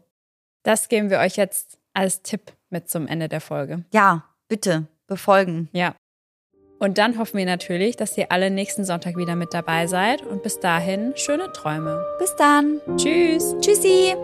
Das 0.63 0.89
geben 0.89 1.11
wir 1.11 1.19
euch 1.19 1.37
jetzt 1.37 1.79
als 1.93 2.23
Tipp 2.23 2.53
mit 2.71 2.89
zum 2.89 3.07
Ende 3.07 3.29
der 3.29 3.41
Folge. 3.41 3.85
Ja, 3.93 4.25
bitte, 4.49 4.87
befolgen. 5.07 5.69
Ja. 5.73 5.95
Und 6.79 6.99
dann 6.99 7.19
hoffen 7.19 7.39
wir 7.39 7.47
natürlich, 7.47 7.97
dass 7.97 8.19
ihr 8.19 8.33
alle 8.33 8.51
nächsten 8.51 8.85
Sonntag 8.85 9.17
wieder 9.17 9.37
mit 9.37 9.55
dabei 9.55 9.87
seid. 9.87 10.23
Und 10.23 10.43
bis 10.43 10.61
dahin, 10.61 11.13
schöne 11.17 11.53
Träume. 11.53 12.05
Bis 12.19 12.35
dann. 12.37 12.81
Tschüss. 12.97 13.55
Tschüssi. 13.61 14.15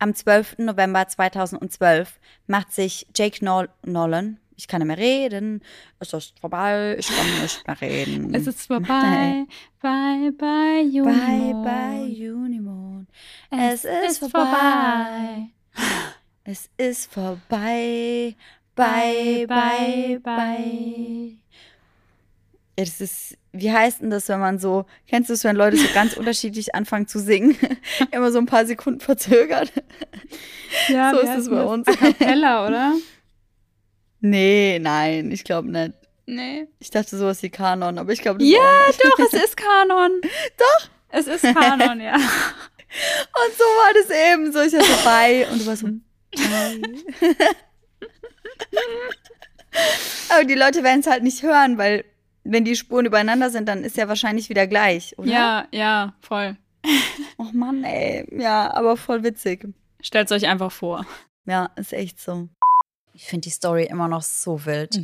Am 0.00 0.14
12. 0.14 0.56
November 0.58 1.06
2012 1.06 2.18
macht 2.46 2.72
sich 2.72 3.06
Jake 3.14 3.44
Nol 3.44 3.68
Nolan, 3.84 4.38
ich 4.56 4.66
kann 4.66 4.80
nicht 4.80 4.88
mehr 4.88 4.96
reden, 4.96 5.62
es 5.98 6.14
ist 6.14 6.38
vorbei, 6.40 6.96
ich 6.98 7.06
kann 7.06 7.42
nicht 7.42 7.66
mehr 7.66 7.80
reden. 7.80 8.34
Es 8.34 8.46
ist 8.46 8.66
vorbei. 8.66 9.44
Bye, 9.82 10.32
bye, 10.32 10.84
Bye, 10.90 11.02
Unimond. 11.02 11.64
bye, 11.64 12.32
Unimond. 12.32 13.08
Es 13.50 13.84
ist 13.84 14.18
vorbei. 14.18 15.50
Es 16.44 16.70
ist 16.78 17.12
vorbei. 17.12 18.34
Bye, 18.74 19.46
bye, 19.46 20.18
bye. 20.22 21.39
Ja, 22.80 22.86
das 22.86 23.00
ist, 23.02 23.36
wie 23.52 23.70
heißt 23.70 24.00
denn 24.00 24.08
das, 24.08 24.28
wenn 24.28 24.40
man 24.40 24.58
so, 24.58 24.86
kennst 25.06 25.28
du 25.28 25.34
es, 25.34 25.44
wenn 25.44 25.54
Leute 25.54 25.76
so 25.76 25.86
ganz 25.92 26.14
unterschiedlich 26.16 26.74
anfangen 26.74 27.06
zu 27.06 27.18
singen? 27.18 27.54
Immer 28.10 28.32
so 28.32 28.38
ein 28.38 28.46
paar 28.46 28.64
Sekunden 28.64 29.00
verzögert. 29.00 29.70
Ja, 30.88 31.10
So 31.12 31.20
ist 31.20 31.36
es 31.36 31.50
bei 31.50 31.62
uns. 31.62 31.86
A 31.88 31.92
cappella, 31.92 32.66
oder? 32.66 32.94
Nee, 34.20 34.78
nein, 34.80 35.30
ich 35.30 35.44
glaube 35.44 35.70
nicht. 35.70 35.92
Nee. 36.24 36.68
Ich 36.78 36.90
dachte 36.90 37.16
sowas 37.18 37.42
wie 37.42 37.50
Kanon, 37.50 37.98
aber 37.98 38.12
ich 38.12 38.22
glaube 38.22 38.42
Ja, 38.44 38.86
doch, 39.02 39.18
es 39.18 39.32
ist 39.44 39.56
Kanon. 39.56 40.20
Doch. 40.56 40.88
Es 41.10 41.26
ist 41.26 41.42
Kanon, 41.42 42.00
ja. 42.00 42.14
Und 42.14 42.22
so 43.58 43.64
war 43.64 43.92
das 43.94 44.10
eben 44.32 44.52
so. 44.52 44.60
Ich 44.60 44.72
war 44.72 44.82
so 44.84 45.04
bei 45.04 45.46
und 45.50 45.60
du 45.60 45.66
warst 45.66 45.82
so. 45.82 45.88
Aber 50.28 50.44
die 50.44 50.54
Leute 50.54 50.82
werden 50.82 51.00
es 51.00 51.06
halt 51.06 51.22
nicht 51.22 51.42
hören, 51.42 51.78
weil 51.78 52.04
wenn 52.44 52.64
die 52.64 52.76
Spuren 52.76 53.06
übereinander 53.06 53.50
sind, 53.50 53.68
dann 53.68 53.84
ist 53.84 53.96
ja 53.96 54.08
wahrscheinlich 54.08 54.48
wieder 54.48 54.66
gleich, 54.66 55.18
oder? 55.18 55.30
Ja, 55.30 55.68
ja, 55.72 56.14
voll. 56.20 56.56
Och 57.38 57.52
Mann, 57.52 57.84
ey. 57.84 58.26
Ja, 58.40 58.72
aber 58.74 58.96
voll 58.96 59.22
witzig. 59.22 59.66
Stellt 60.00 60.32
euch 60.32 60.46
einfach 60.46 60.72
vor. 60.72 61.06
Ja, 61.46 61.70
ist 61.76 61.92
echt 61.92 62.20
so. 62.20 62.48
Ich 63.12 63.26
finde 63.26 63.44
die 63.44 63.50
Story 63.50 63.84
immer 63.84 64.08
noch 64.08 64.22
so 64.22 64.64
wild. 64.64 65.00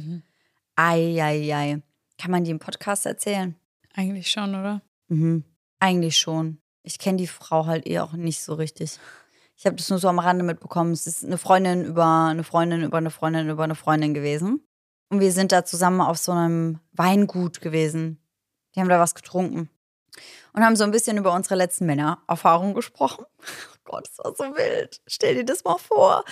Ei, 0.77 1.23
ei, 1.23 1.55
ei. 1.55 1.83
Kann 2.19 2.31
man 2.31 2.45
die 2.45 2.51
im 2.51 2.59
Podcast 2.59 3.05
erzählen? 3.05 3.57
Eigentlich 3.95 4.31
schon, 4.31 4.55
oder? 4.55 4.83
Mhm. 5.09 5.45
Eigentlich 5.81 6.17
schon. 6.17 6.59
Ich 6.83 6.99
kenne 6.99 7.19
die 7.19 7.27
Frau 7.27 7.67
halt 7.67 7.87
eh 7.87 7.99
auch 7.99 8.13
nicht 8.13 8.43
so 8.43 8.55
richtig. 8.55 8.99
Ich 9.57 9.67
habe 9.67 9.77
das 9.77 9.89
nur 9.91 9.99
so 9.99 10.09
am 10.09 10.19
Rande 10.19 10.45
mitbekommen. 10.45 10.93
Es 10.93 11.07
ist 11.07 11.25
eine 11.25 11.39
Freundin 11.39 11.85
über 11.85 12.27
eine 12.27 12.45
Freundin 12.45 12.83
über 12.83 12.99
eine 12.99 13.11
Freundin 13.11 13.49
über 13.49 13.65
eine 13.65 13.75
Freundin 13.75 14.15
gewesen. 14.15 14.61
Und 15.09 15.21
wir 15.21 15.33
sind 15.33 15.53
da 15.53 15.65
zusammen 15.65 16.01
auf 16.01 16.19
so 16.19 16.33
einem 16.33 16.81
Weingut 16.93 17.61
gewesen. 17.61 18.21
Die 18.75 18.81
haben 18.81 18.89
da 18.89 18.99
was 18.99 19.15
getrunken. 19.15 19.71
Und 20.53 20.65
haben 20.65 20.77
so 20.77 20.85
ein 20.85 20.91
bisschen 20.91 21.19
über 21.19 21.33
unsere 21.33 21.55
letzten 21.55 21.87
Männererfahrungen 21.87 22.75
gesprochen. 22.75 23.25
Oh 23.89 23.93
Gott, 23.93 24.09
das 24.09 24.19
war 24.19 24.35
so 24.35 24.57
wild. 24.57 25.01
Stell 25.07 25.37
dir 25.37 25.45
das 25.45 25.63
mal 25.63 25.79
vor. 25.79 26.25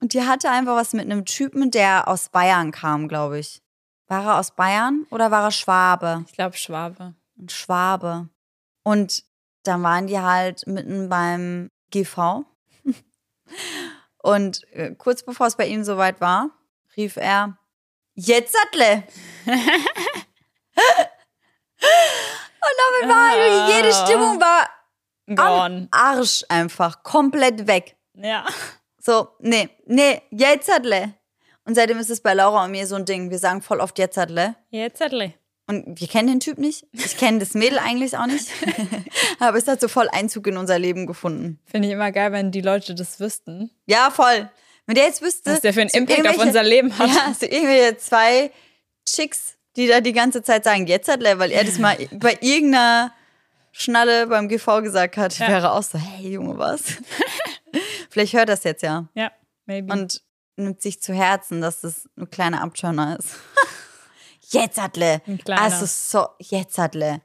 Und 0.00 0.12
die 0.12 0.22
hatte 0.22 0.50
einfach 0.50 0.74
was 0.74 0.92
mit 0.92 1.04
einem 1.04 1.24
Typen, 1.24 1.70
der 1.70 2.08
aus 2.08 2.30
Bayern 2.30 2.72
kam, 2.72 3.06
glaube 3.06 3.38
ich. 3.38 3.62
War 4.08 4.24
er 4.24 4.38
aus 4.40 4.50
Bayern 4.50 5.06
oder 5.12 5.30
war 5.30 5.44
er 5.44 5.50
Schwabe? 5.52 6.24
Ich 6.26 6.32
glaube 6.32 6.56
Schwabe. 6.56 7.14
ein 7.38 7.48
Schwabe. 7.48 8.28
Und 8.82 9.22
dann 9.62 9.84
waren 9.84 10.08
die 10.08 10.18
halt 10.18 10.66
mitten 10.66 11.08
beim 11.08 11.70
GV. 11.92 12.44
Und 14.22 14.64
äh, 14.72 14.96
kurz 14.96 15.22
bevor 15.22 15.46
es 15.46 15.56
bei 15.56 15.68
ihm 15.68 15.84
soweit 15.84 16.20
war, 16.20 16.50
rief 16.96 17.16
er, 17.16 17.56
jetzt 18.14 18.52
Sattle! 18.52 19.04
Und 22.62 22.76
damit 23.02 23.14
war 23.14 23.76
jede 23.76 23.92
Stimmung 23.92 24.40
war 24.40 24.68
am 25.26 25.36
Gone. 25.36 25.88
Arsch 25.90 26.44
einfach, 26.48 27.02
komplett 27.02 27.66
weg. 27.66 27.96
Ja. 28.14 28.44
So, 29.00 29.28
nee, 29.38 29.70
nee, 29.86 30.20
jetzt 30.30 30.66
Sattle. 30.66 31.14
Und 31.64 31.74
seitdem 31.74 31.98
ist 31.98 32.10
es 32.10 32.20
bei 32.20 32.34
Laura 32.34 32.64
und 32.64 32.72
mir 32.72 32.86
so 32.86 32.96
ein 32.96 33.04
Ding. 33.04 33.30
Wir 33.30 33.38
sagen 33.38 33.62
voll 33.62 33.80
oft 33.80 33.98
jetzt 33.98 34.16
Sattle. 34.16 34.56
Jetzt 34.70 34.98
Zettel. 34.98 35.34
Und 35.66 36.00
wir 36.00 36.08
kennen 36.08 36.26
den 36.26 36.40
Typ 36.40 36.58
nicht. 36.58 36.84
Ich 36.92 37.16
kenne 37.16 37.38
das 37.38 37.54
Mädel 37.54 37.78
eigentlich 37.84 38.16
auch 38.16 38.26
nicht. 38.26 38.48
Aber 39.38 39.56
es 39.56 39.68
hat 39.68 39.80
so 39.80 39.86
voll 39.86 40.08
Einzug 40.10 40.48
in 40.48 40.56
unser 40.56 40.78
Leben 40.78 41.06
gefunden. 41.06 41.60
Finde 41.64 41.86
ich 41.86 41.94
immer 41.94 42.10
geil, 42.10 42.32
wenn 42.32 42.50
die 42.50 42.60
Leute 42.60 42.94
das 42.94 43.20
wüssten. 43.20 43.70
Ja, 43.86 44.10
voll. 44.10 44.50
Wenn 44.90 44.96
der 44.96 45.04
jetzt 45.04 45.22
wüsste. 45.22 45.52
Was 45.52 45.60
der 45.60 45.72
für 45.72 45.82
einen 45.82 45.90
Impact 45.90 46.26
auf 46.26 46.38
unser 46.38 46.64
Leben 46.64 46.98
hat. 46.98 47.08
Ja, 47.08 47.32
so 47.32 47.46
irgendwelche 47.46 47.96
zwei 47.98 48.50
Chicks, 49.08 49.54
die 49.76 49.86
da 49.86 50.00
die 50.00 50.12
ganze 50.12 50.42
Zeit 50.42 50.64
sagen, 50.64 50.88
jetzt 50.88 51.08
hat 51.08 51.22
er, 51.22 51.38
weil 51.38 51.52
er 51.52 51.62
das 51.62 51.78
mal 51.78 51.96
bei 52.12 52.36
irgendeiner 52.40 53.12
Schnalle 53.70 54.26
beim 54.26 54.48
GV 54.48 54.82
gesagt 54.82 55.16
hat, 55.16 55.38
Ja. 55.38 55.46
wäre 55.46 55.70
auch 55.74 55.84
so, 55.84 55.96
hey 55.96 56.32
Junge, 56.32 56.58
was? 56.58 56.82
Vielleicht 58.10 58.32
hört 58.32 58.48
das 58.48 58.64
jetzt 58.64 58.82
ja. 58.82 59.06
Ja, 59.14 59.30
maybe. 59.66 59.92
Und 59.92 60.22
nimmt 60.56 60.82
sich 60.82 61.00
zu 61.00 61.14
Herzen, 61.14 61.60
dass 61.60 61.82
das 61.82 62.08
ein 62.18 62.28
kleiner 62.28 62.60
Abturner 62.60 63.16
ist. 63.16 63.36
jetzt 64.52 64.80
kleiner. 65.44 65.62
Also 65.62 65.86
so, 65.86 66.26
jetzt 66.40 66.76
Hatle. 66.78 67.20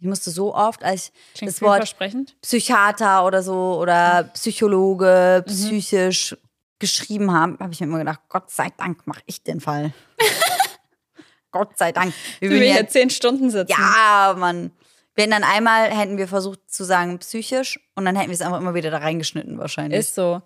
Ich 0.00 0.06
musste 0.08 0.30
so 0.32 0.52
oft, 0.56 0.82
als 0.82 1.12
ich 1.34 1.38
Klingt 1.38 1.52
das 1.54 1.62
Wort. 1.62 1.96
Psychiater 2.42 3.24
oder 3.24 3.44
so 3.44 3.78
oder 3.80 4.24
Psychologe, 4.34 5.44
Mhm. 5.46 5.50
psychisch 5.52 6.36
geschrieben 6.78 7.32
haben, 7.32 7.58
habe 7.60 7.72
ich 7.72 7.80
mir 7.80 7.86
immer 7.86 7.98
gedacht, 7.98 8.20
Gott 8.28 8.50
sei 8.50 8.68
Dank 8.76 9.06
mache 9.06 9.22
ich 9.26 9.42
den 9.42 9.60
Fall. 9.60 9.92
Gott 11.50 11.76
sei 11.78 11.92
Dank. 11.92 12.12
Wir 12.40 12.50
Wenn 12.50 12.56
wir 12.56 12.60
würden 12.66 12.72
hier 12.72 12.82
ja, 12.82 12.88
zehn 12.88 13.08
Stunden 13.10 13.50
sitzen. 13.50 13.70
ja, 13.72 14.34
Mann. 14.36 14.70
Hätten 15.18 15.30
dann 15.30 15.44
einmal, 15.44 15.90
hätten 15.90 16.18
wir 16.18 16.28
versucht 16.28 16.60
zu 16.70 16.84
sagen 16.84 17.18
psychisch 17.20 17.80
und 17.94 18.04
dann 18.04 18.14
hätten 18.16 18.28
wir 18.28 18.34
es 18.34 18.42
einfach 18.42 18.58
immer 18.60 18.74
wieder 18.74 18.90
da 18.90 18.98
reingeschnitten 18.98 19.58
wahrscheinlich. 19.58 19.98
Ist 20.00 20.14
so. 20.14 20.42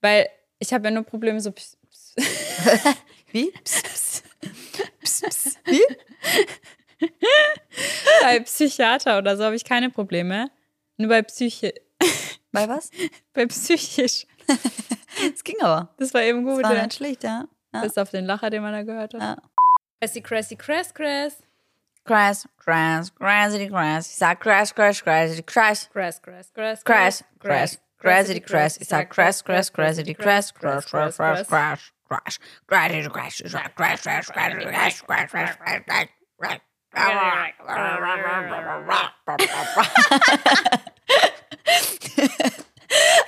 Weil 0.00 0.28
ich 0.60 0.72
habe 0.72 0.84
ja 0.84 0.90
nur 0.92 1.02
Probleme 1.02 1.40
so. 1.40 1.50
ps- 1.50 1.76
ps- 1.90 2.14
Wie? 3.32 3.50
Pss, 3.64 4.22
pss. 5.02 5.58
Wie? 5.64 5.82
Bei 8.22 8.38
Psychiater 8.40 9.18
oder 9.18 9.36
so 9.36 9.44
habe 9.44 9.56
ich 9.56 9.64
keine 9.64 9.90
Probleme. 9.90 10.50
Nur 10.96 11.08
bei 11.08 11.22
Psyche. 11.22 11.74
Bei 12.52 12.68
was? 12.68 12.90
Bei 13.32 13.46
psychisch. 13.46 14.26
Es 15.34 15.44
ging 15.44 15.60
aber. 15.60 15.88
Das 15.98 16.12
war 16.14 16.22
eben 16.22 16.44
Das 16.44 16.56
gut. 16.56 16.64
war 16.64 16.74
ja. 16.74 16.82
nicht 16.82 16.94
schlecht, 16.94 17.24
ja. 17.24 17.44
ja. 17.72 17.80
Bis 17.82 17.96
auf 17.98 18.10
den 18.10 18.24
Lacher, 18.24 18.50
den 18.50 18.62
man 18.62 18.72
da 18.72 18.82
gehört 18.82 19.14
hat. 19.14 19.20
Ja. 19.20 19.36
Crassy, 20.00 20.20
crassy, 20.20 20.56
crass, 20.56 20.92
crass. 20.92 21.42
Crash, 22.04 22.44
crash, 22.58 23.14
crazy 23.14 23.68
crash. 23.68 24.06
Ich 24.06 24.16
sag 24.16 24.40
crash, 24.40 24.74
crash, 24.74 25.02
crazy 25.02 25.42
crash. 25.42 25.88
Crash, 25.90 26.20
crash, 26.20 26.52
crash, 26.52 26.82
Crash, 26.84 27.22
crash, 27.38 27.78
crazy 27.98 28.40
crash. 28.40 28.76
Ich 28.78 28.88
sag 28.88 29.08
crash, 29.08 29.42
crash, 29.42 29.70
crazy 29.70 30.14
crash. 30.14 30.52
Crash, 30.52 30.84
crash, 30.84 31.16
crash, 31.16 31.46
crash. 31.46 31.48
Crash, 31.48 31.92
crash. 32.08 32.40
Crash, 32.68 33.68
crash, 33.74 33.74
crazy 33.74 34.10
crash. 34.66 34.76
Crash, 34.76 35.02
crash, 35.02 35.56
crash, 35.56 36.08
crash. 36.38 36.60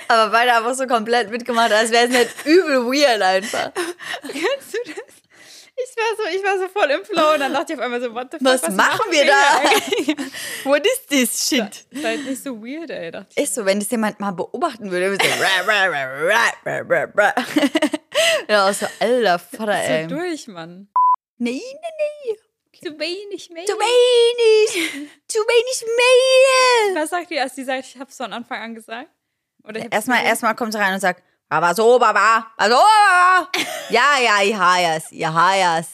Aber 0.07 0.31
beide 0.31 0.53
einfach 0.53 0.73
so 0.73 0.87
komplett 0.87 1.29
mitgemacht, 1.29 1.71
als 1.71 1.91
wäre 1.91 2.05
es 2.05 2.11
nicht 2.11 2.45
übel 2.45 2.85
weird 2.85 3.21
einfach. 3.21 3.71
Kennst 4.21 4.73
du 4.73 4.77
das? 4.85 5.13
Ich 5.79 5.95
war, 5.95 6.15
so, 6.17 6.37
ich 6.37 6.43
war 6.43 6.57
so 6.57 6.67
voll 6.69 6.89
im 6.89 7.05
Flow 7.05 7.33
und 7.35 7.39
dann 7.39 7.53
dachte 7.53 7.73
ich 7.73 7.77
auf 7.79 7.85
einmal 7.85 8.01
so, 8.01 8.11
what 8.11 8.29
the 8.31 8.37
fuck, 8.39 8.47
Was 8.47 8.67
machen 8.69 9.11
wir 9.11 9.25
da? 9.25 9.59
eigentlich? 9.59 10.15
What 10.63 10.83
is 10.87 11.05
this 11.07 11.47
shit? 11.47 11.85
Das 11.91 12.03
halt 12.03 12.25
nicht 12.25 12.41
so 12.41 12.59
weird, 12.63 12.89
ey. 12.89 13.11
Dachte 13.11 13.27
ich. 13.35 13.43
Ist 13.43 13.53
so, 13.53 13.63
wenn 13.63 13.79
das 13.79 13.91
jemand 13.91 14.19
mal 14.19 14.31
beobachten 14.31 14.89
würde, 14.89 15.11
würde 15.11 15.23
so. 15.23 15.31
Ja, 18.49 18.73
so, 18.73 18.87
alter 18.99 19.37
Vater, 19.39 19.73
So 19.73 19.91
ey. 19.93 20.07
durch, 20.07 20.47
Mann. 20.47 20.87
Nee, 21.37 21.61
nee, 21.61 22.33
nee. 22.33 22.37
Zu 22.81 22.97
wenig 22.99 23.49
mehr. 23.51 23.65
Zu 23.65 23.73
wenig. 23.73 25.09
Zu 25.27 25.39
wenig 25.39 25.85
Mehl. 25.85 27.01
Was 27.03 27.09
sagt 27.11 27.29
die, 27.29 27.39
als 27.39 27.53
die 27.53 27.63
sagt, 27.63 27.85
ich 27.85 27.97
hab's 27.99 28.17
von 28.17 28.33
Anfang 28.33 28.61
an 28.61 28.75
gesagt? 28.75 29.09
Oder 29.67 29.79
ich 29.81 29.93
Erstmal, 29.93 30.23
erstmal 30.23 30.55
kommt 30.55 30.73
sie 30.73 30.79
rein 30.79 30.93
und 30.93 30.99
sagt, 30.99 31.23
Aber 31.49 31.73
so, 31.75 31.99
Baba. 31.99 32.51
Also, 32.57 32.75
Baba. 32.75 33.49
Ja, 33.89 34.17
ja, 34.19 34.41
ich 34.43 34.55
heiers, 34.55 35.05
ich. 35.11 35.87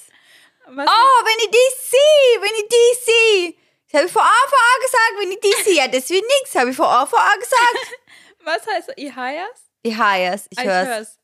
Was 0.66 0.88
Oh, 0.88 1.26
wenn 1.26 1.40
ich 1.46 1.52
die 1.52 1.70
sehe, 1.90 2.42
wenn 2.42 2.56
ich 2.56 2.68
die 2.70 2.96
sehe. 3.06 3.54
Das 3.92 4.00
habe 4.00 4.08
ich 4.08 4.14
vor 4.14 4.24
an 4.24 4.82
gesagt, 4.82 5.14
wenn 5.20 5.32
ich 5.32 5.40
die 5.40 5.64
sehe. 5.64 5.76
Ja, 5.76 5.88
das 5.88 6.10
wird 6.10 6.24
nichts, 6.24 6.56
habe 6.56 6.72
ich 6.72 6.76
vor 6.76 6.90
an 7.20 7.40
gesagt. 7.40 7.78
Was 8.44 8.66
heißt 8.68 8.92
Ihayas? 8.98 9.70
Ich 9.84 9.96
heiers, 9.96 10.48
ich 10.50 10.60
Ah, 10.60 10.64
hör's. 10.64 11.20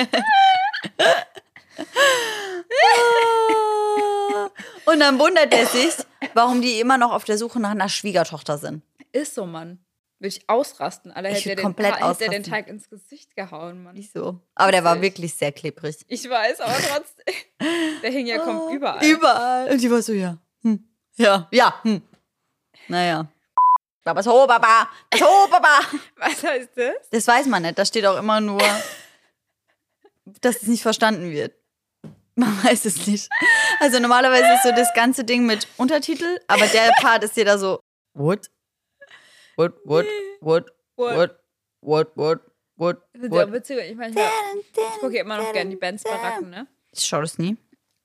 Und 4.90 5.00
dann 5.00 5.18
wundert 5.18 5.52
er 5.52 5.66
sich, 5.66 5.94
warum 6.32 6.62
die 6.62 6.80
immer 6.80 6.96
noch 6.96 7.12
auf 7.12 7.24
der 7.24 7.36
Suche 7.36 7.60
nach 7.60 7.72
einer 7.72 7.88
Schwiegertochter 7.90 8.56
sind. 8.56 8.82
Ist 9.12 9.34
so, 9.34 9.44
Mann. 9.44 9.78
Würde 10.18 10.28
ich 10.28 10.48
ausrasten. 10.48 11.12
Alter, 11.12 11.30
Ich 11.30 11.44
hätte 11.44 11.44
würd 11.44 11.50
er 11.50 11.56
den, 11.56 11.62
komplett 11.62 11.92
hätte 11.92 11.98
den 11.98 12.10
ausrasten. 12.10 12.42
Teig 12.44 12.68
ins 12.68 12.88
Gesicht 12.88 13.36
gehauen, 13.36 13.82
Mann. 13.82 13.94
Nicht 13.94 14.12
so. 14.12 14.40
Aber 14.54 14.72
der 14.72 14.82
war 14.82 15.00
wirklich 15.00 15.34
sehr 15.34 15.52
klebrig. 15.52 15.98
Ich 16.08 16.28
weiß, 16.28 16.60
aber 16.60 16.72
trotzdem. 16.72 17.34
Der 18.02 18.10
hing 18.10 18.26
ja 18.26 18.38
kommt 18.38 18.74
überall. 18.74 19.04
Überall. 19.04 19.70
Und 19.70 19.80
die 19.80 19.90
war 19.90 20.02
so, 20.02 20.12
ja. 20.12 20.38
Hm. 20.62 20.82
Ja, 21.16 21.48
ja. 21.52 21.74
Hm. 21.82 22.02
Naja. 22.88 23.28
Baba 24.04 24.22
so, 24.22 24.46
Baba. 24.46 24.88
So, 25.14 25.26
Baba. 25.50 25.80
Was 26.16 26.42
heißt 26.42 26.70
das? 26.76 27.10
Das 27.10 27.26
weiß 27.28 27.46
man 27.46 27.62
nicht. 27.62 27.78
Da 27.78 27.84
steht 27.84 28.06
auch 28.06 28.18
immer 28.18 28.40
nur, 28.40 28.62
dass 30.40 30.62
es 30.62 30.68
nicht 30.68 30.82
verstanden 30.82 31.30
wird. 31.30 31.57
Man 32.38 32.56
weiß 32.64 32.84
es 32.84 33.06
nicht. 33.06 33.28
Also 33.80 33.98
normalerweise 33.98 34.54
ist 34.54 34.62
so 34.62 34.70
das 34.70 34.94
ganze 34.94 35.24
Ding 35.24 35.44
mit 35.44 35.66
Untertitel, 35.76 36.38
aber 36.46 36.66
der 36.66 36.92
Part 37.00 37.24
ist 37.24 37.36
jeder 37.36 37.58
so, 37.58 37.80
what? 38.14 38.48
What, 39.56 39.74
what, 39.84 40.06
what, 40.40 40.66
what, 40.96 41.36
what, 41.80 42.16
what, 42.16 42.40
what, 42.76 42.98
what. 43.30 43.52
witzig. 43.52 43.78
Ich 43.90 43.96
meine, 43.96 44.14
ich 44.14 45.00
gucke 45.00 45.18
immer 45.18 45.38
noch 45.38 45.52
gerne 45.52 45.70
die 45.70 45.76
Bands 45.76 46.04
Baracken, 46.04 46.50
ne? 46.50 46.68
Ich 46.92 47.04
schau 47.04 47.20
das 47.20 47.38
nie. 47.38 47.56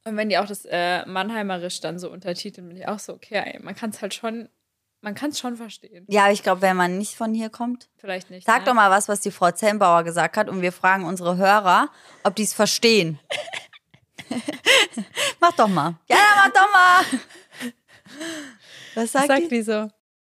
Und 0.03 0.18
wenn 0.18 0.30
die 0.30 0.38
auch 0.39 0.47
das 0.47 0.65
äh, 0.65 1.05
Mannheimerisch 1.05 1.80
dann 1.80 1.99
so 1.99 2.11
untertiteln, 2.11 2.68
bin 2.68 2.77
ich 2.77 2.88
auch 2.88 2.97
so, 2.97 3.14
okay, 3.14 3.41
ey, 3.45 3.60
man 3.61 3.76
kann 3.76 3.91
es 3.91 4.01
halt 4.01 4.15
schon, 4.15 4.49
man 5.01 5.14
kann 5.14 5.30
es 5.30 5.39
schon 5.39 5.57
verstehen. 5.57 6.05
Ja, 6.10 6.31
ich 6.31 6.41
glaube, 6.41 6.64
wenn 6.64 6.76
man 6.76 6.97
nicht 6.97 7.14
von 7.14 7.35
hier 7.35 7.49
kommt, 7.49 7.88
Vielleicht 7.97 8.31
nicht. 8.31 8.47
Sag 8.47 8.61
ne? 8.61 8.65
doch 8.65 8.73
mal 8.73 8.89
was, 8.89 9.07
was 9.07 9.19
die 9.19 9.31
Frau 9.31 9.51
Zellenbauer 9.51 10.03
gesagt 10.03 10.38
hat 10.38 10.49
und 10.49 10.64
wir 10.64 10.72
fragen 10.72 11.05
unsere 11.05 11.38
Hörer, 11.38 11.89
ob 12.23 12.35
die 12.35 12.43
es 12.43 12.53
verstehen. 12.55 13.19
mach 15.39 15.51
doch 15.53 15.68
mal. 15.68 15.95
Ja, 16.10 16.18
mach 16.35 16.49
doch 16.49 16.72
mal. 16.72 17.05
Was 18.95 19.11
sagt, 19.11 19.27
Sagt 19.27 19.43
die? 19.43 19.47
die 19.49 19.61
so. 19.61 19.89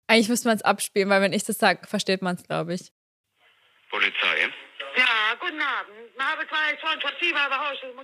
Eigentlich 0.07 0.29
müsste 0.29 0.49
man 0.49 0.57
es 0.57 0.63
abspielen, 0.63 1.09
weil 1.09 1.23
wenn 1.23 1.33
ich 1.33 1.45
das 1.45 1.59
sage, 1.59 1.87
versteht 1.87 2.23
man 2.23 2.37
es, 2.37 2.45
glaube 2.45 2.75
ich. 2.75 2.93
Polizei. 3.91 4.51
Ja, 4.97 5.35
guten 5.41 5.61
Abend. 5.61 6.15
Wir 6.17 6.25
haben 6.25 6.49
zwei 6.49 6.77
von 6.79 7.01
Festival 7.01 7.51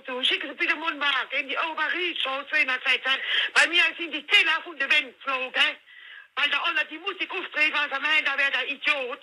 zu 0.05 0.23
Schicken 0.23 0.49
Sie 0.49 0.55
bitte 0.55 0.75
Mundmark 0.75 1.27
in 1.39 1.47
die 1.47 1.57
Oberrieschow 1.57 2.45
216. 2.49 3.01
Bei 3.53 3.67
mir 3.67 3.83
sind 3.97 4.13
die 4.13 4.25
Zähler 4.27 4.61
von 4.63 4.77
der 4.77 4.91
Wand 4.91 5.15
geflogen. 5.15 5.77
Weil 6.35 6.49
da 6.49 6.59
alle 6.63 6.85
die 6.85 6.97
Musik 6.97 7.29
aufdreht, 7.31 7.73
weil 7.73 7.89
sie 7.93 7.99
meinen, 8.01 8.25
da 8.25 8.37
wäre 8.37 8.51
der 8.51 8.69
Idiot. 8.69 9.19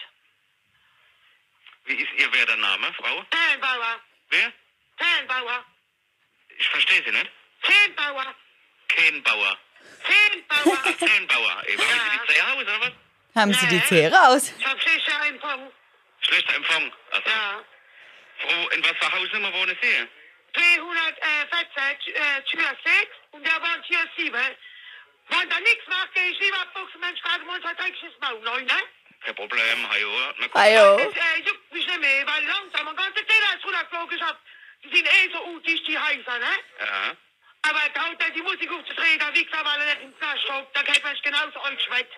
Wie 1.87 1.95
ist 1.95 2.13
Ihr 2.19 2.33
Werdername, 2.33 2.93
Frau? 2.95 3.25
Zellenbauer. 3.31 4.01
Wer? 4.29 4.53
Zellenbauer. 4.99 5.65
Ich 6.59 6.69
verstehe 6.69 7.03
Sie 7.05 7.11
nicht. 7.11 7.31
Zellenbauer. 7.63 8.35
Kehnbauer. 8.89 9.59
Zellenbauer. 10.07 10.99
Zehnbauer. 10.99 11.63
Eben, 11.69 11.83
haben 11.83 12.01
Sie 12.05 12.19
die 12.19 12.33
Zehe 12.33 12.45
aus, 12.47 12.63
oder 12.63 12.81
was? 12.81 12.93
Haben 13.35 13.53
Sie 13.55 13.67
die 13.69 13.85
Zehe 13.85 14.13
raus? 14.13 14.53
Ich 14.59 14.67
hab 14.67 14.81
sicher 14.83 15.27
Empfang. 15.27 15.71
Schlechter 16.21 16.55
Empfang. 16.57 16.93
Also, 17.13 17.31
Ja. 17.31 17.65
Frau, 18.41 18.69
in 18.71 18.83
was 18.85 18.93
für 19.01 19.13
Hausnummer 19.13 19.53
wohnen 19.53 19.77
Sie? 19.83 20.09
314 20.53 22.15
äh, 22.15 22.43
Tür 22.45 22.63
6 22.85 23.07
und 23.33 23.45
der 23.47 23.61
war 23.63 23.83
Tür 23.83 23.99
7. 24.17 24.33
Wenn 24.33 25.51
da 25.51 25.61
nichts 25.61 25.87
macht, 25.89 26.15
gehe 26.15 26.31
ich 26.31 26.39
lieber 26.41 26.65
Fuchsen, 26.75 27.01
Mensch, 27.01 27.21
gerade 27.23 27.45
mal 27.45 27.57
unser 27.57 27.75
dreckiges 27.75 28.13
Maul, 28.21 28.43
Leute. 28.43 28.75
Kein 29.25 29.35
Problem, 29.35 29.91
hallo. 29.91 30.33
Hallo. 30.55 30.97
Das 30.97 31.15
äh, 31.15 31.41
juckt 31.45 31.73
mich 31.73 31.87
nicht 31.87 32.01
mehr, 32.01 32.27
weil 32.27 32.45
langsam 32.47 32.89
ein 32.89 32.97
ganzer 32.97 33.27
Teller 33.27 33.57
ist 33.57 33.65
runtergeflogen. 33.65 34.17
Ich 34.17 34.23
hab, 34.23 34.39
die 34.85 34.97
sind 34.97 35.07
eh 35.07 35.31
so 35.33 35.45
utig, 35.47 35.83
die 35.85 35.99
Häuser, 35.99 36.39
ne? 36.39 36.53
Ja. 36.81 37.17
Aber 37.63 37.81
da 37.93 38.09
haut 38.09 38.23
er 38.23 38.31
die 38.31 38.43
Musik 38.43 38.71
aufzudrehen, 38.71 39.19
da 39.19 39.35
wiegt 39.35 39.53
er, 39.53 39.65
weil 39.65 39.81
er 39.81 39.87
nicht 39.87 40.03
ins 40.03 40.21
Nass 40.21 40.41
schaut. 40.47 40.69
Da 40.75 40.83
geht 40.83 41.03
man 41.03 41.13
sich 41.13 41.23
genauso 41.23 41.59
anschwett. 41.61 42.09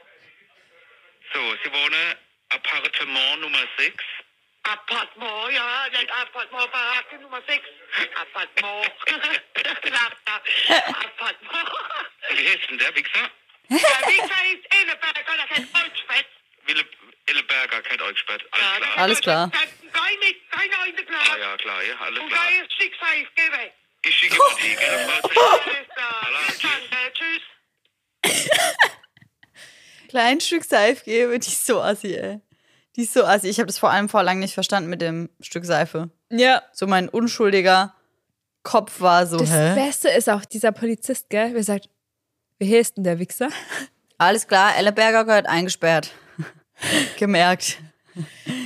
So, 1.32 1.56
Sie 1.62 1.72
wohnen 1.72 2.16
Appartement 2.50 3.40
Nummer 3.40 3.64
6. 3.78 4.04
Appartement, 4.64 5.52
ja, 5.52 5.88
nicht 5.90 6.10
Appartement, 6.10 6.70
Baracke 6.70 7.18
Nummer 7.18 7.40
6. 7.46 7.66
Appartement. 8.14 8.92
Appartement. 10.68 11.70
Wie 12.30 12.48
heißt 12.48 12.70
denn 12.70 12.78
der 12.78 12.94
Wichser? 12.94 13.30
Der 13.68 13.78
Wichser 13.78 14.44
ist 14.52 14.82
Enneberger, 14.82 15.36
der 15.36 15.46
kennt 15.46 15.74
Deutschfett. 15.74 16.26
Wille, 16.70 16.84
Illeberger, 17.28 17.82
kennt 17.82 18.02
euch 18.02 18.18
spät. 18.18 18.42
Alles 18.52 18.78
klar. 18.80 18.98
Alles 18.98 19.20
klar. 19.20 19.50
Geh 19.50 20.26
mit, 20.26 20.36
keine 20.50 20.78
Einde 20.84 21.04
klar. 21.04 21.20
Ah 21.32 21.36
ja, 21.38 21.56
klar, 21.56 21.82
ja, 21.82 21.94
alles 22.00 22.20
Und 22.20 22.28
klar. 22.28 22.40
da 22.44 22.64
ist 22.64 22.72
Schicksal, 22.72 23.26
geh 23.34 23.52
weg. 23.52 23.72
Ich 24.06 24.16
schicke 24.16 24.36
die, 24.62 24.62
Zehe. 24.62 24.78
Alles 25.08 26.58
klar. 26.58 26.70
Tschüss. 27.12 27.42
Klein 30.08 30.40
Stück 30.40 30.64
Seife 30.64 31.04
gebe, 31.04 31.38
die 31.38 31.48
ist 31.48 31.66
so 31.66 31.80
assi, 31.80 32.14
ey. 32.14 32.40
Die 32.96 33.02
ist 33.02 33.12
so 33.12 33.24
assi. 33.24 33.48
Ich 33.48 33.58
habe 33.58 33.66
das 33.66 33.78
vor 33.78 33.90
allem 33.90 34.08
vor 34.08 34.22
lang 34.22 34.38
nicht 34.38 34.54
verstanden 34.54 34.90
mit 34.90 35.00
dem 35.00 35.28
Stück 35.40 35.64
Seife. 35.64 36.10
Ja. 36.30 36.62
So 36.72 36.86
mein 36.86 37.08
unschuldiger 37.08 37.94
Kopf 38.62 39.00
war 39.00 39.26
so, 39.26 39.38
Das 39.38 39.50
hä? 39.50 39.74
Beste 39.74 40.08
ist 40.08 40.28
auch 40.28 40.44
dieser 40.44 40.72
Polizist, 40.72 41.30
gell? 41.30 41.50
Wer 41.54 41.62
sagt, 41.62 41.88
wie 42.58 42.76
heißt 42.76 42.96
denn 42.96 43.04
der 43.04 43.18
Wichser? 43.18 43.48
Alles 44.18 44.46
klar, 44.48 44.76
Elleberger 44.76 45.24
gehört 45.24 45.46
eingesperrt. 45.46 46.12
Gemerkt. 47.18 47.78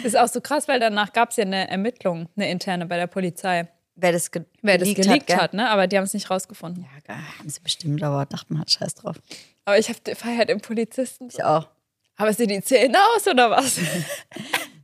Ist 0.03 0.17
auch 0.17 0.29
so 0.29 0.41
krass, 0.41 0.69
weil 0.69 0.81
danach 0.81 1.13
gab 1.13 1.31
es 1.31 1.37
ja 1.37 1.45
eine 1.45 1.69
Ermittlung, 1.69 2.29
eine 2.37 2.51
interne 2.51 2.87
bei 2.87 2.97
der 2.97 3.07
Polizei. 3.07 3.69
Wer 3.97 4.13
das, 4.13 4.31
ge 4.31 4.43
Wer 4.63 4.79
das 4.79 4.93
geleakt 4.95 5.29
gell? 5.29 5.37
hat, 5.37 5.55
ne? 5.55 5.69
Aber 5.69 5.87
die 5.87 5.97
haben 5.97 6.05
es 6.05 6.15
nicht 6.15 6.29
rausgefunden. 6.31 6.83
Ja, 6.83 7.15
geil, 7.15 7.23
haben 7.39 7.49
sie 7.49 7.61
bestimmt, 7.61 8.03
aber 8.03 8.27
dachte 8.27 8.53
man 8.53 8.63
hat 8.63 8.71
Scheiß 8.71 8.95
drauf. 8.95 9.17
Aber 9.65 9.79
ich 9.79 9.89
habe 9.89 10.17
Freiheit 10.17 10.51
im 10.51 10.61
Polizisten. 10.61 11.29
Ich 11.31 11.45
auch. 11.45 11.69
Aber 12.17 12.33
sie 12.33 12.47
die 12.47 12.63
Zähne 12.63 12.99
aus 13.17 13.27
oder 13.27 13.51
was? 13.51 13.79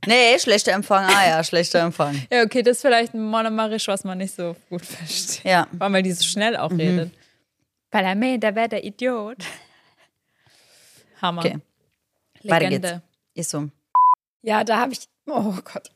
Nee, 0.07 0.39
schlechter 0.39 0.71
Empfang. 0.71 1.05
Ah 1.05 1.27
ja, 1.27 1.43
schlechter 1.43 1.79
Empfang. 1.81 2.19
ja, 2.31 2.41
okay, 2.41 2.63
das 2.63 2.77
ist 2.77 2.81
vielleicht 2.81 3.13
ein 3.13 3.23
Monomarisch, 3.23 3.87
was 3.87 4.03
man 4.03 4.17
nicht 4.17 4.33
so 4.33 4.55
gut 4.67 4.83
versteht. 4.83 5.43
Ja. 5.43 5.67
Weil 5.73 6.01
die 6.01 6.11
so 6.11 6.23
schnell 6.23 6.57
auch 6.57 6.71
redet. 6.71 7.11
Weil 7.91 8.05
er 8.05 8.15
meint, 8.15 8.41
der 8.41 8.55
wäre 8.55 8.69
der 8.69 8.83
Idiot. 8.83 9.37
Hammer. 11.21 11.45
Okay, 11.45 11.59
weiter 12.43 12.69
Legende. 12.69 12.89
geht's. 12.89 13.01
Ist 13.33 13.51
so. 13.51 13.69
Ja, 14.41 14.63
da 14.63 14.79
habe 14.79 14.93
ich. 14.93 15.07
Oh 15.27 15.55
Gott. 15.63 15.91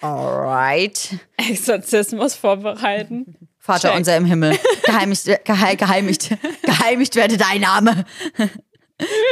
Alright. 0.00 1.18
Exorzismus 1.36 2.34
vorbereiten. 2.34 3.48
Vater 3.58 3.88
Check. 3.88 3.96
unser 3.96 4.16
im 4.16 4.24
Himmel. 4.24 4.58
Geheimigt, 4.84 5.24
geheim, 5.44 5.76
geheimigt, 5.76 6.36
geheimigt 6.62 7.16
werde 7.16 7.36
dein 7.36 7.60
Name. 7.62 8.04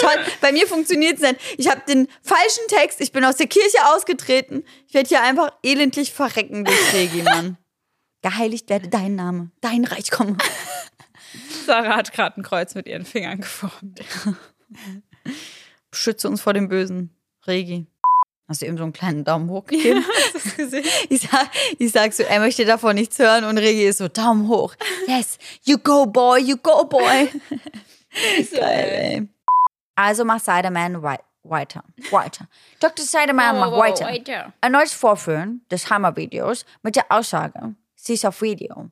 Toll. 0.00 0.24
Bei 0.40 0.52
mir 0.52 0.66
funktioniert 0.66 1.14
es 1.14 1.22
nicht. 1.22 1.40
Ich 1.58 1.70
habe 1.70 1.82
den 1.88 2.08
falschen 2.22 2.66
Text. 2.68 3.00
Ich 3.00 3.12
bin 3.12 3.24
aus 3.24 3.36
der 3.36 3.46
Kirche 3.46 3.78
ausgetreten. 3.94 4.64
Ich 4.88 4.94
werde 4.94 5.08
hier 5.08 5.22
einfach 5.22 5.52
elendlich 5.62 6.12
verrecken 6.12 6.64
durch 6.64 6.92
Regi, 6.92 7.22
Mann. 7.22 7.56
Geheiligt 8.22 8.68
werde 8.68 8.88
dein 8.88 9.14
Name. 9.14 9.52
Dein 9.60 9.84
Reich 9.84 10.10
komme. 10.10 10.36
Sarah 11.66 11.96
hat 11.96 12.12
gerade 12.12 12.40
ein 12.40 12.42
Kreuz 12.42 12.74
mit 12.74 12.86
ihren 12.86 13.04
Fingern 13.04 13.40
geformt. 13.40 14.00
Schütze 15.94 16.28
uns 16.28 16.40
vor 16.40 16.52
dem 16.52 16.68
Bösen. 16.68 17.10
Regi. 17.46 17.86
Hast 18.46 18.60
du 18.60 18.66
eben 18.66 18.76
so 18.76 18.82
einen 18.82 18.92
kleinen 18.92 19.24
Daumen 19.24 19.48
hoch 19.48 19.64
gegeben? 19.64 20.04
Hast 20.06 20.34
du 20.34 20.38
das 20.38 20.56
gesehen? 20.56 20.84
Ich 21.08 21.22
sag, 21.22 21.48
ich 21.78 21.92
sag 21.92 22.12
so, 22.12 22.22
er 22.24 22.40
möchte 22.40 22.64
davon 22.66 22.94
nichts 22.94 23.18
hören 23.18 23.44
und 23.44 23.56
Regi 23.58 23.84
ist 23.86 23.98
so, 23.98 24.08
Daumen 24.08 24.48
hoch. 24.48 24.74
Yes, 25.06 25.38
you 25.64 25.78
go 25.78 26.04
boy, 26.06 26.38
you 26.40 26.56
go 26.58 26.84
boy. 26.84 27.30
Geil, 28.52 28.88
ey. 28.90 29.28
Also 29.94 30.24
mach 30.24 30.40
Siderman 30.40 31.02
wei- 31.02 31.20
weiter. 31.42 31.84
Weiter. 32.10 32.48
Dr. 32.80 33.04
Siderman 33.04 33.58
macht 33.58 33.72
weiter. 33.72 34.52
Erneut 34.60 34.88
Vorführen 34.90 35.64
des 35.70 35.88
Hammer-Videos 35.90 36.64
mit 36.82 36.96
der 36.96 37.06
Aussage, 37.10 37.74
sie 37.96 38.14
ist 38.14 38.26
auf 38.26 38.40
Video. 38.42 38.90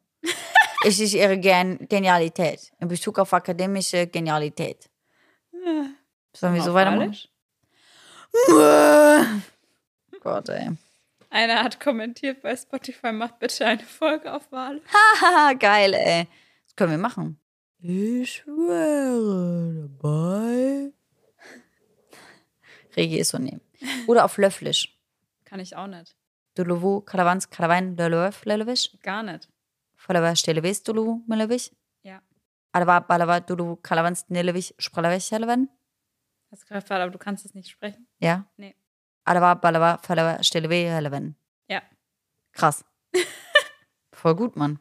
es 0.84 0.98
ist 0.98 1.14
ihre 1.14 1.38
Gen 1.38 1.86
Genialität 1.88 2.72
in 2.80 2.88
Bezug 2.88 3.18
auf 3.18 3.32
akademische 3.34 4.06
Genialität. 4.06 4.88
Sollen 6.34 6.54
wir 6.54 6.62
so 6.62 6.74
weitermachen? 6.74 7.16
Gott, 10.20 10.48
ey. 10.48 10.70
Einer 11.30 11.62
hat 11.62 11.80
kommentiert 11.80 12.42
bei 12.42 12.54
Spotify, 12.56 13.12
macht 13.12 13.38
bitte 13.38 13.66
eine 13.66 13.82
Folge 13.82 14.32
auf 14.32 14.50
Wale. 14.52 14.80
Haha, 15.20 15.54
geil, 15.54 15.94
ey. 15.94 16.28
Das 16.64 16.76
können 16.76 16.92
wir 16.92 16.98
machen. 16.98 17.38
Ich 17.78 18.46
wäre 18.46 19.88
dabei. 19.98 20.92
Regi 22.96 23.18
ist 23.18 23.30
so 23.30 23.38
nehmen. 23.38 23.60
Oder 24.06 24.24
auf 24.24 24.36
Löfflisch. 24.36 24.96
Kann 25.44 25.60
ich 25.60 25.74
auch 25.74 25.86
nicht. 25.86 26.14
Duluvu, 26.54 27.00
Karavans, 27.00 27.48
Karavain, 27.50 27.96
Lelöf, 27.96 28.44
Lelöwisch. 28.44 28.90
Gar 29.02 29.22
nicht. 29.22 29.48
Falava, 29.96 30.36
Stelevis, 30.36 30.82
Duluvu, 30.82 31.22
Melöwisch. 31.26 31.70
Ja. 32.02 32.20
Adava, 32.72 33.00
Balava, 33.00 33.40
Duluvu, 33.40 33.76
Kalavans, 33.76 34.26
Nelewich, 34.28 34.74
Spralawisch, 34.78 35.30
Heleven. 35.30 35.68
Hast 36.52 36.66
gerade 36.66 36.82
gefragt, 36.82 37.00
aber 37.00 37.10
du 37.10 37.18
kannst 37.18 37.46
es 37.46 37.54
nicht 37.54 37.70
sprechen. 37.70 38.06
Ja? 38.18 38.44
Nee. 38.58 38.76
Adava, 39.24 39.54
Balava, 39.54 39.98
Falava, 40.02 40.42
Stelewe, 40.42 40.90
Heleven. 40.90 41.34
Ja. 41.66 41.80
Krass. 42.52 42.84
Voll 44.12 44.36
gut, 44.36 44.54
Mann. 44.54 44.78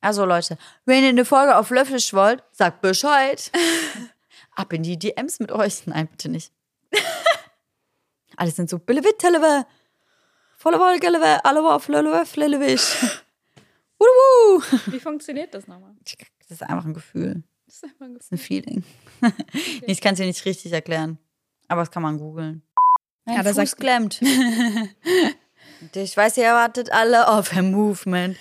Also 0.00 0.24
Leute, 0.24 0.58
wenn 0.84 1.04
ihr 1.04 1.10
eine 1.10 1.24
Folge 1.24 1.56
auf 1.56 1.70
Löfflisch 1.70 2.12
wollt, 2.12 2.42
sagt 2.50 2.80
Bescheid. 2.80 3.52
Ab 4.56 4.72
in 4.72 4.82
die 4.82 4.98
DMs 4.98 5.38
mit 5.38 5.52
euch. 5.52 5.86
Nein, 5.86 6.08
bitte 6.08 6.28
nicht. 6.28 6.52
Alle 8.36 8.50
sind 8.50 8.68
so, 8.68 8.80
Billewitt-Telewe. 8.80 9.64
Volle 10.56 10.80
Wollgellewe, 10.80 11.44
alle 11.44 11.60
auf 11.72 11.86
Lelewe, 11.86 12.24
Lelewisch. 12.34 13.22
Wuhu. 13.96 14.60
Wie 14.86 14.98
funktioniert 14.98 15.54
das 15.54 15.68
nochmal? 15.68 15.94
Das 16.40 16.50
ist 16.50 16.62
einfach 16.64 16.84
ein 16.84 16.94
Gefühl. 16.94 17.44
Das 17.68 17.76
ist 17.76 17.84
einfach 17.84 18.06
ein 18.06 18.14
Das 18.14 18.24
ist 18.24 18.32
ein 18.32 18.38
Feeling. 18.38 18.82
Ich 19.86 20.00
kann 20.00 20.14
es 20.14 20.18
dir 20.20 20.26
nicht 20.26 20.42
richtig 20.46 20.72
erklären. 20.72 21.18
Aber 21.68 21.82
das 21.82 21.90
kann 21.90 22.02
man 22.02 22.16
googeln. 22.18 22.62
Mein 23.26 23.36
Ja, 23.36 23.42
Fuß 23.44 23.54
sagt- 23.56 23.76
klemmt. 23.78 24.20
ich 25.94 26.16
weiß, 26.16 26.38
ihr 26.38 26.44
erwartet 26.44 26.90
alle 26.92 27.28
auf 27.28 27.52
ein 27.54 27.70
Movement. 27.70 28.38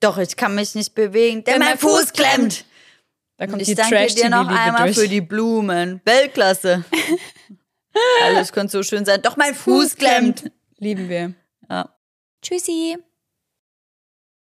Doch 0.00 0.16
ich 0.16 0.34
kann 0.36 0.54
mich 0.54 0.74
nicht 0.74 0.94
bewegen, 0.94 1.44
denn, 1.44 1.54
Denn 1.54 1.58
mein 1.58 1.68
mein 1.72 1.78
Fuß 1.78 2.00
Fuß 2.00 2.12
klemmt. 2.14 2.64
Da 3.36 3.44
Und 3.44 3.50
kommt 3.50 3.62
ich 3.62 3.68
die 3.68 3.74
danke 3.74 3.96
trash 3.96 4.14
dir 4.14 4.30
noch 4.30 4.48
einmal 4.48 4.84
durch. 4.86 4.98
für 4.98 5.08
die 5.08 5.20
Blumen. 5.20 6.00
Weltklasse. 6.06 6.84
Alles 8.24 8.50
könnte 8.52 8.72
so 8.72 8.82
schön 8.82 9.04
sein. 9.04 9.20
Doch 9.20 9.36
mein 9.36 9.54
Fuß 9.54 9.96
klemmt. 9.96 10.50
Lieben 10.78 11.08
wir. 11.10 11.34
Ja. 11.68 11.94
Tschüssi. 12.40 12.96